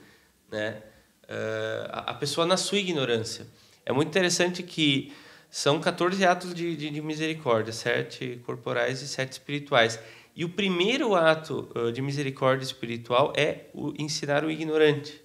né? 0.50 0.82
Uh, 1.24 1.88
a 1.92 2.14
pessoa 2.14 2.46
na 2.46 2.56
sua 2.56 2.78
ignorância. 2.78 3.46
É 3.86 3.92
muito 3.92 4.08
interessante 4.08 4.62
que 4.62 5.12
são 5.50 5.80
14 5.80 6.24
atos 6.24 6.54
de, 6.54 6.76
de, 6.76 6.90
de, 6.90 7.00
misericórdia, 7.00 7.72
sete 7.72 8.40
corporais 8.44 9.02
e 9.02 9.08
sete 9.08 9.32
espirituais. 9.32 9.98
E 10.34 10.44
o 10.44 10.48
primeiro 10.48 11.14
ato 11.14 11.68
de 11.92 12.00
misericórdia 12.00 12.64
espiritual 12.64 13.32
é 13.36 13.66
o 13.74 13.92
ensinar 13.98 14.44
o 14.44 14.50
ignorante. 14.50 15.20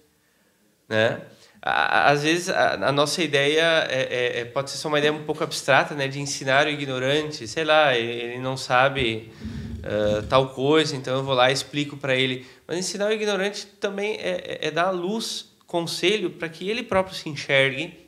Né? 0.88 1.22
Às 1.62 2.22
vezes 2.22 2.48
a, 2.48 2.88
a 2.88 2.92
nossa 2.92 3.22
ideia 3.22 3.86
é, 3.88 4.02
é, 4.02 4.40
é, 4.40 4.44
pode 4.44 4.70
ser 4.70 4.78
só 4.78 4.88
uma 4.88 4.98
ideia 4.98 5.12
um 5.12 5.24
pouco 5.24 5.42
abstrata, 5.42 5.94
né, 5.94 6.06
de 6.06 6.20
ensinar 6.20 6.66
o 6.66 6.70
ignorante. 6.70 7.48
Sei 7.48 7.64
lá, 7.64 7.96
ele 7.96 8.38
não 8.38 8.56
sabe 8.56 9.32
uh, 9.78 10.22
tal 10.28 10.50
coisa, 10.50 10.94
então 10.94 11.16
eu 11.16 11.24
vou 11.24 11.34
lá 11.34 11.50
e 11.50 11.54
explico 11.54 11.96
para 11.96 12.14
ele. 12.14 12.46
Mas 12.66 12.78
ensinar 12.78 13.08
o 13.08 13.12
ignorante 13.12 13.66
também 13.66 14.16
é, 14.16 14.58
é, 14.62 14.68
é 14.68 14.70
dar 14.70 14.90
luz, 14.90 15.50
conselho, 15.66 16.30
para 16.30 16.48
que 16.48 16.68
ele 16.68 16.82
próprio 16.82 17.16
se 17.16 17.28
enxergue 17.28 18.06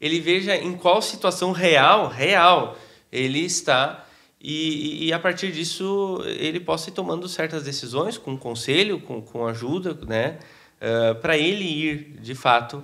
ele 0.00 0.20
veja 0.20 0.56
em 0.56 0.76
qual 0.76 1.02
situação 1.02 1.52
real, 1.52 2.08
real, 2.08 2.78
ele 3.10 3.40
está 3.40 4.06
e, 4.40 5.06
e, 5.06 5.12
a 5.12 5.18
partir 5.18 5.50
disso 5.50 6.22
ele 6.24 6.60
possa 6.60 6.90
ir 6.90 6.92
tomando 6.92 7.28
certas 7.28 7.64
decisões 7.64 8.16
com 8.16 8.38
conselho, 8.38 9.00
com, 9.00 9.20
com 9.20 9.46
ajuda, 9.46 9.98
né, 10.06 10.38
uh, 10.80 11.14
para 11.16 11.36
ele 11.36 11.64
ir, 11.64 12.20
de 12.20 12.36
fato, 12.36 12.76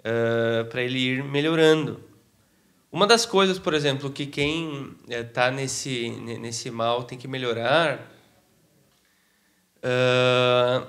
uh, 0.00 0.64
para 0.68 0.82
ele 0.82 0.98
ir 0.98 1.24
melhorando. 1.24 2.02
Uma 2.92 3.06
das 3.06 3.24
coisas, 3.24 3.58
por 3.58 3.72
exemplo, 3.72 4.10
que 4.10 4.26
quem 4.26 4.94
está 5.08 5.48
uh, 5.48 5.52
nesse, 5.52 6.10
nesse 6.10 6.70
mal 6.70 7.04
tem 7.04 7.16
que 7.16 7.26
melhorar 7.26 8.00
uh, 9.78 10.86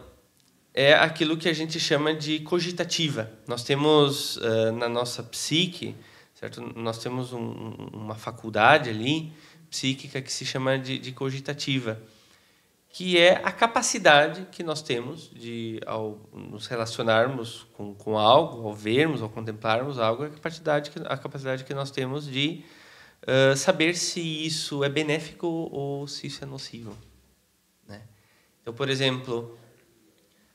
é 0.73 0.93
aquilo 0.95 1.37
que 1.37 1.47
a 1.47 1.53
gente 1.53 1.79
chama 1.79 2.13
de 2.13 2.39
cogitativa. 2.39 3.31
Nós 3.47 3.63
temos 3.63 4.39
na 4.77 4.87
nossa 4.87 5.21
psique, 5.23 5.93
certo? 6.33 6.61
Nós 6.75 6.99
temos 6.99 7.33
um, 7.33 7.73
uma 7.91 8.15
faculdade 8.15 8.89
ali 8.89 9.33
psíquica 9.69 10.21
que 10.21 10.31
se 10.31 10.45
chama 10.45 10.77
de, 10.77 10.97
de, 10.97 11.11
cogitativa, 11.11 12.01
que 12.89 13.17
é 13.17 13.39
a 13.43 13.51
capacidade 13.51 14.47
que 14.51 14.63
nós 14.63 14.81
temos 14.81 15.29
de, 15.33 15.79
ao 15.85 16.19
nos 16.33 16.67
relacionarmos 16.67 17.67
com, 17.73 17.93
com 17.93 18.17
algo, 18.17 18.67
ao 18.67 18.73
vermos, 18.73 19.21
ao 19.21 19.29
contemplarmos 19.29 19.99
algo, 19.99 20.23
é 20.23 20.27
a 20.27 20.31
capacidade 20.31 20.89
que, 20.89 20.99
a 21.05 21.17
capacidade 21.17 21.63
que 21.63 21.73
nós 21.73 21.91
temos 21.91 22.25
de 22.25 22.63
uh, 23.23 23.55
saber 23.55 23.95
se 23.95 24.19
isso 24.19 24.83
é 24.83 24.89
benéfico 24.89 25.47
ou 25.47 26.07
se 26.07 26.27
isso 26.27 26.43
é 26.43 26.47
nocivo. 26.47 26.97
Né? 27.87 28.01
Então, 28.61 28.73
por 28.73 28.89
exemplo, 28.89 29.57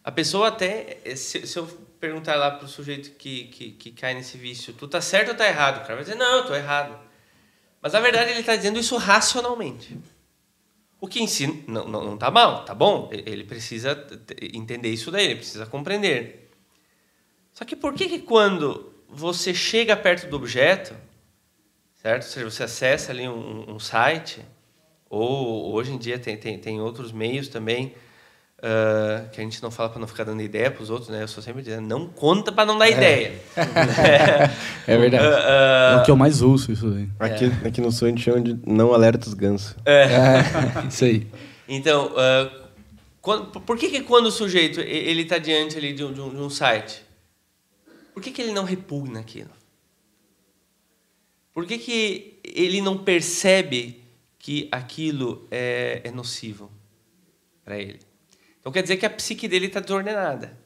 a 0.02 0.12
pessoa 0.12 0.48
até, 0.48 0.98
se, 1.16 1.46
se 1.46 1.58
eu 1.58 1.66
perguntar 1.98 2.36
lá 2.36 2.50
para 2.50 2.66
o 2.66 2.68
sujeito 2.68 3.12
que, 3.12 3.44
que, 3.44 3.72
que, 3.72 3.90
cai 3.92 4.12
nesse 4.12 4.36
vício, 4.36 4.74
tu 4.74 4.86
tá 4.86 5.00
certo 5.00 5.30
ou 5.30 5.34
tá 5.34 5.48
errado? 5.48 5.78
O 5.78 5.80
cara 5.80 5.94
vai 5.94 6.04
dizer, 6.04 6.16
não, 6.16 6.38
eu 6.38 6.46
tô 6.46 6.54
errado. 6.54 6.98
Mas 7.84 7.92
na 7.92 8.00
verdade 8.00 8.30
ele 8.30 8.40
está 8.40 8.56
dizendo 8.56 8.78
isso 8.78 8.96
racionalmente. 8.96 10.00
O 10.98 11.06
que 11.06 11.22
ensina 11.22 11.62
não, 11.68 11.86
não, 11.86 12.02
não 12.02 12.16
tá 12.16 12.30
mal, 12.30 12.64
tá 12.64 12.74
bom. 12.74 13.10
Ele 13.12 13.44
precisa 13.44 14.06
entender 14.54 14.88
isso 14.88 15.10
daí, 15.10 15.26
ele 15.26 15.36
precisa 15.36 15.66
compreender. 15.66 16.50
Só 17.52 17.62
que 17.62 17.76
por 17.76 17.92
que, 17.92 18.08
que 18.08 18.20
quando 18.20 18.90
você 19.06 19.52
chega 19.52 19.94
perto 19.94 20.30
do 20.30 20.36
objeto, 20.36 20.96
certo? 22.00 22.22
Ou 22.24 22.30
seja, 22.30 22.50
você 22.50 22.62
acessa 22.62 23.12
ali 23.12 23.28
um, 23.28 23.74
um 23.74 23.78
site, 23.78 24.40
ou 25.10 25.74
hoje 25.74 25.92
em 25.92 25.98
dia 25.98 26.18
tem, 26.18 26.38
tem, 26.38 26.58
tem 26.58 26.80
outros 26.80 27.12
meios 27.12 27.48
também, 27.48 27.94
Uh, 28.64 29.28
que 29.28 29.38
a 29.38 29.44
gente 29.44 29.62
não 29.62 29.70
fala 29.70 29.90
para 29.90 30.00
não 30.00 30.06
ficar 30.06 30.24
dando 30.24 30.40
ideia 30.40 30.70
para 30.70 30.82
os 30.82 30.88
outros, 30.88 31.10
né? 31.10 31.22
Eu 31.22 31.28
sou 31.28 31.42
sempre 31.42 31.62
dizendo, 31.62 31.86
não 31.86 32.06
conta 32.06 32.50
para 32.50 32.64
não 32.64 32.78
dar 32.78 32.88
é. 32.88 32.92
ideia. 32.92 33.42
é 34.88 34.96
verdade. 34.96 35.22
Uh, 35.22 35.28
uh, 35.28 35.98
é 35.98 36.00
o 36.00 36.02
que 36.02 36.10
eu 36.10 36.16
mais 36.16 36.40
ouço 36.40 36.72
isso 36.72 36.86
aí. 36.86 37.06
Aqui, 37.20 37.44
é. 37.44 37.68
aqui 37.68 37.82
no 37.82 37.92
sul 37.92 38.06
a 38.06 38.10
gente 38.10 38.22
chama 38.22 38.40
de 38.40 38.58
não 38.66 38.94
alerta 38.94 39.28
os 39.28 39.34
gansos. 39.34 39.76
É. 39.84 40.04
é. 40.04 40.86
isso 40.88 41.04
aí. 41.04 41.26
Então, 41.68 42.12
quando, 43.20 43.60
por 43.60 43.76
que, 43.76 43.90
que 43.90 44.00
quando 44.00 44.26
o 44.26 44.32
sujeito 44.32 44.80
ele 44.80 45.22
está 45.22 45.36
diante 45.36 45.76
ali 45.76 45.92
de 45.92 46.02
um, 46.02 46.10
de, 46.10 46.20
um, 46.22 46.30
de 46.30 46.40
um, 46.40 46.48
site, 46.48 47.02
por 48.14 48.22
que, 48.22 48.30
que 48.30 48.40
ele 48.40 48.52
não 48.52 48.64
repugna 48.64 49.20
aquilo? 49.20 49.50
Por 51.52 51.66
que, 51.66 51.76
que 51.76 52.40
ele 52.42 52.80
não 52.80 52.96
percebe 52.96 54.02
que 54.38 54.70
aquilo 54.72 55.46
é, 55.50 56.00
é 56.02 56.10
nocivo 56.10 56.70
para 57.62 57.78
ele? 57.78 58.00
Então 58.64 58.72
quer 58.72 58.80
dizer 58.80 58.96
que 58.96 59.04
a 59.04 59.10
psique 59.10 59.46
dele 59.46 59.66
está 59.66 59.78
desordenada. 59.78 60.56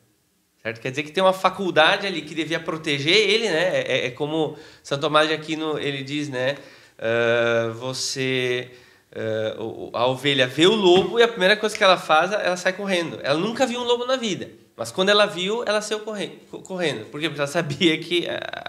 Certo? 0.62 0.81
Quer 0.81 0.91
dizer 0.91 1.03
que 1.03 1.11
tem 1.11 1.20
uma 1.20 1.33
faculdade 1.33 2.07
ali 2.07 2.23
que 2.23 2.33
devia 2.33 2.61
proteger 2.61 3.29
ele, 3.29 3.51
né? 3.51 3.81
É, 3.81 4.07
é 4.07 4.11
como 4.12 4.57
Santo 4.85 5.01
Tomás 5.01 5.27
de 5.27 5.35
Aquino 5.35 5.77
ele 5.81 6.05
diz, 6.05 6.29
né? 6.29 6.55
Uh, 6.97 7.73
você 7.73 8.70
uh, 9.16 9.91
a 9.93 10.07
ovelha 10.07 10.47
vê 10.47 10.69
o 10.69 10.77
lobo 10.77 11.19
e 11.19 11.25
a 11.25 11.29
primeira 11.29 11.57
coisa 11.57 11.77
que 11.77 11.83
ela 11.83 11.97
faz 11.97 12.31
ela 12.31 12.57
sai 12.57 12.73
correndo. 12.73 13.19
Ela 13.20 13.37
nunca 13.37 13.66
viu 13.66 13.81
um 13.81 13.85
lobo 13.85 14.07
na 14.07 14.15
vida, 14.15 14.49
mas 14.77 14.93
quando 14.93 15.09
ela 15.09 15.27
viu 15.27 15.65
ela 15.66 15.81
saiu 15.81 15.99
correndo. 15.99 17.07
Por 17.11 17.20
quê? 17.20 17.29
Porque 17.29 17.41
ela 17.41 17.49
sabia 17.49 17.99
que 17.99 18.29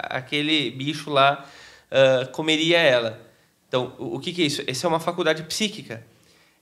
aquele 0.09 0.71
bicho 0.71 1.11
lá 1.11 1.45
uh, 1.91 2.31
comeria 2.31 2.79
ela. 2.79 3.21
Então 3.67 3.93
o 3.99 4.19
que, 4.19 4.33
que 4.33 4.41
é 4.41 4.45
isso? 4.47 4.63
Essa 4.65 4.87
é 4.87 4.89
uma 4.89 4.99
faculdade 4.99 5.43
psíquica. 5.43 6.03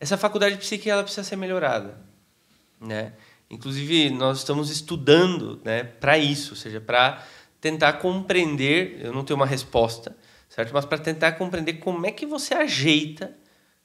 Essa 0.02 0.18
faculdade 0.18 0.58
psíquica 0.58 0.92
ela 0.92 1.04
precisa 1.04 1.24
ser 1.24 1.38
melhorada 1.38 2.07
né? 2.80 3.14
Inclusive, 3.50 4.10
nós 4.10 4.40
estamos 4.40 4.70
estudando 4.70 5.62
né, 5.64 5.84
para 5.84 6.18
isso, 6.18 6.52
ou 6.52 6.58
seja, 6.58 6.82
para 6.82 7.24
tentar 7.62 7.94
compreender, 7.94 9.00
eu 9.02 9.14
não 9.14 9.24
tenho 9.24 9.38
uma 9.38 9.46
resposta, 9.46 10.16
certo? 10.50 10.74
Mas 10.74 10.86
para 10.86 10.98
tentar 10.98 11.34
compreender 11.34 11.74
como 11.74 12.06
é 12.06 12.12
que 12.12 12.26
você 12.26 12.54
ajeita, 12.54 13.36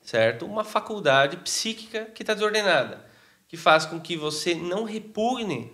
certo? 0.00 0.44
Uma 0.44 0.64
faculdade 0.64 1.36
psíquica 1.38 2.06
que 2.06 2.22
está 2.22 2.34
desordenada, 2.34 3.06
que 3.46 3.56
faz 3.56 3.86
com 3.86 4.00
que 4.00 4.16
você 4.16 4.54
não 4.54 4.84
repugne 4.84 5.72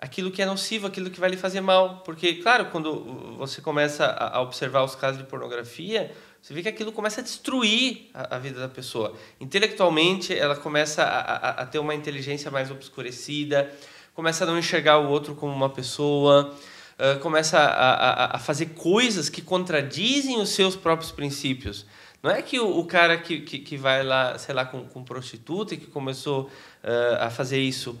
aquilo 0.00 0.30
que 0.30 0.40
é 0.40 0.46
nocivo, 0.46 0.86
aquilo 0.86 1.10
que 1.10 1.20
vai 1.20 1.30
lhe 1.30 1.36
fazer 1.36 1.60
mal. 1.60 2.02
Porque, 2.02 2.36
claro, 2.36 2.66
quando 2.66 3.36
você 3.36 3.60
começa 3.60 4.06
a 4.06 4.40
observar 4.40 4.82
os 4.84 4.94
casos 4.94 5.18
de 5.18 5.24
pornografia, 5.24 6.12
você 6.46 6.54
vê 6.54 6.62
que 6.62 6.68
aquilo 6.68 6.92
começa 6.92 7.20
a 7.20 7.24
destruir 7.24 8.08
a, 8.14 8.36
a 8.36 8.38
vida 8.38 8.60
da 8.60 8.68
pessoa. 8.68 9.16
Intelectualmente, 9.40 10.32
ela 10.32 10.54
começa 10.54 11.02
a, 11.02 11.08
a, 11.08 11.50
a, 11.62 11.66
ter 11.66 11.80
uma 11.80 11.92
inteligência 11.92 12.52
mais 12.52 12.70
obscurecida, 12.70 13.68
começa 14.14 14.44
a 14.44 14.46
não 14.46 14.56
enxergar 14.56 14.98
o 14.98 15.08
outro 15.08 15.34
como 15.34 15.52
uma 15.52 15.68
pessoa, 15.68 16.54
uh, 17.00 17.18
começa 17.18 17.58
a, 17.58 18.38
fazer 18.38 18.66
coisas 18.66 19.28
que 19.28 19.42
contradizem 19.42 20.40
os 20.40 20.50
seus 20.50 20.76
próprios 20.76 21.10
princípios. 21.10 21.84
Não 22.22 22.30
é 22.30 22.40
que 22.40 22.60
o, 22.60 22.78
o 22.78 22.84
cara 22.86 23.18
que, 23.18 23.40
que, 23.40 23.58
que, 23.58 23.76
vai 23.76 24.04
lá, 24.04 24.38
sei 24.38 24.54
lá, 24.54 24.64
com, 24.64 24.84
com 24.84 25.02
prostituta 25.02 25.74
e 25.74 25.76
que 25.76 25.86
começou 25.86 26.44
uh, 26.44 27.22
a 27.22 27.28
fazer 27.28 27.58
isso 27.58 27.98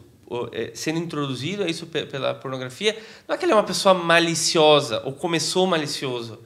é, 0.52 0.70
sendo 0.72 1.00
introduzido 1.00 1.64
a 1.64 1.66
isso 1.66 1.84
pela 1.86 2.32
pornografia, 2.32 2.96
não 3.26 3.34
é 3.34 3.38
que 3.38 3.44
ele 3.44 3.50
é 3.50 3.56
uma 3.56 3.64
pessoa 3.64 3.92
maliciosa 3.92 5.02
ou 5.04 5.12
começou 5.12 5.66
malicioso. 5.66 6.38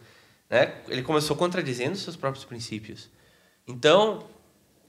Né? 0.51 0.75
Ele 0.89 1.03
começou 1.03 1.37
contradizendo 1.37 1.97
seus 1.97 2.17
próprios 2.17 2.45
princípios. 2.45 3.09
Então, 3.67 4.27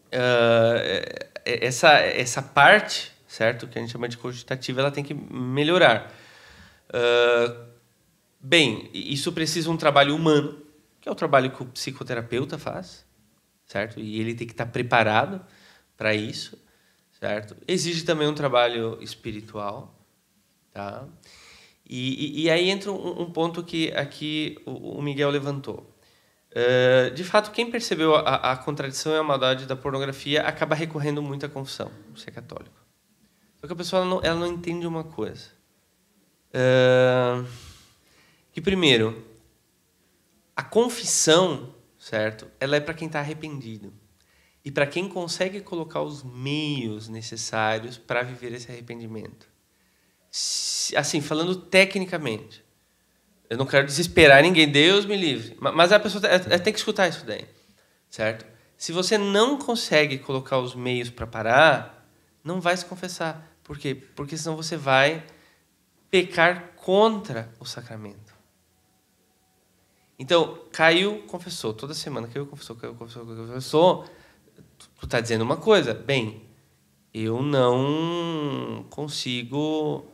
uh, 0.08 1.30
essa, 1.46 1.92
essa 2.00 2.42
parte, 2.42 3.12
certo, 3.28 3.68
que 3.68 3.78
a 3.78 3.82
gente 3.82 3.92
chama 3.92 4.10
de 4.10 4.18
cogitativa, 4.18 4.82
ela 4.82 4.92
tem 4.92 5.04
que 5.04 5.14
melhorar. 5.14 6.12
Uh, 6.90 7.64
bem, 8.40 8.90
isso 8.92 9.32
precisa 9.32 9.68
de 9.68 9.74
um 9.74 9.78
trabalho 9.78 10.16
humano, 10.16 10.60
que 11.00 11.08
é 11.08 11.12
o 11.12 11.16
trabalho 11.16 11.52
que 11.52 11.62
o 11.62 11.66
psicoterapeuta 11.68 12.58
faz, 12.58 13.06
certo? 13.68 14.00
E 14.00 14.20
ele 14.20 14.34
tem 14.34 14.48
que 14.48 14.54
estar 14.54 14.66
preparado 14.66 15.46
para 15.96 16.16
isso, 16.16 16.58
certo? 17.20 17.56
Exige 17.68 18.04
também 18.04 18.28
um 18.28 18.34
trabalho 18.34 18.98
espiritual, 19.02 19.96
tá? 20.74 21.06
E, 21.92 22.40
e, 22.40 22.44
e 22.44 22.50
aí 22.50 22.70
entra 22.70 22.90
um, 22.90 23.24
um, 23.24 23.30
ponto 23.30 23.62
que 23.62 23.92
aqui 23.92 24.58
o, 24.66 25.00
o 25.00 25.02
Miguel 25.02 25.30
levantou. 25.30 25.94
Uh, 26.52 27.14
de 27.14 27.24
fato, 27.26 27.52
quem 27.52 27.70
percebeu 27.70 28.16
a, 28.16 28.54
a, 28.54 28.56
contradição 28.56 29.14
e 29.14 29.18
a 29.18 29.24
maldade 29.24 29.66
da 29.66 29.76
pornografia 29.76 30.42
acaba 30.44 30.74
recorrendo 30.74 31.22
muito 31.22 31.46
à 31.46 31.50
confissão, 31.50 31.92
ser 32.16 32.30
é 32.30 32.34
católico. 32.34 32.80
Só 33.60 33.68
que 33.68 33.74
a 33.74 33.76
pessoa 33.76 34.06
não, 34.06 34.22
ela 34.24 34.40
não 34.40 34.48
entende 34.48 34.88
uma 34.88 35.04
coisa. 35.04 35.50
Uh, 36.54 37.46
que 38.54 38.62
primeiro, 38.62 39.26
a 40.56 40.64
confissão, 40.64 41.76
certo? 42.00 42.48
Ela 42.58 42.78
é 42.78 42.80
para 42.80 42.94
quem 42.94 43.08
está 43.08 43.20
arrependido 43.20 43.94
e 44.64 44.72
para 44.72 44.88
quem 44.88 45.10
consegue 45.10 45.60
colocar 45.60 46.02
os 46.02 46.24
meios 46.24 47.10
necessários 47.10 47.98
para 47.98 48.24
viver 48.24 48.54
esse 48.54 48.72
arrependimento. 48.72 49.52
Assim, 50.96 51.22
falando 51.22 51.56
tecnicamente, 51.56 52.64
eu 53.50 53.58
não 53.58 53.66
quero 53.66 53.86
desesperar 53.86 54.42
ninguém, 54.42 54.70
Deus 54.72 55.06
me 55.06 55.16
livre, 55.16 55.58
mas 55.60 55.92
a 55.92 56.00
pessoa 56.00 56.22
tem 56.60 56.74
que 56.74 56.80
escutar 56.80 57.08
isso 57.08 57.26
daí, 57.26 57.46
certo? 58.10 58.46
Se 58.78 58.92
você 58.92 59.18
não 59.18 59.58
consegue 59.58 60.18
colocar 60.18 60.58
os 60.58 60.74
meios 60.74 61.10
para 61.10 61.28
parar, 61.28 62.08
não 62.44 62.60
vai 62.60 62.76
se 62.76 62.86
confessar. 62.86 63.48
Por 63.64 63.78
quê? 63.78 63.94
Porque 63.94 64.36
senão 64.36 64.56
você 64.56 64.76
vai 64.76 65.24
pecar 66.10 66.72
contra 66.76 67.54
o 67.60 67.66
sacramento. 67.66 68.34
Então, 70.18 70.60
caiu, 70.72 71.24
confessou. 71.24 71.74
Toda 71.74 71.94
semana 71.94 72.28
caiu, 72.28 72.46
confessou, 72.46 72.76
caiu, 72.76 72.94
confessou, 72.96 73.26
caiu, 73.26 73.48
confessou. 73.48 74.06
Tu 75.00 75.06
está 75.06 75.20
dizendo 75.20 75.44
uma 75.44 75.58
coisa. 75.58 75.94
Bem, 75.94 76.48
eu 77.14 77.42
não 77.42 78.86
consigo, 78.90 80.06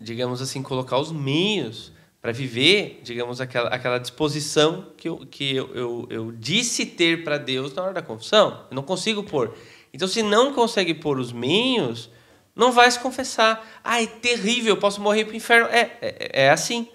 digamos 0.00 0.42
assim, 0.42 0.62
colocar 0.62 0.98
os 0.98 1.12
meios 1.12 1.92
para 2.20 2.32
viver, 2.32 3.00
digamos, 3.04 3.40
aquela, 3.40 3.68
aquela 3.68 3.98
disposição 3.98 4.86
que, 4.96 5.08
eu, 5.08 5.18
que 5.18 5.54
eu, 5.54 5.74
eu, 5.74 6.06
eu 6.10 6.32
disse 6.32 6.84
ter 6.84 7.22
para 7.22 7.38
Deus 7.38 7.72
na 7.72 7.84
hora 7.84 7.92
da 7.92 8.02
confissão. 8.02 8.66
Eu 8.70 8.74
não 8.74 8.82
consigo 8.82 9.22
pôr. 9.22 9.56
Então, 9.94 10.08
se 10.08 10.22
não 10.22 10.52
consegue 10.52 10.92
pôr 10.92 11.18
os 11.18 11.32
meios, 11.32 12.10
não 12.54 12.72
vai 12.72 12.90
se 12.90 12.98
confessar. 12.98 13.80
Ah, 13.84 14.02
é 14.02 14.06
terrível, 14.06 14.74
eu 14.74 14.76
posso 14.76 15.00
morrer 15.00 15.24
para 15.24 15.34
o 15.34 15.36
inferno. 15.36 15.68
É, 15.68 15.96
é, 16.00 16.44
é, 16.46 16.50
assim. 16.50 16.88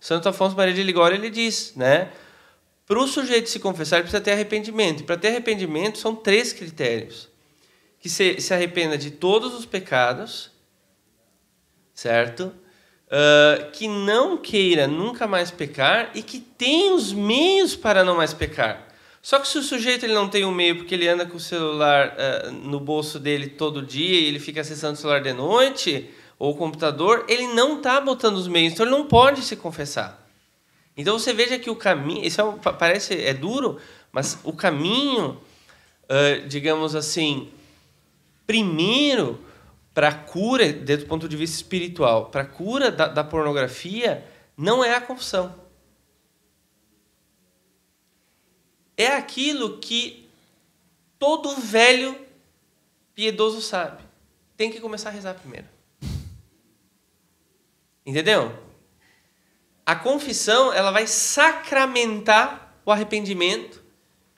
Santo 0.00 0.28
Afonso 0.28 0.56
Maria 0.56 0.72
de 0.72 0.82
Ligório 0.82 1.16
ele 1.16 1.28
diz, 1.28 1.74
né? 1.76 2.10
Para 2.86 2.98
o 2.98 3.06
sujeito 3.06 3.50
se 3.50 3.58
confessar, 3.58 3.96
ele 3.96 4.04
precisa 4.04 4.22
ter 4.22 4.32
arrependimento. 4.32 5.04
Para 5.04 5.16
ter 5.16 5.28
arrependimento, 5.28 5.98
são 5.98 6.14
três 6.14 6.52
critérios: 6.52 7.28
que 8.00 8.08
se, 8.08 8.40
se 8.40 8.54
arrependa 8.54 8.96
de 8.96 9.10
todos 9.10 9.54
os 9.54 9.66
pecados, 9.66 10.50
certo? 11.98 12.52
Uh, 13.08 13.70
que 13.72 13.88
não 13.88 14.36
queira 14.36 14.86
nunca 14.86 15.26
mais 15.26 15.50
pecar 15.50 16.10
e 16.14 16.22
que 16.22 16.38
tem 16.38 16.92
os 16.92 17.12
meios 17.12 17.74
para 17.74 18.04
não 18.04 18.16
mais 18.16 18.32
pecar. 18.32 18.86
Só 19.20 19.40
que 19.40 19.48
se 19.48 19.58
o 19.58 19.62
sujeito 19.64 20.06
ele 20.06 20.14
não 20.14 20.28
tem 20.28 20.44
o 20.44 20.48
um 20.48 20.52
meio 20.52 20.76
porque 20.76 20.94
ele 20.94 21.08
anda 21.08 21.26
com 21.26 21.36
o 21.36 21.40
celular 21.40 22.14
uh, 22.14 22.52
no 22.52 22.78
bolso 22.78 23.18
dele 23.18 23.48
todo 23.48 23.82
dia 23.82 24.20
e 24.20 24.26
ele 24.26 24.38
fica 24.38 24.60
acessando 24.60 24.92
o 24.92 24.96
celular 24.96 25.20
de 25.20 25.32
noite 25.32 26.08
ou 26.38 26.52
o 26.52 26.56
computador, 26.56 27.24
ele 27.28 27.48
não 27.48 27.78
está 27.78 28.00
botando 28.00 28.36
os 28.36 28.46
meios, 28.46 28.74
então 28.74 28.86
ele 28.86 28.94
não 28.94 29.06
pode 29.06 29.42
se 29.42 29.56
confessar. 29.56 30.24
Então 30.96 31.18
você 31.18 31.32
veja 31.32 31.58
que 31.58 31.68
o 31.68 31.74
caminho, 31.74 32.24
isso 32.24 32.40
é, 32.40 32.72
parece 32.74 33.14
é 33.14 33.34
duro, 33.34 33.80
mas 34.12 34.38
o 34.44 34.52
caminho, 34.52 35.30
uh, 36.04 36.46
digamos 36.46 36.94
assim, 36.94 37.48
primeiro 38.46 39.47
para 39.98 40.14
cura, 40.14 40.72
desde 40.72 41.06
o 41.06 41.08
ponto 41.08 41.28
de 41.28 41.36
vista 41.36 41.56
espiritual, 41.56 42.26
para 42.26 42.44
cura 42.44 42.88
da, 42.88 43.08
da 43.08 43.24
pornografia, 43.24 44.24
não 44.56 44.84
é 44.84 44.94
a 44.94 45.00
confissão. 45.00 45.52
é 48.98 49.06
aquilo 49.06 49.78
que 49.78 50.28
todo 51.20 51.54
velho 51.54 52.18
piedoso 53.14 53.62
sabe. 53.62 54.02
Tem 54.56 54.72
que 54.72 54.80
começar 54.80 55.10
a 55.10 55.12
rezar 55.12 55.34
primeiro. 55.34 55.68
Entendeu? 58.04 58.58
A 59.86 59.94
confissão, 59.94 60.72
ela 60.72 60.90
vai 60.90 61.06
sacramentar 61.06 62.74
o 62.84 62.90
arrependimento 62.90 63.84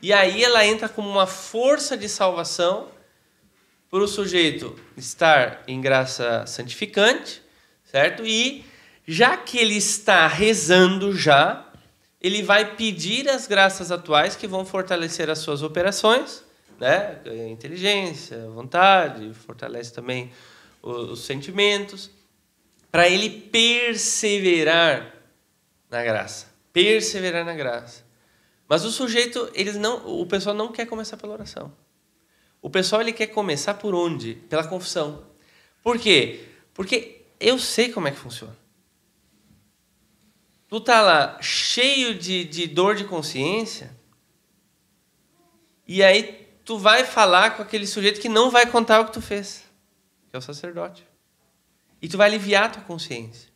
e 0.03 0.13
aí 0.13 0.45
ela 0.45 0.65
entra 0.67 0.91
como 0.91 1.09
uma 1.09 1.27
força 1.27 1.97
de 1.97 2.09
salvação 2.09 2.89
para 3.91 4.05
o 4.05 4.09
sujeito 4.09 4.79
estar 4.97 5.65
em 5.67 5.81
graça 5.81 6.47
santificante, 6.47 7.43
certo? 7.85 8.25
E 8.25 8.65
já 9.07 9.37
que 9.37 9.59
ele 9.59 9.77
está 9.77 10.29
rezando 10.29 11.13
já, 11.17 11.67
ele 12.21 12.43
vai 12.43 12.77
pedir 12.77 13.29
as 13.29 13.49
graças 13.49 13.91
atuais 13.91 14.37
que 14.37 14.47
vão 14.47 14.65
fortalecer 14.65 15.29
as 15.29 15.41
suas 15.41 15.63
operações, 15.63 16.45
né? 16.79 17.19
inteligência, 17.51 18.49
vontade, 18.51 19.35
fortalece 19.35 19.93
também 19.93 20.31
os, 20.81 21.11
os 21.11 21.25
sentimentos, 21.25 22.11
para 22.93 23.09
ele 23.09 23.29
perseverar 23.29 25.15
na 25.91 26.03
graça, 26.05 26.47
perseverar 26.73 27.45
na 27.45 27.55
graça. 27.55 28.05
Mas 28.69 28.85
o 28.85 28.91
sujeito, 28.93 29.51
eles 29.53 29.75
não, 29.75 30.21
o 30.21 30.25
pessoal 30.27 30.55
não 30.55 30.71
quer 30.71 30.87
começar 30.87 31.17
pela 31.17 31.33
oração. 31.33 31.73
O 32.63 32.69
pessoal 32.69 33.01
ele 33.01 33.13
quer 33.13 33.29
começar 33.29 33.75
por 33.75 33.95
onde? 33.95 34.35
Pela 34.49 34.67
confissão. 34.67 35.25
Por 35.83 35.99
quê? 35.99 36.47
Porque 36.75 37.23
eu 37.39 37.59
sei 37.59 37.91
como 37.93 38.09
é 38.09 38.11
que 38.11 38.19
funciona 38.19 38.61
tu 40.71 40.81
tá 40.81 41.03
lá 41.03 41.37
cheio 41.43 42.15
de, 42.15 42.45
de 42.45 42.69
dor 42.69 42.95
de 42.95 43.05
consciência, 43.05 43.95
e 45.87 46.01
aí 46.01 46.49
tu 46.65 46.79
vai 46.79 47.05
falar 47.05 47.57
com 47.57 47.63
aquele 47.63 47.89
sujeito 47.89 48.21
que 48.21 48.29
não 48.29 48.53
vai 48.53 48.65
contar 48.71 49.01
o 49.01 49.07
que 49.07 49.13
tu 49.13 49.21
fez, 49.21 49.65
que 50.29 50.37
é 50.37 50.39
o 50.39 50.43
sacerdote. 50.43 51.05
E 52.01 52.09
tu 52.09 52.17
vai 52.17 52.29
aliviar 52.29 52.65
a 52.65 52.69
tua 52.69 52.83
consciência. 52.85 53.51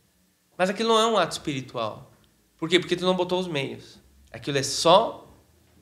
Mas 0.59 0.69
aquilo 0.69 0.89
não 0.89 0.99
é 0.99 1.07
um 1.07 1.17
ato 1.17 1.33
espiritual. 1.33 2.11
Por 2.59 2.69
quê? 2.69 2.81
Porque 2.81 2.97
tu 2.97 3.05
não 3.05 3.15
botou 3.15 3.39
os 3.39 3.47
meios. 3.47 4.01
Aquilo 4.33 4.59
é 4.59 4.63
só 4.63 5.33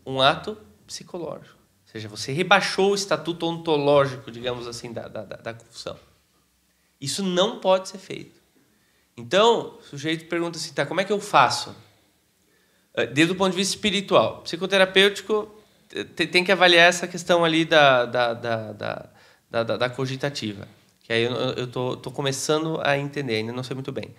um 0.04 0.20
ato 0.20 0.56
psicológico. 0.86 1.58
Ou 1.92 2.00
seja, 2.00 2.08
você 2.08 2.32
rebaixou 2.32 2.92
o 2.92 2.94
estatuto 2.94 3.44
ontológico, 3.44 4.30
digamos 4.30 4.66
assim, 4.66 4.92
da, 4.92 5.08
da, 5.08 5.24
da 5.24 5.52
confusão. 5.52 5.98
Isso 6.98 7.22
não 7.22 7.60
pode 7.60 7.90
ser 7.90 7.98
feito. 7.98 8.40
Então, 9.14 9.78
o 9.78 9.82
sujeito 9.82 10.24
pergunta 10.24 10.56
assim, 10.56 10.72
tá, 10.72 10.86
como 10.86 11.02
é 11.02 11.04
que 11.04 11.12
eu 11.12 11.20
faço? 11.20 11.76
Eh, 12.94 13.06
desde 13.06 13.34
o 13.34 13.36
ponto 13.36 13.50
de 13.50 13.58
vista 13.58 13.74
espiritual. 13.74 14.40
Psicoterapêutico 14.40 15.54
tem 16.16 16.42
que 16.42 16.50
avaliar 16.50 16.88
essa 16.88 17.06
questão 17.06 17.44
ali 17.44 17.66
da, 17.66 18.06
da, 18.06 18.32
da, 18.32 18.72
da, 18.72 19.08
da, 19.50 19.76
da 19.76 19.90
cogitativa. 19.90 20.66
Que 21.02 21.12
aí 21.12 21.24
eu 21.24 21.64
estou 21.64 21.96
tô, 21.96 22.04
tô 22.04 22.10
começando 22.10 22.80
a 22.82 22.96
entender, 22.96 23.36
ainda 23.36 23.52
não 23.52 23.62
sei 23.62 23.74
muito 23.74 23.92
bem. 23.92 24.14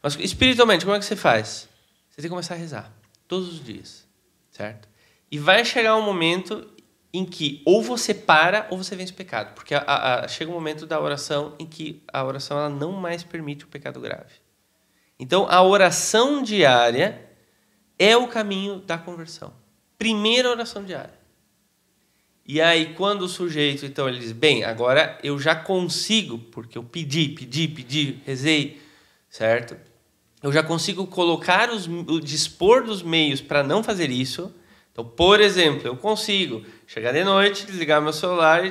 Mas 0.00 0.16
espiritualmente, 0.20 0.84
como 0.84 0.94
é 0.94 1.00
que 1.00 1.04
você 1.04 1.16
faz? 1.16 1.68
Você 2.10 2.16
tem 2.16 2.24
que 2.24 2.28
começar 2.28 2.54
a 2.54 2.58
rezar, 2.58 2.92
todos 3.26 3.48
os 3.48 3.64
dias, 3.64 4.06
certo? 4.52 4.88
E 5.30 5.38
vai 5.38 5.64
chegar 5.64 5.96
um 5.96 6.02
momento 6.02 6.64
em 7.12 7.24
que 7.24 7.62
ou 7.64 7.82
você 7.82 8.12
para 8.12 8.66
ou 8.70 8.78
você 8.78 8.94
vence 8.94 9.12
o 9.12 9.16
pecado, 9.16 9.54
porque 9.54 9.74
a, 9.74 9.82
a, 10.24 10.28
chega 10.28 10.50
um 10.50 10.54
momento 10.54 10.86
da 10.86 11.00
oração 11.00 11.54
em 11.58 11.66
que 11.66 12.02
a 12.12 12.24
oração 12.24 12.58
ela 12.58 12.68
não 12.68 12.92
mais 12.92 13.22
permite 13.24 13.64
o 13.64 13.68
pecado 13.68 14.00
grave. 14.00 14.34
Então, 15.18 15.46
a 15.48 15.62
oração 15.62 16.42
diária 16.42 17.28
é 17.98 18.16
o 18.16 18.28
caminho 18.28 18.76
da 18.76 18.96
conversão. 18.96 19.52
Primeira 19.98 20.48
oração 20.48 20.84
diária. 20.84 21.18
E 22.46 22.60
aí, 22.60 22.94
quando 22.94 23.22
o 23.22 23.28
sujeito, 23.28 23.84
então, 23.84 24.08
ele 24.08 24.20
diz: 24.20 24.32
Bem, 24.32 24.64
agora 24.64 25.18
eu 25.22 25.38
já 25.38 25.54
consigo, 25.54 26.38
porque 26.38 26.78
eu 26.78 26.82
pedi, 26.82 27.28
pedi, 27.28 27.68
pedi, 27.68 28.22
rezei, 28.24 28.80
certo? 29.28 29.76
Eu 30.42 30.52
já 30.52 30.62
consigo 30.62 31.06
colocar 31.06 31.68
os, 31.70 31.88
dispor 32.22 32.84
dos 32.84 33.02
meios 33.02 33.40
para 33.40 33.62
não 33.62 33.82
fazer 33.82 34.08
isso. 34.10 34.54
Então, 34.98 35.08
por 35.08 35.40
exemplo, 35.40 35.86
eu 35.86 35.96
consigo 35.96 36.60
chegar 36.84 37.12
de 37.12 37.22
noite, 37.22 37.64
desligar 37.64 38.02
meu 38.02 38.12
celular 38.12 38.62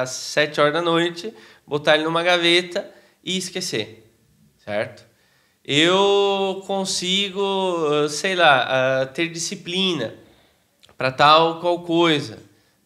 às 0.00 0.10
7 0.10 0.60
horas 0.60 0.72
da 0.72 0.82
noite, 0.82 1.32
botar 1.64 1.94
ele 1.94 2.02
numa 2.02 2.24
gaveta 2.24 2.90
e 3.22 3.36
esquecer, 3.36 4.04
certo? 4.64 5.06
Eu 5.64 6.60
consigo, 6.66 8.08
sei 8.08 8.34
lá, 8.34 9.06
ter 9.14 9.28
disciplina 9.28 10.12
para 10.98 11.12
tal 11.12 11.60
qual 11.60 11.78
coisa, 11.82 12.40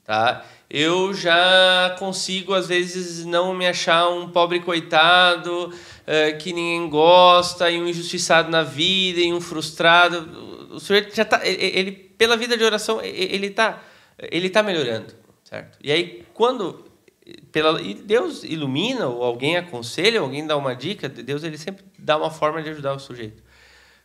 tá? 0.05 0.45
Eu 0.69 1.15
já 1.15 1.97
consigo, 1.99 2.53
às 2.53 2.69
vezes, 2.69 3.25
não 3.25 3.55
me 3.55 3.67
achar 3.67 4.11
um 4.11 4.29
pobre 4.29 4.61
coitado 4.61 5.69
uh, 5.69 6.39
que 6.39 6.53
ninguém 6.53 6.89
gosta, 6.91 7.71
e 7.71 7.81
um 7.81 7.89
injustiçado 7.89 8.51
na 8.51 8.63
vida, 8.63 9.21
e 9.21 9.33
um 9.33 9.41
frustrado. 9.41 10.50
O 10.71 10.81
sujeito 10.81 11.15
já 11.15 11.25
está. 11.25 11.47
Ele, 11.47 11.93
pela 11.93 12.37
vida 12.37 12.57
de 12.57 12.65
oração, 12.65 13.03
ele 13.03 13.49
está 13.49 13.83
ele 14.31 14.51
tá 14.51 14.63
melhorando, 14.63 15.15
certo? 15.45 15.79
E 15.83 15.91
aí, 15.91 16.25
quando 16.35 16.85
pela, 17.53 17.81
e 17.81 17.95
Deus 17.95 18.45
ilumina, 18.45 19.07
ou 19.07 19.23
alguém 19.23 19.57
aconselha, 19.57 20.21
alguém 20.21 20.47
dá 20.47 20.57
uma 20.57 20.75
dica, 20.75 21.09
Deus 21.09 21.43
ele 21.45 21.57
sempre 21.57 21.85
dá 21.99 22.17
uma 22.17 22.31
forma 22.31 22.63
de 22.63 22.71
ajudar 22.71 22.95
o 22.95 22.99
sujeito. 22.99 23.43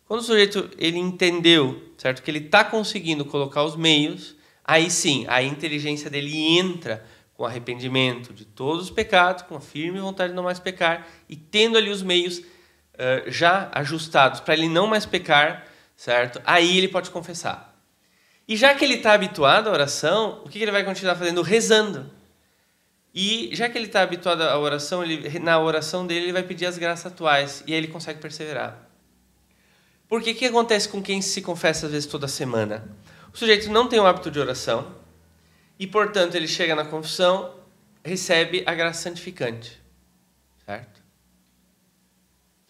Quando 0.05 0.19
o 0.19 0.23
sujeito 0.23 0.69
ele 0.77 0.99
entendeu, 0.99 1.81
certo, 1.97 2.21
que 2.21 2.29
ele 2.29 2.39
está 2.39 2.63
conseguindo 2.63 3.25
colocar 3.25 3.63
os 3.63 3.75
meios, 3.75 4.35
aí 4.63 4.89
sim, 4.89 5.25
a 5.27 5.41
inteligência 5.41 6.09
dele 6.09 6.57
entra 6.57 7.03
com 7.33 7.43
arrependimento 7.43 8.33
de 8.33 8.45
todos 8.45 8.85
os 8.85 8.91
pecados, 8.91 9.43
com 9.43 9.55
a 9.55 9.61
firme 9.61 9.99
vontade 9.99 10.29
de 10.29 10.35
não 10.35 10.43
mais 10.43 10.59
pecar, 10.59 11.07
e 11.27 11.35
tendo 11.35 11.77
ali 11.77 11.89
os 11.89 12.03
meios 12.03 12.37
uh, 12.37 12.43
já 13.27 13.69
ajustados 13.73 14.39
para 14.39 14.53
ele 14.53 14.69
não 14.69 14.87
mais 14.87 15.05
pecar, 15.05 15.65
certo? 15.95 16.41
Aí 16.45 16.77
ele 16.77 16.87
pode 16.87 17.09
confessar. 17.09 17.73
E 18.47 18.55
já 18.55 18.75
que 18.75 18.85
ele 18.85 18.95
está 18.95 19.13
habituado 19.13 19.67
à 19.67 19.71
oração, 19.71 20.41
o 20.45 20.49
que 20.49 20.61
ele 20.61 20.71
vai 20.71 20.83
continuar 20.83 21.15
fazendo? 21.15 21.41
Rezando. 21.41 22.11
E 23.13 23.49
já 23.53 23.69
que 23.69 23.77
ele 23.77 23.87
está 23.87 24.01
habituado 24.01 24.41
à 24.41 24.59
oração, 24.59 25.03
ele, 25.03 25.39
na 25.39 25.57
oração 25.59 26.05
dele 26.05 26.25
ele 26.25 26.33
vai 26.33 26.43
pedir 26.43 26.65
as 26.65 26.77
graças 26.77 27.11
atuais 27.11 27.63
e 27.65 27.73
aí 27.73 27.77
ele 27.77 27.87
consegue 27.87 28.19
perseverar. 28.19 28.77
Porque 30.07 30.31
o 30.31 30.35
que 30.35 30.45
acontece 30.45 30.87
com 30.89 31.01
quem 31.01 31.21
se 31.21 31.41
confessa 31.41 31.87
às 31.87 31.91
vezes 31.91 32.07
toda 32.07 32.27
semana? 32.27 32.87
O 33.33 33.37
sujeito 33.37 33.71
não 33.71 33.87
tem 33.87 33.99
o 33.99 34.05
hábito 34.05 34.29
de 34.29 34.39
oração 34.39 34.95
e, 35.79 35.87
portanto, 35.87 36.35
ele 36.35 36.47
chega 36.47 36.75
na 36.75 36.85
confissão, 36.85 37.55
recebe 38.03 38.63
a 38.65 38.73
graça 38.73 39.03
santificante. 39.03 39.81
Certo? 40.65 41.04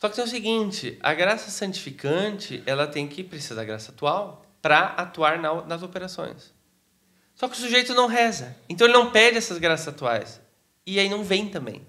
Só 0.06 0.10
que 0.10 0.16
tem 0.18 0.24
o 0.24 0.28
seguinte, 0.28 1.00
a 1.02 1.16
graça 1.16 1.50
santificante, 1.50 2.62
ela 2.68 2.86
tem 2.86 3.08
que 3.08 3.24
precisar 3.24 3.56
da 3.56 3.64
graça 3.64 3.92
atual 3.92 4.46
para 4.62 4.90
atuar 4.90 5.40
nas 5.66 5.82
operações. 5.82 6.54
Só 7.34 7.48
que 7.48 7.56
o 7.56 7.60
sujeito 7.60 7.92
não 7.96 8.06
reza. 8.06 8.56
Então 8.70 8.86
ele 8.86 8.94
não 8.94 9.10
pede 9.10 9.40
essas 9.40 9.58
graças 9.58 9.88
atuais. 9.88 10.40
E 10.86 11.00
aí 11.00 11.10
não 11.10 11.24
vem 11.24 11.50
também. 11.50 11.82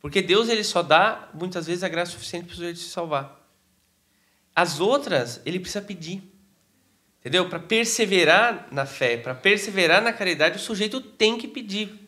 Porque 0.00 0.20
Deus 0.20 0.48
ele 0.48 0.64
só 0.64 0.82
dá, 0.82 1.28
muitas 1.32 1.68
vezes, 1.68 1.84
a 1.84 1.88
graça 1.88 2.10
suficiente 2.10 2.46
para 2.46 2.54
o 2.54 2.56
sujeito 2.56 2.80
se 2.80 2.88
salvar. 2.88 3.48
As 4.52 4.80
outras, 4.80 5.40
ele 5.46 5.60
precisa 5.60 5.84
pedir. 5.84 6.28
Entendeu? 7.20 7.48
Para 7.48 7.60
perseverar 7.60 8.66
na 8.72 8.86
fé, 8.86 9.18
para 9.18 9.36
perseverar 9.36 10.02
na 10.02 10.12
caridade, 10.12 10.56
o 10.56 10.60
sujeito 10.60 11.00
tem 11.00 11.38
que 11.38 11.46
pedir. 11.46 12.05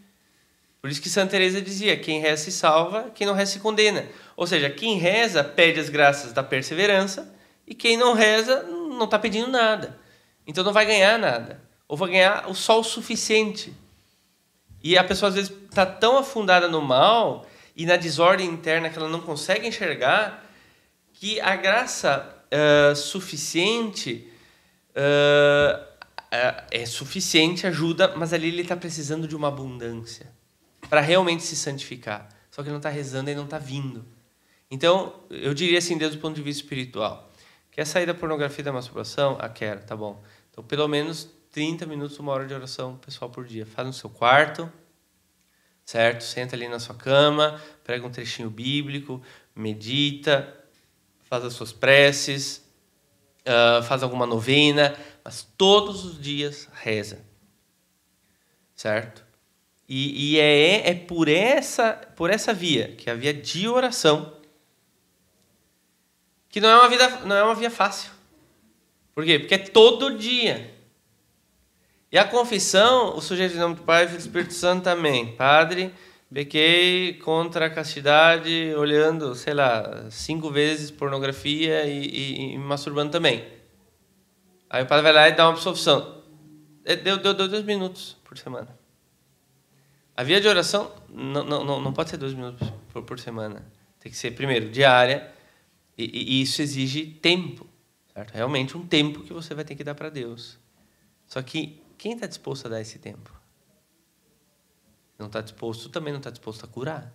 Por 0.80 0.90
isso 0.90 1.02
que 1.02 1.10
Santa 1.10 1.32
Teresa 1.32 1.60
dizia: 1.60 1.96
quem 1.96 2.20
reza 2.20 2.44
se 2.44 2.52
salva, 2.52 3.10
quem 3.14 3.26
não 3.26 3.34
reza 3.34 3.52
se 3.52 3.60
condena. 3.60 4.06
Ou 4.36 4.46
seja, 4.46 4.70
quem 4.70 4.98
reza 4.98 5.42
pede 5.42 5.80
as 5.80 5.88
graças 5.88 6.32
da 6.32 6.42
perseverança 6.42 7.32
e 7.66 7.74
quem 7.74 7.96
não 7.96 8.14
reza 8.14 8.62
não 8.62 9.05
está 9.05 9.18
pedindo 9.18 9.48
nada. 9.48 9.98
Então 10.46 10.64
não 10.64 10.72
vai 10.72 10.86
ganhar 10.86 11.18
nada 11.18 11.60
ou 11.88 11.96
vai 11.96 12.10
ganhar 12.10 12.48
o 12.48 12.55
suficiente. 12.55 13.72
E 14.82 14.96
a 14.96 15.02
pessoa 15.02 15.30
às 15.30 15.34
vezes 15.34 15.50
está 15.50 15.84
tão 15.84 16.18
afundada 16.18 16.68
no 16.68 16.80
mal 16.80 17.46
e 17.74 17.84
na 17.84 17.96
desordem 17.96 18.48
interna 18.48 18.90
que 18.90 18.98
ela 18.98 19.09
não 19.09 19.20
consegue 19.20 19.66
enxergar 19.66 20.44
que 21.14 21.40
a 21.40 21.56
graça 21.56 22.36
uh, 22.52 22.94
suficiente 22.94 24.30
uh, 24.90 25.80
uh, 25.80 26.62
é 26.70 26.86
suficiente, 26.86 27.66
ajuda, 27.66 28.14
mas 28.16 28.32
ali 28.32 28.48
ele 28.48 28.62
está 28.62 28.76
precisando 28.76 29.26
de 29.26 29.34
uma 29.34 29.48
abundância 29.48 30.38
para 30.89 31.01
realmente 31.01 31.43
se 31.43 31.56
santificar. 31.56 32.28
Só 32.51 32.62
que 32.62 32.69
ele 32.69 32.73
não 32.73 32.78
está 32.78 32.89
rezando 32.89 33.31
e 33.31 33.35
não 33.35 33.44
está 33.44 33.59
vindo. 33.59 34.05
Então, 34.70 35.20
eu 35.31 35.55
diria 35.55 35.78
assim, 35.78 35.97
desde 35.97 36.19
o 36.19 36.20
ponto 36.20 36.36
de 36.36 36.43
vista 36.43 36.62
espiritual, 36.62 37.32
quer 37.70 37.86
sair 37.86 38.06
da 38.06 38.15
pornografia 38.15 38.62
e 38.62 38.65
da 38.65 38.73
masturbação? 38.73 39.36
Ah, 39.40 39.48
quero, 39.48 39.82
tá 39.85 39.97
bom. 39.97 40.23
Então, 40.51 40.62
pelo 40.65 40.86
menos 40.89 41.28
30 41.52 41.86
minutos, 41.86 42.19
uma 42.19 42.32
hora 42.32 42.47
de 42.47 42.55
oração 42.55 42.97
pessoal 42.98 43.31
por 43.31 43.44
dia. 43.44 43.65
Faz 43.65 43.86
no 43.86 43.93
seu 43.93 44.10
quarto, 44.10 44.70
certo? 45.85 46.23
Senta 46.23 46.55
ali 46.55 46.69
na 46.69 46.78
sua 46.78 46.94
cama, 46.94 47.60
prega 47.82 48.06
um 48.06 48.10
trechinho 48.10 48.51
bíblico, 48.51 49.23
medita, 49.55 50.55
faz 51.23 51.44
as 51.44 51.55
suas 51.55 51.73
preces, 51.73 52.62
uh, 53.40 53.82
faz 53.82 54.02
alguma 54.02 54.27
novena, 54.27 54.94
mas 55.24 55.43
todos 55.56 56.05
os 56.05 56.20
dias 56.20 56.69
reza, 56.74 57.24
certo? 58.74 59.27
E, 59.89 60.35
e 60.35 60.39
é, 60.39 60.90
é 60.90 60.94
por, 60.94 61.28
essa, 61.28 61.94
por 62.15 62.28
essa 62.28 62.52
via, 62.52 62.89
que 62.89 63.09
é 63.09 63.12
a 63.12 63.16
via 63.16 63.32
de 63.32 63.66
oração, 63.66 64.35
que 66.51 66.60
não 66.60 66.69
é 66.69 66.77
uma, 66.77 66.89
vida, 66.89 67.09
não 67.24 67.35
é 67.35 67.43
uma 67.43 67.55
via 67.55 67.70
fácil. 67.70 68.10
Por 69.15 69.24
quê? 69.24 69.39
Porque 69.39 69.55
é 69.55 69.59
todo 69.59 70.16
dia. 70.16 70.74
E 72.12 72.19
a 72.19 72.24
confissão, 72.24 73.16
o 73.16 73.20
sujeito 73.20 73.55
em 73.55 73.59
nome 73.59 73.74
do 73.77 73.82
Pai 73.82 74.05
e 74.05 74.09
do 74.09 74.16
Espírito 74.16 74.55
Santo 74.55 74.85
também. 74.85 75.35
Padre, 75.36 75.93
pequei 76.32 77.15
contra 77.15 77.66
a 77.66 77.70
castidade, 77.70 78.74
olhando, 78.77 79.35
sei 79.35 79.55
lá, 79.55 80.06
cinco 80.10 80.51
vezes 80.51 80.90
pornografia 80.90 81.85
e, 81.86 82.06
e, 82.06 82.55
e 82.55 82.59
masturbando 82.59 83.10
também. 83.10 83.44
Aí 84.70 84.82
o 84.82 84.86
padre 84.86 85.02
vai 85.02 85.12
lá 85.12 85.28
e 85.28 85.32
dá 85.32 85.47
uma 85.47 85.52
absolvição. 85.52 86.23
É, 86.85 86.94
deu, 86.94 87.16
deu, 87.16 87.35
deu 87.35 87.48
dois 87.48 87.65
minutos 87.65 88.16
por 88.24 88.36
semana. 88.36 88.77
A 90.19 90.24
via 90.24 90.40
de 90.40 90.49
oração 90.49 90.93
não, 91.09 91.45
não, 91.45 91.81
não 91.81 91.93
pode 91.93 92.11
ser 92.11 92.16
dois 92.16 92.35
minutos 92.35 92.69
por, 92.93 93.05
por 93.05 93.20
semana. 93.20 93.65
Tem 94.01 94.11
que 94.11 94.19
ser, 94.19 94.32
primeiro, 94.32 94.69
diária. 94.69 95.32
E, 95.97 96.39
e 96.39 96.43
isso 96.43 96.61
exige 96.61 97.07
tempo. 97.07 97.65
Certo? 98.12 98.32
Realmente 98.32 98.77
um 98.77 98.85
tempo 98.85 99.23
que 99.23 99.32
você 99.32 99.55
vai 99.55 99.65
ter 99.65 99.77
que 99.77 99.85
dar 99.85 99.95
para 99.95 100.11
Deus. 100.11 100.59
Só 101.24 101.40
que 101.40 101.81
quem 101.97 102.15
está 102.15 102.27
disposto 102.27 102.66
a 102.66 102.69
dar 102.69 102.81
esse 102.81 102.99
tempo? 102.99 103.32
Não 105.16 105.28
está 105.28 105.40
disposto, 105.40 105.89
também 105.89 106.12
não 106.12 106.19
está 106.19 106.31
disposto 106.31 106.65
a 106.65 106.69
curar. 106.69 107.15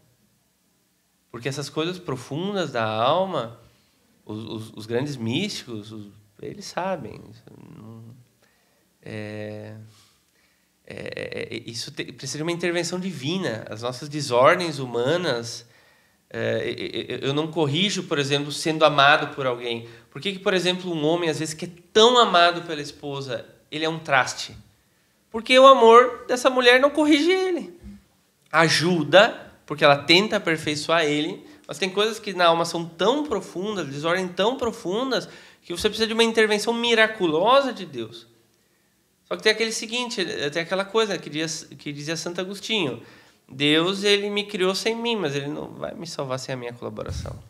Porque 1.30 1.50
essas 1.50 1.70
coisas 1.70 2.00
profundas 2.00 2.72
da 2.72 2.86
alma, 2.86 3.60
os, 4.24 4.46
os, 4.46 4.74
os 4.78 4.86
grandes 4.86 5.18
místicos, 5.18 5.92
os, 5.92 6.10
eles 6.42 6.64
sabem. 6.64 7.22
É, 9.02 9.76
é, 10.86 10.96
é, 10.96 11.56
é, 11.56 11.64
isso 11.66 11.92
te, 11.92 12.12
precisa 12.12 12.38
de 12.38 12.44
uma 12.44 12.52
intervenção 12.52 13.00
divina. 13.00 13.66
As 13.70 13.82
nossas 13.82 14.10
desordens 14.10 14.80
humanas. 14.80 15.66
É, 16.30 17.20
eu 17.22 17.34
não 17.34 17.48
corrijo, 17.48 18.04
por 18.04 18.18
exemplo, 18.18 18.52
sendo 18.52 18.84
amado 18.84 19.36
por 19.36 19.46
alguém. 19.46 19.88
Por 20.10 20.22
que, 20.22 20.34
que, 20.34 20.40
por 20.40 20.54
exemplo, 20.54 20.92
um 20.92 21.06
homem, 21.06 21.30
às 21.30 21.40
vezes, 21.40 21.54
que 21.54 21.66
é 21.66 21.70
tão 21.92 22.18
amado 22.18 22.64
pela 22.64 22.82
esposa, 22.82 23.46
ele 23.72 23.86
é 23.86 23.90
um 23.90 24.00
traste? 24.00 24.56
Porque 25.30 25.58
o 25.58 25.66
amor 25.68 26.26
dessa 26.28 26.50
mulher 26.50 26.80
não 26.80 26.90
corrige 26.90 27.32
ele. 27.32 27.80
Ajuda, 28.52 29.52
porque 29.66 29.84
ela 29.84 29.98
tenta 29.98 30.38
aperfeiçoar 30.38 31.06
ele, 31.06 31.46
mas 31.68 31.78
tem 31.78 31.90
coisas 31.90 32.20
que 32.20 32.34
na 32.34 32.46
alma 32.48 32.66
são 32.66 32.86
tão 32.86 33.24
profundas, 33.24 33.88
desordem 33.88 34.28
tão 34.28 34.58
profundas, 34.58 35.30
que 35.62 35.72
você 35.72 35.88
precisa 35.88 36.08
de 36.08 36.14
uma 36.14 36.24
intervenção 36.24 36.74
miraculosa 36.74 37.72
de 37.72 37.86
Deus. 37.86 38.28
Só 39.34 39.38
que 39.38 39.42
tem 39.42 39.52
aquele 39.52 39.72
seguinte, 39.72 40.24
tem 40.52 40.62
aquela 40.62 40.86
coisa 40.86 41.18
que 41.18 41.28
dizia, 41.28 41.76
que 41.76 41.92
dizia 41.92 42.16
Santo 42.16 42.40
Agostinho: 42.40 43.02
Deus 43.50 44.04
ele 44.04 44.30
me 44.30 44.44
criou 44.44 44.76
sem 44.76 44.96
mim, 44.96 45.16
mas 45.16 45.36
ele 45.36 45.48
não 45.48 45.70
vai 45.74 45.96
me 45.96 46.06
salvar 46.06 46.38
sem 46.38 46.54
a 46.54 46.56
minha 46.56 46.72
colaboração. 46.72 47.42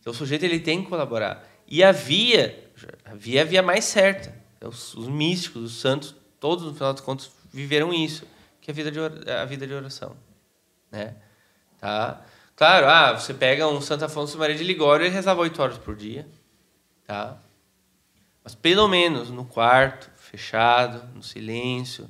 Então 0.00 0.12
o 0.12 0.16
sujeito 0.16 0.44
ele 0.44 0.58
tem 0.58 0.82
que 0.82 0.88
colaborar. 0.88 1.48
E 1.68 1.84
a 1.84 1.92
via, 1.92 2.70
a 3.04 3.14
via 3.14 3.42
a 3.42 3.44
via 3.44 3.62
mais 3.62 3.84
certa. 3.84 4.34
Os, 4.60 4.94
os 4.94 5.06
místicos, 5.06 5.62
os 5.62 5.80
santos, 5.80 6.12
todos, 6.40 6.64
no 6.64 6.74
final 6.74 6.92
dos 6.92 7.02
contos, 7.02 7.30
viveram 7.52 7.94
isso, 7.94 8.26
que 8.60 8.68
é 8.68 8.72
a 8.72 8.74
vida 8.74 8.90
de, 8.90 9.30
a 9.30 9.44
vida 9.44 9.64
de 9.64 9.74
oração. 9.74 10.16
Né? 10.90 11.14
Tá? 11.78 12.20
Claro, 12.56 12.88
ah, 12.88 13.12
você 13.12 13.32
pega 13.32 13.68
um 13.68 13.80
Santo 13.80 14.04
Afonso 14.04 14.36
Maria 14.38 14.56
de 14.56 14.64
Ligório 14.64 15.06
e 15.06 15.08
rezava 15.08 15.40
oito 15.42 15.62
horas 15.62 15.78
por 15.78 15.94
dia. 15.94 16.26
Tá? 17.06 17.38
Mas 18.42 18.56
pelo 18.56 18.88
menos 18.88 19.30
no 19.30 19.44
quarto, 19.44 20.08
fechado, 20.36 21.06
no 21.14 21.22
silêncio, 21.22 22.08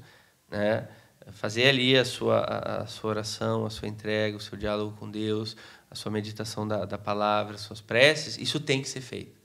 né? 0.50 0.88
fazer 1.32 1.68
ali 1.68 1.96
a 1.96 2.04
sua, 2.04 2.38
a, 2.38 2.82
a 2.82 2.86
sua 2.86 3.10
oração, 3.10 3.66
a 3.66 3.70
sua 3.70 3.88
entrega, 3.88 4.36
o 4.36 4.40
seu 4.40 4.56
diálogo 4.56 4.96
com 4.96 5.10
Deus, 5.10 5.56
a 5.90 5.94
sua 5.94 6.10
meditação 6.10 6.66
da, 6.66 6.84
da 6.84 6.98
palavra, 6.98 7.54
as 7.54 7.62
suas 7.62 7.80
preces, 7.80 8.38
isso 8.38 8.60
tem 8.60 8.80
que 8.80 8.88
ser 8.88 9.00
feito. 9.00 9.40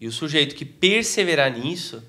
E 0.00 0.06
o 0.06 0.12
sujeito 0.12 0.54
que 0.54 0.64
perseverar 0.64 1.50
nisso, 1.50 2.02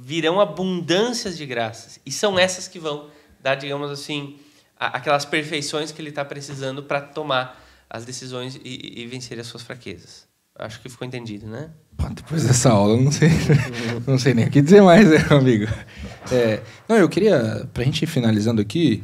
virão 0.00 0.40
abundâncias 0.40 1.36
de 1.36 1.46
graças. 1.46 2.00
E 2.04 2.10
são 2.10 2.38
essas 2.38 2.68
que 2.68 2.78
vão 2.78 3.10
dar, 3.40 3.54
digamos 3.54 3.90
assim, 3.90 4.38
aquelas 4.76 5.24
perfeições 5.24 5.92
que 5.92 6.00
ele 6.00 6.10
está 6.10 6.24
precisando 6.24 6.82
para 6.82 7.00
tomar 7.00 7.62
as 7.88 8.04
decisões 8.04 8.56
e, 8.56 9.02
e, 9.02 9.06
vencer 9.06 9.38
as 9.38 9.46
suas 9.46 9.62
fraquezas. 9.62 10.26
Acho 10.54 10.80
que 10.80 10.88
ficou 10.88 11.06
entendido, 11.06 11.46
né? 11.46 11.70
Depois 12.14 12.44
dessa 12.44 12.70
aula, 12.70 13.00
não 13.00 13.10
sei, 13.10 13.30
não 14.06 14.18
sei 14.18 14.34
nem 14.34 14.46
o 14.46 14.50
que 14.50 14.60
dizer 14.60 14.82
mais, 14.82 15.08
né, 15.08 15.24
amigo. 15.30 15.66
É, 16.30 16.60
não, 16.88 16.96
eu 16.96 17.08
queria, 17.08 17.68
para 17.72 17.82
a 17.82 17.86
gente 17.86 18.02
ir 18.02 18.06
finalizando 18.06 18.60
aqui, 18.60 19.02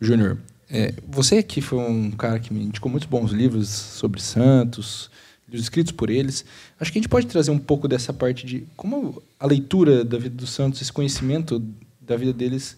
Júnior, 0.00 0.38
é, 0.70 0.94
você 1.08 1.42
que 1.42 1.60
foi 1.60 1.78
um 1.78 2.10
cara 2.10 2.38
que 2.38 2.52
me 2.52 2.64
indicou 2.64 2.90
muitos 2.90 3.08
bons 3.08 3.30
livros 3.30 3.68
sobre 3.68 4.20
santos, 4.20 5.10
escritos 5.52 5.92
por 5.92 6.08
eles. 6.08 6.44
Acho 6.80 6.90
que 6.90 6.98
a 6.98 7.00
gente 7.02 7.10
pode 7.10 7.26
trazer 7.26 7.50
um 7.50 7.58
pouco 7.58 7.86
dessa 7.86 8.12
parte 8.12 8.46
de 8.46 8.66
como 8.76 9.22
a 9.38 9.46
leitura 9.46 10.04
da 10.04 10.18
vida 10.18 10.34
dos 10.34 10.50
santos, 10.50 10.80
esse 10.80 10.92
conhecimento 10.92 11.62
da 12.00 12.16
vida 12.16 12.32
deles 12.32 12.76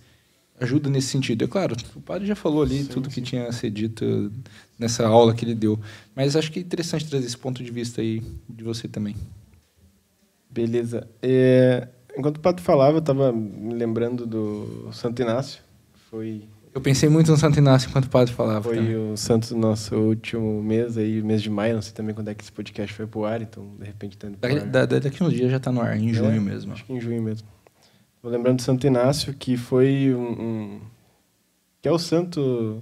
ajuda 0.60 0.88
nesse 0.88 1.08
sentido. 1.08 1.44
É 1.44 1.48
claro, 1.48 1.76
o 1.94 2.00
padre 2.00 2.26
já 2.26 2.34
falou 2.34 2.62
ali 2.62 2.82
sim, 2.82 2.86
tudo 2.86 3.08
sim. 3.08 3.14
que 3.14 3.22
tinha 3.22 3.48
a 3.48 3.52
ser 3.52 3.70
dito 3.70 4.32
nessa 4.78 5.06
aula 5.06 5.34
que 5.34 5.44
ele 5.44 5.54
deu, 5.54 5.78
mas 6.14 6.36
acho 6.36 6.50
que 6.50 6.58
é 6.58 6.62
interessante 6.62 7.08
trazer 7.08 7.26
esse 7.26 7.38
ponto 7.38 7.62
de 7.62 7.70
vista 7.70 8.00
aí 8.00 8.22
de 8.48 8.64
você 8.64 8.88
também. 8.88 9.16
Beleza. 10.50 11.08
É, 11.20 11.88
enquanto 12.16 12.36
o 12.36 12.40
padre 12.40 12.62
falava, 12.62 12.96
eu 12.96 13.00
estava 13.00 13.32
me 13.32 13.74
lembrando 13.74 14.26
do 14.26 14.88
Santo 14.92 15.20
Inácio. 15.20 15.60
Foi 16.10 16.44
eu 16.74 16.80
pensei 16.80 17.08
muito 17.08 17.30
no 17.30 17.36
Santo 17.36 17.56
Inácio 17.56 17.88
enquanto 17.88 18.06
o 18.06 18.10
padre 18.10 18.34
falava. 18.34 18.62
Foi 18.62 18.76
também. 18.76 19.12
o 19.12 19.16
santo 19.16 19.48
do 19.48 19.56
nosso 19.56 19.94
último 19.94 20.60
mês, 20.60 20.98
aí, 20.98 21.22
mês 21.22 21.40
de 21.40 21.48
maio. 21.48 21.76
Não 21.76 21.82
sei 21.82 21.92
também 21.92 22.12
quando 22.12 22.28
é 22.28 22.34
que 22.34 22.42
esse 22.42 22.50
podcast 22.50 22.92
foi 22.92 23.06
pro 23.06 23.24
ar, 23.24 23.40
então 23.40 23.76
de 23.78 23.86
repente 23.86 24.16
está 24.16 24.26
indo 24.26 24.36
pro 24.36 24.48
daqui, 24.48 24.60
ar. 24.60 24.66
Da, 24.66 24.98
daqui 24.98 25.22
uns 25.22 25.32
dias 25.32 25.52
já 25.52 25.58
está 25.58 25.70
no 25.70 25.80
ar, 25.80 25.96
em 25.96 26.10
é, 26.10 26.12
junho 26.12 26.42
mesmo. 26.42 26.72
Acho 26.72 26.84
que 26.84 26.92
em 26.92 27.00
junho 27.00 27.22
mesmo. 27.22 27.46
Estou 28.24 28.32
lembrando 28.32 28.56
do 28.56 28.62
Santo 28.62 28.86
Inácio, 28.86 29.34
que 29.34 29.54
foi 29.54 30.14
um, 30.14 30.30
um, 30.30 30.80
que 31.82 31.86
é 31.86 31.92
o 31.92 31.98
santo 31.98 32.80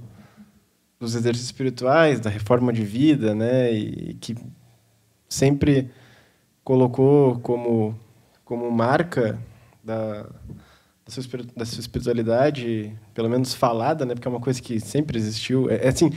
dos 1.01 1.17
exercícios 1.17 1.47
espirituais, 1.47 2.21
da 2.21 2.31
reforma 2.31 2.73
de 2.73 2.85
vida, 2.85 3.35
né? 3.35 3.73
E 3.73 4.15
que 4.21 4.37
sempre 5.29 5.91
colocou 6.63 7.41
como, 7.41 7.99
como 8.45 8.71
marca 8.71 9.37
da 9.83 10.27
da 11.57 11.65
sua 11.65 11.81
espiritualidade, 11.81 12.97
pelo 13.13 13.29
menos 13.29 13.53
falada, 13.53 14.07
né? 14.07 14.15
Porque 14.15 14.29
é 14.29 14.31
uma 14.31 14.39
coisa 14.39 14.63
que 14.63 14.79
sempre 14.79 15.19
existiu. 15.19 15.69
É, 15.69 15.87
é 15.87 15.89
assim, 15.89 16.13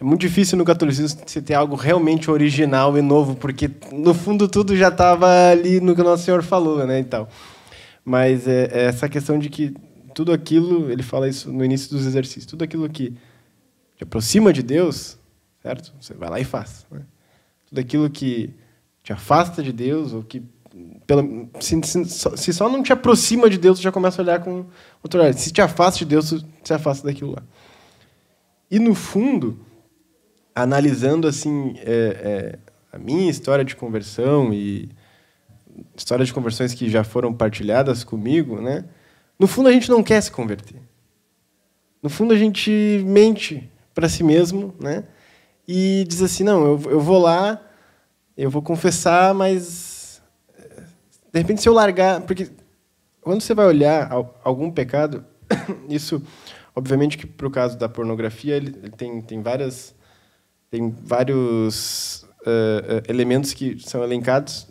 é 0.00 0.02
muito 0.02 0.22
difícil 0.22 0.56
no 0.56 0.64
catolicismo 0.64 1.20
você 1.26 1.42
ter 1.42 1.52
algo 1.52 1.76
realmente 1.76 2.30
original 2.30 2.96
e 2.96 3.02
novo, 3.02 3.36
porque 3.36 3.70
no 3.92 4.14
fundo 4.14 4.48
tudo 4.48 4.74
já 4.74 4.88
estava 4.88 5.50
ali 5.50 5.82
no 5.82 5.94
que 5.94 6.00
o 6.00 6.04
Nosso 6.04 6.24
Senhor 6.24 6.42
falou, 6.42 6.86
né, 6.86 7.00
e 7.00 7.04
tal. 7.04 7.28
Mas 8.04 8.46
é, 8.46 8.68
é, 8.70 8.84
essa 8.84 9.08
questão 9.08 9.38
de 9.38 9.48
que 9.48 9.74
tudo 10.14 10.32
aquilo, 10.32 10.90
ele 10.90 11.02
fala 11.02 11.28
isso 11.28 11.52
no 11.52 11.64
início 11.64 11.90
dos 11.90 12.06
exercícios, 12.06 12.46
tudo 12.46 12.62
aquilo 12.62 12.88
que 12.88 13.10
te 13.96 14.04
aproxima 14.04 14.52
de 14.52 14.62
Deus, 14.62 15.18
certo? 15.62 15.92
Você 16.00 16.14
vai 16.14 16.28
lá 16.28 16.38
e 16.38 16.44
faz. 16.44 16.86
Né? 16.90 17.00
Tudo 17.66 17.78
aquilo 17.80 18.10
que 18.10 18.50
te 19.02 19.12
afasta 19.12 19.62
de 19.62 19.72
Deus 19.72 20.12
ou 20.12 20.22
que 20.22 20.42
se, 21.60 21.80
se, 21.84 22.04
se, 22.36 22.52
só 22.52 22.68
não 22.68 22.82
te 22.82 22.92
aproxima 22.92 23.48
de 23.48 23.58
Deus, 23.58 23.78
tu 23.78 23.82
já 23.82 23.92
começa 23.92 24.20
a 24.20 24.24
olhar 24.24 24.42
com 24.42 24.66
outro 25.02 25.20
olhar. 25.20 25.32
Se 25.34 25.52
te 25.52 25.62
afasta 25.62 26.00
de 26.00 26.04
Deus, 26.04 26.30
tu 26.30 26.44
se 26.64 26.74
afasta 26.74 27.06
daquilo 27.06 27.32
lá. 27.32 27.42
E 28.70 28.78
no 28.78 28.94
fundo, 28.94 29.58
analisando 30.54 31.28
assim 31.28 31.74
é, 31.78 31.84
é, 31.84 32.58
a 32.92 32.98
minha 32.98 33.30
história 33.30 33.64
de 33.64 33.76
conversão 33.76 34.52
e 34.52 34.88
histórias 35.96 36.28
de 36.28 36.34
conversões 36.34 36.74
que 36.74 36.88
já 36.88 37.04
foram 37.04 37.32
partilhadas 37.32 38.04
comigo, 38.04 38.60
né? 38.60 38.84
No 39.38 39.46
fundo 39.46 39.68
a 39.68 39.72
gente 39.72 39.90
não 39.90 40.02
quer 40.02 40.20
se 40.20 40.30
converter. 40.30 40.80
No 42.02 42.10
fundo 42.10 42.34
a 42.34 42.36
gente 42.36 42.70
mente 43.06 43.70
para 43.94 44.08
si 44.08 44.22
mesmo, 44.22 44.74
né? 44.78 45.04
E 45.66 46.04
diz 46.06 46.22
assim, 46.22 46.44
não, 46.44 46.64
eu, 46.64 46.82
eu 46.90 47.00
vou 47.00 47.18
lá, 47.18 47.60
eu 48.36 48.50
vou 48.50 48.60
confessar, 48.60 49.32
mas 49.34 49.94
de 51.34 51.40
repente, 51.40 51.60
se 51.60 51.68
eu 51.68 51.72
largar. 51.72 52.20
Porque 52.20 52.48
quando 53.20 53.40
você 53.40 53.52
vai 53.54 53.66
olhar 53.66 54.08
algum 54.44 54.70
pecado, 54.70 55.24
isso, 55.90 56.22
obviamente, 56.76 57.18
que 57.18 57.26
para 57.26 57.48
o 57.48 57.50
caso 57.50 57.76
da 57.76 57.88
pornografia, 57.88 58.56
ele, 58.56 58.70
tem, 58.90 59.20
tem 59.20 59.42
várias. 59.42 59.96
Tem 60.70 60.90
vários 60.90 62.24
uh, 62.42 63.02
elementos 63.08 63.52
que 63.52 63.76
são 63.80 64.04
elencados. 64.04 64.68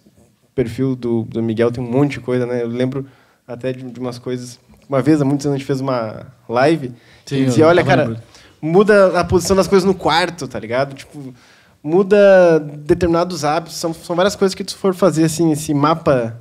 Perfil 0.56 0.96
do, 0.96 1.24
do 1.24 1.42
Miguel 1.42 1.72
tem 1.72 1.84
um 1.84 1.90
monte 1.90 2.14
de 2.14 2.20
coisa, 2.20 2.46
né? 2.46 2.64
Eu 2.64 2.68
lembro 2.68 3.06
até 3.48 3.74
de, 3.74 3.84
de 3.84 4.00
umas 4.00 4.20
coisas. 4.20 4.60
Uma 4.88 5.02
vez, 5.02 5.22
há 5.22 5.26
muitos 5.26 5.46
anos, 5.46 5.56
a 5.56 5.58
gente 5.58 5.68
fez 5.68 5.82
uma 5.82 6.28
live. 6.48 6.92
Sim, 7.26 7.38
e 7.38 7.46
dizia, 7.46 7.68
olha, 7.68 7.84
cara, 7.84 8.22
muda 8.62 9.20
a 9.20 9.24
posição 9.24 9.56
das 9.56 9.68
coisas 9.68 9.86
no 9.86 9.96
quarto, 9.96 10.48
tá 10.48 10.60
ligado? 10.60 10.94
Tipo, 10.96 11.34
muda 11.82 12.60
determinados 12.60 13.44
hábitos. 13.44 13.78
São, 13.78 13.94
são 13.94 14.16
várias 14.16 14.36
coisas 14.36 14.54
que 14.54 14.64
tu 14.64 14.76
for 14.78 14.94
fazer, 14.94 15.26
assim, 15.26 15.52
esse 15.52 15.74
mapa 15.74 16.40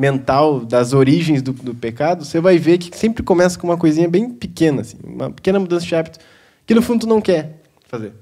mental 0.00 0.60
das 0.60 0.94
origens 0.94 1.42
do, 1.42 1.52
do, 1.52 1.74
pecado, 1.74 2.24
você 2.24 2.40
vai 2.40 2.56
ver 2.56 2.78
que 2.78 2.96
sempre 2.96 3.22
começa 3.22 3.58
com 3.58 3.66
uma 3.66 3.76
coisinha 3.76 4.08
bem 4.08 4.30
pequena, 4.30 4.80
assim, 4.80 4.96
uma 5.04 5.30
pequena 5.30 5.60
mudança 5.60 5.84
de 5.84 5.94
hábito, 5.94 6.18
que 6.66 6.74
no 6.74 6.80
fundo 6.80 7.00
tu 7.00 7.06
não 7.06 7.20
quer 7.20 7.60
fazer. 7.86 8.14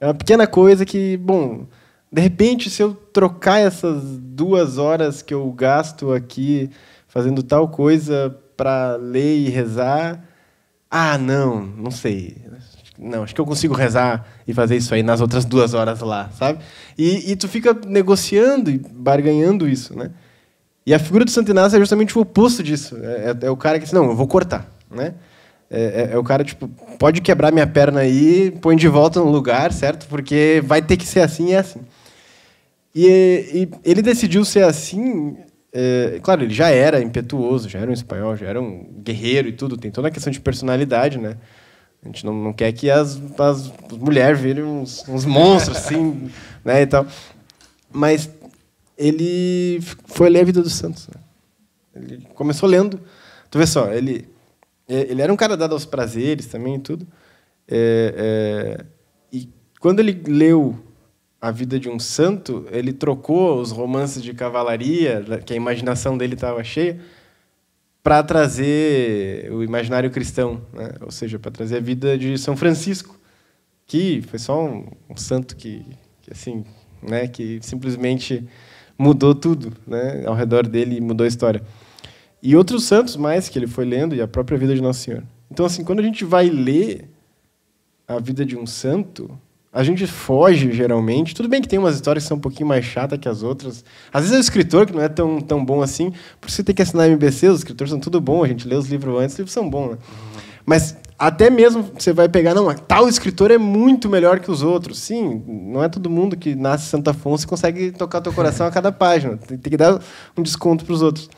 É 0.00 0.06
uma 0.06 0.14
pequena 0.14 0.46
coisa 0.46 0.86
que, 0.86 1.18
bom, 1.18 1.66
de 2.10 2.22
repente, 2.22 2.70
se 2.70 2.82
eu 2.82 2.94
trocar 2.94 3.58
essas 3.58 4.02
duas 4.18 4.78
horas 4.78 5.20
que 5.20 5.34
eu 5.34 5.50
gasto 5.52 6.12
aqui 6.12 6.70
fazendo 7.06 7.42
tal 7.42 7.68
coisa 7.68 8.36
para 8.56 8.96
ler 8.96 9.38
e 9.38 9.48
rezar, 9.48 10.24
ah, 10.90 11.18
não, 11.18 11.60
não 11.60 11.90
sei. 11.90 12.36
Não, 12.98 13.22
acho 13.22 13.34
que 13.34 13.40
eu 13.40 13.46
consigo 13.46 13.74
rezar 13.74 14.26
e 14.46 14.52
fazer 14.52 14.76
isso 14.76 14.92
aí 14.92 15.02
nas 15.02 15.20
outras 15.20 15.44
duas 15.44 15.74
horas 15.74 16.00
lá, 16.00 16.30
sabe? 16.36 16.58
E, 16.96 17.30
e 17.30 17.36
tu 17.36 17.46
fica 17.46 17.72
negociando 17.86 18.70
e 18.70 18.78
barganhando 18.78 19.68
isso, 19.68 19.96
né? 19.96 20.10
E 20.84 20.94
a 20.94 20.98
figura 20.98 21.24
do 21.24 21.30
Santo 21.30 21.50
Inácio 21.50 21.76
é 21.76 21.78
justamente 21.78 22.16
o 22.16 22.22
oposto 22.22 22.62
disso. 22.62 22.96
É, 23.02 23.36
é, 23.42 23.46
é 23.46 23.50
o 23.50 23.56
cara 23.56 23.78
que 23.78 23.84
diz, 23.84 23.92
não, 23.92 24.06
eu 24.06 24.16
vou 24.16 24.26
cortar. 24.26 24.66
Né? 24.90 25.14
É, 25.70 25.82
é, 25.82 26.14
é, 26.14 26.18
o 26.18 26.24
cara, 26.24 26.42
tipo, 26.42 26.66
pode 26.98 27.20
quebrar 27.20 27.52
minha 27.52 27.66
perna 27.66 28.00
aí, 28.00 28.50
põe 28.62 28.74
de 28.74 28.88
volta 28.88 29.20
no 29.20 29.30
lugar, 29.30 29.70
certo? 29.70 30.06
Porque 30.08 30.62
vai 30.64 30.80
ter 30.80 30.96
que 30.96 31.06
ser 31.06 31.20
assim 31.20 31.50
e 31.50 31.52
é 31.52 31.58
assim. 31.58 31.80
E, 32.94 33.06
e 33.06 33.68
ele 33.84 34.02
decidiu 34.02 34.44
ser 34.44 34.64
assim. 34.64 35.36
É, 35.72 36.18
claro, 36.22 36.42
ele 36.42 36.54
já 36.54 36.70
era 36.70 37.00
impetuoso, 37.00 37.68
já 37.68 37.78
era 37.78 37.90
um 37.90 37.94
espanhol, 37.94 38.36
já 38.36 38.46
era 38.46 38.60
um 38.60 38.84
guerreiro 39.02 39.48
e 39.48 39.52
tudo. 39.52 39.76
Tem 39.76 39.90
toda 39.90 40.08
a 40.08 40.10
questão 40.10 40.32
de 40.32 40.40
personalidade, 40.40 41.18
né? 41.18 41.36
A 42.02 42.06
gente 42.06 42.24
não, 42.24 42.32
não 42.32 42.52
quer 42.52 42.72
que 42.72 42.90
as, 42.90 43.20
as 43.38 43.72
mulheres 43.90 44.40
virem 44.40 44.64
uns, 44.64 45.06
uns 45.08 45.24
monstros, 45.24 45.76
assim, 45.78 46.30
né, 46.64 46.82
e 46.82 46.86
tal. 46.86 47.06
Mas 47.92 48.30
ele 48.96 49.80
foi 50.06 50.28
ler 50.28 50.40
a 50.40 50.44
vida 50.44 50.62
dos 50.62 50.74
santos. 50.74 51.08
Né? 51.08 51.20
Ele 51.94 52.26
começou 52.34 52.68
lendo. 52.68 53.00
Tu 53.50 53.58
vê 53.58 53.66
só, 53.66 53.92
ele, 53.92 54.28
é, 54.88 55.10
ele 55.10 55.22
era 55.22 55.32
um 55.32 55.36
cara 55.36 55.56
dado 55.56 55.72
aos 55.72 55.84
prazeres 55.84 56.46
também 56.46 56.76
e 56.76 56.80
tudo. 56.80 57.06
É, 57.66 58.78
é, 58.80 58.84
e 59.32 59.48
quando 59.80 60.00
ele 60.00 60.22
leu 60.26 60.78
a 61.40 61.50
vida 61.50 61.78
de 61.78 61.88
um 61.88 61.98
santo, 61.98 62.66
ele 62.70 62.92
trocou 62.92 63.60
os 63.60 63.70
romances 63.70 64.22
de 64.22 64.34
cavalaria, 64.34 65.24
que 65.44 65.52
a 65.52 65.56
imaginação 65.56 66.18
dele 66.18 66.34
estava 66.34 66.64
cheia, 66.64 67.00
para 68.02 68.22
trazer 68.22 69.52
o 69.52 69.62
imaginário 69.62 70.10
cristão, 70.10 70.62
né? 70.72 70.92
ou 71.00 71.10
seja, 71.10 71.38
para 71.38 71.50
trazer 71.50 71.76
a 71.76 71.80
vida 71.80 72.16
de 72.16 72.36
São 72.38 72.56
Francisco, 72.56 73.18
que 73.86 74.22
foi 74.22 74.38
só 74.38 74.64
um, 74.64 74.86
um 75.08 75.16
santo 75.16 75.54
que, 75.56 75.84
que 76.22 76.32
assim, 76.32 76.64
né, 77.02 77.28
que 77.28 77.58
simplesmente 77.62 78.46
mudou 78.98 79.34
tudo 79.34 79.72
né, 79.86 80.24
ao 80.26 80.34
redor 80.34 80.66
dele 80.66 81.00
mudou 81.00 81.24
a 81.24 81.28
história. 81.28 81.62
E 82.42 82.56
outros 82.56 82.84
santos 82.84 83.16
mais 83.16 83.48
que 83.48 83.58
ele 83.58 83.66
foi 83.66 83.84
lendo 83.84 84.14
e 84.14 84.20
a 84.20 84.28
própria 84.28 84.58
vida 84.58 84.74
de 84.74 84.80
Nosso 84.80 85.00
Senhor. 85.00 85.22
Então, 85.50 85.66
assim, 85.66 85.84
quando 85.84 86.00
a 86.00 86.02
gente 86.02 86.24
vai 86.24 86.48
ler 86.48 87.08
a 88.06 88.18
vida 88.18 88.44
de 88.44 88.56
um 88.56 88.66
santo, 88.66 89.38
a 89.72 89.82
gente 89.82 90.06
foge 90.06 90.72
geralmente. 90.72 91.34
Tudo 91.34 91.48
bem 91.48 91.60
que 91.60 91.68
tem 91.68 91.78
umas 91.78 91.94
histórias 91.94 92.24
que 92.24 92.28
são 92.28 92.36
um 92.36 92.40
pouquinho 92.40 92.66
mais 92.66 92.84
chatas 92.84 93.18
que 93.18 93.28
as 93.28 93.42
outras. 93.42 93.84
Às 94.12 94.22
vezes 94.22 94.34
é 94.34 94.38
o 94.38 94.40
escritor 94.40 94.86
que 94.86 94.94
não 94.94 95.02
é 95.02 95.08
tão, 95.08 95.40
tão 95.40 95.64
bom 95.64 95.82
assim. 95.82 96.12
Por 96.40 96.50
você 96.50 96.64
tem 96.64 96.74
que 96.74 96.82
assinar 96.82 97.06
MBC, 97.06 97.48
os 97.48 97.58
escritores 97.58 97.90
são 97.90 98.00
tudo 98.00 98.20
bom, 98.20 98.42
a 98.42 98.48
gente 98.48 98.66
lê 98.66 98.74
os 98.74 98.88
livros 98.88 99.20
antes, 99.20 99.34
os 99.34 99.38
livros 99.38 99.52
são 99.52 99.68
bons. 99.68 99.92
Né? 99.92 99.98
Mas 100.64 100.96
até 101.18 101.50
mesmo 101.50 101.82
você 101.96 102.12
vai 102.12 102.28
pegar, 102.28 102.54
não, 102.54 102.72
tal 102.74 103.08
escritor 103.08 103.50
é 103.50 103.58
muito 103.58 104.08
melhor 104.08 104.40
que 104.40 104.50
os 104.50 104.62
outros. 104.62 104.98
Sim, 104.98 105.42
não 105.46 105.82
é 105.82 105.88
todo 105.88 106.08
mundo 106.08 106.36
que 106.36 106.54
nasce 106.54 106.86
em 106.86 106.90
Santa 106.90 107.10
Afonso 107.10 107.44
e 107.44 107.48
consegue 107.48 107.90
tocar 107.90 108.20
teu 108.20 108.32
coração 108.32 108.66
a 108.66 108.70
cada 108.70 108.90
página. 108.90 109.36
Tem, 109.36 109.58
tem 109.58 109.70
que 109.70 109.76
dar 109.76 110.00
um 110.36 110.42
desconto 110.42 110.84
para 110.84 110.94
os 110.94 111.02
outros. 111.02 111.28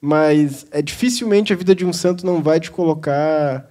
Mas 0.00 0.66
é 0.70 0.82
dificilmente 0.82 1.52
a 1.52 1.56
vida 1.56 1.74
de 1.74 1.86
um 1.86 1.92
santo 1.92 2.26
não 2.26 2.42
vai 2.42 2.60
te 2.60 2.70
colocar 2.70 3.66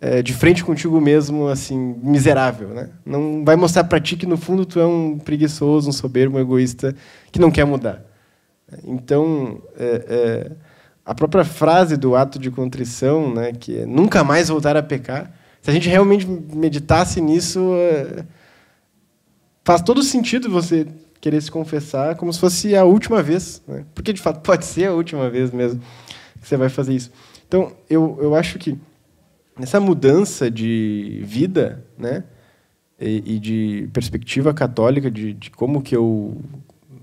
é, 0.00 0.22
de 0.22 0.34
frente 0.34 0.64
contigo 0.64 1.00
mesmo, 1.00 1.48
assim, 1.48 1.96
miserável, 2.02 2.68
né? 2.68 2.90
Não 3.04 3.44
vai 3.44 3.56
mostrar 3.56 3.84
para 3.84 4.00
ti 4.00 4.16
que 4.16 4.26
no 4.26 4.36
fundo 4.36 4.66
tu 4.66 4.78
é 4.78 4.86
um 4.86 5.18
preguiçoso, 5.18 5.88
um 5.88 5.92
soberbo, 5.92 6.36
um 6.36 6.40
egoísta 6.40 6.94
que 7.32 7.40
não 7.40 7.50
quer 7.50 7.64
mudar. 7.64 8.04
Então, 8.84 9.62
é, 9.78 10.04
é, 10.08 10.52
a 11.04 11.14
própria 11.14 11.44
frase 11.44 11.96
do 11.96 12.16
ato 12.16 12.38
de 12.38 12.50
contrição, 12.50 13.32
né, 13.32 13.52
que 13.52 13.78
é 13.78 13.86
nunca 13.86 14.22
mais 14.24 14.48
voltar 14.48 14.76
a 14.76 14.82
pecar, 14.82 15.32
se 15.62 15.70
a 15.70 15.72
gente 15.72 15.88
realmente 15.88 16.26
meditasse 16.26 17.20
nisso, 17.20 17.74
é, 17.74 18.24
faz 19.64 19.80
todo 19.82 20.02
sentido 20.02 20.50
você 20.50 20.86
querer 21.20 21.40
se 21.40 21.50
confessar 21.50 22.14
como 22.14 22.32
se 22.32 22.38
fosse 22.38 22.76
a 22.76 22.84
última 22.84 23.22
vez, 23.22 23.60
né? 23.66 23.84
porque 23.94 24.12
de 24.12 24.20
fato 24.20 24.40
pode 24.40 24.64
ser 24.64 24.86
a 24.86 24.92
última 24.92 25.28
vez 25.28 25.50
mesmo 25.50 25.80
que 26.40 26.46
você 26.46 26.56
vai 26.56 26.68
fazer 26.68 26.94
isso. 26.94 27.10
Então, 27.48 27.72
eu, 27.90 28.16
eu 28.20 28.34
acho 28.36 28.58
que 28.58 28.78
essa 29.58 29.80
mudança 29.80 30.50
de 30.50 31.22
vida, 31.24 31.84
né, 31.98 32.24
e, 33.00 33.34
e 33.34 33.38
de 33.38 33.88
perspectiva 33.92 34.52
católica 34.54 35.10
de, 35.10 35.32
de 35.32 35.50
como 35.50 35.82
que 35.82 35.96
eu 35.96 36.40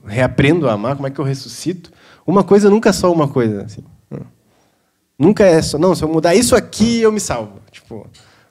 reaprendo 0.05 0.67
a 0.67 0.73
amar, 0.73 0.95
como 0.95 1.07
é 1.07 1.11
que 1.11 1.19
eu 1.19 1.25
ressuscito, 1.25 1.91
uma 2.25 2.43
coisa 2.43 2.69
nunca 2.69 2.89
é 2.89 2.93
só 2.93 3.11
uma 3.11 3.27
coisa. 3.27 3.63
Assim. 3.63 3.83
Nunca 5.17 5.45
é 5.45 5.61
só, 5.61 5.77
não, 5.77 5.95
se 5.95 6.03
eu 6.03 6.09
mudar 6.09 6.35
isso 6.35 6.55
aqui, 6.55 7.01
eu 7.01 7.11
me 7.11 7.19
salvo. 7.19 7.59
Tipo, 7.71 8.07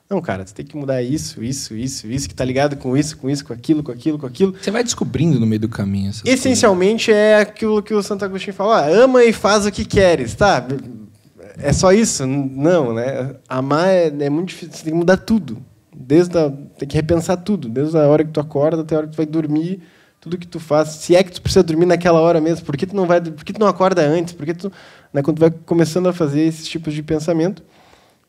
não, 0.09 0.21
cara, 0.21 0.45
você 0.45 0.53
tem 0.53 0.65
que 0.65 0.77
mudar 0.77 1.01
isso, 1.01 1.43
isso, 1.43 1.75
isso, 1.75 2.07
isso, 2.07 2.29
que 2.29 2.35
tá 2.35 2.45
ligado 2.45 2.77
com 2.77 2.95
isso, 2.95 3.17
com 3.17 3.29
isso, 3.29 3.43
com 3.45 3.53
aquilo, 3.53 3.83
com 3.83 3.91
aquilo, 3.91 4.17
com 4.17 4.25
aquilo. 4.25 4.55
Você 4.61 4.71
vai 4.71 4.83
descobrindo 4.83 5.39
no 5.39 5.45
meio 5.45 5.61
do 5.61 5.69
caminho. 5.69 6.11
Essencialmente 6.25 7.11
é 7.11 7.39
aquilo 7.39 7.81
que 7.83 7.93
o 7.93 8.01
Santo 8.01 8.23
Agostinho 8.23 8.53
falou: 8.53 8.73
ah, 8.73 8.87
ama 8.87 9.23
e 9.23 9.33
faz 9.33 9.65
o 9.65 9.71
que 9.71 9.83
queres, 9.83 10.35
tá? 10.35 10.65
É 11.57 11.71
só 11.73 11.91
isso? 11.91 12.25
Não, 12.25 12.93
né? 12.93 13.35
Amar 13.47 13.89
é, 13.89 14.07
é 14.07 14.29
muito 14.29 14.49
difícil, 14.49 14.73
você 14.73 14.83
tem 14.83 14.93
que 14.93 14.99
mudar 14.99 15.17
tudo. 15.17 15.57
Desde 15.95 16.37
a, 16.37 16.51
tem 16.77 16.87
que 16.87 16.95
repensar 16.95 17.37
tudo, 17.37 17.69
desde 17.69 17.97
a 17.97 18.07
hora 18.07 18.23
que 18.23 18.31
tu 18.31 18.39
acorda 18.39 18.81
até 18.81 18.95
a 18.95 18.99
hora 18.99 19.07
que 19.07 19.13
tu 19.13 19.17
vai 19.17 19.25
dormir, 19.25 19.81
tudo 20.19 20.37
que 20.37 20.47
tu 20.47 20.59
faz. 20.59 20.89
Se 20.89 21.15
é 21.15 21.23
que 21.23 21.31
tu 21.31 21.41
precisa 21.41 21.63
dormir 21.63 21.85
naquela 21.85 22.19
hora 22.19 22.41
mesmo, 22.41 22.65
por 22.65 22.75
que 22.75 22.87
tu 22.87 22.95
não 22.95 23.05
vai, 23.05 23.21
por 23.21 23.43
que 23.43 23.53
tu 23.53 23.59
não 23.59 23.67
acorda 23.67 24.01
antes? 24.01 24.33
Por 24.33 24.45
que 24.45 24.53
tu, 24.53 24.71
né, 25.13 25.21
quando 25.21 25.37
tu 25.37 25.41
vai 25.41 25.51
começando 25.51 26.07
a 26.07 26.13
fazer 26.13 26.41
esses 26.41 26.67
tipos 26.67 26.93
de 26.93 27.03
pensamento, 27.03 27.61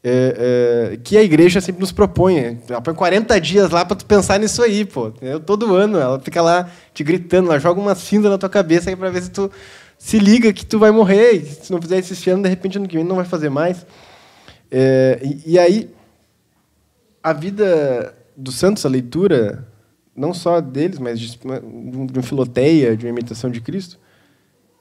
é, 0.07 0.93
é, 0.93 0.97
que 0.99 1.17
a 1.17 1.23
igreja 1.23 1.63
sempre 1.63 1.81
nos 1.81 1.91
propõe. 1.91 2.61
Ela 2.69 2.83
põe 2.83 2.93
40 2.95 3.41
dias 3.41 3.71
lá 3.71 3.87
para 3.87 3.97
tu 3.97 4.05
pensar 4.05 4.39
nisso 4.39 4.63
aí, 4.63 4.85
pô. 4.85 5.11
Todo 5.47 5.75
ano 5.75 5.99
ela 5.99 6.21
fica 6.21 6.43
lá 6.43 6.69
te 6.93 7.03
gritando, 7.03 7.49
ela 7.49 7.59
joga 7.59 7.81
uma 7.81 7.95
cinza 7.95 8.29
na 8.29 8.37
tua 8.37 8.51
cabeça 8.51 8.95
para 8.95 9.09
ver 9.09 9.23
se 9.23 9.31
tu 9.31 9.51
se 9.99 10.19
liga 10.19 10.53
que 10.53 10.67
tu 10.67 10.79
vai 10.79 10.91
morrer. 10.91 11.45
Se 11.45 11.73
não 11.73 11.81
fizer 11.81 11.99
isso 11.99 12.13
esse 12.13 12.31
ano, 12.31 12.43
de 12.43 12.49
repente 12.49 12.79
ano 12.79 12.89
que 12.89 12.97
vem 12.97 13.05
não 13.05 13.17
vai 13.17 13.25
fazer 13.25 13.49
mais. 13.49 13.87
É, 14.71 15.21
e, 15.23 15.53
e 15.53 15.59
aí 15.59 15.91
a 17.23 17.33
vida 17.33 18.15
dos 18.37 18.57
santos, 18.57 18.85
a 18.85 18.89
leitura, 18.89 19.67
não 20.15 20.35
só 20.35 20.61
deles, 20.61 20.99
mas 20.99 21.19
de, 21.19 21.39
de 21.39 22.19
uma 22.19 22.23
filoteia, 22.23 22.97
de 22.97 23.07
uma 23.07 23.11
imitação 23.11 23.51
de 23.51 23.61
Cristo, 23.61 23.99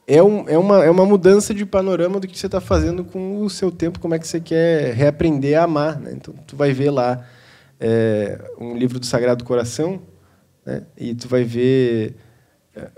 é, 0.05 0.21
um, 0.21 0.49
é, 0.49 0.57
uma, 0.57 0.83
é 0.83 0.89
uma 0.89 1.05
mudança 1.05 1.53
de 1.53 1.65
panorama 1.65 2.19
do 2.19 2.27
que 2.27 2.37
você 2.37 2.47
está 2.47 2.59
fazendo 2.59 3.05
com 3.05 3.41
o 3.41 3.49
seu 3.49 3.71
tempo, 3.71 3.99
como 3.99 4.13
é 4.13 4.19
que 4.19 4.27
você 4.27 4.41
quer 4.41 4.93
reaprender 4.93 5.57
a 5.57 5.63
amar. 5.63 5.99
Né? 5.99 6.11
Então, 6.13 6.33
tu 6.45 6.57
vai 6.57 6.73
ver 6.73 6.91
lá 6.91 7.25
é, 7.79 8.39
um 8.59 8.75
livro 8.75 8.99
do 8.99 9.05
Sagrado 9.05 9.45
Coração, 9.45 10.01
né? 10.65 10.83
e 10.97 11.15
tu 11.15 11.27
vai 11.29 11.43
ver, 11.43 12.15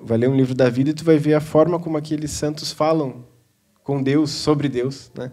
vai 0.02 0.18
ler 0.18 0.30
um 0.30 0.36
livro 0.36 0.56
da 0.56 0.70
vida 0.70 0.90
e 0.90 0.94
tu 0.94 1.04
vai 1.04 1.18
ver 1.18 1.34
a 1.34 1.42
forma 1.42 1.80
como 1.80 1.98
aqueles 1.98 2.32
santos 2.32 2.72
falam 2.72 3.26
com 3.84 4.02
Deus, 4.02 4.32
sobre 4.32 4.70
Deus. 4.70 5.12
Né? 5.16 5.32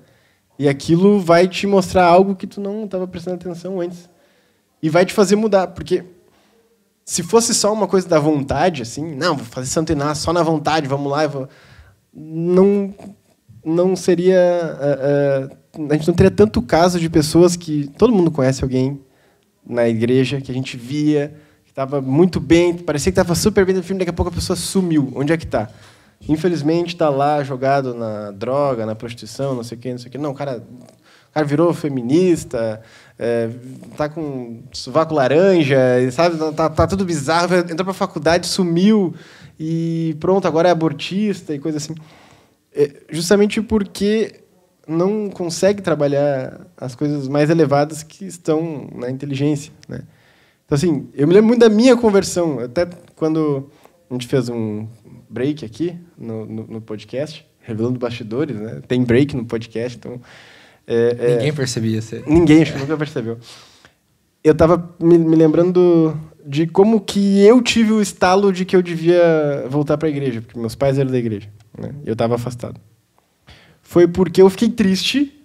E 0.59 0.69
aquilo 0.69 1.21
vai 1.21 1.49
te 1.49 1.67
mostrar 1.67 2.05
algo 2.05 2.37
que 2.37 2.47
tu 2.47 2.61
não 2.61 2.85
estava 2.85 3.07
prestando 3.07 3.37
atenção 3.37 3.81
antes. 3.81 4.09
E 4.83 4.89
vai 4.89 5.05
te 5.05 5.13
fazer 5.13 5.37
mudar, 5.37 5.69
porque 5.69 6.05
se 7.05 7.23
fosse 7.23 7.55
só 7.55 7.73
uma 7.73 7.87
coisa 7.87 8.09
da 8.09 8.19
vontade, 8.19 8.83
assim, 8.83 9.15
não, 9.15 9.37
vou 9.37 9.47
fazer 9.47 9.69
Santo 9.69 9.93
Inácio 9.93 10.25
só 10.25 10.33
na 10.33 10.43
vontade, 10.43 10.89
vamos 10.89 11.11
lá, 11.11 11.27
vou... 11.27 11.49
não, 12.13 12.93
não 13.65 13.95
seria. 13.95 14.37
Uh, 15.77 15.81
uh, 15.81 15.89
a 15.91 15.95
gente 15.95 16.09
não 16.09 16.15
teria 16.15 16.31
tanto 16.31 16.61
caso 16.61 16.99
de 16.99 17.09
pessoas 17.09 17.57
que. 17.57 17.89
Todo 17.97 18.13
mundo 18.13 18.31
conhece 18.31 18.63
alguém 18.63 19.01
na 19.65 19.89
igreja 19.89 20.41
que 20.41 20.51
a 20.51 20.55
gente 20.55 20.77
via, 20.77 21.35
estava 21.73 22.03
muito 22.03 22.39
bem, 22.39 22.75
parecia 22.75 23.11
que 23.11 23.19
estava 23.19 23.35
super 23.35 23.65
bem 23.65 23.75
no 23.75 23.83
filme, 23.83 23.99
daqui 23.99 24.11
a 24.11 24.13
pouco 24.13 24.31
a 24.31 24.35
pessoa 24.35 24.55
sumiu. 24.55 25.11
Onde 25.17 25.33
é 25.33 25.37
que 25.39 25.47
está? 25.47 25.71
Infelizmente 26.29 26.89
está 26.89 27.09
lá 27.09 27.43
jogado 27.43 27.95
na 27.95 28.31
droga, 28.31 28.85
na 28.85 28.95
prostituição, 28.95 29.55
não 29.55 29.65
sei 29.65 29.79
o 29.79 29.81
quê, 29.81 29.91
não 29.91 29.99
sei 29.99 30.09
o 30.09 30.11
quê. 30.13 30.19
Não, 30.19 30.31
o 30.33 30.35
cara, 30.35 30.59
o 30.59 31.33
cara 31.33 31.47
virou 31.47 31.73
feminista, 31.73 32.83
é, 33.19 33.49
tá 33.97 34.07
com 34.07 34.63
sovaco 34.71 35.15
laranja, 35.15 35.79
sabe? 36.13 36.37
Tá, 36.53 36.69
tá 36.69 36.87
tudo 36.87 37.07
bizarro. 37.07 37.55
Entrou 37.57 37.85
para 37.85 37.91
a 37.91 37.95
faculdade, 37.95 38.47
sumiu 38.47 39.15
e 39.59 40.15
pronto, 40.21 40.47
agora 40.47 40.69
é 40.69 40.73
abortista 40.73 41.55
e 41.55 41.59
coisa 41.59 41.79
assim. 41.79 41.95
É, 42.75 43.01
justamente 43.11 43.63
porque 43.63 44.43
não 44.87 45.31
consegue 45.31 45.81
trabalhar 45.81 46.67
as 46.77 46.95
coisas 46.95 47.29
mais 47.29 47.49
elevadas 47.49 48.03
que 48.03 48.27
estão 48.27 48.89
na 48.95 49.11
inteligência, 49.11 49.73
né? 49.89 50.03
Então 50.73 50.89
assim, 50.89 51.07
eu 51.13 51.29
me 51.29 51.35
lembro 51.35 51.49
muito 51.49 51.61
da 51.61 51.69
minha 51.69 51.95
conversão, 51.95 52.59
até 52.59 52.89
quando 53.15 53.71
a 54.09 54.15
gente 54.15 54.27
fez 54.27 54.49
um 54.49 54.89
break 55.29 55.67
aqui 55.67 55.95
no, 56.17 56.47
no, 56.47 56.67
no 56.67 56.81
podcast, 56.81 57.47
revelando 57.61 57.99
bastidores, 57.99 58.59
né? 58.59 58.81
Tem 58.89 59.05
break 59.05 59.37
no 59.37 59.45
podcast, 59.45 59.99
então 59.99 60.19
é, 60.87 61.17
é, 61.19 61.37
ninguém 61.37 61.53
percebia. 61.53 62.01
Você... 62.01 62.25
Ninguém, 62.27 62.63
acho 62.63 62.73
que 62.73 62.79
nunca 62.79 62.97
percebeu. 62.97 63.37
Eu 64.43 64.53
estava 64.53 64.97
me, 64.99 65.19
me, 65.19 65.37
lembrando 65.37 66.19
de 66.43 66.67
como 66.67 67.03
que 67.03 67.41
eu 67.41 67.61
tive 67.61 67.93
o 67.93 68.01
estalo 68.01 68.51
de 68.51 68.65
que 68.65 68.75
eu 68.75 68.81
devia 68.81 69.67
voltar 69.69 69.99
para 69.99 70.09
a 70.09 70.11
igreja, 70.11 70.41
porque 70.41 70.59
meus 70.59 70.75
pais 70.75 70.99
eram 70.99 71.11
da 71.11 71.19
igreja. 71.19 71.51
Né? 71.79 71.95
Eu 72.07 72.15
estava 72.15 72.37
afastado. 72.37 72.81
Foi 73.83 74.09
porque 74.09 74.41
eu 74.41 74.49
fiquei 74.49 74.71
triste 74.71 75.39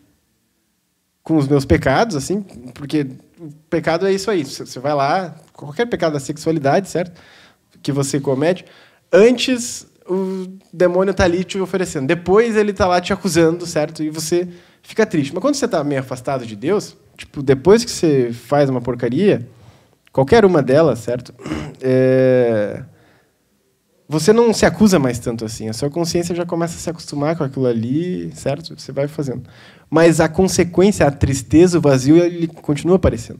com 1.22 1.36
os 1.36 1.50
meus 1.50 1.66
pecados, 1.66 2.16
assim, 2.16 2.46
porque 2.74 3.08
pecado 3.70 4.08
é 4.08 4.14
isso 4.14 4.30
aí. 4.30 4.44
Você 4.44 4.80
vai 4.80 4.94
lá, 4.94 5.36
qualquer 5.54 5.86
pecado 5.86 6.14
da 6.14 6.20
sexualidade, 6.20 6.90
certo? 6.90 7.20
Que 7.82 7.92
você 7.92 8.20
comete, 8.20 8.66
antes 9.12 9.88
o 10.10 10.48
demônio 10.72 11.12
está 11.12 11.26
ali 11.26 11.44
te 11.44 11.60
oferecendo. 11.60 12.08
Depois 12.08 12.56
ele 12.56 12.72
está 12.72 12.88
lá 12.88 13.02
te 13.02 13.12
acusando, 13.12 13.66
certo? 13.66 14.02
E 14.02 14.10
você 14.10 14.48
fica 14.82 15.06
triste. 15.06 15.34
Mas 15.34 15.42
quando 15.42 15.56
você 15.56 15.66
está 15.66 15.84
meio 15.84 16.02
afastado 16.02 16.46
de 16.46 16.56
Deus, 16.56 16.96
tipo, 17.18 17.44
depois 17.44 17.84
que 17.84 17.92
você 17.92 18.32
faz 18.32 18.70
uma 18.70 18.82
porcaria, 18.82 19.48
qualquer 20.12 20.46
uma 20.46 20.62
delas, 20.62 21.00
certo? 21.00 21.34
É... 21.80 22.84
Você 24.10 24.32
não 24.32 24.54
se 24.54 24.66
acusa 24.66 24.98
mais 24.98 25.20
tanto 25.20 25.44
assim. 25.44 25.68
A 25.68 25.74
sua 25.74 25.90
consciência 25.90 26.34
já 26.34 26.46
começa 26.46 26.76
a 26.76 26.80
se 26.80 26.90
acostumar 26.90 27.36
com 27.36 27.44
aquilo 27.44 27.68
ali, 27.68 28.32
certo? 28.34 28.80
Você 28.80 28.92
vai 28.92 29.08
fazendo. 29.08 29.44
Mas 29.90 30.22
a 30.22 30.30
consequência, 30.30 31.06
a 31.06 31.12
tristeza, 31.12 31.78
o 31.78 31.82
vazio, 31.82 32.18
ele 32.18 32.48
continua 32.48 32.96
aparecendo. 32.96 33.40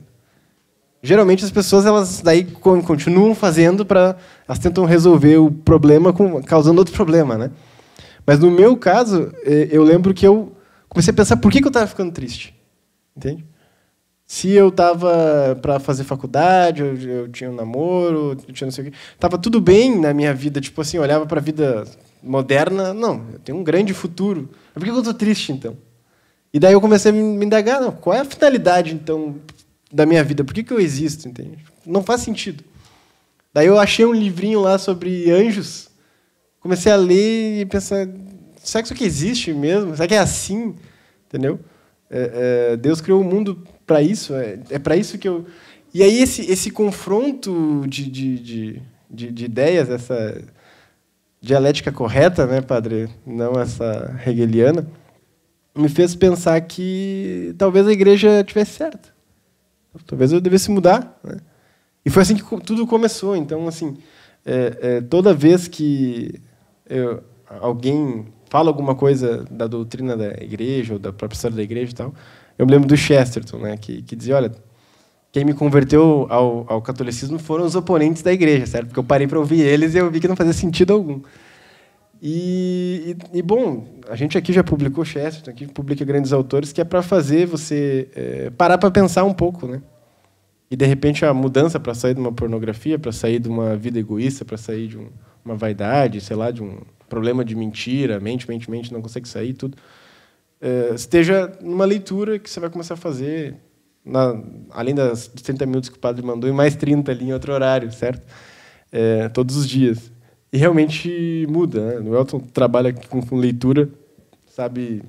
Geralmente 1.02 1.44
as 1.44 1.50
pessoas 1.50 1.86
elas 1.86 2.20
daí 2.20 2.44
continuam 2.44 3.34
fazendo 3.34 3.86
para 3.86 4.16
elas 4.46 4.58
tentam 4.58 4.84
resolver 4.84 5.36
o 5.36 5.50
problema 5.50 6.12
com, 6.12 6.42
causando 6.42 6.80
outro 6.80 6.92
problema, 6.92 7.38
né? 7.38 7.50
Mas 8.26 8.40
no 8.40 8.50
meu 8.50 8.76
caso, 8.76 9.32
é, 9.44 9.68
eu 9.70 9.82
lembro 9.82 10.12
que 10.12 10.26
eu 10.26 10.52
comecei 10.88 11.12
a 11.12 11.16
pensar 11.16 11.36
por 11.36 11.52
que, 11.52 11.60
que 11.60 11.66
eu 11.66 11.70
estava 11.70 11.86
ficando 11.86 12.12
triste. 12.12 12.54
Entende? 13.16 13.44
Se 14.30 14.50
eu 14.50 14.68
estava 14.68 15.58
para 15.62 15.80
fazer 15.80 16.04
faculdade, 16.04 16.82
eu, 16.82 16.94
eu, 16.96 17.28
tinha 17.28 17.50
um 17.50 17.54
namoro, 17.54 18.36
eu 18.46 18.52
tinha 18.52 18.66
não 18.66 18.72
sei 18.72 18.88
o 18.88 18.90
quê. 18.90 18.96
Estava 19.14 19.38
tudo 19.38 19.58
bem 19.58 19.98
na 19.98 20.12
minha 20.12 20.34
vida, 20.34 20.60
tipo 20.60 20.78
assim, 20.82 20.98
olhava 20.98 21.24
para 21.24 21.40
a 21.40 21.42
vida 21.42 21.86
moderna, 22.22 22.92
não, 22.92 23.24
eu 23.32 23.38
tenho 23.38 23.56
um 23.56 23.64
grande 23.64 23.94
futuro. 23.94 24.50
Por 24.74 24.84
que 24.84 24.90
eu 24.90 24.98
estou 24.98 25.14
triste, 25.14 25.50
então? 25.50 25.78
E 26.52 26.60
daí 26.60 26.74
eu 26.74 26.80
comecei 26.80 27.10
a 27.10 27.14
me 27.14 27.42
indagar, 27.42 27.80
não, 27.80 27.90
qual 27.90 28.14
é 28.14 28.20
a 28.20 28.24
finalidade, 28.26 28.92
então, 28.92 29.36
da 29.90 30.04
minha 30.04 30.22
vida? 30.22 30.44
Por 30.44 30.52
que, 30.52 30.62
que 30.62 30.74
eu 30.74 30.78
existo, 30.78 31.26
entende? 31.26 31.64
Não 31.86 32.02
faz 32.02 32.20
sentido. 32.20 32.62
Daí 33.54 33.66
eu 33.66 33.80
achei 33.80 34.04
um 34.04 34.12
livrinho 34.12 34.60
lá 34.60 34.76
sobre 34.76 35.30
anjos, 35.30 35.88
comecei 36.60 36.92
a 36.92 36.96
ler 36.96 37.62
e 37.62 37.64
pensar, 37.64 38.06
será 38.62 38.82
que 38.82 38.88
isso 38.88 38.92
aqui 38.92 39.04
existe 39.04 39.54
mesmo? 39.54 39.96
Será 39.96 40.06
que 40.06 40.14
é 40.14 40.18
assim? 40.18 40.74
Entendeu? 41.26 41.58
É, 42.10 42.72
é, 42.72 42.76
Deus 42.76 43.00
criou 43.00 43.22
o 43.22 43.24
mundo 43.24 43.66
para 43.88 44.02
isso. 44.02 44.34
É, 44.34 44.60
é 44.70 44.78
para 44.78 44.96
isso 44.96 45.18
que 45.18 45.26
eu. 45.26 45.46
E 45.92 46.02
aí 46.02 46.20
esse, 46.20 46.42
esse 46.42 46.70
confronto 46.70 47.82
de, 47.88 48.08
de, 48.08 48.38
de, 48.38 48.82
de, 49.10 49.32
de 49.32 49.44
ideias, 49.46 49.88
essa 49.88 50.44
dialética 51.40 51.90
correta, 51.90 52.46
né, 52.46 52.60
padre? 52.60 53.08
Não 53.26 53.58
essa 53.58 54.20
hegeliana, 54.26 54.86
me 55.74 55.88
fez 55.88 56.14
pensar 56.14 56.60
que 56.60 57.54
talvez 57.56 57.86
a 57.86 57.92
igreja 57.92 58.44
tivesse 58.44 58.72
certa. 58.72 59.08
Talvez 60.06 60.30
eu 60.30 60.40
devesse 60.40 60.70
mudar. 60.70 61.18
Né? 61.24 61.38
E 62.04 62.10
foi 62.10 62.22
assim 62.22 62.36
que 62.36 62.60
tudo 62.60 62.86
começou. 62.86 63.34
Então, 63.34 63.66
assim, 63.66 63.96
é, 64.44 64.78
é, 64.80 65.00
toda 65.00 65.32
vez 65.32 65.66
que 65.66 66.40
eu, 66.88 67.22
alguém 67.60 68.26
fala 68.50 68.68
alguma 68.68 68.94
coisa 68.94 69.44
da 69.50 69.66
doutrina 69.66 70.16
da 70.16 70.28
igreja 70.42 70.94
ou 70.94 70.98
da 70.98 71.12
própria 71.12 71.36
história 71.36 71.56
da 71.56 71.62
igreja 71.62 71.92
e 71.92 71.94
tal, 71.94 72.14
eu 72.58 72.66
me 72.66 72.72
lembro 72.72 72.88
do 72.88 72.96
Chesterton, 72.96 73.58
né, 73.58 73.76
que, 73.76 74.02
que 74.02 74.16
dizia, 74.16 74.36
olha, 74.36 74.52
quem 75.30 75.44
me 75.44 75.54
converteu 75.54 76.26
ao, 76.28 76.66
ao 76.68 76.82
catolicismo 76.82 77.38
foram 77.38 77.64
os 77.64 77.74
oponentes 77.74 78.22
da 78.22 78.32
igreja, 78.32 78.66
certo? 78.66 78.88
Porque 78.88 78.98
eu 78.98 79.04
parei 79.04 79.26
para 79.26 79.38
ouvir 79.38 79.60
eles 79.60 79.94
e 79.94 79.98
eu 79.98 80.10
vi 80.10 80.20
que 80.20 80.26
não 80.26 80.34
fazia 80.34 80.52
sentido 80.52 80.92
algum. 80.92 81.20
E, 82.20 83.16
e, 83.32 83.38
e, 83.38 83.42
bom, 83.42 83.86
a 84.08 84.16
gente 84.16 84.36
aqui 84.36 84.52
já 84.52 84.64
publicou 84.64 85.04
Chesterton, 85.04 85.50
aqui 85.50 85.66
publica 85.66 86.04
grandes 86.04 86.32
autores, 86.32 86.72
que 86.72 86.80
é 86.80 86.84
para 86.84 87.00
fazer 87.02 87.46
você 87.46 88.08
é, 88.16 88.50
parar 88.50 88.76
para 88.76 88.90
pensar 88.90 89.24
um 89.24 89.32
pouco, 89.32 89.68
né? 89.68 89.80
E 90.70 90.76
de 90.76 90.84
repente 90.84 91.24
a 91.24 91.32
mudança 91.32 91.78
para 91.78 91.94
sair 91.94 92.14
de 92.14 92.20
uma 92.20 92.32
pornografia, 92.32 92.98
para 92.98 93.12
sair 93.12 93.38
de 93.38 93.48
uma 93.48 93.76
vida 93.76 93.98
egoísta, 93.98 94.44
para 94.44 94.56
sair 94.56 94.88
de 94.88 94.98
um, 94.98 95.08
uma 95.44 95.54
vaidade, 95.54 96.20
sei 96.20 96.36
lá, 96.36 96.50
de 96.50 96.62
um 96.62 96.78
problema 97.08 97.44
de 97.44 97.54
mentira, 97.54 98.18
mente, 98.20 98.48
mente, 98.48 98.70
mente, 98.70 98.92
não 98.92 99.00
consegue 99.00 99.28
sair, 99.28 99.54
tudo. 99.54 99.78
É, 100.60 100.92
esteja 100.94 101.52
numa 101.60 101.84
leitura 101.84 102.38
que 102.38 102.50
você 102.50 102.58
vai 102.58 102.70
começar 102.70 102.94
a 102.94 102.96
fazer, 102.96 103.54
na, 104.04 104.42
além 104.70 104.94
das 104.94 105.28
30 105.28 105.66
minutos 105.66 105.88
que 105.88 105.96
o 105.96 106.00
padre 106.00 106.24
mandou, 106.24 106.48
e 106.48 106.52
mais 106.52 106.74
30 106.74 107.10
ali 107.12 107.26
em 107.26 107.32
outro 107.32 107.52
horário, 107.52 107.90
certo? 107.92 108.26
É, 108.90 109.28
todos 109.28 109.56
os 109.56 109.68
dias. 109.68 110.10
E 110.52 110.56
realmente 110.56 111.46
muda. 111.48 112.00
Né? 112.00 112.10
O 112.10 112.16
Elton 112.16 112.40
trabalha 112.40 112.92
com, 112.92 113.20
com 113.20 113.36
leitura, 113.36 113.88
sabe 114.46 115.02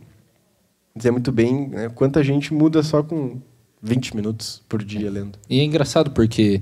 dizer 0.95 1.11
muito 1.11 1.31
bem 1.31 1.69
né, 1.69 1.89
quanta 1.89 2.23
gente 2.23 2.53
muda 2.53 2.83
só 2.83 3.01
com 3.01 3.39
20 3.81 4.15
minutos 4.15 4.61
por 4.67 4.83
dia 4.83 5.09
lendo. 5.09 5.39
E 5.49 5.59
é 5.59 5.63
engraçado 5.63 6.11
porque 6.11 6.61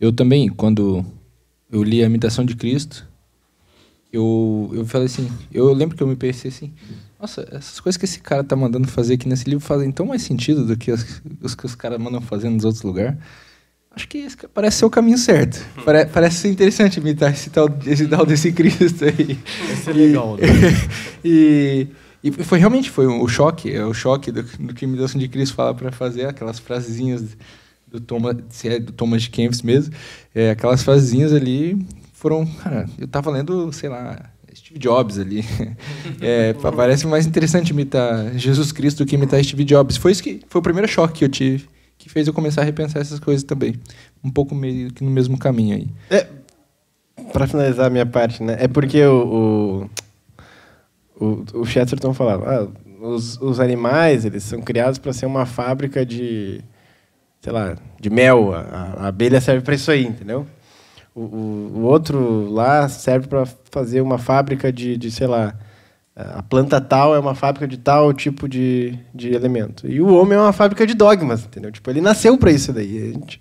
eu 0.00 0.12
também, 0.12 0.48
quando 0.48 1.04
eu 1.70 1.82
li 1.82 2.02
a 2.02 2.06
Imitação 2.06 2.44
de 2.44 2.56
Cristo, 2.56 3.06
eu, 4.12 4.70
eu 4.72 4.86
falei 4.86 5.06
assim, 5.06 5.30
eu 5.52 5.72
lembro 5.72 5.96
que 5.96 6.02
eu 6.02 6.06
me 6.06 6.16
pensei 6.16 6.50
assim, 6.50 6.72
nossa, 7.20 7.46
essas 7.50 7.80
coisas 7.80 7.96
que 7.96 8.04
esse 8.04 8.20
cara 8.20 8.44
tá 8.44 8.54
mandando 8.54 8.86
fazer 8.86 9.14
aqui 9.14 9.28
nesse 9.28 9.48
livro 9.48 9.64
fazem 9.64 9.90
tão 9.90 10.06
mais 10.06 10.22
sentido 10.22 10.64
do 10.64 10.76
que 10.76 10.90
as, 10.90 11.22
os 11.40 11.54
que 11.54 11.64
os 11.64 11.74
caras 11.74 11.98
mandam 11.98 12.20
fazer 12.20 12.48
nos 12.48 12.64
outros 12.64 12.82
lugares. 12.82 13.16
Acho 13.90 14.06
que 14.08 14.18
esse 14.18 14.36
parece 14.48 14.78
ser 14.78 14.84
o 14.84 14.90
caminho 14.90 15.16
certo. 15.16 15.64
Pare, 15.82 16.04
parece 16.04 16.36
ser 16.36 16.48
interessante 16.48 17.00
imitar 17.00 17.32
esse 17.32 17.48
tal, 17.48 17.66
esse 17.86 18.06
tal 18.06 18.26
desse 18.26 18.52
Cristo 18.52 19.06
aí. 19.06 19.38
Esse 19.72 19.88
é 19.88 19.92
legal. 19.94 20.36
Né? 20.36 20.42
e, 21.24 21.88
e 22.22 22.30
foi 22.30 22.58
realmente 22.58 22.90
foi 22.90 23.06
um, 23.06 23.22
o 23.22 23.28
choque, 23.28 23.72
é 23.72 23.82
o 23.82 23.94
choque 23.94 24.30
do, 24.30 24.42
do 24.42 24.74
que 24.74 24.84
a 24.84 24.88
imitação 24.88 25.18
de 25.18 25.28
Cristo 25.28 25.54
fala 25.54 25.74
para 25.74 25.90
fazer 25.90 26.26
aquelas 26.26 26.58
frasezinhas 26.58 27.38
do 27.86 27.98
Thomas, 27.98 28.36
se 28.50 28.68
é 28.68 28.78
do 28.78 28.92
Thomas 28.92 29.22
de 29.22 29.30
Kempis 29.30 29.62
mesmo, 29.62 29.94
é, 30.34 30.50
aquelas 30.50 30.82
frasezinhas 30.82 31.32
ali 31.32 31.78
foram, 32.12 32.44
cara, 32.44 32.86
eu 32.98 33.08
tava 33.08 33.30
lendo, 33.30 33.72
sei 33.72 33.88
lá, 33.88 34.30
Steve 34.76 34.78
Jobs 34.78 35.18
ali. 35.18 35.44
É, 36.20 36.54
parece 36.54 37.06
mais 37.06 37.26
interessante 37.26 37.70
imitar 37.70 38.32
Jesus 38.38 38.72
Cristo 38.72 39.04
do 39.04 39.08
que 39.08 39.16
imitar 39.16 39.42
Steve 39.42 39.64
Jobs. 39.64 39.96
Foi 39.96 40.12
isso 40.12 40.22
que 40.22 40.40
foi 40.48 40.60
o 40.60 40.62
primeiro 40.62 40.88
choque 40.88 41.14
que 41.14 41.24
eu 41.24 41.28
tive, 41.28 41.66
que 41.98 42.08
fez 42.08 42.26
eu 42.26 42.32
começar 42.32 42.62
a 42.62 42.64
repensar 42.64 43.00
essas 43.00 43.18
coisas 43.18 43.42
também. 43.42 43.74
Um 44.24 44.30
pouco 44.30 44.54
meio 44.54 44.92
que 44.92 45.04
no 45.04 45.10
mesmo 45.10 45.36
caminho 45.36 45.76
aí. 45.76 45.88
É, 46.10 46.26
para 47.32 47.46
finalizar 47.46 47.86
a 47.86 47.90
minha 47.90 48.06
parte, 48.06 48.42
né? 48.42 48.56
É 48.58 48.68
porque 48.68 49.04
o, 49.04 49.88
o, 51.20 51.24
o, 51.26 51.60
o 51.60 51.66
Chesterton 51.66 52.14
falava, 52.14 52.44
ah, 52.48 52.68
os, 53.00 53.40
os 53.40 53.60
animais, 53.60 54.24
eles 54.24 54.42
são 54.42 54.60
criados 54.62 54.98
para 54.98 55.12
ser 55.12 55.26
uma 55.26 55.44
fábrica 55.44 56.04
de, 56.04 56.60
sei 57.40 57.52
lá, 57.52 57.76
de 58.00 58.10
mel. 58.10 58.54
A, 58.54 58.60
a 58.98 59.08
abelha 59.08 59.40
serve 59.40 59.62
para 59.62 59.74
isso 59.74 59.90
aí, 59.90 60.06
entendeu? 60.06 60.46
O, 61.16 61.20
o, 61.20 61.72
o 61.76 61.80
outro 61.84 62.50
lá 62.52 62.86
serve 62.90 63.26
para 63.26 63.46
fazer 63.70 64.02
uma 64.02 64.18
fábrica 64.18 64.70
de, 64.70 64.98
de, 64.98 65.10
sei 65.10 65.26
lá, 65.26 65.54
a 66.14 66.42
planta 66.42 66.80
tal 66.80 67.14
é 67.14 67.18
uma 67.18 67.34
fábrica 67.34 67.66
de 67.66 67.78
tal 67.78 68.12
tipo 68.12 68.46
de, 68.48 68.98
de 69.14 69.34
elemento. 69.34 69.86
E 69.86 70.00
o 70.00 70.14
homem 70.14 70.36
é 70.36 70.40
uma 70.40 70.52
fábrica 70.52 70.86
de 70.86 70.94
dogmas, 70.94 71.44
entendeu? 71.44 71.72
Tipo, 71.72 71.90
ele 71.90 72.02
nasceu 72.02 72.36
para 72.36 72.50
isso 72.50 72.72
daí. 72.72 73.10
A 73.10 73.12
gente, 73.12 73.40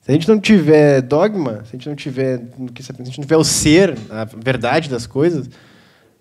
se 0.00 0.10
a 0.10 0.12
gente 0.12 0.28
não 0.28 0.40
tiver 0.40 1.02
dogma, 1.02 1.64
se 1.64 1.70
a 1.70 1.72
gente 1.72 1.88
não 1.88 1.96
tiver, 1.96 2.38
se 2.80 2.92
a 2.92 3.04
gente 3.04 3.18
não 3.18 3.24
tiver 3.24 3.36
o 3.36 3.44
ser, 3.44 3.96
a 4.08 4.24
verdade 4.24 4.88
das 4.88 5.06
coisas, 5.06 5.50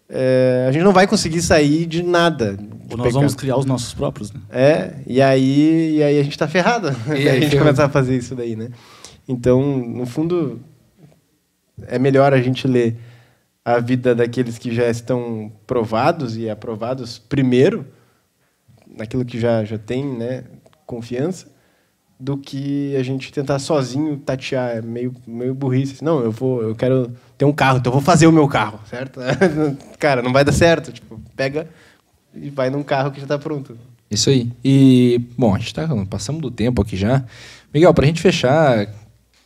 é, 0.07 0.65
a 0.67 0.71
gente 0.71 0.83
não 0.83 0.93
vai 0.93 1.07
conseguir 1.07 1.41
sair 1.41 1.85
de 1.85 2.03
nada. 2.03 2.55
De 2.55 2.67
Ou 2.91 2.97
nós 2.97 3.13
vamos 3.13 3.33
criar 3.33 3.57
os 3.57 3.65
nossos 3.65 3.93
próprios, 3.93 4.31
né? 4.31 4.41
É, 4.51 4.93
e 5.07 5.21
aí, 5.21 5.97
e 5.97 6.03
aí 6.03 6.19
a 6.19 6.23
gente 6.23 6.33
está 6.33 6.47
ferrado. 6.47 6.95
E 7.09 7.11
aí 7.29 7.29
a 7.29 7.39
gente 7.39 7.57
começar 7.57 7.85
a 7.85 7.89
fazer 7.89 8.15
isso 8.15 8.35
daí, 8.35 8.55
né? 8.55 8.69
Então, 9.27 9.61
no 9.77 10.07
fundo, 10.07 10.59
é 11.87 11.99
melhor 11.99 12.33
a 12.33 12.41
gente 12.41 12.67
ler 12.67 12.97
a 13.63 13.79
vida 13.79 14.15
daqueles 14.15 14.57
que 14.57 14.73
já 14.73 14.89
estão 14.89 15.51
provados 15.67 16.37
e 16.37 16.49
aprovados 16.49 17.19
primeiro, 17.19 17.85
naquilo 18.87 19.23
que 19.23 19.39
já, 19.39 19.63
já 19.63 19.77
tem 19.77 20.05
né, 20.05 20.43
confiança, 20.85 21.47
do 22.19 22.37
que 22.37 22.95
a 22.97 23.03
gente 23.03 23.31
tentar 23.31 23.59
sozinho 23.59 24.17
tatear, 24.17 24.77
é 24.77 24.81
meio, 24.81 25.15
meio 25.25 25.53
burrice. 25.55 26.03
Não, 26.03 26.19
eu 26.19 26.31
vou, 26.31 26.61
eu 26.61 26.75
quero 26.75 27.11
ter 27.37 27.45
um 27.45 27.53
carro, 27.53 27.77
então 27.77 27.91
eu 27.91 27.93
vou 27.93 28.01
fazer 28.01 28.27
o 28.27 28.31
meu 28.31 28.47
carro, 28.47 28.79
certo? 28.89 29.21
Cara, 29.97 30.21
não 30.21 30.33
vai 30.33 30.43
dar 30.43 30.51
certo. 30.51 30.91
Tipo, 30.91 31.19
pega 31.35 31.67
e 32.33 32.49
vai 32.49 32.69
num 32.69 32.83
carro 32.83 33.11
que 33.11 33.19
já 33.19 33.25
está 33.25 33.39
pronto. 33.39 33.77
Isso 34.11 34.29
aí. 34.29 34.51
E, 34.63 35.21
bom, 35.37 35.55
a 35.55 35.59
gente 35.59 35.67
está 35.67 35.87
passando 36.09 36.41
do 36.41 36.51
tempo 36.51 36.81
aqui 36.81 36.97
já. 36.97 37.23
Miguel, 37.73 37.93
para 37.93 38.03
a 38.03 38.07
gente 38.07 38.21
fechar, 38.21 38.87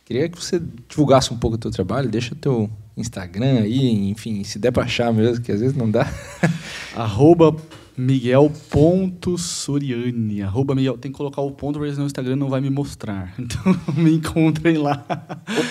Queria 0.04 0.28
que 0.28 0.38
você 0.38 0.60
divulgasse 0.88 1.32
um 1.32 1.36
pouco 1.36 1.56
o 1.56 1.58
teu 1.58 1.70
trabalho, 1.70 2.10
deixa 2.10 2.34
o 2.34 2.36
teu 2.36 2.68
Instagram 2.96 3.60
aí, 3.60 4.10
enfim, 4.10 4.44
se 4.44 4.58
der 4.58 4.70
para 4.70 4.84
achar 4.84 5.10
mesmo, 5.12 5.42
que 5.42 5.50
às 5.50 5.60
vezes 5.60 5.74
não 5.74 5.90
dá. 5.90 6.06
Arroba 6.94 7.56
Miguel.soriani. 7.96 10.42
Arroba 10.42 10.74
Miguel. 10.74 10.98
Tem 10.98 11.12
que 11.12 11.16
colocar 11.16 11.40
o 11.40 11.52
ponto, 11.52 11.78
porque 11.78 11.92
senão 11.92 12.04
o 12.04 12.06
Instagram 12.06 12.36
não 12.36 12.50
vai 12.50 12.60
me 12.60 12.68
mostrar. 12.68 13.32
Então 13.44 13.74
me 13.96 14.12
encontrem 14.14 14.76
lá. 14.76 15.06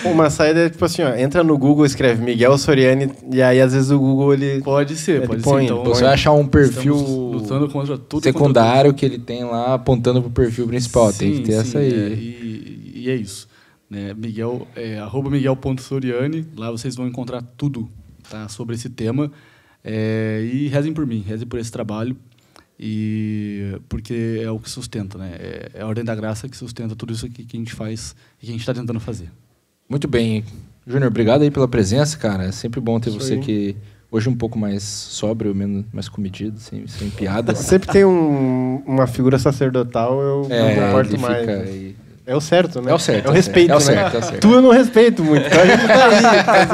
Uma 0.04 0.30
saída 0.30 0.60
é 0.60 0.70
tipo 0.70 0.84
assim, 0.84 1.02
ó, 1.02 1.14
entra 1.14 1.44
no 1.44 1.58
Google, 1.58 1.84
escreve 1.84 2.24
Miguel 2.24 2.56
Soriani, 2.56 3.10
e 3.30 3.42
aí 3.42 3.60
às 3.60 3.72
vezes 3.72 3.90
o 3.90 3.98
Google 3.98 4.32
ele. 4.34 4.62
Pode 4.62 4.96
ser, 4.96 5.16
ele 5.16 5.26
pode 5.26 5.42
põe, 5.42 5.66
ser. 5.66 5.72
Então, 5.72 5.84
Você 5.84 6.02
vai 6.02 6.14
achar 6.14 6.32
um 6.32 6.46
perfil 6.46 6.96
lutando 6.96 7.68
contra 7.68 7.98
tudo 7.98 8.22
secundário 8.22 8.94
que 8.94 9.04
ele 9.04 9.18
tem 9.18 9.44
lá 9.44 9.74
apontando 9.74 10.22
pro 10.22 10.30
perfil 10.30 10.66
principal. 10.66 11.12
Sim, 11.12 11.18
tem 11.18 11.32
que 11.34 11.42
ter 11.42 11.52
sim, 11.52 11.58
essa 11.58 11.78
aí. 11.78 11.92
é, 11.92 12.08
e, 12.14 12.92
e 13.04 13.10
é 13.10 13.16
isso. 13.16 13.46
Né? 13.88 14.14
Miguel, 14.14 14.66
é, 14.74 14.98
arroba 14.98 15.30
miguel.soriani, 15.30 16.46
lá 16.56 16.70
vocês 16.70 16.96
vão 16.96 17.06
encontrar 17.06 17.42
tudo 17.56 17.88
tá, 18.28 18.48
sobre 18.48 18.74
esse 18.74 18.88
tema. 18.88 19.30
É, 19.82 20.48
e 20.52 20.68
rezem 20.68 20.92
por 20.92 21.06
mim, 21.06 21.20
rezem 21.20 21.46
por 21.46 21.58
esse 21.58 21.70
trabalho, 21.70 22.16
e 22.78 23.78
porque 23.88 24.40
é 24.42 24.50
o 24.50 24.58
que 24.58 24.68
sustenta, 24.70 25.18
né? 25.18 25.32
É, 25.38 25.70
é 25.74 25.82
a 25.82 25.86
ordem 25.86 26.04
da 26.04 26.14
graça 26.14 26.48
que 26.48 26.56
sustenta 26.56 26.96
tudo 26.96 27.12
isso 27.12 27.28
que, 27.28 27.44
que 27.44 27.56
a 27.56 27.60
gente 27.60 27.72
faz 27.72 28.16
e 28.42 28.46
que 28.46 28.50
a 28.50 28.52
gente 28.52 28.60
está 28.60 28.74
tentando 28.74 28.98
fazer. 28.98 29.30
Muito 29.88 30.08
bem. 30.08 30.44
Júnior, 30.86 31.08
obrigado 31.08 31.42
aí 31.42 31.50
pela 31.50 31.68
presença, 31.68 32.16
cara. 32.18 32.44
É 32.44 32.52
sempre 32.52 32.80
bom 32.80 32.98
ter 32.98 33.10
Isso 33.10 33.20
você 33.20 33.34
aí. 33.34 33.38
aqui. 33.38 33.76
Hoje 34.10 34.28
um 34.28 34.34
pouco 34.36 34.58
mais 34.58 34.82
sóbrio, 34.82 35.54
menos, 35.54 35.84
mais 35.92 36.08
comedido, 36.08 36.58
sem, 36.60 36.86
sem 36.86 37.10
piadas. 37.10 37.58
Sempre 37.58 37.90
tem 37.90 38.04
um, 38.04 38.82
uma 38.86 39.06
figura 39.06 39.38
sacerdotal, 39.38 40.20
eu 40.20 40.42
não 40.42 40.48
me 40.48 40.54
É, 40.54 40.88
importo 40.88 41.18
mais. 41.18 41.40
fica 41.40 41.56
né? 41.56 41.64
aí. 41.64 41.96
É 42.26 42.34
o 42.34 42.40
certo, 42.40 42.80
né? 42.80 42.90
É 42.90 42.94
o 42.94 42.98
certo, 42.98 43.26
É 43.26 43.28
o 43.28 43.30
é 43.30 43.32
o 43.32 43.34
respeito, 43.34 43.80
certo, 43.80 43.90
é 43.90 43.92
o 43.92 43.94
né? 43.96 44.02
certo, 44.02 44.14
é 44.14 44.18
o 44.18 44.22
certo. 44.22 44.40
Tu 44.40 44.52
eu 44.54 44.62
não 44.62 44.70
respeito 44.70 45.22
muito, 45.24 45.46
então 45.46 45.60
a 45.60 45.66
gente 45.66 45.86
tá 45.86 46.52
aí. 46.52 46.66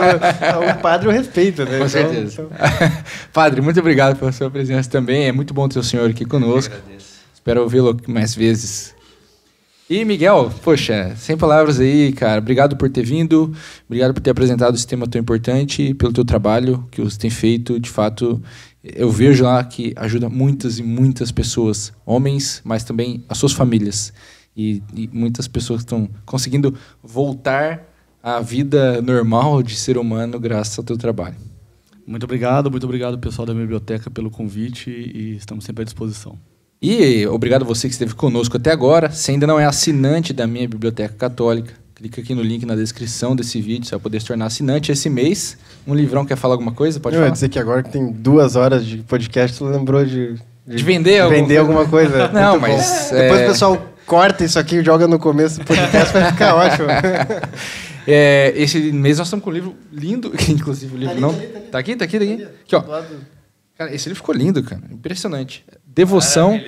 Mas 0.63 0.75
o, 0.75 0.79
o 0.79 0.83
padre 0.83 1.09
eu 1.09 1.13
respeito, 1.13 1.63
né? 1.65 1.71
Com 1.71 1.75
Então- 1.77 1.89
certeza. 1.89 2.43
então- 2.43 2.51
Padre, 3.33 3.61
muito 3.61 3.81
obrigado 3.81 4.17
pela 4.17 4.31
sua 4.33 4.49
presença 4.51 4.89
também. 4.89 5.27
É 5.27 5.33
muito 5.33 5.53
bom 5.53 5.69
ter 5.69 5.79
o 5.79 5.83
senhor 5.83 6.09
aqui 6.11 6.25
conosco. 6.25 6.75
Espero 7.35 7.63
ouvi-lo 7.63 7.97
mais 8.07 8.35
vezes. 8.35 8.95
E 9.89 10.05
Miguel, 10.05 10.53
poxa, 10.63 11.15
sem 11.17 11.37
palavras 11.37 11.81
aí, 11.81 12.13
cara. 12.13 12.39
Obrigado 12.39 12.77
por 12.77 12.89
ter 12.89 13.05
vindo, 13.05 13.53
obrigado 13.89 14.15
por 14.15 14.21
ter 14.21 14.31
apresentado 14.31 14.77
esse 14.77 14.87
tema 14.87 15.05
tão 15.09 15.21
importante 15.21 15.83
e 15.83 15.95
pelo 15.95 16.13
teu 16.13 16.25
trabalho 16.25 16.87
que 16.93 17.01
você 17.01 17.19
tem 17.19 17.29
feito. 17.31 17.81
De 17.81 17.91
fato, 17.91 18.41
eu 18.85 19.11
vejo 19.11 19.43
lá 19.43 19.65
que 19.65 19.93
ajuda 19.97 20.29
muitas 20.29 20.79
e 20.79 20.83
muitas 20.85 21.33
pessoas, 21.33 21.93
homens, 22.07 22.61
mas 22.63 22.85
também 22.85 23.25
as 23.29 23.37
suas 23.37 23.51
famílias. 23.53 24.13
E, 24.61 24.83
e 24.95 25.09
muitas 25.13 25.49
pessoas 25.49 25.81
estão 25.81 26.09
conseguindo 26.27 26.75
voltar 27.03 27.89
à 28.23 28.41
vida 28.41 29.01
normal 29.01 29.63
de 29.63 29.75
ser 29.75 29.97
humano 29.97 30.39
graças 30.39 30.79
ao 30.79 30.85
teu 30.85 30.99
trabalho. 30.99 31.37
Muito 32.07 32.25
obrigado, 32.25 32.71
muito 32.71 32.85
obrigado 32.85 33.19
pessoal 33.19 33.47
da 33.47 33.55
biblioteca 33.55 34.11
pelo 34.11 34.31
convite 34.31 34.91
e 34.91 35.37
estamos 35.37 35.65
sempre 35.65 35.83
à 35.83 35.85
disposição. 35.85 36.37
E 36.83 37.27
obrigado 37.27 37.63
a 37.63 37.65
você 37.65 37.87
que 37.89 37.93
esteve 37.93 38.15
conosco 38.15 38.57
até 38.57 38.71
agora. 38.73 39.11
Se 39.11 39.31
ainda 39.31 39.47
não 39.47 39.59
é 39.61 39.65
assinante 39.67 40.33
da 40.33 40.47
minha 40.47 40.67
Biblioteca 40.67 41.15
Católica, 41.15 41.73
clica 41.95 42.21
aqui 42.23 42.35
no 42.35 42.43
link 42.43 42.65
na 42.65 42.75
descrição 42.75 43.37
desse 43.37 43.61
vídeo, 43.61 43.85
você 43.85 43.91
vai 43.93 44.01
poder 44.01 44.21
se 44.21 44.27
tornar 44.27 44.47
assinante 44.47 44.91
esse 44.91 45.09
mês. 45.11 45.57
Um 45.87 45.95
livrão 45.95 46.25
quer 46.25 46.37
falar 46.37 46.55
alguma 46.55 46.73
coisa? 46.73 46.99
Pode 46.99 47.17
eu 47.17 47.21
ia 47.21 47.27
falar. 47.27 47.35
dizer 47.35 47.49
que 47.51 47.59
agora 47.59 47.83
que 47.83 47.91
tem 47.91 48.11
duas 48.11 48.57
horas 48.57 48.85
de 48.87 48.99
podcast, 48.99 49.59
tu 49.59 49.67
lembrou 49.67 50.05
de, 50.07 50.37
De 50.67 50.83
vender 50.83 51.21
alguma 51.21 51.41
vender 51.43 51.55
coisa. 51.57 51.61
alguma 51.61 51.87
coisa. 51.87 52.29
Não, 52.33 52.53
Muito 52.59 52.63
mas, 52.63 53.09
bom. 53.11 53.17
Depois 53.19 53.41
é- 53.41 53.45
o 53.45 53.51
pessoal 53.51 53.87
corta 54.11 54.45
isso 54.45 54.59
aqui 54.59 54.79
e 54.79 54.85
joga 54.85 55.07
no 55.07 55.21
começo 55.21 55.61
do 55.61 55.65
podcast, 55.65 56.13
vai 56.13 56.33
ficar 56.33 56.57
ótimo. 56.57 56.89
É, 58.07 58.55
esse 58.57 58.91
mês 58.93 59.19
nós 59.19 59.27
estamos 59.27 59.45
com 59.45 59.51
um 59.51 59.53
livro 59.53 59.77
lindo, 59.93 60.31
que 60.31 60.51
inclusive 60.51 60.97
o 60.97 60.99
livro 60.99 61.13
ali, 61.13 61.21
não. 61.21 61.33
tá 61.33 61.39
ali, 61.39 61.47
tá 61.47 61.59
ali. 61.59 61.69
Tá 61.69 61.79
aqui, 61.79 61.97
tá 61.97 62.05
aqui, 62.07 62.19
tá 62.19 62.25
aqui. 62.25 62.43
Aqui, 62.43 62.77
ó. 62.77 62.83
Cara, 63.77 63.95
esse 63.95 64.09
livro 64.09 64.17
ficou 64.17 64.35
lindo, 64.35 64.63
cara. 64.65 64.83
Impressionante. 64.91 65.65
Devoção 65.87 66.59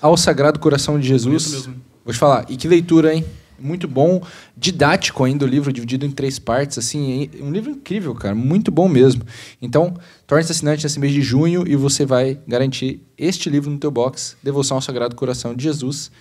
ao 0.00 0.16
Sagrado 0.16 0.60
Coração 0.60 1.00
de 1.00 1.08
Jesus. 1.08 1.68
Vou 2.04 2.12
te 2.12 2.18
falar, 2.18 2.44
e 2.50 2.56
que 2.56 2.68
leitura, 2.68 3.14
hein? 3.14 3.24
Muito 3.58 3.88
bom, 3.88 4.22
didático 4.56 5.24
ainda 5.24 5.46
o 5.46 5.48
livro, 5.48 5.72
dividido 5.72 6.04
em 6.04 6.10
três 6.10 6.38
partes, 6.38 6.76
assim, 6.78 7.30
um 7.40 7.50
livro 7.50 7.70
incrível, 7.70 8.14
cara, 8.14 8.34
muito 8.34 8.70
bom 8.70 8.86
mesmo. 8.86 9.22
Então, 9.60 9.94
torne-se 10.26 10.52
assinante 10.52 10.84
nesse 10.84 11.00
mês 11.00 11.14
de 11.14 11.22
junho 11.22 11.64
e 11.66 11.74
você 11.74 12.04
vai 12.04 12.38
garantir 12.46 13.00
este 13.16 13.48
livro 13.48 13.70
no 13.70 13.78
teu 13.78 13.90
box, 13.90 14.36
Devoção 14.42 14.76
ao 14.76 14.82
Sagrado 14.82 15.16
Coração 15.16 15.54
de 15.54 15.64
Jesus. 15.64 16.12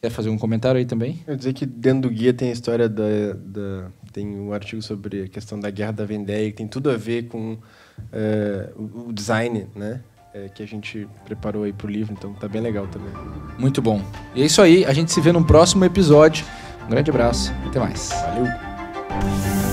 Quer 0.00 0.10
fazer 0.10 0.28
um 0.28 0.38
comentário 0.38 0.78
aí 0.78 0.84
também? 0.86 1.22
Eu 1.26 1.34
dizer 1.36 1.52
que 1.52 1.66
dentro 1.66 2.02
do 2.08 2.10
guia 2.10 2.32
tem 2.32 2.50
a 2.50 2.52
história 2.52 2.88
da, 2.88 3.02
da- 3.34 3.88
tem 4.12 4.26
um 4.38 4.52
artigo 4.52 4.80
sobre 4.80 5.22
a 5.22 5.28
questão 5.28 5.58
da 5.58 5.70
guerra 5.70 5.92
da 5.92 6.04
Vendée, 6.04 6.50
que 6.50 6.58
tem 6.58 6.68
tudo 6.68 6.88
a 6.90 6.96
ver 6.96 7.24
com 7.28 7.58
o 8.84 9.08
o 9.08 9.12
design, 9.12 9.66
né? 9.74 10.00
é, 10.32 10.48
que 10.48 10.62
a 10.62 10.66
gente 10.66 11.08
preparou 11.24 11.64
aí 11.64 11.72
pro 11.72 11.88
livro, 11.88 12.12
então 12.16 12.32
tá 12.34 12.46
bem 12.46 12.60
legal 12.62 12.86
também. 12.86 13.10
Muito 13.58 13.80
bom. 13.82 14.00
E 14.34 14.42
é 14.42 14.46
isso 14.46 14.62
aí, 14.62 14.84
a 14.84 14.92
gente 14.92 15.10
se 15.10 15.20
vê 15.20 15.32
no 15.32 15.44
próximo 15.44 15.84
episódio. 15.84 16.44
Um 16.86 16.90
grande 16.90 17.10
abraço, 17.10 17.52
até 17.66 17.80
mais. 17.80 18.10
Valeu! 18.10 19.67